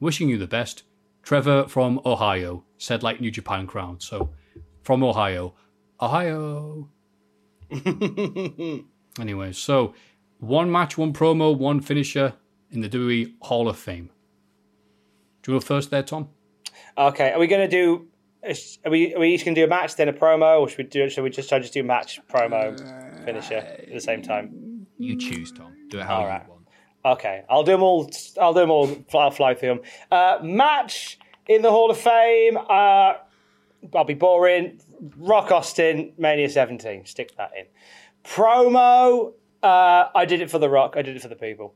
Wishing 0.00 0.28
you 0.28 0.38
the 0.38 0.48
best. 0.48 0.82
Trevor 1.22 1.68
from 1.68 2.00
Ohio 2.04 2.64
said 2.78 3.04
like 3.04 3.20
New 3.20 3.30
Japan 3.30 3.68
crowd. 3.68 4.02
So 4.02 4.30
from 4.86 5.02
Ohio. 5.02 5.52
Ohio. 6.00 6.88
anyway, 9.20 9.52
so 9.52 9.92
one 10.38 10.70
match, 10.70 10.96
one 10.96 11.12
promo, 11.12 11.58
one 11.58 11.80
finisher 11.80 12.34
in 12.70 12.82
the 12.82 12.88
WWE 12.88 13.34
Hall 13.42 13.68
of 13.68 13.76
Fame. 13.76 14.10
Do 15.42 15.52
you 15.52 15.56
go 15.58 15.60
first 15.60 15.90
there, 15.90 16.04
Tom? 16.04 16.28
Okay, 16.96 17.32
are 17.32 17.40
we 17.40 17.48
going 17.48 17.68
to 17.68 17.76
do? 17.76 18.06
Are 18.84 18.90
we, 18.92 19.12
are 19.12 19.18
we 19.18 19.34
each 19.34 19.44
going 19.44 19.56
to 19.56 19.60
do 19.60 19.64
a 19.64 19.68
match, 19.68 19.96
then 19.96 20.08
a 20.08 20.12
promo, 20.12 20.60
or 20.60 20.68
should 20.68 20.78
we 20.78 20.84
do? 20.84 21.10
Should 21.10 21.24
we 21.24 21.30
just 21.30 21.48
try 21.48 21.58
to 21.58 21.62
just 21.62 21.74
do 21.74 21.82
match, 21.82 22.20
promo, 22.28 22.78
finisher 23.24 23.56
at 23.56 23.92
the 23.92 24.00
same 24.00 24.22
time? 24.22 24.86
you 24.98 25.16
choose, 25.16 25.50
Tom. 25.50 25.74
Do 25.88 25.98
it 25.98 26.04
how 26.06 26.16
All 26.16 26.22
you 26.22 26.28
right. 26.28 26.48
want. 26.48 26.62
Okay, 27.04 27.42
I'll 27.50 27.64
do 27.64 27.72
them 27.72 27.82
all. 27.82 28.08
I'll 28.40 28.54
do 28.54 28.60
them 28.60 28.70
all. 28.70 29.04
I'll 29.14 29.32
fly 29.32 29.54
through 29.54 29.68
them. 29.68 29.80
Uh, 30.12 30.38
match 30.44 31.18
in 31.48 31.62
the 31.62 31.70
Hall 31.70 31.90
of 31.90 31.98
Fame. 31.98 32.56
Uh, 32.56 33.14
I'll 33.94 34.04
be 34.04 34.14
boring. 34.14 34.80
Rock 35.16 35.50
Austin, 35.50 36.12
Mania 36.18 36.48
17. 36.48 37.06
Stick 37.06 37.36
that 37.36 37.52
in. 37.58 37.66
Promo. 38.24 39.32
Uh, 39.62 40.08
I 40.14 40.24
did 40.24 40.40
it 40.40 40.50
for 40.50 40.58
the 40.58 40.68
Rock. 40.68 40.94
I 40.96 41.02
did 41.02 41.16
it 41.16 41.22
for 41.22 41.28
the 41.28 41.36
people. 41.36 41.74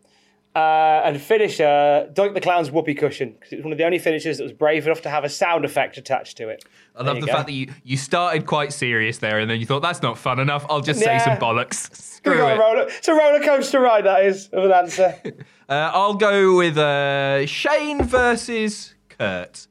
Uh, 0.54 1.02
and 1.04 1.20
finisher, 1.20 2.10
Doink 2.12 2.34
the 2.34 2.40
Clown's 2.40 2.72
whoopee 2.72 2.94
cushion 2.94 3.34
because 3.34 3.52
it 3.52 3.56
was 3.56 3.64
one 3.64 3.72
of 3.72 3.78
the 3.78 3.84
only 3.84 4.00
finishers 4.00 4.38
that 4.38 4.42
was 4.42 4.52
brave 4.52 4.84
enough 4.84 5.00
to 5.02 5.08
have 5.08 5.22
a 5.22 5.28
sound 5.28 5.64
effect 5.64 5.96
attached 5.96 6.36
to 6.38 6.48
it. 6.48 6.64
I 6.96 7.04
love 7.04 7.20
the 7.20 7.26
go. 7.26 7.32
fact 7.32 7.46
that 7.46 7.52
you, 7.52 7.72
you 7.84 7.96
started 7.96 8.46
quite 8.46 8.72
serious 8.72 9.18
there 9.18 9.38
and 9.38 9.48
then 9.48 9.60
you 9.60 9.66
thought, 9.66 9.80
that's 9.80 10.02
not 10.02 10.18
fun 10.18 10.40
enough. 10.40 10.66
I'll 10.68 10.80
just 10.80 10.98
say 10.98 11.20
some 11.20 11.36
bollocks. 11.36 11.94
Screw 11.94 12.32
it. 12.32 12.58
roller, 12.58 12.88
it's 12.88 13.06
a 13.06 13.14
roller 13.14 13.38
coaster 13.38 13.78
ride, 13.78 14.06
that 14.06 14.24
is, 14.24 14.48
of 14.48 14.64
an 14.64 14.72
answer. 14.72 15.16
Uh, 15.70 15.88
I'll 15.94 16.14
go 16.14 16.56
with 16.56 16.76
uh, 16.76 17.46
Shane 17.46 18.02
versus 18.02 18.92
Kurt. 19.08 19.68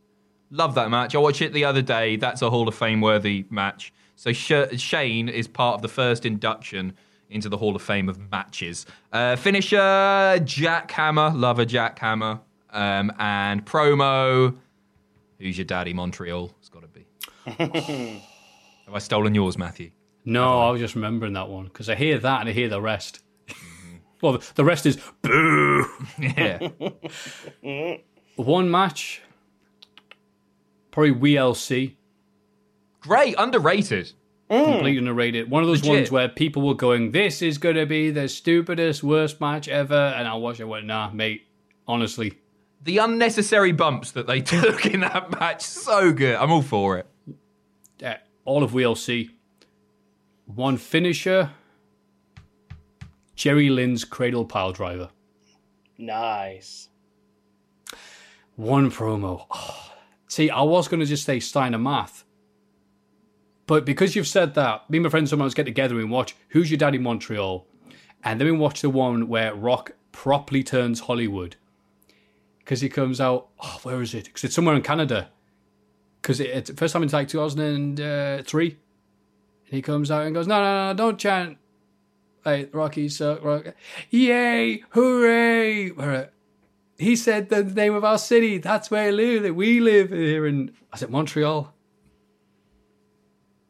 Love 0.51 0.75
that 0.75 0.89
match. 0.89 1.13
I 1.15 1.19
watched 1.19 1.41
it 1.41 1.53
the 1.53 1.65
other 1.65 1.81
day. 1.81 2.15
That's 2.15 2.41
a 2.41 2.49
Hall 2.49 2.67
of 2.67 2.75
Fame 2.75 3.01
worthy 3.01 3.45
match. 3.49 3.93
So 4.15 4.33
Sh- 4.33 4.77
Shane 4.77 5.29
is 5.29 5.47
part 5.47 5.75
of 5.75 5.81
the 5.81 5.87
first 5.87 6.25
induction 6.25 6.93
into 7.29 7.47
the 7.49 7.57
Hall 7.57 7.75
of 7.75 7.81
Fame 7.81 8.09
of 8.09 8.19
matches. 8.31 8.85
Uh, 9.13 9.35
finisher 9.35 10.39
Jack 10.43 10.89
Hammer. 10.91 11.29
Love 11.35 11.59
a 11.59 11.65
Jack 11.65 11.99
Hammer. 11.99 12.39
Um, 12.71 13.11
and 13.19 13.65
promo. 13.65 14.55
Who's 15.39 15.57
your 15.57 15.65
daddy? 15.65 15.93
Montreal. 15.93 16.51
It's 16.59 16.69
got 16.69 16.81
to 16.81 16.87
be. 16.87 17.05
Have 18.85 18.93
I 18.95 18.99
stolen 18.99 19.35
yours, 19.35 19.57
Matthew? 19.57 19.91
No, 20.25 20.59
I 20.59 20.71
was 20.71 20.81
just 20.81 20.95
remembering 20.95 21.33
that 21.33 21.47
one 21.47 21.65
because 21.65 21.89
I 21.89 21.95
hear 21.95 22.17
that 22.19 22.39
and 22.41 22.49
I 22.49 22.51
hear 22.51 22.67
the 22.69 22.81
rest. 22.81 23.21
well, 24.21 24.33
the- 24.33 24.51
the 24.55 24.63
rest 24.65 24.85
is 24.85 24.97
boo. 25.21 25.85
Yeah. 26.19 27.97
One 28.35 28.69
match, 28.71 29.21
probably 30.91 31.13
WLC. 31.33 31.95
Great, 33.01 33.35
underrated. 33.37 34.11
completely 34.49 34.97
underrated. 34.97 35.49
One 35.49 35.61
of 35.63 35.67
those 35.69 35.81
Legit. 35.83 35.93
ones 35.95 36.11
where 36.11 36.27
people 36.29 36.67
were 36.67 36.73
going, 36.73 37.11
"This 37.11 37.41
is 37.41 37.57
going 37.57 37.75
to 37.75 37.85
be 37.85 38.09
the 38.11 38.27
stupidest, 38.27 39.03
worst 39.03 39.39
match 39.39 39.67
ever," 39.67 39.95
and 39.95 40.27
I 40.27 40.33
watched 40.35 40.59
it. 40.59 40.63
and 40.63 40.69
Went, 40.71 40.85
nah, 40.85 41.09
mate. 41.11 41.43
Honestly, 41.87 42.33
The 42.83 42.97
unnecessary 42.99 43.71
bumps 43.71 44.11
that 44.11 44.25
they 44.27 44.41
took 44.55 44.85
in 44.85 44.99
that 45.01 45.39
match, 45.39 45.61
so 45.61 46.11
good. 46.13 46.35
I'm 46.35 46.51
all 46.51 46.61
for 46.61 46.97
it. 46.99 47.07
uh, 48.03 48.15
all 48.45 48.63
of 48.63 48.71
WLC. 48.71 49.29
One 50.45 50.77
finisher. 50.77 51.51
Jerry 53.35 53.69
Lynn's 53.69 54.03
cradle 54.03 54.45
pile 54.45 54.71
driver. 54.71 55.09
Nice. 55.97 56.89
One 58.55 58.91
promo. 58.91 59.45
Oh, 59.49 59.91
see, 60.29 60.49
I 60.49 60.61
was 60.61 60.87
going 60.87 61.01
to 61.01 61.05
just 61.05 61.25
say 61.25 61.41
Steiner 61.41 61.77
Math. 61.77 62.23
But 63.67 63.85
because 63.85 64.15
you've 64.15 64.27
said 64.27 64.55
that, 64.55 64.89
me 64.89 64.97
and 64.97 65.03
my 65.03 65.09
friends 65.09 65.29
sometimes 65.29 65.53
get 65.53 65.65
together 65.65 65.99
and 65.99 66.09
watch 66.09 66.35
Who's 66.49 66.71
Your 66.71 66.77
Daddy 66.77 66.97
Montreal? 66.97 67.67
And 68.23 68.39
then 68.39 68.47
we 68.47 68.51
watch 68.51 68.81
the 68.81 68.89
one 68.89 69.27
where 69.27 69.53
Rock 69.53 69.91
properly 70.11 70.63
turns 70.63 71.01
Hollywood. 71.01 71.55
Because 72.59 72.81
he 72.81 72.89
comes 72.89 73.19
out, 73.19 73.49
oh, 73.61 73.79
where 73.83 74.01
is 74.01 74.13
it? 74.13 74.25
Because 74.25 74.43
it's 74.43 74.55
somewhere 74.55 74.75
in 74.75 74.81
Canada. 74.81 75.29
Because 76.21 76.39
it, 76.39 76.49
it's 76.49 76.71
first 76.71 76.93
time 76.93 77.03
in 77.03 77.09
like 77.09 77.27
2003. 77.27 78.67
And 78.69 78.77
he 79.65 79.81
comes 79.81 80.11
out 80.11 80.25
and 80.25 80.35
goes, 80.35 80.47
no, 80.47 80.61
no, 80.61 80.87
no, 80.87 80.93
don't 80.95 81.19
chant. 81.19 81.57
Like, 82.45 82.73
Rocky, 82.73 83.09
so, 83.09 83.39
Rock. 83.41 83.75
Yay, 84.09 84.83
hooray. 84.89 85.89
Where, 85.89 86.31
he 86.99 87.15
said 87.15 87.49
the 87.49 87.63
name 87.63 87.95
of 87.95 88.03
our 88.03 88.17
city. 88.17 88.57
That's 88.57 88.91
where 88.91 89.07
I 89.07 89.11
live. 89.11 89.43
That 89.43 89.55
we 89.55 89.79
live 89.79 90.09
here 90.09 90.45
in. 90.45 90.71
Is 90.93 91.01
it 91.01 91.09
Montreal? 91.09 91.73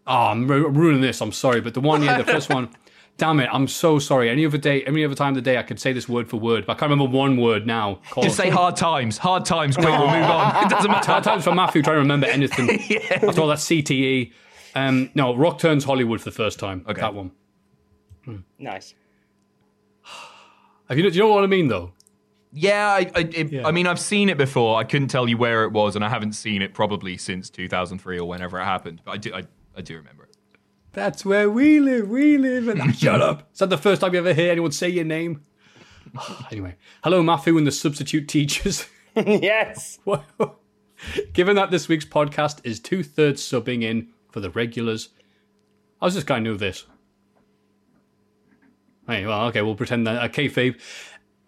Oh, 0.07 0.15
I'm 0.15 0.47
ru- 0.47 0.67
ruining 0.67 1.01
this. 1.01 1.21
I'm 1.21 1.31
sorry, 1.31 1.61
but 1.61 1.75
the 1.75 1.79
one, 1.79 2.01
yeah, 2.01 2.17
the 2.17 2.23
first 2.25 2.49
one. 2.49 2.69
Damn 3.17 3.41
it! 3.41 3.49
I'm 3.51 3.67
so 3.67 3.99
sorry. 3.99 4.29
Any 4.29 4.45
other 4.45 4.57
day, 4.57 4.81
any 4.85 5.03
other 5.03 5.13
time 5.13 5.29
of 5.29 5.35
the 5.35 5.41
day, 5.41 5.57
I 5.57 5.63
could 5.63 5.79
say 5.79 5.91
this 5.91 6.07
word 6.07 6.29
for 6.29 6.37
word, 6.37 6.65
but 6.65 6.77
I 6.77 6.79
can't 6.79 6.89
remember 6.89 7.15
one 7.15 7.35
word 7.37 7.67
now. 7.67 7.99
Call 8.09 8.23
Just 8.23 8.37
say 8.37 8.49
hard 8.49 8.77
times. 8.77 9.17
Hard 9.17 9.45
times. 9.45 9.75
Quick, 9.75 9.89
we'll 9.89 10.07
move 10.07 10.23
on. 10.23 10.55
It 10.65 10.69
doesn't 10.69 10.89
matter. 10.89 11.11
Hard 11.11 11.25
times 11.25 11.43
for 11.43 11.53
Matthew 11.53 11.83
trying 11.83 11.97
to 11.97 11.99
remember 11.99 12.27
anything. 12.27 12.79
yeah. 12.89 13.19
After 13.27 13.41
all 13.41 13.47
that 13.49 13.57
CTE. 13.57 14.31
Um, 14.73 15.11
no, 15.15 15.35
Rock 15.35 15.59
turns 15.59 15.83
Hollywood 15.83 16.21
for 16.21 16.29
the 16.29 16.35
first 16.35 16.59
time. 16.59 16.85
Okay. 16.87 17.01
That 17.01 17.13
one. 17.13 17.31
Nice. 18.57 18.95
Have 20.87 20.97
you? 20.97 21.03
Do 21.09 21.15
you 21.15 21.23
know 21.23 21.33
what 21.33 21.43
I 21.43 21.47
mean 21.47 21.67
though? 21.67 21.91
Yeah, 22.51 22.87
I, 22.87 23.11
I, 23.15 23.19
it, 23.19 23.51
Yeah. 23.51 23.67
I 23.67 23.71
mean, 23.71 23.87
I've 23.87 23.99
seen 23.99 24.29
it 24.29 24.37
before. 24.37 24.79
I 24.79 24.83
couldn't 24.83 25.09
tell 25.09 25.27
you 25.29 25.37
where 25.37 25.63
it 25.63 25.71
was, 25.71 25.95
and 25.95 26.03
I 26.03 26.09
haven't 26.09 26.33
seen 26.33 26.61
it 26.61 26.73
probably 26.73 27.17
since 27.17 27.49
2003 27.49 28.19
or 28.19 28.27
whenever 28.27 28.59
it 28.59 28.65
happened. 28.65 29.01
But 29.05 29.11
I 29.11 29.17
do, 29.17 29.33
I, 29.33 29.43
I 29.77 29.81
do 29.81 29.95
remember 29.97 30.23
it. 30.23 30.35
That's 30.91 31.23
where 31.23 31.49
we 31.49 31.79
live. 31.79 32.09
We 32.09 32.37
live. 32.37 32.67
And 32.67 32.95
shut 32.97 33.21
up. 33.21 33.49
Is 33.53 33.59
that 33.59 33.69
the 33.69 33.77
first 33.77 34.01
time 34.01 34.13
you 34.13 34.19
ever 34.19 34.33
hear 34.33 34.51
anyone 34.51 34.71
say 34.71 34.89
your 34.89 35.05
name? 35.05 35.43
anyway, 36.51 36.75
hello, 37.03 37.21
Matthew 37.21 37.57
and 37.57 37.67
the 37.67 37.71
substitute 37.71 38.27
teachers. 38.27 38.87
yes. 39.15 39.99
Given 41.33 41.55
that 41.55 41.71
this 41.71 41.87
week's 41.87 42.05
podcast 42.05 42.59
is 42.63 42.79
two 42.79 43.03
thirds 43.03 43.41
subbing 43.41 43.83
in 43.83 44.09
for 44.31 44.39
the 44.39 44.49
regulars, 44.49 45.09
I 46.01 46.05
was 46.05 46.15
just 46.15 46.27
kind 46.27 46.45
of 46.45 46.53
new 46.53 46.57
this. 46.57 46.85
Hey, 49.07 49.25
well, 49.25 49.47
okay, 49.47 49.61
we'll 49.61 49.75
pretend 49.75 50.05
that. 50.05 50.21
Uh, 50.21 50.27
kayfabe. 50.27 50.79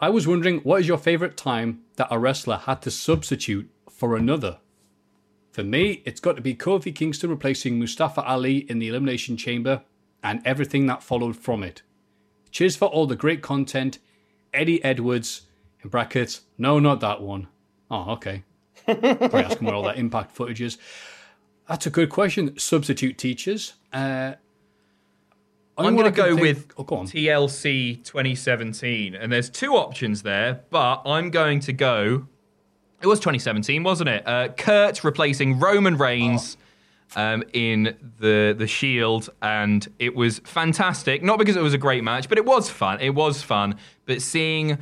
I 0.02 0.10
was 0.10 0.26
wondering, 0.26 0.58
what 0.62 0.80
is 0.80 0.88
your 0.88 0.98
favourite 0.98 1.36
time 1.36 1.82
that 1.94 2.08
a 2.10 2.18
wrestler 2.18 2.56
had 2.56 2.82
to 2.82 2.90
substitute 2.90 3.70
for 3.88 4.16
another? 4.16 4.58
For 5.52 5.62
me, 5.62 6.02
it's 6.04 6.18
got 6.18 6.34
to 6.34 6.42
be 6.42 6.56
Kofi 6.56 6.92
Kingston 6.92 7.30
replacing 7.30 7.78
Mustafa 7.78 8.20
Ali 8.22 8.68
in 8.68 8.80
the 8.80 8.88
Elimination 8.88 9.36
Chamber 9.36 9.82
and 10.20 10.42
everything 10.44 10.86
that 10.86 11.04
followed 11.04 11.36
from 11.36 11.62
it. 11.62 11.82
Cheers 12.50 12.74
for 12.74 12.86
all 12.86 13.06
the 13.06 13.14
great 13.14 13.42
content. 13.42 14.00
Eddie 14.52 14.82
Edwards, 14.82 15.42
in 15.84 15.88
brackets, 15.88 16.40
no, 16.58 16.80
not 16.80 16.98
that 16.98 17.22
one. 17.22 17.46
Oh, 17.88 18.10
okay. 18.14 18.42
Probably 18.84 19.44
asking 19.44 19.68
where 19.68 19.76
all 19.76 19.84
that 19.84 19.98
impact 19.98 20.32
footage 20.32 20.60
is. 20.60 20.78
That's 21.68 21.86
a 21.86 21.90
good 21.90 22.10
question. 22.10 22.58
Substitute 22.58 23.18
teachers. 23.18 23.74
Uh, 23.92 24.32
I'm 25.78 25.96
going 25.96 26.04
to 26.04 26.16
go 26.16 26.36
think- 26.36 26.40
with 26.40 26.72
Oh, 26.76 26.84
go. 26.84 26.96
TLC 27.02 27.96
2017, 28.04 29.14
and 29.14 29.32
there's 29.32 29.48
two 29.50 29.72
options 29.74 30.22
there, 30.22 30.60
but 30.70 31.02
I'm 31.06 31.30
going 31.30 31.60
to 31.60 31.72
go. 31.72 32.26
It 33.00 33.06
was 33.06 33.18
2017, 33.20 33.82
wasn't 33.82 34.10
it? 34.10 34.26
Uh, 34.26 34.48
Kurt 34.48 35.02
replacing 35.02 35.58
Roman 35.58 35.96
Reigns 35.96 36.56
um, 37.16 37.42
in 37.52 37.96
the 38.20 38.54
the 38.56 38.66
Shield, 38.66 39.28
and 39.42 39.86
it 39.98 40.14
was 40.14 40.38
fantastic. 40.44 41.22
Not 41.22 41.38
because 41.38 41.56
it 41.56 41.62
was 41.62 41.74
a 41.74 41.78
great 41.78 42.04
match, 42.04 42.28
but 42.28 42.38
it 42.38 42.44
was 42.44 42.70
fun. 42.70 43.00
It 43.00 43.10
was 43.14 43.42
fun. 43.42 43.76
But 44.06 44.22
seeing 44.22 44.78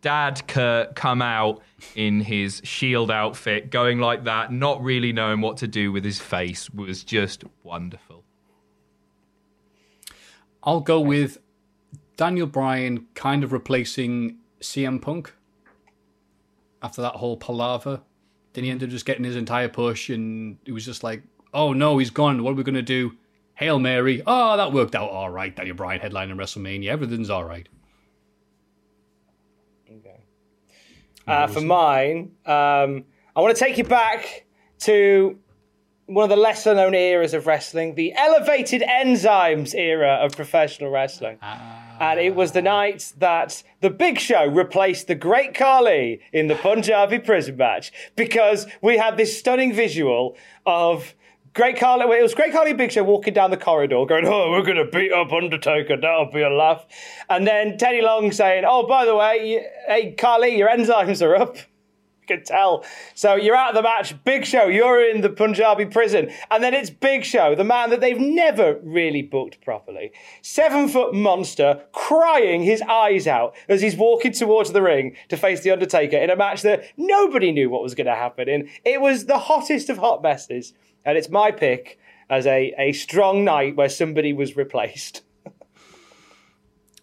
Dad 0.00 0.46
Kurt 0.46 0.94
come 0.94 1.20
out 1.20 1.60
in 1.94 2.20
his 2.20 2.62
Shield 2.64 3.10
outfit, 3.10 3.70
going 3.70 3.98
like 3.98 4.24
that, 4.24 4.52
not 4.52 4.82
really 4.82 5.12
knowing 5.12 5.40
what 5.40 5.56
to 5.58 5.66
do 5.68 5.92
with 5.92 6.04
his 6.04 6.20
face, 6.20 6.70
was 6.70 7.04
just 7.04 7.44
wonderful. 7.64 8.22
I'll 10.66 10.80
go 10.80 11.00
with 11.00 11.38
Daniel 12.16 12.48
Bryan 12.48 13.06
kind 13.14 13.44
of 13.44 13.52
replacing 13.52 14.38
CM 14.60 15.00
Punk 15.00 15.32
after 16.82 17.00
that 17.02 17.14
whole 17.14 17.36
palaver. 17.36 18.02
Then 18.52 18.64
he 18.64 18.70
ended 18.70 18.88
up 18.88 18.90
just 18.90 19.06
getting 19.06 19.24
his 19.24 19.36
entire 19.36 19.68
push, 19.68 20.10
and 20.10 20.58
it 20.64 20.72
was 20.72 20.84
just 20.84 21.04
like, 21.04 21.22
oh 21.54 21.72
no, 21.72 21.98
he's 21.98 22.10
gone. 22.10 22.42
What 22.42 22.50
are 22.50 22.54
we 22.54 22.64
going 22.64 22.74
to 22.74 22.82
do? 22.82 23.12
Hail 23.54 23.78
Mary. 23.78 24.22
Oh, 24.26 24.56
that 24.56 24.72
worked 24.72 24.94
out 24.94 25.10
all 25.10 25.30
right. 25.30 25.54
Daniel 25.54 25.76
Bryan 25.76 26.00
headline 26.00 26.30
headlining 26.30 26.36
WrestleMania. 26.36 26.88
Everything's 26.88 27.30
all 27.30 27.44
right. 27.44 27.68
Uh, 31.26 31.48
for 31.48 31.60
mine, 31.60 32.30
um, 32.46 33.04
I 33.34 33.40
want 33.40 33.56
to 33.56 33.64
take 33.64 33.78
you 33.78 33.84
back 33.84 34.46
to 34.80 35.36
one 36.06 36.22
of 36.22 36.30
the 36.30 36.36
lesser 36.36 36.74
known 36.74 36.94
eras 36.94 37.34
of 37.34 37.46
wrestling, 37.46 37.94
the 37.94 38.14
elevated 38.14 38.82
enzymes 38.82 39.74
era 39.74 40.18
of 40.22 40.32
professional 40.32 40.90
wrestling. 40.90 41.38
Ah. 41.42 41.96
And 41.98 42.20
it 42.20 42.34
was 42.34 42.52
the 42.52 42.62
night 42.62 43.12
that 43.18 43.62
the 43.80 43.90
Big 43.90 44.18
Show 44.18 44.46
replaced 44.46 45.08
the 45.08 45.14
Great 45.14 45.54
Khali 45.54 46.20
in 46.32 46.46
the 46.46 46.54
Punjabi 46.54 47.18
prison 47.18 47.56
match 47.56 47.90
because 48.14 48.66
we 48.82 48.98
had 48.98 49.16
this 49.16 49.38
stunning 49.38 49.72
visual 49.72 50.36
of 50.64 51.14
Great 51.54 51.78
Khali. 51.78 52.04
It 52.18 52.22
was 52.22 52.34
Great 52.34 52.52
Khali 52.52 52.70
and 52.70 52.78
Big 52.78 52.92
Show 52.92 53.02
walking 53.02 53.32
down 53.32 53.50
the 53.50 53.56
corridor 53.56 54.04
going, 54.04 54.26
Oh, 54.26 54.50
we're 54.50 54.62
going 54.62 54.76
to 54.76 54.84
beat 54.84 55.10
up 55.10 55.32
Undertaker. 55.32 55.96
That'll 55.96 56.30
be 56.30 56.42
a 56.42 56.50
laugh. 56.50 56.86
And 57.30 57.46
then 57.46 57.78
Teddy 57.78 58.02
Long 58.02 58.30
saying, 58.30 58.64
Oh, 58.66 58.86
by 58.86 59.06
the 59.06 59.16
way, 59.16 59.66
hey, 59.88 60.12
Khali, 60.12 60.56
your 60.56 60.68
enzymes 60.68 61.22
are 61.22 61.34
up. 61.34 61.56
You 62.28 62.36
could 62.36 62.46
tell. 62.46 62.84
So 63.14 63.34
you're 63.34 63.56
out 63.56 63.70
of 63.70 63.76
the 63.76 63.82
match. 63.82 64.14
Big 64.24 64.44
Show, 64.44 64.66
you're 64.66 65.08
in 65.08 65.20
the 65.20 65.28
Punjabi 65.28 65.86
prison. 65.86 66.30
And 66.50 66.62
then 66.62 66.74
it's 66.74 66.90
Big 66.90 67.24
Show, 67.24 67.54
the 67.54 67.64
man 67.64 67.90
that 67.90 68.00
they've 68.00 68.18
never 68.18 68.78
really 68.82 69.22
booked 69.22 69.60
properly. 69.64 70.12
Seven 70.42 70.88
foot 70.88 71.14
monster 71.14 71.82
crying 71.92 72.62
his 72.62 72.82
eyes 72.82 73.26
out 73.26 73.54
as 73.68 73.80
he's 73.80 73.96
walking 73.96 74.32
towards 74.32 74.72
the 74.72 74.82
ring 74.82 75.16
to 75.28 75.36
face 75.36 75.60
The 75.60 75.70
Undertaker 75.70 76.16
in 76.16 76.30
a 76.30 76.36
match 76.36 76.62
that 76.62 76.84
nobody 76.96 77.52
knew 77.52 77.70
what 77.70 77.82
was 77.82 77.94
going 77.94 78.06
to 78.06 78.14
happen 78.14 78.48
in. 78.48 78.68
It 78.84 79.00
was 79.00 79.26
the 79.26 79.38
hottest 79.38 79.88
of 79.88 79.98
hot 79.98 80.22
messes. 80.22 80.72
And 81.04 81.16
it's 81.16 81.28
my 81.28 81.52
pick 81.52 81.98
as 82.28 82.46
a, 82.46 82.74
a 82.78 82.92
strong 82.92 83.44
night 83.44 83.76
where 83.76 83.88
somebody 83.88 84.32
was 84.32 84.56
replaced. 84.56 85.22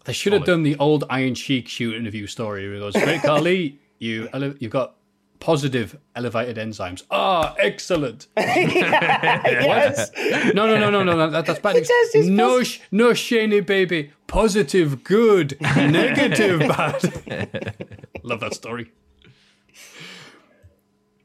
They 0.05 0.11
should 0.11 0.33
have 0.33 0.43
done 0.43 0.63
the 0.63 0.75
old 0.79 1.05
Iron 1.09 1.33
Sheik 1.33 1.69
shoot 1.69 1.95
interview 1.95 2.27
story 2.27 2.67
where 2.67 2.75
it 2.75 2.79
goes, 2.81 2.93
Great 2.93 3.21
Khali, 3.21 3.79
you, 3.99 4.27
you've 4.59 4.69
got 4.69 4.97
positive 5.43 5.99
elevated 6.15 6.55
enzymes. 6.55 7.03
Ah, 7.11 7.53
excellent. 7.59 8.27
yes. 8.37 10.09
No, 10.55 10.65
no, 10.65 10.79
no, 10.79 10.89
no, 10.89 11.03
no, 11.03 11.29
that, 11.29 11.45
that's 11.45 11.59
bad. 11.59 11.75
Does 11.75 12.29
no, 12.29 12.59
pos- 12.59 12.67
sh- 12.67 12.79
no, 12.91 13.09
Shaney, 13.09 13.65
baby. 13.65 14.13
Positive, 14.25 15.03
good. 15.03 15.59
Negative, 15.75 16.59
bad. 16.59 17.75
Love 18.23 18.39
that 18.39 18.53
story. 18.53 18.93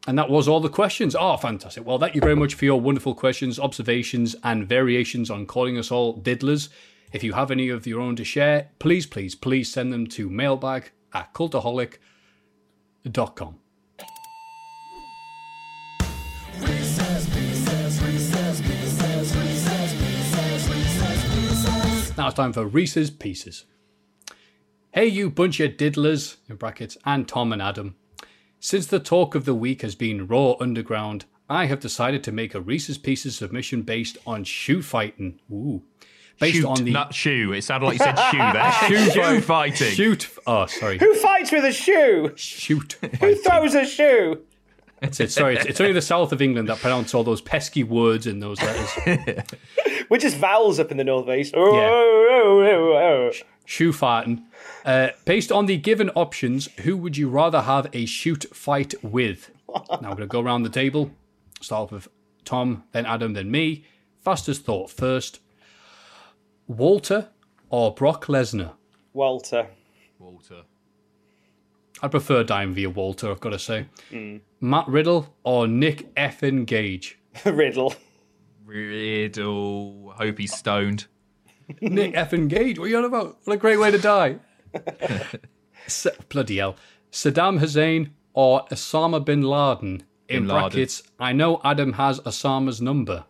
And 0.09 0.19
that 0.19 0.29
was 0.29 0.49
all 0.49 0.59
the 0.59 0.69
questions. 0.69 1.15
Oh, 1.15 1.37
fantastic. 1.37 1.87
Well, 1.87 2.01
thank 2.01 2.17
you 2.17 2.21
very 2.21 2.35
much 2.35 2.55
for 2.55 2.65
your 2.65 2.81
wonderful 2.81 3.15
questions, 3.15 3.61
observations, 3.61 4.35
and 4.43 4.69
variations 4.69 5.31
on 5.31 5.47
calling 5.47 5.79
us 5.79 5.93
all 5.93 6.21
diddlers. 6.21 6.71
If 7.13 7.23
you 7.23 7.35
have 7.35 7.53
any 7.53 7.69
of 7.69 7.87
your 7.87 8.01
own 8.01 8.17
to 8.17 8.25
share, 8.25 8.71
please, 8.81 9.07
please, 9.07 9.37
please 9.37 9.73
send 9.73 9.93
them 9.93 10.09
to 10.09 10.29
mailbag 10.29 10.91
at 11.15 11.33
cultaholic.com. 11.35 13.59
it's 22.29 22.37
time 22.37 22.53
for 22.53 22.67
Reese's 22.67 23.11
Pieces. 23.11 23.65
Hey, 24.93 25.07
you 25.07 25.31
bunch 25.31 25.61
of 25.61 25.73
diddlers, 25.73 26.37
in 26.49 26.57
brackets, 26.57 26.97
and 27.05 27.27
Tom 27.27 27.53
and 27.53 27.63
Adam. 27.63 27.97
Since 28.61 28.87
the 28.87 29.01
talk 29.01 29.35
of 29.35 29.45
the 29.45 29.55
week 29.55 29.83
has 29.83 29.95
been 29.95 30.27
Raw 30.27 30.55
Underground, 30.61 31.25
I 31.49 31.67
have 31.67 31.81
decided 31.81 32.23
to 32.25 32.33
make 32.33 32.55
a 32.55 32.61
Reese's 32.61 32.99
Pieces 32.99 33.37
submission 33.37 33.83
based 33.83 34.19
on 34.27 34.45
shoe 34.45 34.83
fighting. 34.83 35.41
Ooh. 35.51 35.83
Based 36.39 36.57
Shoot, 36.59 36.67
on 36.67 36.85
the 36.85 36.93
not 36.93 37.15
shoe. 37.15 37.53
It 37.53 37.63
sounded 37.63 37.87
like 37.87 37.99
you 37.99 38.05
said 38.05 38.17
shoe 38.31 38.37
there. 38.39 38.73
Shoe 38.89 39.11
shoe 39.11 39.41
fighting. 39.41 39.91
shoot. 39.91 40.29
Oh, 40.47 40.67
sorry. 40.67 40.99
Who 40.99 41.15
fights 41.15 41.51
with 41.51 41.65
a 41.65 41.73
shoe? 41.73 42.33
Shoot. 42.37 42.93
Who 43.21 43.35
throws 43.37 43.75
a 43.75 43.85
shoe? 43.85 44.43
That's 45.01 45.21
it. 45.21 45.31
Sorry, 45.31 45.57
it's, 45.57 45.67
it's 45.67 45.81
only 45.81 45.93
the 45.93 46.03
south 46.03 46.33
of 46.33 46.43
England 46.43 46.69
that 46.69 46.79
pronounce 46.79 47.15
all 47.15 47.25
those 47.25 47.41
pesky 47.41 47.85
words 47.85 48.27
in 48.27 48.41
those 48.41 48.61
letters. 48.61 49.45
We're 50.11 50.19
just 50.19 50.37
vowels 50.37 50.81
up 50.81 50.91
in 50.91 50.97
the 50.97 51.05
northeast. 51.05 51.55
Oh, 51.57 51.71
oh, 51.71 53.31
oh. 53.31 53.31
shoe 53.65 53.93
fighting. 53.93 54.45
Uh, 54.85 55.09
based 55.25 55.53
on 55.53 55.67
the 55.67 55.77
given 55.77 56.11
options, 56.11 56.69
who 56.81 56.97
would 56.97 57.17
you 57.17 57.29
rather 57.29 57.63
have 57.63 57.89
a 57.93 58.07
shoot 58.07 58.47
fight 58.53 58.95
with? 59.03 59.51
now 59.69 59.83
I'm 59.91 60.01
going 60.01 60.19
to 60.19 60.27
go 60.27 60.41
around 60.41 60.63
the 60.63 60.71
table. 60.71 61.11
Start 61.61 61.85
off 61.85 61.93
with 61.93 62.09
Tom, 62.45 62.85
then 62.93 63.07
Adam, 63.07 63.35
then 63.35 63.51
me. 63.51 63.85
Fastest 64.21 64.65
thought 64.65 64.91
first. 64.91 65.41
Walter 66.67 67.29
or 67.71 67.95
Brock 67.95 68.27
Lesnar? 68.27 68.73
Walter. 69.13 69.69
Walter. 70.19 70.63
I 72.03 72.09
prefer 72.09 72.45
dying 72.45 72.73
via 72.73 72.91
Walter, 72.91 73.31
I've 73.31 73.41
got 73.41 73.51
to 73.51 73.59
say. 73.59 73.87
Matt 74.61 74.87
Riddle 74.89 75.35
or 75.43 75.67
Nick 75.67 76.15
effin 76.15 76.65
Gage? 76.67 77.19
Riddle. 77.45 77.95
Riddle. 78.65 80.13
Hope 80.17 80.39
he's 80.39 80.55
stoned. 80.55 81.07
Nick 81.81 82.15
effin 82.15 82.49
Gage, 82.49 82.79
what 82.79 82.87
are 82.87 82.89
you 82.89 82.99
on 82.99 83.05
about? 83.05 83.39
What 83.45 83.55
a 83.55 83.57
great 83.57 83.79
way 83.79 83.91
to 83.91 83.99
die. 83.99 84.37
Sa- 85.87 86.11
bloody 86.29 86.59
hell. 86.59 86.77
Saddam 87.11 87.59
Hussein 87.59 88.11
or 88.35 88.65
Osama 88.71 89.25
bin 89.25 89.43
Laden? 89.43 90.03
In 90.29 90.41
Bin 90.43 90.49
Laden. 90.49 90.61
brackets, 90.61 91.03
I 91.19 91.33
know 91.33 91.61
Adam 91.65 91.95
has 91.95 92.21
Osama's 92.21 92.81
number. 92.83 93.25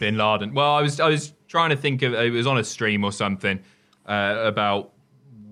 Bin 0.00 0.16
Laden. 0.16 0.54
Well, 0.54 0.72
I 0.72 0.80
was 0.80 0.98
I 0.98 1.08
was 1.08 1.34
trying 1.46 1.70
to 1.70 1.76
think 1.76 2.02
of 2.02 2.14
it 2.14 2.32
was 2.32 2.46
on 2.46 2.56
a 2.58 2.64
stream 2.64 3.04
or 3.04 3.12
something 3.12 3.60
uh, 4.06 4.42
about 4.44 4.92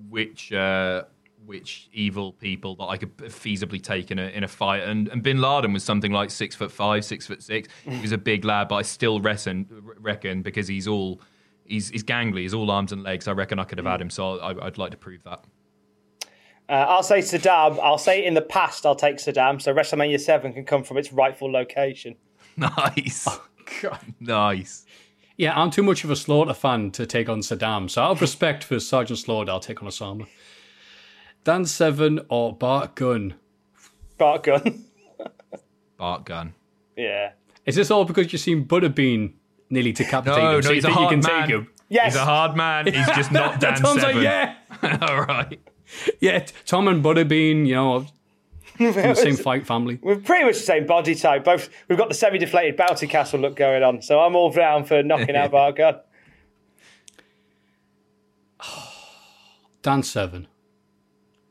which 0.09 0.53
uh, 0.53 1.05
which 1.47 1.89
evil 1.93 2.33
people 2.33 2.75
that 2.77 2.85
I 2.85 2.97
could 2.97 3.17
feasibly 3.17 3.83
take 3.83 4.11
in 4.11 4.19
a 4.19 4.27
in 4.29 4.45
a 4.45 4.49
fight, 4.49 4.83
and, 4.83 5.09
and 5.09 5.23
Bin 5.23 5.41
Laden 5.41 5.73
was 5.73 5.85
something 5.85 6.13
like 6.13 6.31
six 6.31 6.55
foot 6.55 6.73
five, 6.73 7.05
six 7.05 7.27
foot 7.27 7.43
six. 7.43 7.69
He 7.89 8.01
was 8.01 8.13
a 8.13 8.19
big 8.19 8.45
lad, 8.45 8.69
but 8.69 8.77
I 8.77 8.83
still 8.83 9.21
reckon 9.21 9.67
reckon 9.99 10.43
because 10.43 10.69
he's 10.69 10.89
all 10.89 11.21
he's 11.65 11.89
he's 11.91 12.05
gangly, 12.05 12.41
he's 12.41 12.55
all 12.55 12.71
arms 12.71 12.93
and 12.93 13.03
legs. 13.03 13.29
I 13.29 13.33
reckon 13.33 13.59
I 13.59 13.65
could 13.65 13.79
have 13.79 13.87
had 13.87 14.01
him, 14.01 14.11
so 14.11 14.39
I, 14.41 14.67
I'd 14.67 14.79
like 14.79 14.91
to 14.91 14.97
prove 14.97 15.23
that. 15.25 15.45
Uh, 16.69 16.73
I'll 16.73 17.03
say 17.03 17.21
Saddam. 17.21 17.79
I'll 17.81 17.99
say 17.99 18.25
in 18.25 18.35
the 18.35 18.43
past 18.43 18.85
I'll 18.85 18.97
take 18.97 19.19
Saddam, 19.19 19.63
so 19.63 19.73
WrestleMania 19.73 20.21
7 20.21 20.53
can 20.53 20.65
come 20.65 20.83
from 20.83 20.99
its 20.99 21.13
rightful 21.13 21.51
location. 21.51 22.17
Nice, 22.59 23.27
oh, 23.29 23.47
God, 23.83 24.01
nice. 24.19 24.87
Yeah, 25.37 25.53
I'm 25.61 25.71
too 25.71 25.83
much 25.83 26.05
of 26.05 26.11
a 26.11 26.17
Slaughter 26.17 26.55
fan 26.55 26.91
to 26.93 27.05
take 27.05 27.29
on 27.29 27.41
Saddam, 27.41 27.91
so 27.91 28.01
out 28.01 28.13
of 28.13 28.23
respect 28.23 28.65
for 28.65 28.81
Sergeant 28.81 29.19
Slaughter, 29.19 29.51
I'll 29.51 29.61
take 29.61 29.83
on 29.83 29.89
Osama. 29.91 30.27
Dan 31.47 31.65
Severn 31.65 32.19
or 32.29 32.53
Bart 32.57 32.97
Gunn? 32.97 33.35
Bart 34.19 34.43
Gunn. 34.43 34.85
Bart 35.97 36.25
Gunn. 36.25 36.55
yeah. 36.97 37.31
Is 37.65 37.77
this 37.77 37.89
all 37.89 38.05
because 38.05 38.33
you've 38.33 38.43
seen 38.43 38.65
Butterbean 38.67 39.35
nearly 39.71 39.93
decapitate 39.93 40.43
No, 40.43 40.49
him? 40.49 40.55
no, 40.57 40.61
so 40.63 40.69
you 40.71 40.75
he's 40.75 40.85
a 40.85 40.89
think 40.89 40.99
you 40.99 41.03
hard 41.07 41.11
can 41.13 41.21
man. 41.33 41.41
take 41.43 41.51
him? 41.57 41.69
Yes. 41.89 42.15
He's 42.15 42.21
a 42.23 42.25
hard 42.25 42.57
man. 42.57 42.87
He's 42.93 43.07
just 43.07 43.31
not 43.31 43.61
Dan 43.61 43.77
Tom's 43.77 44.01
Seven. 44.01 44.17
like, 44.17 44.25
yeah. 44.25 44.99
all 45.03 45.21
right. 45.23 45.61
Yeah, 46.21 46.45
Tom 46.65 46.89
and 46.89 47.01
Butterbean, 47.05 47.65
you 47.65 47.77
know, 47.77 48.01
from 48.77 48.93
the 48.93 49.15
same 49.15 49.37
fight 49.37 49.65
family. 49.69 50.01
We're 50.03 50.17
pretty 50.17 50.47
much 50.47 50.55
the 50.57 50.63
same 50.65 50.85
body 50.85 51.15
type. 51.15 51.45
Both 51.45 51.69
we've 51.89 51.97
got 51.97 52.09
the 52.09 52.15
semi-deflated 52.17 52.77
bounty 52.77 53.07
castle 53.07 53.39
look 53.39 53.55
going 53.55 53.85
on, 53.85 54.03
so 54.03 54.19
I'm 54.19 54.35
all 54.35 54.51
down 54.51 54.85
for 54.85 55.01
knocking 55.05 55.37
out 55.37 55.53
Bart 55.53 55.77
Gunn. 55.77 56.01
Dan 59.83 60.03
Severn, 60.03 60.49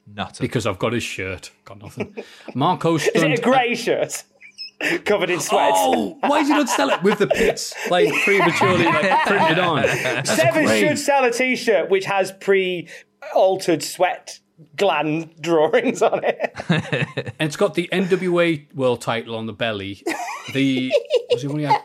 Nutter. 0.07 0.41
because 0.43 0.65
I've 0.67 0.79
got 0.79 0.93
his 0.93 1.03
shirt. 1.03 1.51
Got 1.65 1.81
nothing. 1.81 2.15
Marco 2.53 2.95
Is 2.95 3.09
it 3.13 3.39
a 3.39 3.41
grey 3.41 3.75
shirt 3.75 4.23
covered 5.05 5.29
in 5.29 5.39
sweat? 5.39 5.71
Oh, 5.73 6.17
why 6.21 6.41
did 6.41 6.49
you 6.49 6.55
not 6.55 6.69
sell 6.69 6.89
it 6.89 7.01
with 7.03 7.19
the 7.19 7.27
pits 7.27 7.73
like 7.89 8.13
prematurely 8.23 8.85
like, 8.85 9.25
printed 9.25 9.59
on? 9.59 9.81
That's 9.83 10.35
Seven 10.35 10.65
great. 10.65 10.87
should 10.87 10.99
sell 10.99 11.23
a 11.23 11.31
T-shirt 11.31 11.89
which 11.89 12.05
has 12.05 12.31
pre-altered 12.31 13.81
sweat 13.83 14.39
gland 14.77 15.33
drawings 15.41 16.01
on 16.01 16.21
it. 16.23 16.53
And 16.69 17.47
it's 17.47 17.57
got 17.57 17.73
the 17.73 17.89
NWA 17.91 18.73
world 18.73 19.01
title 19.01 19.35
on 19.35 19.47
the 19.47 19.53
belly. 19.53 20.03
The 20.53 20.91
was 21.31 21.43
it 21.43 21.49
one 21.49 21.59
had? 21.61 21.81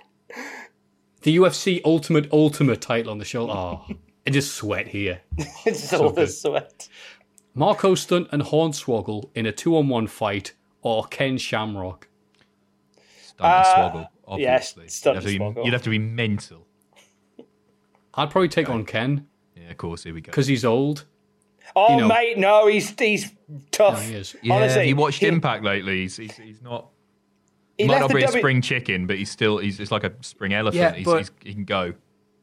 The 1.23 1.37
UFC 1.37 1.81
Ultimate 1.85 2.33
Ultimate 2.33 2.81
title 2.81 3.11
on 3.11 3.19
the 3.19 3.25
shoulder. 3.25 3.53
Oh, 3.55 3.85
and 4.27 4.33
just 4.33 4.55
sweat 4.55 4.87
here. 4.89 5.21
it's 5.67 5.93
all 5.93 6.11
the 6.11 6.27
sweat. 6.27 6.89
Marco 7.55 7.95
Stunt 7.95 8.29
and 8.33 8.43
Hornswoggle 8.43 9.31
in 9.35 9.47
a 9.47 9.53
two-on-one 9.53 10.07
fight, 10.07 10.55
or 10.83 11.05
Ken 11.05 11.37
Shamrock. 11.39 12.09
Stunt 13.23 13.53
and 13.53 13.65
Swoggle, 13.67 14.09
Uh, 14.29 14.37
yes, 14.39 14.73
obviously. 14.77 14.89
Stunt 14.89 15.15
you'd, 15.17 15.23
have 15.23 15.25
to 15.25 15.39
be, 15.39 15.45
Swoggle. 15.45 15.65
you'd 15.65 15.73
have 15.73 15.83
to 15.83 15.91
be 15.91 15.99
mental. 15.99 16.67
I'd 18.15 18.31
probably 18.31 18.49
take 18.49 18.69
on 18.69 18.85
Ken 18.85 19.27
Yeah, 19.57 19.71
of 19.71 19.77
course. 19.77 20.05
Here 20.05 20.13
we 20.15 20.21
go. 20.21 20.31
because 20.31 20.47
he's 20.47 20.65
old. 20.65 21.05
Oh, 21.77 21.95
You 21.95 22.01
know- 22.03 22.09
mate, 22.09 22.39
no, 22.39 22.67
he's 22.67 22.91
he's 22.99 23.31
tough. 23.71 23.95
No, 24.03 24.09
he 24.09 24.15
is. 24.17 24.37
Yeah, 24.43 24.55
Honestly, 24.55 24.81
have 24.81 24.89
you 24.89 24.97
watched 24.97 25.21
he- 25.21 25.27
Impact 25.29 25.63
lately? 25.65 26.01
He's, 26.03 26.17
he's, 26.17 26.37
he's 26.37 26.63
not. 26.63 26.89
He 27.79 27.85
He 27.85 27.89
might 27.89 27.95
left 27.95 28.01
not 28.03 28.09
the 28.09 28.15
be 28.17 28.23
a 28.23 28.27
W- 28.27 28.41
spring 28.41 28.61
chicken, 28.63 29.07
but 29.07 29.17
he's 29.17 29.31
still 29.31 29.59
he's 29.59 29.79
it's 29.81 29.91
like 29.93 30.05
a 30.05 30.13
spring 30.23 30.53
elephant. 30.53 30.81
Yeah, 30.83 30.93
he's, 30.93 31.05
but- 31.05 31.19
he's, 31.19 31.31
he 31.45 31.55
can 31.55 31.65
go. 31.65 31.95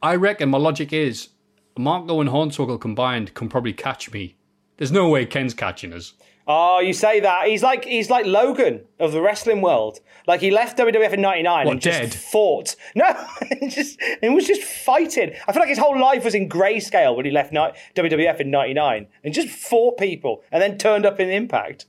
I 0.02 0.14
reckon 0.16 0.48
my 0.48 0.58
logic 0.58 0.92
is 0.92 1.28
Marco 1.76 2.20
and 2.20 2.30
Hornswoggle 2.30 2.80
combined 2.80 3.34
can 3.34 3.48
probably 3.48 3.72
catch 3.72 4.10
me. 4.12 4.36
There's 4.78 4.92
no 4.92 5.08
way 5.08 5.26
Ken's 5.26 5.54
catching 5.54 5.92
us. 5.92 6.14
Oh, 6.50 6.80
you 6.80 6.94
say 6.94 7.20
that 7.20 7.46
he's 7.46 7.62
like 7.62 7.84
he's 7.84 8.08
like 8.08 8.24
Logan 8.24 8.86
of 8.98 9.12
the 9.12 9.20
wrestling 9.20 9.60
world. 9.60 9.98
Like 10.26 10.40
he 10.40 10.50
left 10.50 10.78
WWF 10.78 11.12
in 11.12 11.20
'99 11.20 11.66
What, 11.66 11.72
and 11.72 11.80
just 11.82 12.00
dead? 12.00 12.14
fought. 12.14 12.74
No, 12.94 13.12
just 13.68 13.98
it 14.00 14.32
was 14.32 14.46
just 14.46 14.62
fighting. 14.62 15.34
I 15.46 15.52
feel 15.52 15.60
like 15.60 15.68
his 15.68 15.78
whole 15.78 16.00
life 16.00 16.24
was 16.24 16.34
in 16.34 16.48
grayscale 16.48 17.14
when 17.14 17.26
he 17.26 17.30
left 17.30 17.52
WWF 17.52 18.40
in 18.40 18.50
'99 18.50 19.06
and 19.24 19.34
just 19.34 19.50
fought 19.50 19.98
people 19.98 20.42
and 20.50 20.62
then 20.62 20.78
turned 20.78 21.04
up 21.04 21.20
in 21.20 21.28
Impact. 21.28 21.84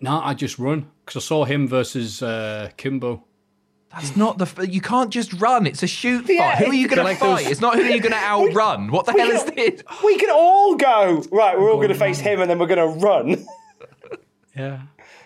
Nah, 0.00 0.26
I 0.26 0.32
just 0.32 0.58
run 0.58 0.90
because 1.04 1.22
I 1.22 1.26
saw 1.26 1.44
him 1.44 1.68
versus 1.68 2.22
uh, 2.22 2.70
Kimbo. 2.78 3.24
That's 3.94 4.16
not 4.16 4.38
the. 4.38 4.44
f- 4.46 4.68
You 4.68 4.80
can't 4.80 5.10
just 5.10 5.32
run. 5.34 5.66
It's 5.66 5.82
a 5.82 5.86
shoot 5.86 6.24
Yeah, 6.28 6.54
fight. 6.56 6.64
Who 6.64 6.70
are 6.70 6.74
you 6.74 6.88
going 6.88 7.06
to 7.06 7.14
fight? 7.14 7.40
those- 7.42 7.50
It's 7.50 7.60
not 7.60 7.74
who 7.74 7.82
are 7.82 7.88
you're 7.90 7.98
going 8.00 8.12
to 8.12 8.18
outrun. 8.18 8.90
What 8.90 9.06
the 9.06 9.12
hell 9.12 9.30
is 9.30 9.44
this? 9.44 9.82
We 10.04 10.16
can 10.18 10.30
all 10.30 10.76
go 10.76 11.22
right. 11.30 11.58
We're 11.58 11.70
all 11.70 11.76
going 11.76 11.88
to 11.88 11.94
face 11.94 12.18
him 12.18 12.40
and 12.40 12.48
then 12.50 12.58
we're 12.58 12.66
going 12.66 12.78
to 12.98 12.98
run. 13.06 13.46
Yeah. 14.54 14.82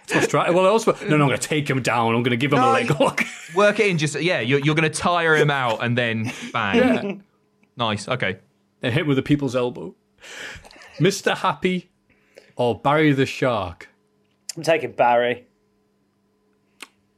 That's. 0.06 0.32
Well, 0.32 0.60
I 0.60 0.68
also, 0.68 0.92
no, 1.08 1.16
no, 1.16 1.24
I'm 1.24 1.28
going 1.30 1.36
to 1.40 1.48
take 1.48 1.68
him 1.68 1.82
down. 1.82 2.14
I'm 2.14 2.22
going 2.22 2.30
to 2.30 2.36
give 2.36 2.52
him 2.52 2.60
a 2.60 2.62
No, 2.62 2.70
leg 2.72 2.86
hook. 2.86 3.24
Work 3.56 3.80
it 3.80 3.88
in. 3.88 3.98
Just 3.98 4.14
yeah, 4.20 4.38
you're, 4.38 4.60
you're 4.60 4.76
going 4.76 4.88
to 4.88 4.96
tire 5.00 5.34
him 5.34 5.50
out 5.50 5.82
and 5.84 5.98
then 5.98 6.32
bang. 6.52 7.24
Nice. 7.76 8.06
Okay. 8.06 8.38
and 8.82 8.94
hit 8.94 9.04
with 9.04 9.18
a 9.18 9.22
people's 9.22 9.56
elbow. 9.56 9.96
Mr. 11.00 11.36
Happy 11.36 11.90
or 12.54 12.78
Barry 12.78 13.12
the 13.12 13.26
Shark? 13.26 13.88
I'm 14.56 14.62
taking 14.62 14.92
Barry. 14.92 15.44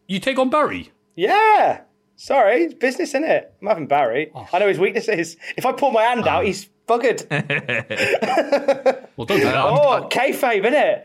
You 0.07 0.19
take 0.19 0.39
on 0.39 0.49
Barry? 0.49 0.91
Yeah. 1.19 1.81
Sorry, 2.15 2.62
it's 2.62 2.74
business, 2.74 3.12
is 3.12 3.23
it? 3.24 3.53
I'm 3.61 3.66
having 3.66 3.89
Barry. 3.89 4.31
Oh. 4.32 4.47
I 4.53 4.61
know 4.61 4.69
his 4.69 4.78
weaknesses. 4.78 5.36
If 5.57 5.66
I 5.66 5.73
pull 5.73 5.90
my 5.90 6.03
hand 6.05 6.28
out, 6.28 6.45
he's 6.45 6.69
buggered. 6.86 7.27
Well, 9.16 9.27
don't 9.27 9.39
do 9.39 9.45
that. 9.47 9.65
oh, 9.65 10.09
kayfabe, 10.09 10.65
innit? 10.65 11.03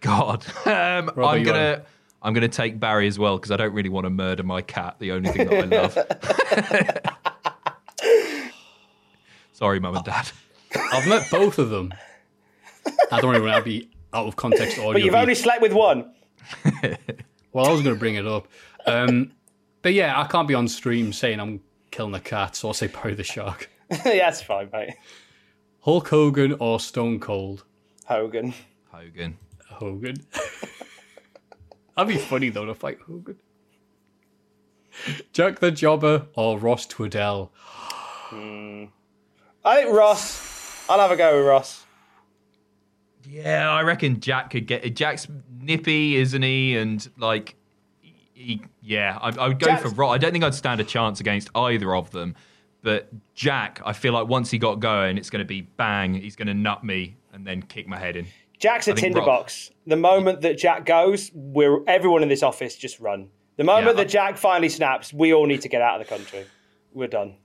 God. 0.00 0.46
Um, 0.66 1.10
Rob, 1.16 1.18
are 1.18 1.24
I'm 1.24 1.42
gonna. 1.42 1.82
I'm 2.22 2.32
gonna 2.32 2.46
take 2.46 2.78
Barry 2.78 3.08
as 3.08 3.18
well 3.18 3.36
because 3.36 3.50
I 3.50 3.56
don't 3.56 3.74
really 3.74 3.88
want 3.88 4.04
to 4.04 4.10
murder 4.10 4.44
my 4.44 4.62
cat. 4.62 4.96
The 5.00 5.10
only 5.10 5.30
thing 5.30 5.48
that 5.48 5.72
I 5.72 5.82
love. 5.82 5.98
Sorry, 9.52 9.80
mum 9.80 9.96
and 9.96 10.04
dad. 10.04 10.30
I've 10.92 11.08
met 11.08 11.28
both 11.28 11.58
of 11.58 11.70
them. 11.70 11.92
I 13.10 13.20
don't 13.20 13.32
really 13.32 13.44
want 13.50 13.64
to 13.64 13.68
be 13.68 13.90
out 14.12 14.28
of 14.28 14.36
context 14.36 14.78
audio. 14.78 14.92
But 14.92 15.02
you've 15.02 15.14
only 15.16 15.34
slept 15.34 15.60
with 15.60 15.72
one. 15.72 16.14
Well, 17.54 17.66
I 17.66 17.72
was 17.72 17.82
going 17.82 17.94
to 17.94 17.98
bring 17.98 18.16
it 18.16 18.26
up. 18.26 18.48
Um, 18.86 19.32
but 19.82 19.92
yeah, 19.92 20.18
I 20.20 20.26
can't 20.26 20.48
be 20.48 20.54
on 20.54 20.68
stream 20.68 21.12
saying 21.12 21.40
I'm 21.40 21.60
killing 21.90 22.12
the 22.12 22.20
cat, 22.20 22.56
so 22.56 22.68
I'll 22.68 22.74
say 22.74 22.86
Barry 22.88 23.14
the 23.14 23.24
Shark. 23.24 23.70
yeah, 23.90 23.98
that's 24.04 24.42
fine, 24.42 24.68
mate. 24.72 24.94
Hulk 25.80 26.08
Hogan 26.08 26.54
or 26.54 26.80
Stone 26.80 27.20
Cold? 27.20 27.64
Hogan. 28.06 28.54
Hogan. 28.90 29.38
Hogan. 29.68 30.16
That'd 31.96 32.14
be 32.14 32.20
funny 32.20 32.48
though 32.48 32.64
to 32.64 32.74
fight 32.74 32.98
Hogan. 33.06 33.36
Jack 35.32 35.58
the 35.58 35.70
Jobber 35.70 36.26
or 36.34 36.58
Ross 36.58 36.86
Tweddell? 36.86 37.50
I 38.32 39.76
think 39.76 39.94
Ross. 39.94 40.86
I'll 40.88 41.00
have 41.00 41.10
a 41.10 41.16
go 41.16 41.38
with 41.38 41.46
Ross. 41.46 41.84
Yeah, 43.28 43.70
I 43.70 43.82
reckon 43.82 44.20
Jack 44.20 44.50
could 44.50 44.66
get. 44.66 44.94
Jack's 44.94 45.26
nippy, 45.60 46.16
isn't 46.16 46.42
he? 46.42 46.76
And 46.76 47.08
like, 47.16 47.56
he, 48.34 48.62
yeah, 48.82 49.18
I, 49.20 49.28
I 49.30 49.48
would 49.48 49.58
go 49.58 49.66
Jack's- 49.68 49.82
for 49.82 49.88
Ross. 49.90 50.14
I 50.14 50.18
don't 50.18 50.32
think 50.32 50.44
I'd 50.44 50.54
stand 50.54 50.80
a 50.80 50.84
chance 50.84 51.20
against 51.20 51.48
either 51.54 51.94
of 51.94 52.10
them. 52.10 52.34
But 52.82 53.08
Jack, 53.34 53.80
I 53.86 53.94
feel 53.94 54.12
like 54.12 54.28
once 54.28 54.50
he 54.50 54.58
got 54.58 54.78
going, 54.80 55.16
it's 55.16 55.30
going 55.30 55.40
to 55.40 55.46
be 55.46 55.62
bang. 55.62 56.12
He's 56.14 56.36
going 56.36 56.48
to 56.48 56.54
nut 56.54 56.84
me 56.84 57.16
and 57.32 57.46
then 57.46 57.62
kick 57.62 57.88
my 57.88 57.98
head 57.98 58.14
in. 58.16 58.26
Jack's 58.58 58.86
a 58.88 58.94
think 58.94 59.16
Ross- 59.16 59.24
tinderbox. 59.24 59.70
The 59.86 59.96
moment 59.96 60.42
that 60.42 60.58
Jack 60.58 60.84
goes, 60.84 61.30
we're 61.34 61.82
everyone 61.86 62.22
in 62.22 62.28
this 62.28 62.42
office 62.42 62.76
just 62.76 63.00
run. 63.00 63.28
The 63.56 63.64
moment 63.64 63.96
Yeah. 63.96 64.02
that 64.04 64.08
Jack 64.10 64.36
finally 64.36 64.68
snaps, 64.68 65.12
we 65.14 65.32
all 65.32 65.46
need 65.46 65.62
to 65.62 65.68
get 65.68 65.80
out 65.80 66.00
of 66.00 66.06
the 66.06 66.14
country. 66.14 66.44
We're 66.92 67.08
done. 67.08 67.36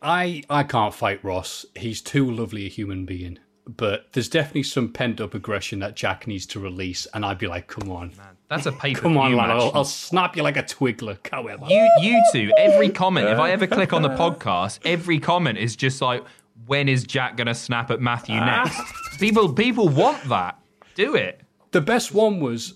I 0.00 0.42
I 0.48 0.62
can't 0.62 0.94
fight 0.94 1.24
Ross. 1.24 1.66
He's 1.74 2.00
too 2.00 2.30
lovely 2.30 2.66
a 2.66 2.68
human 2.68 3.04
being. 3.04 3.38
But 3.76 4.12
there's 4.12 4.30
definitely 4.30 4.62
some 4.62 4.90
pent 4.90 5.20
up 5.20 5.34
aggression 5.34 5.80
that 5.80 5.94
Jack 5.94 6.26
needs 6.26 6.46
to 6.46 6.58
release, 6.60 7.06
and 7.12 7.22
I'd 7.24 7.36
be 7.36 7.46
like, 7.46 7.66
"Come 7.66 7.90
on, 7.90 8.12
man, 8.16 8.36
That's 8.48 8.64
a 8.64 8.72
paper. 8.72 9.02
come 9.02 9.18
on, 9.18 9.36
lad! 9.36 9.50
I'll, 9.50 9.70
I'll 9.74 9.84
snap 9.84 10.36
you 10.36 10.42
like 10.42 10.56
a 10.56 10.62
twiggler." 10.62 11.18
However, 11.30 11.66
You, 11.68 11.86
you 12.00 12.22
two, 12.32 12.50
every 12.56 12.88
comment. 12.88 13.28
If 13.28 13.38
I 13.38 13.50
ever 13.50 13.66
click 13.66 13.92
on 13.92 14.00
the 14.00 14.08
podcast, 14.22 14.78
every 14.86 15.18
comment 15.18 15.58
is 15.58 15.76
just 15.76 16.00
like, 16.00 16.24
"When 16.66 16.88
is 16.88 17.04
Jack 17.04 17.36
gonna 17.36 17.54
snap 17.54 17.90
at 17.90 18.00
Matthew 18.00 18.36
ah. 18.36 18.64
next?" 18.64 18.80
people, 19.20 19.52
people 19.52 19.88
want 19.90 20.24
that. 20.30 20.58
Do 20.94 21.14
it. 21.14 21.42
the 21.72 21.82
best 21.82 22.14
one 22.14 22.40
was 22.40 22.74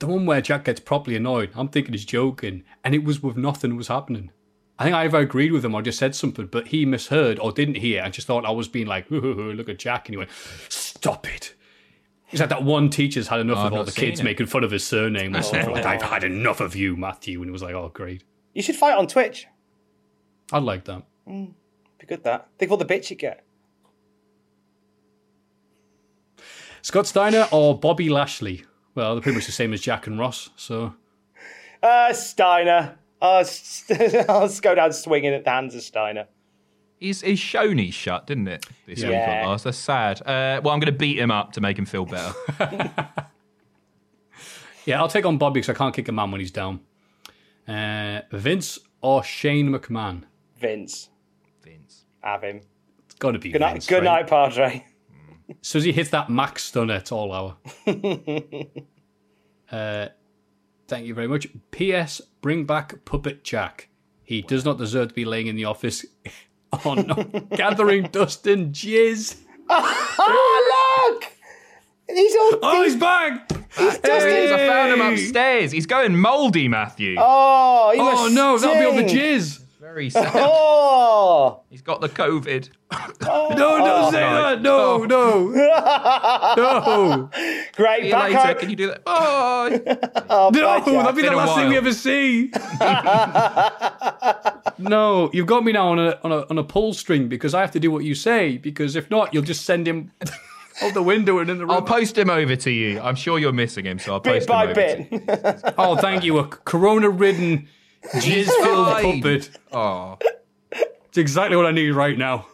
the 0.00 0.08
one 0.08 0.26
where 0.26 0.40
Jack 0.40 0.64
gets 0.64 0.80
properly 0.80 1.14
annoyed. 1.16 1.50
I'm 1.54 1.68
thinking 1.68 1.92
he's 1.92 2.04
joking, 2.04 2.64
and 2.82 2.92
it 2.92 3.04
was 3.04 3.22
with 3.22 3.36
nothing 3.36 3.76
was 3.76 3.86
happening. 3.86 4.32
I 4.78 4.84
think 4.84 4.94
I 4.94 5.04
either 5.04 5.18
agreed 5.18 5.50
with 5.52 5.64
him 5.64 5.74
or 5.74 5.82
just 5.82 5.98
said 5.98 6.14
something, 6.14 6.46
but 6.46 6.68
he 6.68 6.84
misheard 6.86 7.38
or 7.40 7.50
didn't 7.50 7.76
hear 7.76 8.02
and 8.02 8.14
just 8.14 8.26
thought 8.28 8.44
I 8.46 8.50
was 8.52 8.68
being 8.68 8.86
like, 8.86 9.06
"Hoo, 9.08 9.20
hoo, 9.20 9.34
hoo, 9.34 9.52
look 9.52 9.68
at 9.68 9.78
Jack. 9.78 10.08
And 10.08 10.14
he 10.14 10.16
went, 10.18 10.30
stop 10.68 11.26
it. 11.28 11.54
He's 12.26 12.38
like 12.40 12.50
that 12.50 12.62
one 12.62 12.88
teacher's 12.90 13.26
had 13.28 13.40
enough 13.40 13.56
Oh, 13.58 13.60
of 13.62 13.66
I've 13.72 13.78
all 13.78 13.84
the 13.84 13.90
kids 13.92 14.20
it. 14.20 14.24
making 14.24 14.46
fun 14.46 14.62
of 14.62 14.70
his 14.70 14.86
surname 14.86 15.34
and 15.34 15.44
stuff 15.44 15.66
Oh. 15.66 15.72
like 15.72 15.86
I've 15.86 16.02
had 16.02 16.24
enough 16.24 16.60
of 16.60 16.76
you, 16.76 16.94
Matthew. 16.96 17.38
And 17.40 17.48
he 17.48 17.50
was 17.52 17.62
like, 17.62 17.74
oh, 17.74 17.90
great. 17.92 18.22
You 18.54 18.62
should 18.62 18.76
fight 18.76 18.96
on 18.96 19.06
Twitch. 19.06 19.46
I'd 20.52 20.62
like 20.62 20.84
that. 20.84 21.02
Be 21.26 22.06
good 22.06 22.22
that. 22.24 22.48
Think 22.58 22.68
of 22.68 22.72
all 22.72 22.78
the 22.78 22.84
bits 22.84 23.10
you 23.10 23.16
get. 23.16 23.44
Scott 26.82 27.06
Steiner 27.06 27.46
or 27.50 27.78
Bobby 27.78 28.08
Lashley? 28.08 28.64
Well, 28.94 29.14
they're 29.14 29.22
pretty 29.22 29.36
much 29.36 29.46
the 29.46 29.52
same 29.52 29.72
as 29.72 29.80
Jack 29.80 30.06
and 30.06 30.18
Ross, 30.18 30.50
so 30.56 30.94
Uh, 31.82 32.12
Steiner. 32.12 32.98
I'll, 33.22 33.44
I'll 34.28 34.48
go 34.60 34.74
down 34.74 34.92
swinging 34.92 35.32
at 35.34 35.44
the 35.44 35.50
hands 35.50 35.74
of 35.74 35.82
Steiner. 35.82 36.26
His, 37.00 37.20
his 37.20 37.38
Shoney's 37.38 37.94
shut, 37.94 38.26
didn't 38.26 38.48
it? 38.48 38.66
This 38.86 39.00
week 39.02 39.12
Yeah. 39.12 39.44
or 39.44 39.48
last. 39.50 39.64
That's 39.64 39.78
sad. 39.78 40.20
Uh, 40.22 40.60
well, 40.62 40.74
I'm 40.74 40.80
going 40.80 40.92
to 40.92 40.98
beat 40.98 41.18
him 41.18 41.30
up 41.30 41.52
to 41.52 41.60
make 41.60 41.78
him 41.78 41.86
feel 41.86 42.04
better. 42.04 42.34
yeah, 44.84 45.00
I'll 45.00 45.08
take 45.08 45.24
on 45.26 45.38
Bobby 45.38 45.60
because 45.60 45.74
I 45.74 45.78
can't 45.78 45.94
kick 45.94 46.08
a 46.08 46.12
man 46.12 46.30
when 46.30 46.40
he's 46.40 46.50
down. 46.50 46.80
Uh, 47.66 48.22
Vince 48.32 48.78
or 49.00 49.22
Shane 49.22 49.68
McMahon? 49.70 50.24
Vince. 50.58 51.10
Vince. 51.62 52.04
Have 52.22 52.42
him. 52.42 52.62
It's 53.06 53.14
got 53.16 53.32
to 53.32 53.38
be 53.38 53.50
Good 53.52 53.60
night, 53.60 53.72
Vince. 53.74 53.86
good 53.86 54.04
right? 54.04 54.20
night, 54.22 54.26
Padre. 54.26 54.84
So 55.62 55.78
as 55.78 55.84
he 55.84 55.92
hits 55.92 56.10
that 56.10 56.28
max 56.30 56.64
stunner, 56.64 56.96
it's 56.96 57.12
all 57.12 57.32
our. 57.32 57.56
uh, 59.72 60.08
thank 60.88 61.06
you 61.06 61.14
very 61.14 61.28
much. 61.28 61.46
P.S. 61.70 62.20
Bring 62.40 62.64
back 62.64 63.04
Puppet 63.04 63.42
Jack. 63.44 63.88
He 64.22 64.42
does 64.42 64.64
not 64.64 64.78
deserve 64.78 65.08
to 65.08 65.14
be 65.14 65.24
laying 65.24 65.46
in 65.46 65.56
the 65.56 65.64
office 65.64 66.04
oh, 66.72 66.90
on 66.90 67.48
gathering 67.50 68.04
dust 68.04 68.46
and 68.46 68.74
jizz. 68.74 69.36
Oh, 69.68 71.10
look! 71.12 71.32
He's 72.08 72.34
all. 72.36 72.58
Oh, 72.62 72.82
he's 72.84 72.96
back! 72.96 73.48
There 73.76 74.28
he 74.28 74.34
is. 74.44 74.50
I 74.52 74.66
found 74.66 74.92
him 74.92 75.00
upstairs. 75.00 75.72
He's 75.72 75.86
going 75.86 76.18
mouldy, 76.18 76.68
Matthew. 76.68 77.16
Oh, 77.18 77.92
he 77.94 78.00
Oh 78.00 78.04
must 78.12 78.34
no, 78.34 78.58
that'll 78.58 78.78
be 78.78 78.84
all 78.86 78.96
the 78.96 79.04
jizz. 79.14 79.62
Very 79.80 80.10
sad. 80.10 80.32
Oh! 80.34 81.60
He's 81.70 81.82
got 81.82 82.00
the 82.00 82.08
COVID. 82.08 82.68
Oh. 82.90 83.48
No, 83.50 83.78
don't 83.78 83.80
oh 84.06 84.10
say 84.10 84.20
no. 84.20 84.42
that. 84.42 84.62
No, 84.62 85.04
no, 85.04 85.48
no, 86.56 87.30
Great. 87.76 88.00
See 88.00 88.06
you 88.06 88.12
Back 88.12 88.24
later. 88.30 88.38
home. 88.38 88.56
Can 88.58 88.70
you 88.70 88.76
do 88.76 88.86
that? 88.88 89.04
Bye. 89.04 89.80
Oh, 90.30 90.50
no. 90.52 90.60
bye, 90.66 90.78
Jack. 90.80 90.84
That'll 90.86 91.12
be 91.12 91.22
the 91.22 91.28
Been 91.28 91.32
a 91.34 91.36
last 91.36 91.54
thing 91.56 91.68
we 91.68 91.74
while. 91.74 91.78
ever 91.78 91.92
see. 91.92 92.50
no, 94.78 95.30
you've 95.32 95.46
got 95.46 95.64
me 95.64 95.72
now 95.72 95.88
on 95.88 95.98
a 95.98 96.18
on 96.24 96.32
a 96.32 96.46
on 96.50 96.58
a 96.58 96.64
pull 96.64 96.92
string 96.92 97.28
because 97.28 97.54
I 97.54 97.60
have 97.60 97.70
to 97.72 97.80
do 97.80 97.90
what 97.90 98.04
you 98.04 98.14
say. 98.14 98.56
Because 98.58 98.96
if 98.96 99.10
not, 99.10 99.32
you'll 99.32 99.42
just 99.42 99.64
send 99.64 99.86
him 99.88 100.10
out 100.82 100.94
the 100.94 101.02
window 101.02 101.38
and 101.38 101.50
in 101.50 101.58
the 101.58 101.64
room. 101.64 101.72
I'll 101.72 101.82
post 101.82 102.16
him 102.18 102.30
over 102.30 102.56
to 102.56 102.70
you. 102.70 103.00
I'm 103.00 103.14
sure 103.16 103.38
you're 103.38 103.52
missing 103.52 103.84
him, 103.86 103.98
so 103.98 104.14
I'll 104.14 104.20
Bit 104.20 104.46
post 104.46 104.48
by 104.48 104.64
him 104.64 104.70
over 104.70 104.80
to 104.80 105.02
you. 105.10 105.20
bit. 105.20 105.60
Oh, 105.78 105.96
thank 105.96 106.24
you. 106.24 106.38
A 106.38 106.46
corona-ridden, 106.46 107.68
jizz-filled 108.14 108.88
fine. 108.88 109.22
puppet. 109.22 109.50
Oh, 109.72 110.18
It's 111.08 111.18
exactly 111.18 111.56
what 111.56 111.66
I 111.66 111.70
need 111.72 111.90
right 111.90 112.16
now. 112.16 112.46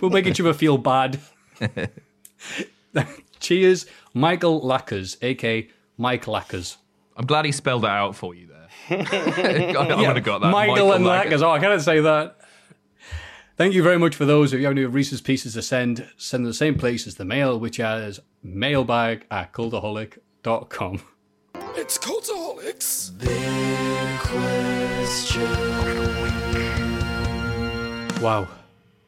We'll 0.00 0.10
make 0.10 0.26
each 0.26 0.40
other 0.40 0.52
feel 0.52 0.78
bad. 0.78 1.18
Cheers, 3.40 3.86
Michael 4.14 4.60
Lackers, 4.60 5.16
aka 5.22 5.68
Mike 5.96 6.26
Lackers. 6.28 6.76
I'm 7.16 7.26
glad 7.26 7.44
he 7.44 7.52
spelled 7.52 7.84
it 7.84 7.90
out 7.90 8.14
for 8.16 8.34
you 8.34 8.48
there. 8.48 8.68
I 8.98 9.94
would 9.96 10.16
have 10.16 10.24
got 10.24 10.40
that. 10.40 10.50
Michael, 10.50 10.92
and 10.92 11.04
Lackers. 11.04 11.40
Lackers. 11.40 11.42
Oh, 11.42 11.50
I 11.50 11.58
can't 11.58 11.80
say 11.82 12.00
that. 12.00 12.38
Thank 13.56 13.74
you 13.74 13.82
very 13.82 13.98
much 13.98 14.14
for 14.14 14.24
those. 14.24 14.52
If 14.52 14.60
you 14.60 14.66
have 14.66 14.72
any 14.72 14.82
of 14.82 14.94
Reese's 14.94 15.20
Pieces 15.20 15.54
to 15.54 15.62
send, 15.62 16.08
send 16.16 16.44
to 16.44 16.48
the 16.48 16.54
same 16.54 16.76
place 16.78 17.06
as 17.06 17.16
the 17.16 17.24
mail, 17.24 17.58
which 17.60 17.78
is 17.78 18.20
mailbag 18.42 19.26
at 19.30 19.52
cultaholic.com. 19.52 21.02
It's 21.74 21.96
Cultaholics. 21.98 23.12
Wow. 28.20 28.48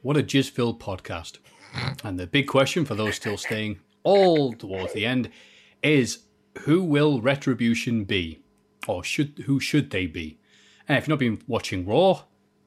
What 0.03 0.17
a 0.17 0.23
jizz 0.23 0.51
filled 0.51 0.81
podcast. 0.81 1.39
And 2.05 2.19
the 2.19 2.27
big 2.27 2.47
question 2.47 2.85
for 2.85 2.95
those 2.95 3.17
still 3.17 3.37
staying 3.37 3.81
all 4.03 4.53
towards 4.53 4.93
the 4.93 5.05
end 5.07 5.31
is 5.83 6.25
who 6.61 6.83
will 6.83 7.21
Retribution 7.21 8.05
be? 8.05 8.41
Or 8.87 9.03
should 9.03 9.43
who 9.47 9.61
should 9.61 9.91
they 9.91 10.07
be? 10.07 10.39
And 10.89 10.97
if 10.97 11.05
you've 11.05 11.09
not 11.11 11.19
been 11.19 11.43
watching 11.47 11.87
Raw, 11.87 12.23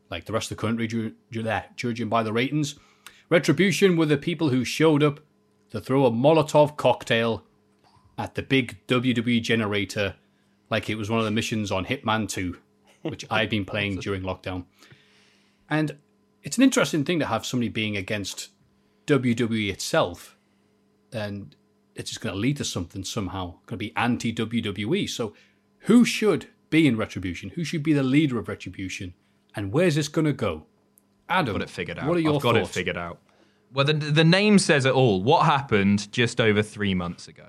like 0.10 0.26
the 0.26 0.34
rest 0.34 0.52
of 0.52 0.58
the 0.58 0.62
country, 0.62 0.88
ju- 0.88 1.14
ju- 1.32 1.62
judging 1.76 2.10
by 2.10 2.24
the 2.24 2.34
ratings, 2.34 2.76
Retribution 3.30 3.96
were 3.98 4.06
the 4.06 4.18
people 4.18 4.50
who 4.50 4.64
showed 4.66 5.04
up 5.04 5.20
to 5.72 5.80
throw 5.80 6.06
a 6.06 6.12
Molotov 6.12 6.76
cocktail 6.78 7.44
at 8.18 8.36
the 8.36 8.42
big 8.42 8.78
WWE 8.88 9.42
generator 9.42 10.16
like 10.70 10.90
it 10.90 10.96
was 10.96 11.10
one 11.10 11.20
of 11.20 11.26
the 11.26 11.32
missions 11.32 11.72
on 11.72 11.86
Hitman 11.86 12.28
2, 12.28 12.58
which 13.04 13.26
I've 13.30 13.50
been 13.50 13.66
playing 13.74 13.98
during 13.98 14.22
lockdown. 14.22 14.66
And 15.70 15.98
it's 16.44 16.58
an 16.58 16.64
interesting 16.64 17.06
thing 17.06 17.20
to 17.20 17.26
have 17.26 17.46
somebody 17.46 17.70
being 17.70 17.96
against 17.96 18.50
WWE 19.06 19.72
itself, 19.72 20.38
and 21.12 21.56
it's 21.96 22.10
just 22.12 22.22
going 22.22 22.36
to 22.36 22.40
lead 22.40 22.58
to 22.58 22.64
something 22.66 23.04
somehow. 23.04 23.52
Going 23.66 23.72
to 23.72 23.78
be 23.78 23.94
anti 23.96 24.34
WWE. 24.34 25.10
So, 25.10 25.34
who 25.82 26.04
should 26.06 26.48
be 26.70 26.88
in 26.88 26.98
Retribution? 26.98 27.50
Who 27.52 27.64
should 27.64 27.84
be 27.84 27.94
the 27.94 28.04
leader 28.04 28.38
of 28.40 28.48
Retribution? 28.48 29.14
And 29.56 29.72
where's 29.72 29.96
this 29.96 30.08
going 30.08 30.26
to 30.26 30.34
go? 30.34 30.66
Adam, 31.30 31.56
got 31.56 31.62
it 31.62 31.70
figured 31.70 32.00
out. 32.00 32.08
What 32.08 32.18
are 32.18 32.22
your 32.22 32.36
I've 32.36 32.42
got 32.42 32.56
thoughts? 32.56 32.70
it 32.70 32.74
figured 32.74 32.98
out. 32.98 33.20
Well, 33.74 33.86
the, 33.86 33.94
the 33.94 34.24
name 34.24 34.60
says 34.60 34.86
it 34.86 34.94
all. 34.94 35.22
What 35.22 35.46
happened 35.46 36.12
just 36.12 36.40
over 36.40 36.62
three 36.62 36.94
months 36.94 37.28
ago? 37.28 37.48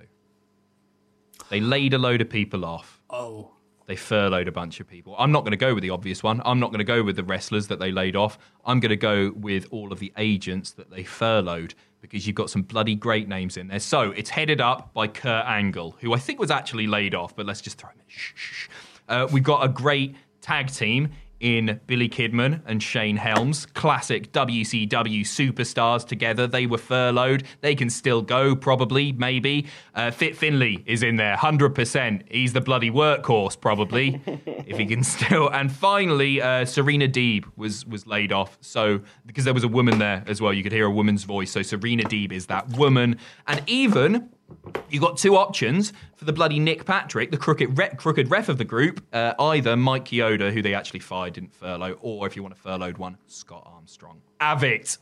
They 1.50 1.60
laid 1.60 1.94
a 1.94 1.98
load 1.98 2.20
of 2.20 2.28
people 2.28 2.64
off. 2.64 3.00
Oh, 3.10 3.50
They 3.86 3.96
furloughed 3.96 4.48
a 4.48 4.52
bunch 4.52 4.80
of 4.80 4.88
people. 4.88 5.16
I'm 5.18 5.32
not 5.32 5.44
going 5.44 5.52
to 5.52 5.56
go 5.56 5.74
with 5.74 5.82
the 5.82 5.90
obvious 5.90 6.22
one. 6.22 6.42
I'm 6.44 6.60
not 6.60 6.68
going 6.70 6.78
to 6.78 6.84
go 6.84 7.02
with 7.02 7.16
the 7.16 7.24
wrestlers 7.24 7.68
that 7.68 7.78
they 7.78 7.90
laid 7.90 8.16
off. 8.16 8.38
I'm 8.66 8.80
going 8.80 8.90
to 8.90 8.96
go 8.96 9.32
with 9.34 9.66
all 9.70 9.92
of 9.92 9.98
the 9.98 10.12
agents 10.18 10.72
that 10.72 10.90
they 10.90 11.04
furloughed 11.04 11.74
because 12.00 12.26
you've 12.26 12.36
got 12.36 12.50
some 12.50 12.62
bloody 12.62 12.94
great 12.94 13.28
names 13.28 13.56
in 13.56 13.68
there. 13.68 13.80
So 13.80 14.10
it's 14.12 14.30
headed 14.30 14.60
up 14.60 14.92
by 14.92 15.08
Kurt 15.08 15.46
Angle, 15.46 15.96
who 16.00 16.12
I 16.12 16.18
think 16.18 16.38
was 16.38 16.50
actually 16.50 16.86
laid 16.86 17.14
off, 17.14 17.34
but 17.34 17.46
let's 17.46 17.60
just 17.62 17.78
throw 17.78 17.90
him 17.90 17.96
in. 17.98 18.04
Shh, 18.08 18.32
shh, 18.34 18.54
shh. 18.54 18.68
Uh, 19.08 19.26
we've 19.32 19.42
got 19.42 19.64
a 19.64 19.68
great 19.68 20.14
tag 20.42 20.70
team 20.70 21.08
in 21.40 21.80
Billy 21.86 22.08
Kidman 22.08 22.62
and 22.66 22.82
Shane 22.82 23.16
Helms, 23.16 23.66
classic 23.66 24.32
WCW 24.32 25.20
superstars 25.20 26.06
together. 26.06 26.46
They 26.46 26.66
were 26.66 26.78
furloughed. 26.78 27.44
They 27.60 27.74
can 27.74 27.90
still 27.90 28.22
go, 28.22 28.56
probably, 28.56 29.12
maybe. 29.12 29.66
Uh, 29.94 30.10
Fit 30.10 30.36
Finley 30.36 30.82
is 30.86 31.02
in 31.02 31.16
there, 31.16 31.36
100%. 31.36 32.22
He's 32.30 32.52
the 32.52 32.60
bloody 32.60 32.90
workhorse, 32.90 33.60
probably, 33.60 34.20
if 34.66 34.78
he 34.78 34.86
can 34.86 35.02
still. 35.04 35.48
And 35.48 35.70
finally, 35.70 36.42
uh, 36.42 36.64
Serena 36.64 37.08
Deeb 37.08 37.44
was, 37.56 37.86
was 37.86 38.06
laid 38.06 38.32
off. 38.32 38.58
So, 38.60 39.00
because 39.26 39.44
there 39.44 39.54
was 39.54 39.64
a 39.64 39.68
woman 39.68 39.98
there 39.98 40.24
as 40.26 40.40
well, 40.40 40.52
you 40.52 40.62
could 40.62 40.72
hear 40.72 40.86
a 40.86 40.90
woman's 40.90 41.24
voice. 41.24 41.50
So, 41.50 41.62
Serena 41.62 42.04
Deeb 42.04 42.32
is 42.32 42.46
that 42.46 42.76
woman. 42.76 43.18
And 43.46 43.62
even 43.66 44.30
you 44.90 45.00
got 45.00 45.16
two 45.18 45.36
options 45.36 45.92
for 46.16 46.24
the 46.24 46.32
bloody 46.32 46.58
Nick 46.58 46.84
Patrick, 46.84 47.30
the 47.30 47.36
crooked 47.36 47.76
re- 47.78 47.94
crooked 47.96 48.30
ref 48.30 48.48
of 48.48 48.58
the 48.58 48.64
group. 48.64 49.04
Uh, 49.12 49.34
either 49.38 49.76
Mike 49.76 50.06
Chioda, 50.06 50.52
who 50.52 50.62
they 50.62 50.74
actually 50.74 51.00
fired, 51.00 51.34
didn't 51.34 51.52
furlough, 51.54 51.98
or 52.00 52.26
if 52.26 52.36
you 52.36 52.42
want 52.42 52.54
a 52.54 52.58
furloughed 52.58 52.98
one, 52.98 53.18
Scott 53.26 53.62
Armstrong. 53.66 54.20
Have 54.40 54.64
it. 54.64 54.98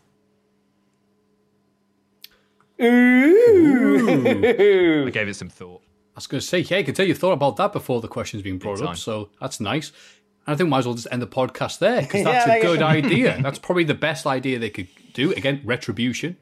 Ooh. 2.82 4.06
I 5.06 5.10
gave 5.10 5.28
it 5.28 5.35
some 5.35 5.48
thought. 5.48 5.82
I 6.14 6.16
was 6.16 6.27
going 6.27 6.40
to 6.40 6.47
say, 6.47 6.60
yeah, 6.60 6.78
I 6.78 6.82
can 6.82 6.94
tell 6.94 7.06
you 7.06 7.14
thought 7.14 7.32
about 7.32 7.56
that 7.56 7.73
before 7.73 8.01
the 8.01 8.09
question's 8.09 8.43
been 8.43 8.59
brought 8.59 8.82
up, 8.82 8.97
so 8.97 9.28
that's 9.40 9.60
nice. 9.60 9.93
And 10.47 10.55
I 10.55 10.56
think 10.56 10.66
we 10.66 10.70
might 10.70 10.78
as 10.78 10.86
well 10.86 10.94
just 10.94 11.09
end 11.10 11.20
the 11.20 11.27
podcast 11.27 11.78
there 11.78 12.01
because 12.02 12.24
that's 12.24 12.47
there 12.47 12.59
a 12.59 12.62
good 12.62 12.82
idea. 12.82 13.39
That's 13.43 13.59
probably 13.59 13.85
the 13.85 13.94
best 13.94 14.27
idea 14.27 14.59
they 14.59 14.70
could 14.70 14.89
do. 15.12 15.32
Again, 15.32 15.60
retribution. 15.64 16.36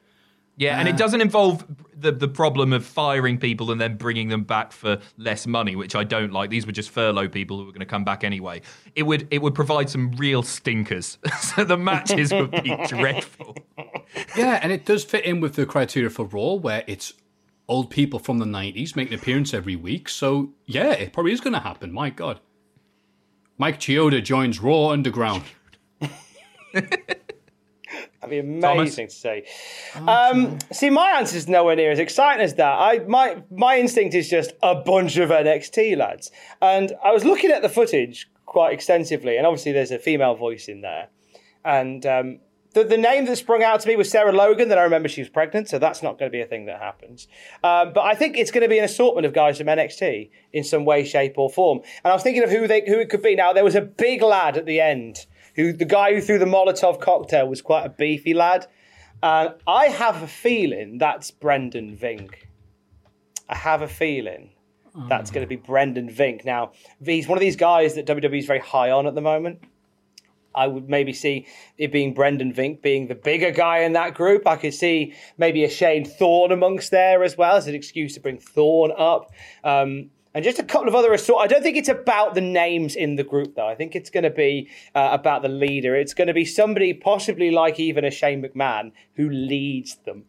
Yeah, 0.57 0.79
and 0.79 0.87
it 0.87 0.93
ah. 0.93 0.97
doesn't 0.97 1.21
involve 1.21 1.65
the 1.97 2.11
the 2.11 2.27
problem 2.27 2.73
of 2.73 2.85
firing 2.85 3.37
people 3.37 3.71
and 3.71 3.79
then 3.79 3.97
bringing 3.97 4.29
them 4.29 4.43
back 4.43 4.71
for 4.71 4.99
less 5.17 5.45
money, 5.47 5.75
which 5.75 5.95
I 5.95 6.03
don't 6.03 6.31
like. 6.31 6.49
These 6.49 6.65
were 6.65 6.71
just 6.71 6.89
furlough 6.89 7.27
people 7.27 7.57
who 7.57 7.65
were 7.65 7.71
going 7.71 7.79
to 7.79 7.85
come 7.85 8.03
back 8.03 8.23
anyway. 8.23 8.61
It 8.95 9.03
would 9.03 9.27
it 9.31 9.41
would 9.41 9.55
provide 9.55 9.89
some 9.89 10.11
real 10.13 10.43
stinkers, 10.43 11.17
so 11.41 11.63
the 11.63 11.77
matches 11.77 12.31
would 12.31 12.51
be 12.63 12.75
dreadful. 12.87 13.57
Yeah, 14.37 14.59
and 14.61 14.71
it 14.71 14.85
does 14.85 15.03
fit 15.03 15.25
in 15.25 15.41
with 15.41 15.55
the 15.55 15.65
criteria 15.65 16.09
for 16.09 16.25
Raw, 16.25 16.53
where 16.53 16.83
it's 16.87 17.13
old 17.67 17.89
people 17.89 18.19
from 18.19 18.37
the 18.37 18.45
90s 18.45 18.95
make 18.95 19.09
an 19.09 19.15
appearance 19.15 19.53
every 19.53 19.75
week. 19.75 20.07
So, 20.09 20.53
yeah, 20.65 20.91
it 20.91 21.13
probably 21.13 21.33
is 21.33 21.41
going 21.41 21.53
to 21.53 21.59
happen. 21.59 21.91
My 21.91 22.09
God. 22.09 22.39
Mike 23.57 23.79
Chioda 23.79 24.23
joins 24.23 24.59
Raw 24.59 24.89
Underground. 24.89 25.43
That'd 28.29 28.43
be 28.43 28.57
amazing 28.57 29.07
to 29.07 29.13
see. 29.13 29.43
Um, 30.07 30.57
see, 30.71 30.89
my 30.89 31.11
answer 31.11 31.37
is 31.37 31.47
nowhere 31.47 31.75
near 31.75 31.91
as 31.91 31.99
exciting 31.99 32.43
as 32.43 32.55
that. 32.55 32.79
I 32.79 32.99
my 33.07 33.43
my 33.51 33.77
instinct 33.77 34.15
is 34.15 34.29
just 34.29 34.53
a 34.61 34.75
bunch 34.75 35.17
of 35.17 35.29
NXT 35.29 35.97
lads, 35.97 36.31
and 36.61 36.93
I 37.03 37.11
was 37.11 37.23
looking 37.23 37.51
at 37.51 37.61
the 37.61 37.69
footage 37.69 38.29
quite 38.45 38.73
extensively, 38.73 39.37
and 39.37 39.45
obviously 39.45 39.71
there's 39.71 39.91
a 39.91 39.99
female 39.99 40.35
voice 40.35 40.67
in 40.67 40.81
there, 40.81 41.09
and 41.63 42.05
um, 42.05 42.39
the 42.75 42.83
the 42.83 42.97
name 42.97 43.25
that 43.25 43.35
sprung 43.37 43.63
out 43.63 43.79
to 43.79 43.87
me 43.87 43.95
was 43.95 44.11
Sarah 44.11 44.31
Logan. 44.31 44.69
That 44.69 44.77
I 44.77 44.83
remember 44.83 45.09
she 45.09 45.21
was 45.21 45.29
pregnant, 45.29 45.69
so 45.69 45.79
that's 45.79 46.03
not 46.03 46.19
going 46.19 46.31
to 46.31 46.35
be 46.35 46.41
a 46.41 46.45
thing 46.45 46.65
that 46.65 46.79
happens. 46.79 47.27
Um, 47.63 47.93
but 47.93 48.01
I 48.01 48.15
think 48.15 48.37
it's 48.37 48.51
going 48.51 48.63
to 48.63 48.69
be 48.69 48.77
an 48.77 48.85
assortment 48.85 49.25
of 49.25 49.33
guys 49.33 49.57
from 49.57 49.67
NXT 49.67 50.29
in 50.53 50.63
some 50.63 50.85
way, 50.85 51.03
shape, 51.05 51.37
or 51.37 51.49
form. 51.49 51.79
And 52.03 52.11
I 52.11 52.13
was 52.13 52.21
thinking 52.21 52.43
of 52.43 52.49
who 52.49 52.67
they 52.67 52.83
who 52.85 52.99
it 52.99 53.09
could 53.09 53.23
be. 53.23 53.35
Now 53.35 53.53
there 53.53 53.63
was 53.63 53.75
a 53.75 53.81
big 53.81 54.21
lad 54.21 54.57
at 54.57 54.65
the 54.65 54.81
end 54.81 55.25
who 55.55 55.73
the 55.73 55.85
guy 55.85 56.13
who 56.13 56.21
threw 56.21 56.39
the 56.39 56.45
Molotov 56.45 56.99
cocktail 56.99 57.47
was 57.47 57.61
quite 57.61 57.85
a 57.85 57.89
beefy 57.89 58.33
lad. 58.33 58.67
And 59.23 59.55
I 59.65 59.87
have 59.87 60.21
a 60.21 60.27
feeling 60.27 60.97
that's 60.97 61.31
Brendan 61.31 61.97
Vink. 61.97 62.33
I 63.49 63.55
have 63.55 63.81
a 63.81 63.87
feeling 63.87 64.51
that's 65.09 65.29
going 65.31 65.43
to 65.43 65.47
be 65.47 65.55
Brendan 65.55 66.09
Vink. 66.09 66.45
Now, 66.45 66.71
he's 67.03 67.27
one 67.27 67.37
of 67.37 67.41
these 67.41 67.55
guys 67.55 67.95
that 67.95 68.05
WWE 68.05 68.39
is 68.39 68.45
very 68.45 68.59
high 68.59 68.91
on 68.91 69.07
at 69.07 69.15
the 69.15 69.21
moment. 69.21 69.59
I 70.55 70.67
would 70.67 70.89
maybe 70.89 71.11
see 71.11 71.47
it 71.77 71.91
being 71.91 72.13
Brendan 72.13 72.53
Vink 72.53 72.81
being 72.81 73.07
the 73.07 73.15
bigger 73.15 73.51
guy 73.51 73.79
in 73.79 73.93
that 73.93 74.13
group. 74.13 74.47
I 74.47 74.55
could 74.55 74.73
see 74.73 75.13
maybe 75.37 75.65
a 75.65 75.69
Shane 75.69 76.05
Thorne 76.05 76.53
amongst 76.53 76.91
there 76.91 77.23
as 77.23 77.37
well 77.37 77.57
as 77.57 77.67
an 77.67 77.75
excuse 77.75 78.13
to 78.13 78.21
bring 78.21 78.37
Thorne 78.37 78.93
up. 78.97 79.31
Um, 79.65 80.11
and 80.35 80.43
just 80.43 80.59
a 80.59 80.63
couple 80.63 80.89
of 80.89 80.95
other 80.95 81.13
assort. 81.13 81.41
I 81.41 81.47
don't 81.47 81.63
think 81.63 81.77
it's 81.77 81.87
about 81.87 82.35
the 82.35 82.41
names 82.41 82.97
in 82.97 83.15
the 83.15 83.23
group, 83.23 83.55
though. 83.55 83.67
I 83.67 83.73
think 83.73 83.95
it's 83.95 84.09
going 84.09 84.25
to 84.25 84.29
be 84.29 84.69
uh, 84.93 85.09
about 85.13 85.41
the 85.41 85.47
leader. 85.47 85.95
It's 85.95 86.13
going 86.13 86.27
to 86.27 86.33
be 86.33 86.43
somebody, 86.43 86.93
possibly 86.93 87.51
like 87.51 87.79
even 87.79 88.03
a 88.03 88.11
Shane 88.11 88.43
McMahon, 88.43 88.91
who 89.15 89.29
leads 89.29 89.95
them 90.05 90.25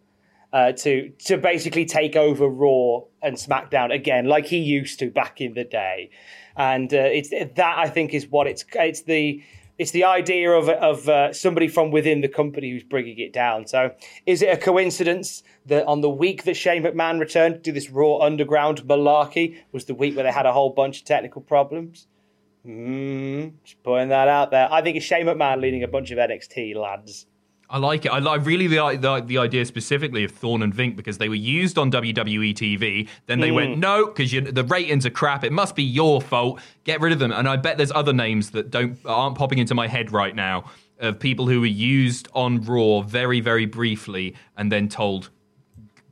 uh, 0.53 0.73
to 0.73 1.11
to 1.25 1.37
basically 1.37 1.85
take 1.85 2.15
over 2.15 2.47
Raw 2.47 3.01
and 3.21 3.37
SmackDown 3.37 3.93
again, 3.93 4.27
like 4.27 4.47
he 4.47 4.59
used 4.59 5.01
to 5.01 5.11
back 5.11 5.41
in 5.41 5.55
the 5.55 5.65
day. 5.65 6.11
And 6.57 6.95
uh, 6.95 6.99
it's 6.99 7.31
that 7.31 7.75
I 7.77 7.89
think 7.89 8.15
is 8.15 8.29
what 8.29 8.47
it's 8.47 8.65
it's 8.75 9.03
the 9.03 9.43
it's 9.79 9.91
the 9.91 10.05
idea 10.05 10.51
of 10.51 10.69
of 10.69 11.09
uh, 11.09 11.33
somebody 11.33 11.69
from 11.69 11.91
within 11.91 12.21
the 12.21 12.29
company 12.29 12.71
who's 12.71 12.85
bringing 12.85 13.19
it 13.19 13.33
down. 13.33 13.67
So, 13.67 13.93
is 14.25 14.43
it 14.43 14.47
a 14.47 14.57
coincidence 14.57 15.43
that 15.67 15.87
on 15.87 16.01
the 16.01 16.11
week 16.11 16.45
that 16.45 16.55
Shane 16.55 16.83
McMahon 16.83 17.21
returned 17.21 17.57
to 17.57 17.61
do 17.61 17.73
this 17.73 17.91
Raw 17.91 18.19
Underground 18.19 18.83
malarkey 18.85 19.59
was 19.73 19.85
the 19.85 19.95
week 19.95 20.17
where 20.17 20.25
they 20.25 20.33
had 20.33 20.47
a 20.47 20.53
whole 20.53 20.71
bunch 20.71 21.01
of 21.01 21.05
technical 21.05 21.43
problems? 21.43 22.07
Mm, 22.67 23.53
just 23.65 23.83
putting 23.83 24.09
that 24.09 24.29
out 24.29 24.51
there. 24.51 24.73
I 24.73 24.83
think 24.83 24.97
it's 24.97 25.07
Shane 25.07 25.27
McMahon 25.27 25.61
leading 25.61 25.83
a 25.83 25.89
bunch 25.89 26.11
of 26.11 26.19
NXT 26.19 26.75
lads. 26.75 27.27
I 27.69 27.79
like 27.79 28.05
it. 28.07 28.11
I 28.11 28.21
like 28.21 28.47
really 28.47 28.67
the, 28.69 28.99
the 29.01 29.21
the 29.21 29.39
idea 29.39 29.65
specifically 29.65 30.25
of 30.25 30.31
Thorne 30.31 30.63
and 30.63 30.75
Vink 30.75 30.97
because 30.97 31.19
they 31.19 31.29
were 31.29 31.35
used 31.35 31.79
on 31.79 31.91
WWE 31.91 32.55
TV. 32.55 33.09
Then 33.27 33.41
they 33.41 33.51
went 33.51 33.79
no 33.79 34.07
because 34.07 34.31
the 34.31 34.65
ratings 34.65 35.05
are 35.05 35.11
crap. 35.11 35.43
It 35.43 35.53
must 35.53 35.75
be 35.75 35.83
your 35.83 36.21
fault. 36.21 36.61
Get 36.85 37.01
rid 37.01 37.13
of 37.13 37.19
them. 37.19 37.33
And 37.33 37.49
I 37.49 37.57
bet 37.57 37.77
there's 37.77 37.93
other 37.93 38.13
names 38.13 38.51
that 38.51 38.71
don't 38.71 38.99
aren't 39.05 39.37
popping 39.37 39.59
into 39.59 39.75
my 39.75 39.89
head 39.89 40.13
right 40.13 40.35
now 40.35 40.71
of 40.99 41.19
people 41.19 41.47
who 41.47 41.61
were 41.61 41.67
used 41.67 42.29
on 42.35 42.63
Raw 42.63 43.01
very 43.03 43.41
very 43.41 43.67
briefly 43.67 44.35
and 44.57 44.71
then 44.71 44.89
told 44.89 45.31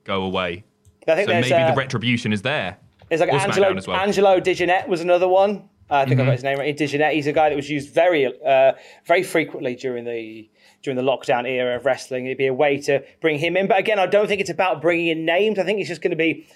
go 0.02 0.22
away. 0.24 0.64
I 1.06 1.14
think 1.14 1.28
So 1.28 1.34
maybe 1.34 1.52
uh, 1.52 1.70
the 1.70 1.76
retribution 1.76 2.32
is 2.32 2.42
there. 2.42 2.78
There's 3.08 3.20
like 3.20 3.30
Or 3.30 3.38
Angelo, 3.38 3.74
well. 3.86 3.96
Angelo 3.96 4.40
was 4.88 5.00
another 5.00 5.28
one. 5.28 5.68
Uh, 5.90 5.96
I 5.96 6.04
think 6.06 6.18
I 6.18 6.24
got 6.24 6.32
his 6.32 6.42
name 6.42 6.58
right. 6.58 6.76
Digenet. 6.76 7.12
He's 7.12 7.26
a 7.26 7.32
guy 7.32 7.50
that 7.50 7.56
was 7.56 7.68
used 7.68 7.92
very, 7.92 8.26
uh, 8.26 8.72
very 9.04 9.22
frequently 9.22 9.76
during 9.76 10.04
the 10.04 10.48
during 10.84 10.96
the 10.96 11.02
lockdown 11.02 11.48
era 11.48 11.76
of 11.76 11.84
wrestling. 11.84 12.26
It'd 12.26 12.38
be 12.38 12.46
a 12.46 12.54
way 12.54 12.78
to 12.82 13.02
bring 13.20 13.38
him 13.38 13.56
in. 13.56 13.66
But 13.66 13.78
again, 13.78 13.98
I 13.98 14.06
don't 14.06 14.28
think 14.28 14.40
it's 14.40 14.50
about 14.50 14.80
bringing 14.80 15.08
in 15.08 15.24
names. 15.24 15.58
I 15.58 15.64
think 15.64 15.80
it's 15.80 15.88
just 15.88 16.02
going 16.02 16.10
to 16.10 16.16
be 16.16 16.46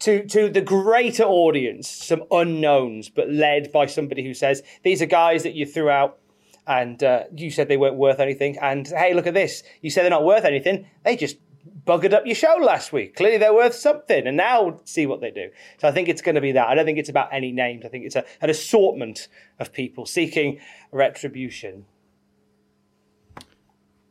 to 0.00 0.24
to 0.26 0.50
the 0.50 0.60
greater 0.60 1.24
audience 1.24 1.88
some 1.88 2.22
unknowns, 2.30 3.08
but 3.08 3.30
led 3.30 3.72
by 3.72 3.86
somebody 3.86 4.22
who 4.22 4.34
says 4.34 4.62
these 4.82 5.00
are 5.00 5.06
guys 5.06 5.42
that 5.42 5.54
you 5.54 5.66
threw 5.66 5.88
out. 5.90 6.18
And 6.66 7.02
uh, 7.02 7.24
you 7.34 7.50
said 7.50 7.66
they 7.66 7.78
weren't 7.78 7.96
worth 7.96 8.20
anything. 8.20 8.56
And 8.58 8.86
hey, 8.86 9.14
look 9.14 9.26
at 9.26 9.34
this. 9.34 9.64
You 9.80 9.90
said 9.90 10.02
they're 10.02 10.10
not 10.10 10.24
worth 10.24 10.44
anything. 10.44 10.86
They 11.04 11.16
just 11.16 11.38
buggered 11.84 12.12
up 12.12 12.26
your 12.26 12.34
show 12.36 12.54
last 12.60 12.92
week. 12.92 13.16
Clearly 13.16 13.38
they're 13.38 13.54
worth 13.54 13.74
something. 13.74 14.26
And 14.26 14.36
now 14.36 14.78
see 14.84 15.06
what 15.06 15.20
they 15.20 15.32
do. 15.32 15.50
So 15.78 15.88
I 15.88 15.90
think 15.90 16.08
it's 16.08 16.22
going 16.22 16.36
to 16.36 16.40
be 16.40 16.52
that. 16.52 16.68
I 16.68 16.74
don't 16.74 16.84
think 16.84 16.98
it's 16.98 17.08
about 17.08 17.30
any 17.32 17.50
names. 17.50 17.84
I 17.84 17.88
think 17.88 18.04
it's 18.04 18.14
a, 18.14 18.24
an 18.40 18.50
assortment 18.50 19.26
of 19.58 19.72
people 19.72 20.06
seeking 20.06 20.60
retribution. 20.92 21.86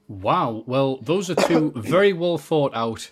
Wow. 0.09 0.63
Well, 0.65 0.97
those 0.97 1.29
are 1.29 1.35
two 1.35 1.71
very 1.75 2.11
well 2.11 2.37
thought 2.37 2.73
out 2.75 3.09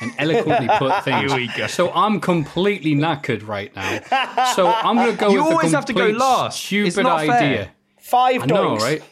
and 0.00 0.12
eloquently 0.18 0.68
put 0.78 1.02
things. 1.04 1.32
Here 1.32 1.40
we 1.40 1.48
go. 1.56 1.66
So 1.66 1.90
I'm 1.92 2.20
completely 2.20 2.94
knackered 2.94 3.46
right 3.46 3.74
now. 3.74 4.44
So 4.54 4.68
I'm 4.70 4.94
going 4.96 5.12
to 5.12 5.16
go 5.18 5.30
You 5.30 5.38
with 5.38 5.48
the 5.48 5.54
always 5.56 5.72
have 5.72 5.86
to 5.86 5.92
go 5.92 6.06
last. 6.08 6.62
Stupid 6.62 6.86
It's 6.88 6.96
not 6.98 7.26
fair. 7.26 7.30
idea. 7.32 7.70
Five 7.98 8.42
I 8.42 8.46
know, 8.46 8.76
doinks. 8.76 8.80
right? 8.80 9.02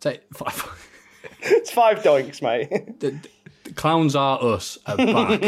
Say, 0.00 0.20
five. 0.34 0.76
It's 1.42 1.70
five 1.70 2.00
doinks, 2.00 2.42
mate. 2.42 2.68
the, 3.00 3.18
the 3.64 3.72
clowns 3.72 4.14
are 4.14 4.42
us 4.44 4.76
are 4.84 4.94
back. 4.98 5.40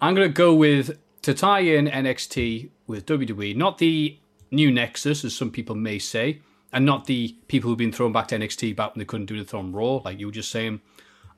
I'm 0.00 0.14
going 0.14 0.28
to 0.28 0.32
go 0.32 0.54
with 0.54 0.96
to 1.22 1.34
tie 1.34 1.58
in 1.60 1.86
NXT 1.88 2.68
with 2.86 3.04
WWE, 3.06 3.56
not 3.56 3.78
the 3.78 4.16
new 4.52 4.70
Nexus, 4.70 5.24
as 5.24 5.34
some 5.36 5.50
people 5.50 5.74
may 5.74 5.98
say, 5.98 6.40
and 6.74 6.84
not 6.84 7.06
the 7.06 7.38
people 7.46 7.70
who've 7.70 7.78
been 7.78 7.92
thrown 7.92 8.12
back 8.12 8.28
to 8.28 8.36
NXT 8.36 8.74
back 8.74 8.94
when 8.94 8.98
they 8.98 9.04
couldn't 9.04 9.26
do 9.26 9.38
the 9.38 9.44
thrown 9.44 9.72
Raw, 9.72 10.00
like 10.04 10.18
you 10.18 10.26
were 10.26 10.32
just 10.32 10.50
saying. 10.50 10.80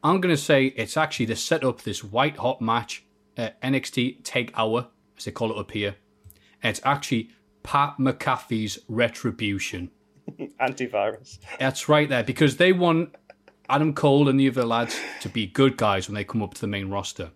I'm 0.03 0.21
going 0.21 0.35
to 0.35 0.41
say 0.41 0.67
it's 0.77 0.97
actually 0.97 1.27
to 1.27 1.37
set 1.37 1.63
up 1.63 1.83
this 1.83 2.03
white 2.03 2.39
hot 2.39 2.63
match 2.63 3.05
at 3.37 3.61
NXT 3.61 4.25
Take 4.25 4.51
Hour, 4.59 4.89
as 5.19 5.27
they 5.27 5.31
call 5.31 5.53
it 5.53 5.59
up 5.59 5.71
here. 5.73 5.97
And 6.63 6.71
it's 6.71 6.81
actually 6.85 7.31
Pat 7.63 7.97
McAfee's 7.99 8.79
Retribution. 8.89 9.91
Antivirus. 10.61 11.39
That's 11.61 11.87
right 11.87 12.09
there, 12.09 12.25
because 12.25 12.57
they 12.57 12.73
want 12.73 13.15
Adam 13.69 13.93
Cole 13.93 14.31
and 14.31 14.41
the 14.41 14.49
other 14.49 14.65
lads 14.65 14.99
to 15.21 15.29
be 15.29 15.47
good 15.47 15.77
guys 15.77 16.09
when 16.09 16.15
they 16.15 16.25
come 16.25 16.43
up 16.43 16.55
to 16.55 16.61
the 16.63 16.67
main 16.67 16.89
roster. 16.89 17.31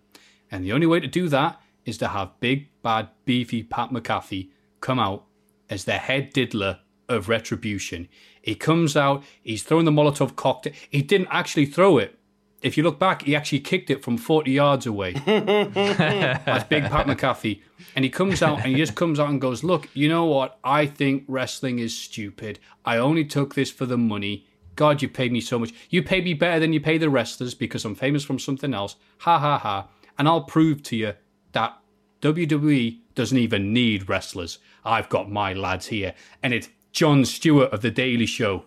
And 0.49 0.65
the 0.65 0.73
only 0.73 0.87
way 0.87 0.99
to 1.01 1.07
do 1.07 1.29
that 1.29 1.61
is 1.85 1.99
to 1.99 2.07
have 2.07 2.39
big, 2.39 2.69
bad, 2.81 3.09
beefy 3.25 3.61
Pat 3.61 3.91
McAfee 3.91 4.49
come 4.79 4.97
out 4.97 5.25
as 5.69 5.85
the 5.85 5.93
head 5.99 6.33
diddler 6.33 6.79
of 7.11 7.29
Retribution. 7.29 8.07
He 8.41 8.55
comes 8.55 8.97
out, 8.97 9.23
he's 9.43 9.63
throwing 9.63 9.85
the 9.85 9.91
Molotov 9.91 10.35
cocktail. 10.35 10.73
He 10.89 11.01
didn't 11.01 11.27
actually 11.29 11.65
throw 11.65 11.97
it. 11.97 12.17
If 12.61 12.77
you 12.77 12.83
look 12.83 12.99
back, 12.99 13.23
he 13.23 13.35
actually 13.35 13.61
kicked 13.61 13.89
it 13.89 14.03
from 14.03 14.17
40 14.17 14.51
yards 14.51 14.85
away. 14.85 15.13
That's 15.25 16.63
big 16.65 16.83
Pat 16.83 17.07
McAfee. 17.07 17.61
And 17.95 18.05
he 18.05 18.11
comes 18.11 18.43
out 18.43 18.59
and 18.59 18.67
he 18.67 18.75
just 18.75 18.95
comes 18.95 19.19
out 19.19 19.29
and 19.29 19.41
goes, 19.41 19.63
Look, 19.63 19.89
you 19.95 20.07
know 20.07 20.25
what? 20.25 20.59
I 20.63 20.85
think 20.85 21.23
wrestling 21.27 21.79
is 21.79 21.97
stupid. 21.97 22.59
I 22.85 22.97
only 22.97 23.25
took 23.25 23.55
this 23.55 23.71
for 23.71 23.87
the 23.87 23.97
money. 23.97 24.45
God, 24.75 25.01
you 25.01 25.09
paid 25.09 25.31
me 25.31 25.41
so 25.41 25.57
much. 25.57 25.73
You 25.89 26.03
pay 26.03 26.21
me 26.21 26.33
better 26.33 26.59
than 26.59 26.71
you 26.71 26.79
pay 26.79 26.97
the 26.97 27.09
wrestlers 27.09 27.55
because 27.55 27.83
I'm 27.83 27.95
famous 27.95 28.23
from 28.23 28.39
something 28.39 28.73
else. 28.73 28.95
Ha 29.19 29.39
ha 29.39 29.57
ha. 29.57 29.87
And 30.17 30.27
I'll 30.27 30.43
prove 30.43 30.83
to 30.83 30.95
you 30.95 31.13
that 31.53 31.77
WWE 32.21 32.99
doesn't 33.15 33.37
even 33.37 33.73
need 33.73 34.07
wrestlers. 34.07 34.59
I've 34.85 35.09
got 35.09 35.31
my 35.31 35.53
lads 35.53 35.87
here. 35.87 36.13
And 36.43 36.53
it's 36.53 36.69
Jon 36.91 37.25
Stewart 37.25 37.71
of 37.71 37.81
The 37.81 37.91
Daily 37.91 38.25
Show. 38.25 38.65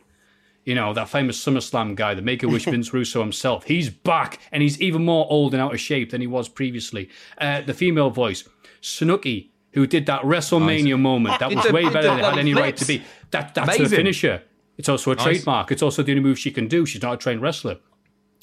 You 0.65 0.75
know, 0.75 0.95
that 0.95 1.11
famous 1.11 1.43
SummerSlam 1.45 1.95
guy, 1.95 2.15
the 2.15 2.23
Make 2.23 2.43
a 2.43 2.49
Wish 2.49 2.65
Vince 2.67 2.93
Russo 2.93 3.21
himself. 3.21 3.65
He's 3.65 3.91
back 3.91 4.39
and 4.51 4.63
he's 4.63 4.81
even 4.81 5.05
more 5.05 5.27
old 5.29 5.53
and 5.53 5.63
out 5.63 5.75
of 5.75 5.81
shape 5.81 6.11
than 6.11 6.23
he 6.23 6.27
was 6.27 6.49
previously. 6.49 7.11
Uh, 7.37 7.61
the 7.61 7.75
female 7.75 8.09
voice, 8.11 8.49
Snooki, 8.81 9.51
who 9.73 9.87
did 9.87 10.07
that 10.07 10.23
WrestleMania 10.23 10.99
moment. 10.99 11.39
That 11.41 11.55
was 11.55 11.71
way 11.71 11.85
better 11.91 12.09
than 12.09 12.21
it 12.21 12.25
had 12.25 12.39
any 12.39 12.55
right 12.55 12.77
to 12.77 12.85
be. 12.87 13.03
That, 13.31 13.55
that's 13.55 13.77
her 13.77 13.89
finisher. 13.89 14.43
It's 14.79 14.89
also 14.89 15.11
a 15.13 15.17
Nice. 15.17 15.25
trademark. 15.25 15.71
It's 15.71 15.83
also 15.83 16.03
the 16.03 16.13
only 16.13 16.23
move 16.23 16.39
she 16.39 16.51
can 16.51 16.67
do. 16.69 16.87
She's 16.87 17.03
not 17.03 17.15
a 17.15 17.17
trained 17.17 17.43
wrestler. 17.43 17.79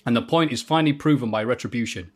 And 0.06 0.16
the 0.16 0.22
point 0.22 0.52
is 0.52 0.62
finally 0.62 0.94
proven 0.94 1.32
by 1.32 1.44
Retribution 1.44 2.12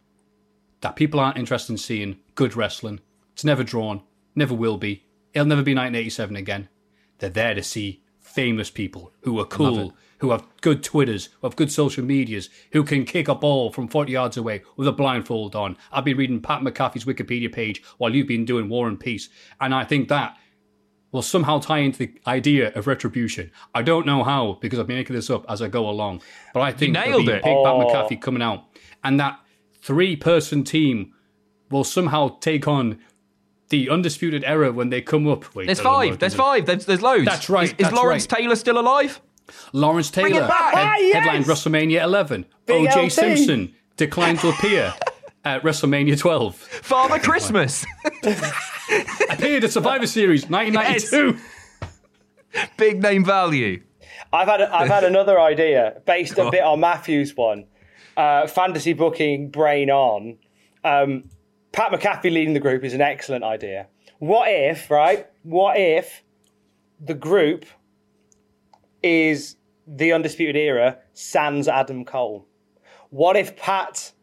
that 0.81 0.95
people 0.95 1.19
aren't 1.19 1.37
interested 1.37 1.73
in 1.73 1.77
seeing 1.77 2.17
good 2.35 2.55
wrestling. 2.55 2.99
It's 3.33 3.43
never 3.43 3.63
drawn, 3.63 4.01
never 4.35 4.53
will 4.53 4.77
be. 4.77 5.05
It'll 5.33 5.47
never 5.47 5.63
be 5.63 5.71
1987 5.73 6.35
again. 6.35 6.69
They're 7.19 7.29
there 7.29 7.53
to 7.53 7.63
see 7.63 8.01
famous 8.19 8.69
people 8.69 9.13
who 9.21 9.39
are 9.39 9.45
cool, 9.45 9.93
who 10.19 10.31
have 10.31 10.45
good 10.61 10.83
Twitters, 10.83 11.29
who 11.39 11.47
have 11.47 11.55
good 11.55 11.71
social 11.71 12.03
medias, 12.03 12.49
who 12.73 12.83
can 12.83 13.05
kick 13.05 13.27
a 13.27 13.35
ball 13.35 13.71
from 13.71 13.87
40 13.87 14.11
yards 14.11 14.37
away 14.37 14.63
with 14.75 14.87
a 14.87 14.91
blindfold 14.91 15.55
on. 15.55 15.77
I've 15.91 16.05
been 16.05 16.17
reading 16.17 16.41
Pat 16.41 16.61
McAfee's 16.61 17.05
Wikipedia 17.05 17.51
page 17.51 17.81
while 17.97 18.13
you've 18.13 18.27
been 18.27 18.45
doing 18.45 18.67
War 18.67 18.87
and 18.87 18.99
Peace. 18.99 19.29
And 19.61 19.73
I 19.73 19.85
think 19.85 20.09
that 20.09 20.37
will 21.11 21.21
somehow 21.21 21.59
tie 21.59 21.77
into 21.77 21.99
the 21.99 22.13
idea 22.27 22.73
of 22.73 22.87
retribution. 22.87 23.49
I 23.73 23.81
don't 23.81 24.05
know 24.05 24.23
how 24.23 24.57
because 24.59 24.79
I've 24.79 24.87
been 24.87 24.97
making 24.97 25.15
this 25.15 25.29
up 25.29 25.45
as 25.47 25.61
I 25.61 25.69
go 25.69 25.89
along, 25.89 26.21
but 26.53 26.59
I 26.59 26.73
think 26.73 26.93
there'll 26.93 27.19
nailed 27.23 27.29
it. 27.29 27.43
Big 27.43 27.55
Oh. 27.55 27.63
Pat 27.63 28.09
McAfee 28.09 28.21
coming 28.21 28.41
out, 28.41 28.65
and 29.01 29.17
that 29.21 29.39
three-person 29.81 30.65
team 30.65 31.13
will 31.71 31.85
somehow 31.85 32.37
take 32.39 32.67
on 32.67 32.99
the 33.69 33.89
undisputed 33.89 34.43
era 34.43 34.71
when 34.71 34.89
they 34.89 35.01
come 35.01 35.27
up. 35.27 35.53
Wait, 35.55 35.65
There's 35.65 35.79
I 35.79 35.83
don't 35.83 35.91
know 35.93 36.09
five. 36.11 36.19
There's 36.19 36.33
it 36.33 36.35
is. 36.35 36.39
five. 36.39 36.65
There's, 36.65 36.85
there's 36.85 37.01
loads. 37.01 37.25
That's 37.25 37.49
right, 37.49 37.63
Is, 37.65 37.71
is 37.71 37.77
that's 37.77 37.95
Lawrence 37.95 38.27
right. 38.31 38.39
Taylor 38.39 38.55
still 38.55 38.77
alive? 38.79 39.21
Lawrence 39.73 40.09
Taylor 40.11 40.47
back. 40.47 40.73
head- 40.73 40.83
Ah, 40.87 40.95
yes! 40.97 41.13
headlined 41.15 41.45
WrestleMania 41.45 42.03
11. 42.03 42.45
Big 42.65 42.87
OJ 42.89 43.05
LT. 43.05 43.11
Simpson 43.11 43.75
declined 43.97 44.39
to 44.39 44.49
appear 44.49 44.93
at 45.43 45.61
WrestleMania 45.61 46.17
12. 46.17 46.55
Father 46.55 47.19
Christmas. 47.23 47.85
Appeared 49.29 49.63
at 49.63 49.71
Survivor 49.71 50.07
Series 50.07 50.49
1992. 50.49 51.37
Big 52.77 53.01
name 53.01 53.25
value. 53.25 53.81
I've 54.31 54.47
had 54.47 54.61
I've 54.61 54.87
had 54.89 55.03
another 55.03 55.39
idea 55.39 56.01
based 56.05 56.37
a 56.37 56.49
bit 56.49 56.61
on 56.63 56.79
Matthew's 56.79 57.35
one. 57.35 57.65
Uh, 58.15 58.47
fantasy 58.47 58.93
booking 58.93 59.49
brain 59.49 59.89
on. 59.89 60.37
Um, 60.83 61.29
Pat 61.75 61.91
McAfee 61.91 62.31
leading 62.31 62.53
the 62.53 62.61
group 62.61 62.85
is 62.85 62.93
an 62.93 63.01
excellent 63.01 63.43
idea. 63.43 63.87
What 64.19 64.47
if, 64.49 64.89
right? 64.89 65.27
What 65.43 65.77
if 65.77 66.23
the 67.01 67.13
group 67.13 67.65
is 69.03 69.57
the 69.85 70.13
undisputed 70.13 70.55
era 70.55 70.99
sans 71.13 71.67
Adam 71.67 72.05
Cole? 72.05 72.47
What 73.09 73.35
if 73.35 73.57
Pat 73.57 74.13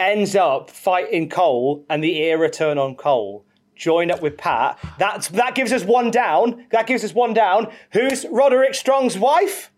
ends 0.00 0.34
up 0.34 0.70
fighting 0.70 1.28
Cole 1.28 1.84
and 1.90 2.02
the 2.02 2.16
era 2.16 2.50
turn 2.50 2.78
on 2.78 2.94
Cole? 2.94 3.44
Join 3.74 4.10
up 4.10 4.22
with 4.22 4.38
Pat. 4.38 4.78
That's 4.98 5.28
that 5.28 5.54
gives 5.54 5.72
us 5.72 5.84
one 5.84 6.10
down. 6.10 6.66
That 6.70 6.86
gives 6.86 7.04
us 7.04 7.12
one 7.12 7.34
down. 7.34 7.70
Who's 7.92 8.24
Roderick 8.30 8.74
Strong's 8.74 9.18
wife? 9.18 9.70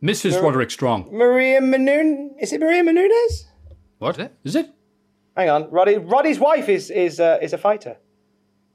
Mrs. 0.00 0.40
Roderick 0.40 0.70
Strong. 0.70 1.08
Maria 1.10 1.60
Menun. 1.60 2.40
Is 2.40 2.52
it 2.52 2.60
Maria 2.60 2.84
Menounos? 2.84 3.46
What? 3.98 4.30
Is 4.44 4.54
it? 4.54 4.70
Hang 5.38 5.50
on, 5.50 5.70
Roddy. 5.70 5.98
Roddy's 5.98 6.40
wife 6.40 6.68
is 6.68 6.90
is 6.90 7.20
uh, 7.20 7.38
is 7.40 7.52
a 7.52 7.58
fighter. 7.58 7.96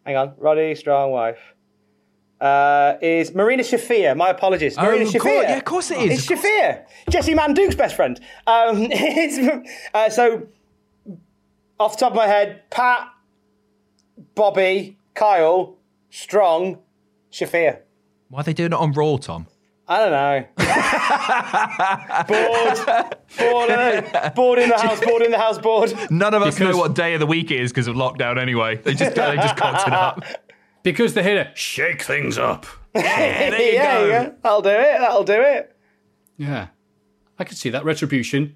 Hang 0.05 0.15
on, 0.15 0.33
Roddy 0.37 0.73
Strong 0.75 1.11
wife. 1.11 1.55
Uh, 2.39 2.95
is 3.01 3.35
Marina 3.35 3.63
Shafir. 3.63 4.15
My 4.15 4.29
apologies. 4.29 4.77
Marina 4.77 5.03
of 5.03 5.09
Shafir. 5.09 5.43
yeah, 5.43 5.57
of 5.57 5.65
course 5.65 5.91
it 5.91 5.97
is. 5.97 6.19
It's 6.19 6.25
Shafir. 6.25 6.85
Jessamyn 7.09 7.53
Duke's 7.53 7.75
best 7.75 7.97
friend. 7.97 8.17
Um, 8.47 8.87
it's, 8.91 9.67
uh, 9.93 10.09
so, 10.09 10.47
off 11.81 11.97
the 11.97 11.99
top 11.99 12.13
of 12.13 12.15
my 12.15 12.27
head, 12.27 12.69
Pat, 12.69 13.09
Bobby, 14.33 14.97
Kyle, 15.15 15.75
Strong, 16.11 16.79
Shafir. 17.29 17.79
Why 18.29 18.39
are 18.39 18.43
they 18.43 18.53
doing 18.53 18.71
it 18.71 18.79
on 18.79 18.93
Raw, 18.93 19.17
Tom? 19.17 19.47
I 19.87 19.99
don't 19.99 20.11
know. 20.11 20.45
bored. 22.27 22.77
Bored, 23.37 24.35
bored 24.35 24.59
in 24.59 24.69
the 24.69 24.77
house, 24.77 24.99
bored 25.01 25.21
in 25.23 25.31
the 25.31 25.37
house, 25.37 25.57
bored. 25.59 25.93
None 26.09 26.33
of 26.33 26.41
us 26.41 26.55
Because- 26.55 26.73
know 26.75 26.79
what 26.81 26.95
day 26.95 27.13
of 27.13 27.19
the 27.19 27.25
week 27.25 27.51
it 27.51 27.59
is 27.59 27.71
because 27.71 27.87
of 27.87 27.95
lockdown 27.95 28.39
anyway. 28.39 28.77
They 28.77 28.93
just 28.93 29.15
they 29.15 29.35
just 29.35 29.57
cocked 29.63 29.87
it 29.87 29.93
up. 29.93 30.23
Because 30.83 31.13
they 31.13 31.23
hit 31.23 31.37
a 31.37 31.51
shake 31.55 32.01
things 32.01 32.37
up. 32.37 32.65
Yeah, 32.95 33.49
there 33.49 33.61
you 33.71 33.77
go. 34.27 34.35
That'll 34.43 34.61
do 34.61 34.69
it. 34.69 34.99
That'll 34.99 35.23
do 35.23 35.41
it. 35.41 35.75
Yeah. 36.37 36.67
I 37.39 37.43
could 37.43 37.57
see 37.57 37.71
that 37.71 37.83
retribution 37.83 38.55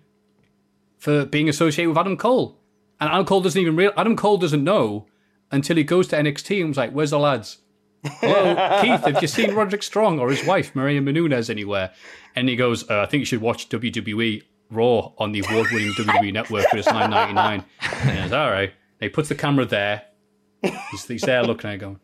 for 1.00 1.26
being 1.26 1.50
associated 1.50 1.90
with 1.90 1.98
Adam 1.98 2.18
Cole. 2.18 2.60
And 3.00 3.10
Adam 3.10 3.26
Cole 3.26 3.42
doesn't 3.42 3.60
even 3.60 3.76
real 3.76 3.92
Adam 3.98 4.16
Cole 4.16 4.38
doesn't 4.38 4.64
know 4.64 5.08
until 5.52 5.76
he 5.76 5.84
goes 5.84 6.08
to 6.10 6.18
NXT 6.18 6.60
and 6.60 6.68
was 6.70 6.78
like, 6.78 6.92
Where's 6.92 7.10
the 7.10 7.18
lads? 7.18 7.58
Hello, 8.20 8.82
Keith, 8.82 9.06
have 9.06 9.22
you 9.22 9.28
seen 9.28 9.54
Roderick 9.54 9.84
Strong 9.84 10.20
or 10.20 10.30
his 10.30 10.46
wife, 10.46 10.76
Maria 10.76 11.02
Menounos, 11.02 11.50
anywhere? 11.50 11.94
And 12.36 12.50
he 12.50 12.56
goes, 12.56 12.90
uh, 12.90 13.02
I 13.02 13.06
think 13.06 13.22
you 13.22 13.26
should 13.26 13.42
watch 13.42 13.70
WWE 13.70 14.44
Raw 14.70 15.12
on 15.18 15.32
the 15.32 15.44
award 15.48 15.68
winning 15.72 15.94
WWE 15.94 16.34
network 16.34 16.68
for 16.70 16.78
it's 16.78 16.88
nine 16.88 17.10
ninety 17.10 17.34
nine. 17.34 17.64
And 17.82 18.12
he 18.12 18.24
goes, 18.24 18.34
All 18.34 18.52
right. 18.52 18.70
And 18.70 19.02
he 19.02 19.10
puts 19.10 19.30
the 19.30 19.36
camera 19.36 19.66
there. 19.66 20.04
He's, 20.62 21.06
he's 21.06 21.22
there 21.22 21.44
looking 21.44 21.70
at 21.70 21.76
it 21.76 21.78
going, 21.78 22.00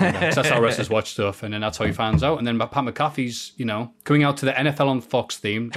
And 0.00 0.16
that's 0.34 0.48
how 0.48 0.60
wrestlers 0.60 0.90
watch 0.90 1.12
stuff, 1.12 1.42
and 1.42 1.52
then 1.54 1.60
that's 1.60 1.78
how 1.78 1.84
he 1.84 1.92
finds 1.92 2.22
out. 2.22 2.38
And 2.38 2.46
then 2.46 2.58
Pat 2.58 2.72
McAfee's, 2.72 3.52
you 3.56 3.64
know, 3.64 3.92
coming 4.04 4.24
out 4.24 4.38
to 4.38 4.46
the 4.46 4.52
NFL 4.52 4.88
on 4.88 5.00
Fox 5.00 5.36
theme, 5.36 5.70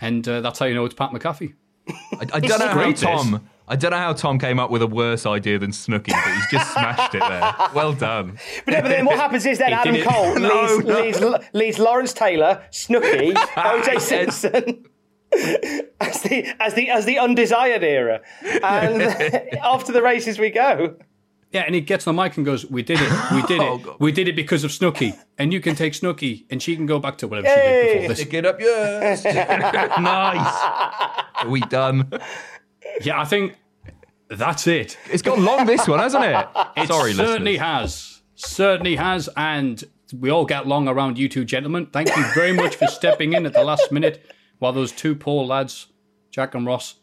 and 0.00 0.28
uh, 0.28 0.40
that's 0.40 0.58
how 0.58 0.66
you 0.66 0.74
know 0.74 0.84
it's 0.84 0.94
Pat 0.94 1.10
McAfee. 1.12 1.54
I, 1.88 1.94
I 2.34 2.40
don't 2.40 2.58
know 2.58 2.68
how 2.68 2.74
great, 2.74 2.96
Tom. 2.96 3.48
I 3.68 3.74
don't 3.76 3.90
know 3.90 3.96
how 3.98 4.12
Tom 4.12 4.38
came 4.38 4.60
up 4.60 4.70
with 4.70 4.80
a 4.82 4.86
worse 4.86 5.26
idea 5.26 5.58
than 5.58 5.70
Snooki, 5.70 6.08
but 6.12 6.34
he's 6.34 6.50
just 6.50 6.72
smashed 6.72 7.14
it 7.14 7.20
there. 7.20 7.54
Well 7.74 7.92
done. 7.92 8.38
But, 8.64 8.72
then- 8.72 8.82
but 8.82 8.88
then 8.88 9.04
what 9.06 9.16
happens 9.16 9.44
is 9.44 9.58
then 9.58 9.72
Adam 9.80 9.94
it. 9.96 10.06
Cole 10.06 10.34
No, 10.38 10.76
leads, 10.84 11.20
no. 11.20 11.28
leads, 11.30 11.48
leads 11.52 11.78
Lawrence 11.78 12.12
Taylor, 12.12 12.62
Snooki, 12.70 13.32
OJ 13.34 14.00
Simpson. 14.00 14.86
As 16.00 16.22
the 16.22 16.54
as 16.60 16.74
the 16.74 16.88
as 16.88 17.04
the 17.04 17.18
undesired 17.18 17.82
era, 17.82 18.20
and 18.62 19.02
after 19.60 19.92
the 19.92 20.00
races 20.00 20.38
we 20.38 20.50
go. 20.50 20.96
Yeah, 21.52 21.62
and 21.62 21.74
he 21.74 21.80
gets 21.80 22.06
on 22.06 22.16
the 22.16 22.22
mic 22.22 22.36
and 22.36 22.46
goes, 22.46 22.64
"We 22.70 22.82
did 22.82 22.98
it, 23.00 23.10
we 23.32 23.42
did 23.42 23.60
Oh, 23.60 23.76
it, 23.76 23.82
God. 23.82 23.96
we 23.98 24.12
did 24.12 24.28
it 24.28 24.36
because 24.36 24.62
of 24.62 24.70
Snooki, 24.70 25.18
and 25.38 25.52
you 25.52 25.60
can 25.60 25.74
take 25.74 25.92
Snooki, 25.94 26.44
and 26.50 26.62
she 26.62 26.76
can 26.76 26.86
go 26.86 26.98
back 27.00 27.18
to 27.18 27.28
whatever 27.28 27.48
she 27.48 27.54
did 27.54 27.92
before 27.94 28.08
this." 28.08 28.18
Stick 28.20 28.34
it 28.34 28.46
up 28.46 28.60
yours. 28.60 29.24
nice. 29.24 30.62
Are 31.42 31.48
we 31.48 31.60
done? 31.62 32.10
Yeah, 33.02 33.20
I 33.20 33.24
think 33.24 33.56
that's 34.28 34.66
it. 34.66 34.98
It's 35.10 35.22
gone 35.22 35.44
long 35.44 35.66
this 35.66 35.86
one, 35.86 35.98
hasn't 35.98 36.24
it? 36.24 36.46
It 36.76 36.88
Sorry, 36.88 37.12
certainly 37.12 37.52
listeners. 37.52 37.58
has. 37.60 38.22
Certainly 38.34 38.96
has. 38.96 39.28
And 39.36 39.82
we 40.18 40.30
all 40.30 40.44
get 40.44 40.66
long 40.66 40.88
around 40.88 41.18
you 41.18 41.28
two 41.28 41.44
gentlemen. 41.44 41.86
Thank 41.86 42.14
you 42.16 42.24
very 42.34 42.52
much 42.52 42.76
for 42.76 42.86
stepping 42.86 43.32
in 43.32 43.46
at 43.46 43.52
the 43.52 43.64
last 43.64 43.90
minute 43.92 44.24
while 44.58 44.72
those 44.72 44.92
two 44.92 45.14
poor 45.14 45.44
lads, 45.44 45.86
Jack 46.30 46.54
and 46.54 46.66
Ross, 46.66 46.96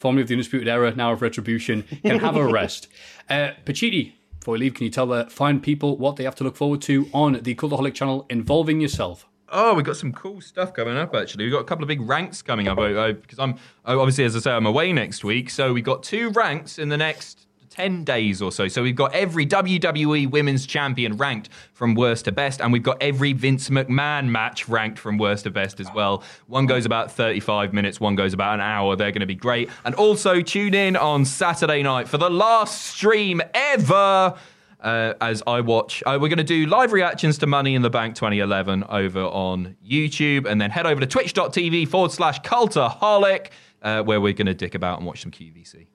formerly 0.00 0.22
of 0.22 0.28
the 0.28 0.34
Undisputed 0.34 0.68
Era, 0.68 0.94
now 0.94 1.12
of 1.12 1.22
Retribution, 1.22 1.84
can 2.04 2.18
have 2.18 2.36
a 2.36 2.44
rest. 2.52 2.88
Uh, 3.28 3.50
Pacitti, 3.64 4.14
before 4.40 4.52
we 4.52 4.58
leave, 4.58 4.74
can 4.74 4.84
you 4.84 4.90
tell 4.90 5.06
the 5.06 5.26
fine 5.30 5.60
people 5.60 5.96
what 5.96 6.16
they 6.16 6.24
have 6.24 6.34
to 6.36 6.44
look 6.44 6.56
forward 6.56 6.82
to 6.82 7.08
on 7.12 7.34
the 7.42 7.54
Cultaholic 7.54 7.94
channel 7.94 8.26
involving 8.28 8.80
yourself? 8.80 9.26
Oh, 9.48 9.74
we've 9.74 9.84
got 9.84 9.96
some 9.96 10.12
cool 10.12 10.40
stuff 10.40 10.74
coming 10.74 10.96
up. 10.96 11.14
Actually, 11.14 11.44
we've 11.44 11.52
got 11.52 11.60
a 11.60 11.64
couple 11.64 11.84
of 11.84 11.88
big 11.88 12.00
ranks 12.00 12.42
coming 12.42 12.66
up 12.68 12.78
because 12.78 13.38
I'm 13.38 13.56
obviously, 13.84 14.24
as 14.24 14.34
I 14.34 14.40
say, 14.40 14.50
I'm 14.50 14.66
away 14.66 14.92
next 14.92 15.24
week. 15.24 15.50
So 15.50 15.72
we've 15.72 15.84
got 15.84 16.02
two 16.02 16.30
ranks 16.30 16.78
in 16.78 16.88
the 16.88 16.96
next 16.96 17.46
ten 17.68 18.04
days 18.04 18.40
or 18.40 18.50
so. 18.50 18.68
So 18.68 18.82
we've 18.82 18.96
got 18.96 19.14
every 19.14 19.46
WWE 19.46 20.30
Women's 20.30 20.66
Champion 20.66 21.16
ranked 21.16 21.50
from 21.74 21.94
worst 21.94 22.24
to 22.24 22.32
best, 22.32 22.60
and 22.60 22.72
we've 22.72 22.82
got 22.82 22.96
every 23.02 23.34
Vince 23.34 23.68
McMahon 23.68 24.28
match 24.28 24.68
ranked 24.68 24.98
from 24.98 25.18
worst 25.18 25.44
to 25.44 25.50
best 25.50 25.78
as 25.78 25.88
well. 25.94 26.24
One 26.46 26.66
goes 26.66 26.86
about 26.86 27.12
35 27.12 27.72
minutes, 27.72 28.00
one 28.00 28.16
goes 28.16 28.32
about 28.32 28.54
an 28.54 28.60
hour. 28.62 28.96
They're 28.96 29.12
going 29.12 29.20
to 29.20 29.26
be 29.26 29.34
great. 29.34 29.68
And 29.84 29.94
also 29.94 30.40
tune 30.40 30.74
in 30.74 30.96
on 30.96 31.24
Saturday 31.24 31.82
night 31.82 32.08
for 32.08 32.18
the 32.18 32.30
last 32.30 32.82
stream 32.82 33.42
ever 33.54 34.34
uh, 34.80 35.14
as 35.20 35.42
I 35.46 35.60
watch. 35.60 36.02
Uh, 36.06 36.18
we're 36.20 36.28
going 36.28 36.38
to 36.38 36.44
do 36.44 36.66
live 36.66 36.92
reactions 36.92 37.38
to 37.38 37.46
Money 37.46 37.74
in 37.74 37.82
the 37.82 37.90
Bank 37.90 38.14
2011 38.14 38.84
over 38.88 39.22
on 39.22 39.76
YouTube, 39.88 40.46
and 40.46 40.60
then 40.60 40.70
head 40.70 40.86
over 40.86 41.00
to 41.00 41.06
twitch.tv 41.06 41.88
forward 41.88 42.12
slash 42.12 42.40
cultaholic, 42.42 43.48
uh, 43.82 44.02
where 44.02 44.20
we're 44.20 44.32
going 44.32 44.46
to 44.46 44.54
dick 44.54 44.74
about 44.74 44.98
and 44.98 45.06
watch 45.06 45.22
some 45.22 45.30
QVC. 45.30 45.86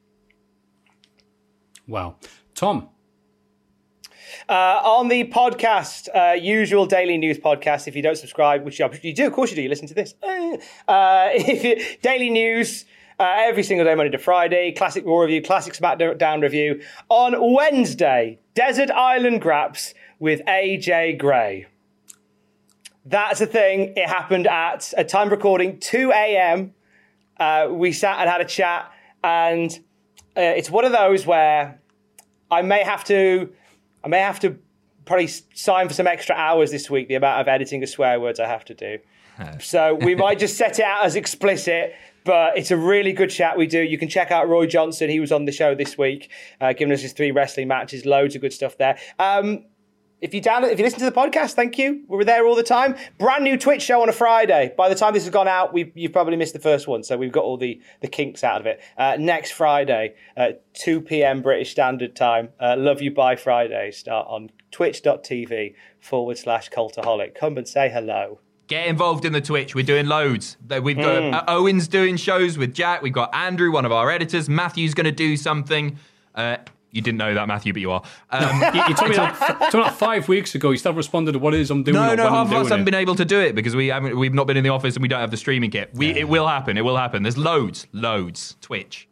Wow. 1.88 2.16
Tom, 2.56 2.90
Uh, 4.48 4.82
on 4.84 5.08
the 5.08 5.26
podcast, 5.26 6.08
uh, 6.16 6.34
usual 6.34 6.86
daily 6.86 7.18
news 7.18 7.38
podcast. 7.38 7.88
If 7.88 7.96
you 7.96 8.02
don't 8.02 8.18
subscribe, 8.18 8.64
which 8.64 8.80
you 8.80 8.90
you 9.02 9.14
do, 9.14 9.28
of 9.28 9.34
course 9.34 9.50
you 9.52 9.56
do. 9.56 9.62
You 9.62 9.70
listen 9.70 9.88
to 9.88 9.94
this. 9.94 10.16
Uh, 10.88 11.30
if 11.34 11.64
you, 11.64 11.98
daily 12.02 12.30
news 12.30 12.86
uh, 13.22 13.36
every 13.38 13.62
single 13.62 13.86
day, 13.86 13.94
Monday 13.94 14.12
to 14.12 14.18
Friday. 14.18 14.72
Classic 14.72 15.06
Raw 15.06 15.20
review, 15.20 15.44
classic 15.44 15.74
SmackDown 15.74 16.42
review. 16.42 16.82
On 17.08 17.54
Wednesday, 17.54 18.40
Desert 18.56 18.90
Island 18.90 19.44
Graps 19.44 19.94
with 20.18 20.42
AJ 20.48 21.20
Gray. 21.20 21.68
That's 23.06 23.40
a 23.40 23.46
thing. 23.46 23.94
It 23.96 24.08
happened 24.08 24.48
at 24.48 24.92
a 24.98 25.04
time 25.04 25.30
recording 25.30 25.80
2 25.80 26.12
a.m. 26.12 26.74
Uh, 27.38 27.68
we 27.70 27.92
sat 27.92 28.20
and 28.20 28.28
had 28.28 28.42
a 28.42 28.46
chat, 28.46 28.92
and 29.24 29.72
uh, 30.36 30.42
it's 30.42 30.72
one 30.72 30.84
of 30.86 30.92
those 30.92 31.24
where 31.26 31.80
I 32.50 32.64
may 32.64 32.84
have 32.84 33.04
to, 33.06 33.54
I 34.04 34.08
may 34.08 34.20
have 34.20 34.40
to 34.40 34.58
probably 35.06 35.28
sign 35.28 35.88
for 35.88 35.94
some 35.94 36.08
extra 36.08 36.36
hours 36.36 36.72
this 36.72 36.90
week. 36.90 37.08
The 37.08 37.16
amount 37.16 37.42
of 37.42 37.48
editing 37.48 37.84
of 37.84 37.90
swear 37.90 38.20
words 38.20 38.40
I 38.40 38.48
have 38.48 38.66
to 38.66 38.74
do. 38.74 38.98
So 39.60 39.96
we 39.96 40.14
might 40.16 40.40
just 40.40 40.58
set 40.58 40.80
it 40.80 40.86
out 40.86 41.06
as 41.06 41.16
explicit, 41.16 41.96
but 42.24 42.58
it's 42.58 42.72
a 42.72 42.78
really 42.78 43.14
good 43.14 43.30
chat 43.30 43.58
we 43.58 43.68
do. 43.68 43.82
You 43.82 43.98
can 43.98 44.10
check 44.10 44.32
out 44.32 44.48
Roy 44.48 44.68
Johnson. 44.68 45.10
He 45.10 45.20
was 45.20 45.32
on 45.32 45.46
the 45.46 45.52
show 45.52 45.76
this 45.76 45.98
week, 45.98 46.30
uh, 46.60 46.74
giving 46.74 46.94
us 46.94 47.02
his 47.02 47.14
three 47.14 47.32
wrestling 47.32 47.68
matches. 47.68 48.06
Loads 48.06 48.36
of 48.36 48.42
good 48.42 48.54
stuff 48.54 48.78
there. 48.78 48.98
Um, 49.20 49.66
if 50.22 50.36
you 50.36 50.42
download, 50.42 50.72
if 50.72 50.78
you 50.78 50.86
listen 50.86 51.00
to 51.00 51.06
the 51.06 51.12
podcast, 51.12 51.54
thank 51.54 51.80
you. 51.80 52.04
We're 52.08 52.24
there 52.24 52.46
all 52.46 52.56
the 52.56 52.62
time. 52.62 52.96
Brand 53.18 53.44
new 53.44 53.58
Twitch 53.58 53.82
show 53.82 54.04
on 54.04 54.10
a 54.10 54.14
Friday. 54.14 54.72
By 54.78 54.88
the 54.88 54.94
time 54.94 55.14
this 55.14 55.24
has 55.24 55.32
gone 55.32 55.48
out, 55.48 55.74
we 55.74 55.92
you've 55.96 56.14
probably 56.14 56.38
missed 56.38 56.54
the 56.54 56.60
first 56.60 56.88
one, 56.88 57.04
so 57.04 57.18
we've 57.18 57.32
got 57.32 57.44
all 57.44 57.58
the 57.58 57.82
the 58.02 58.08
kinks 58.08 58.44
out 58.44 58.62
of 58.62 58.68
it. 58.68 58.80
Uh, 58.98 59.18
next 59.20 59.52
Friday, 59.52 60.14
uh, 60.38 60.52
2 60.76 61.02
p.m. 61.02 61.42
British 61.42 61.72
Standard 61.72 62.16
Time. 62.16 62.50
Uh, 62.60 62.76
Love 62.78 63.02
you 63.02 63.12
by 63.12 63.36
Friday. 63.36 63.90
Start 63.90 64.28
on 64.30 64.52
twitch.tv 64.70 65.74
forward 66.00 66.38
slash 66.38 66.70
cultaholic. 66.70 67.34
Come 67.34 67.58
and 67.58 67.68
say 67.68 67.90
hello. 67.90 68.40
Get 68.72 68.88
involved 68.88 69.26
in 69.26 69.34
the 69.34 69.42
Twitch. 69.42 69.76
We're 69.76 69.84
doing 69.84 70.06
loads. 70.08 70.56
We've 70.70 70.96
got 70.96 71.22
Mm. 71.22 71.34
uh, 71.34 71.44
Owen's 71.50 71.90
doing 71.90 72.16
shows 72.16 72.58
with 72.58 72.74
Jack. 72.74 73.02
We've 73.02 73.12
got 73.12 73.36
Andrew, 73.36 73.70
one 73.70 73.84
of 73.84 73.92
our 73.92 74.10
editors. 74.10 74.48
Matthew's 74.48 74.94
going 74.94 75.04
to 75.06 75.12
do 75.12 75.36
something. 75.36 75.98
Uh, 76.34 76.56
you 76.94 77.02
didn't 77.02 77.18
know 77.18 77.34
that, 77.34 77.50
Matthew, 77.50 77.74
but 77.74 77.82
you 77.82 77.92
are. 77.92 78.02
Um, 78.30 78.62
You, 78.74 78.82
you 78.88 78.94
told 78.96 79.10
me 79.10 79.18
that 79.18 79.42
f- 79.62 79.72
told 79.72 79.84
me 79.84 79.90
that 79.90 79.96
five 79.98 80.30
weeks 80.30 80.56
ago. 80.56 80.72
You 80.72 80.78
still 80.78 80.94
responded 80.94 81.34
to 81.34 81.40
what 81.40 81.54
it 81.54 81.60
is 81.60 81.70
I'm 81.70 81.84
doing. 81.84 81.96
no, 81.96 82.14
or 82.14 82.16
no, 82.16 82.30
half 82.30 82.48
I'm 82.48 82.54
of 82.54 82.62
us 82.66 82.70
haven't 82.70 82.86
been 82.86 82.94
able 82.94 83.16
to 83.16 83.26
do 83.26 83.42
it 83.42 83.56
because 83.56 83.76
we 83.76 83.88
haven't. 83.88 84.18
We've 84.18 84.34
not 84.34 84.48
been 84.48 84.56
in 84.56 84.64
the 84.64 84.70
office 84.70 84.96
and 84.96 85.02
we 85.04 85.10
don't 85.10 85.20
have 85.20 85.32
the 85.32 85.38
streaming 85.38 85.72
kit. 85.72 85.90
We, 85.94 86.08
It 86.18 86.30
will 86.30 86.48
happen. 86.48 86.78
It 86.78 86.86
will 86.86 86.96
happen. 86.96 87.24
There's 87.24 87.38
loads, 87.38 87.88
loads. 87.92 88.56
Twitch. 88.62 89.10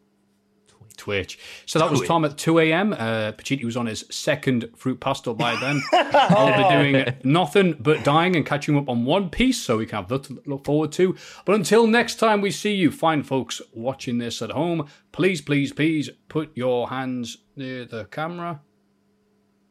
Twitch. 1.00 1.40
So 1.66 1.80
that 1.80 1.90
was 1.90 2.02
Tom 2.02 2.26
at 2.26 2.38
2 2.38 2.60
a.m. 2.60 2.94
Uh, 2.94 3.32
Pacitti 3.32 3.64
was 3.64 3.76
on 3.76 3.88
his 3.88 4.06
second 4.12 4.70
fruit 4.76 5.00
pastille 5.00 5.34
by 5.34 5.56
then. 5.56 5.82
I'll 5.94 6.56
be 6.56 6.94
doing 6.94 7.16
nothing 7.24 7.78
but 7.80 8.04
dying 8.04 8.36
and 8.36 8.46
catching 8.46 8.78
up 8.78 8.88
on 8.88 9.06
One 9.06 9.30
Piece, 9.30 9.60
so 9.60 9.78
we 9.78 9.86
can 9.86 9.98
have 9.98 10.10
that 10.10 10.24
to 10.26 10.42
look 10.46 10.66
forward 10.66 10.92
to. 10.94 11.16
But 11.46 11.56
until 11.56 11.88
next 11.88 12.16
time 12.16 12.42
we 12.42 12.52
see 12.52 12.76
you, 12.76 12.92
fine 12.92 13.24
folks 13.24 13.62
watching 13.74 14.20
this 14.20 14.42
at 14.42 14.52
home, 14.52 14.88
please, 15.12 15.42
please, 15.42 15.74
please 15.74 16.10
put 16.28 16.56
your 16.56 16.90
hands 16.90 17.38
near 17.56 17.86
the 17.86 18.06
camera. 18.06 18.62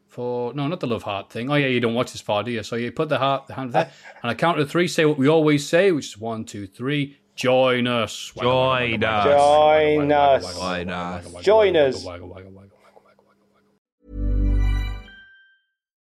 For 0.08 0.54
no, 0.54 0.66
not 0.66 0.80
the 0.80 0.86
love 0.86 1.02
heart 1.02 1.30
thing. 1.30 1.50
Oh 1.50 1.54
yeah, 1.54 1.66
you 1.66 1.80
don't 1.80 1.94
watch 1.94 2.12
this 2.12 2.22
far, 2.22 2.42
do 2.42 2.50
you? 2.50 2.62
So 2.62 2.76
you 2.76 2.90
put 2.90 3.10
the 3.10 3.18
heart, 3.18 3.46
the 3.46 3.54
hand 3.54 3.72
there, 3.72 3.90
and 4.22 4.30
I 4.30 4.34
count 4.34 4.56
to 4.56 4.66
three. 4.66 4.88
Say 4.88 5.04
what 5.04 5.18
we 5.18 5.28
always 5.28 5.68
say, 5.68 5.92
which 5.92 6.06
is 6.06 6.18
one, 6.18 6.44
two, 6.44 6.66
three. 6.66 7.18
Join 7.38 7.86
us. 7.86 8.32
Join 8.36 9.04
us. 9.04 10.58
Join 10.58 10.90
us. 10.90 11.34
Join 11.40 11.76
us. 11.76 12.04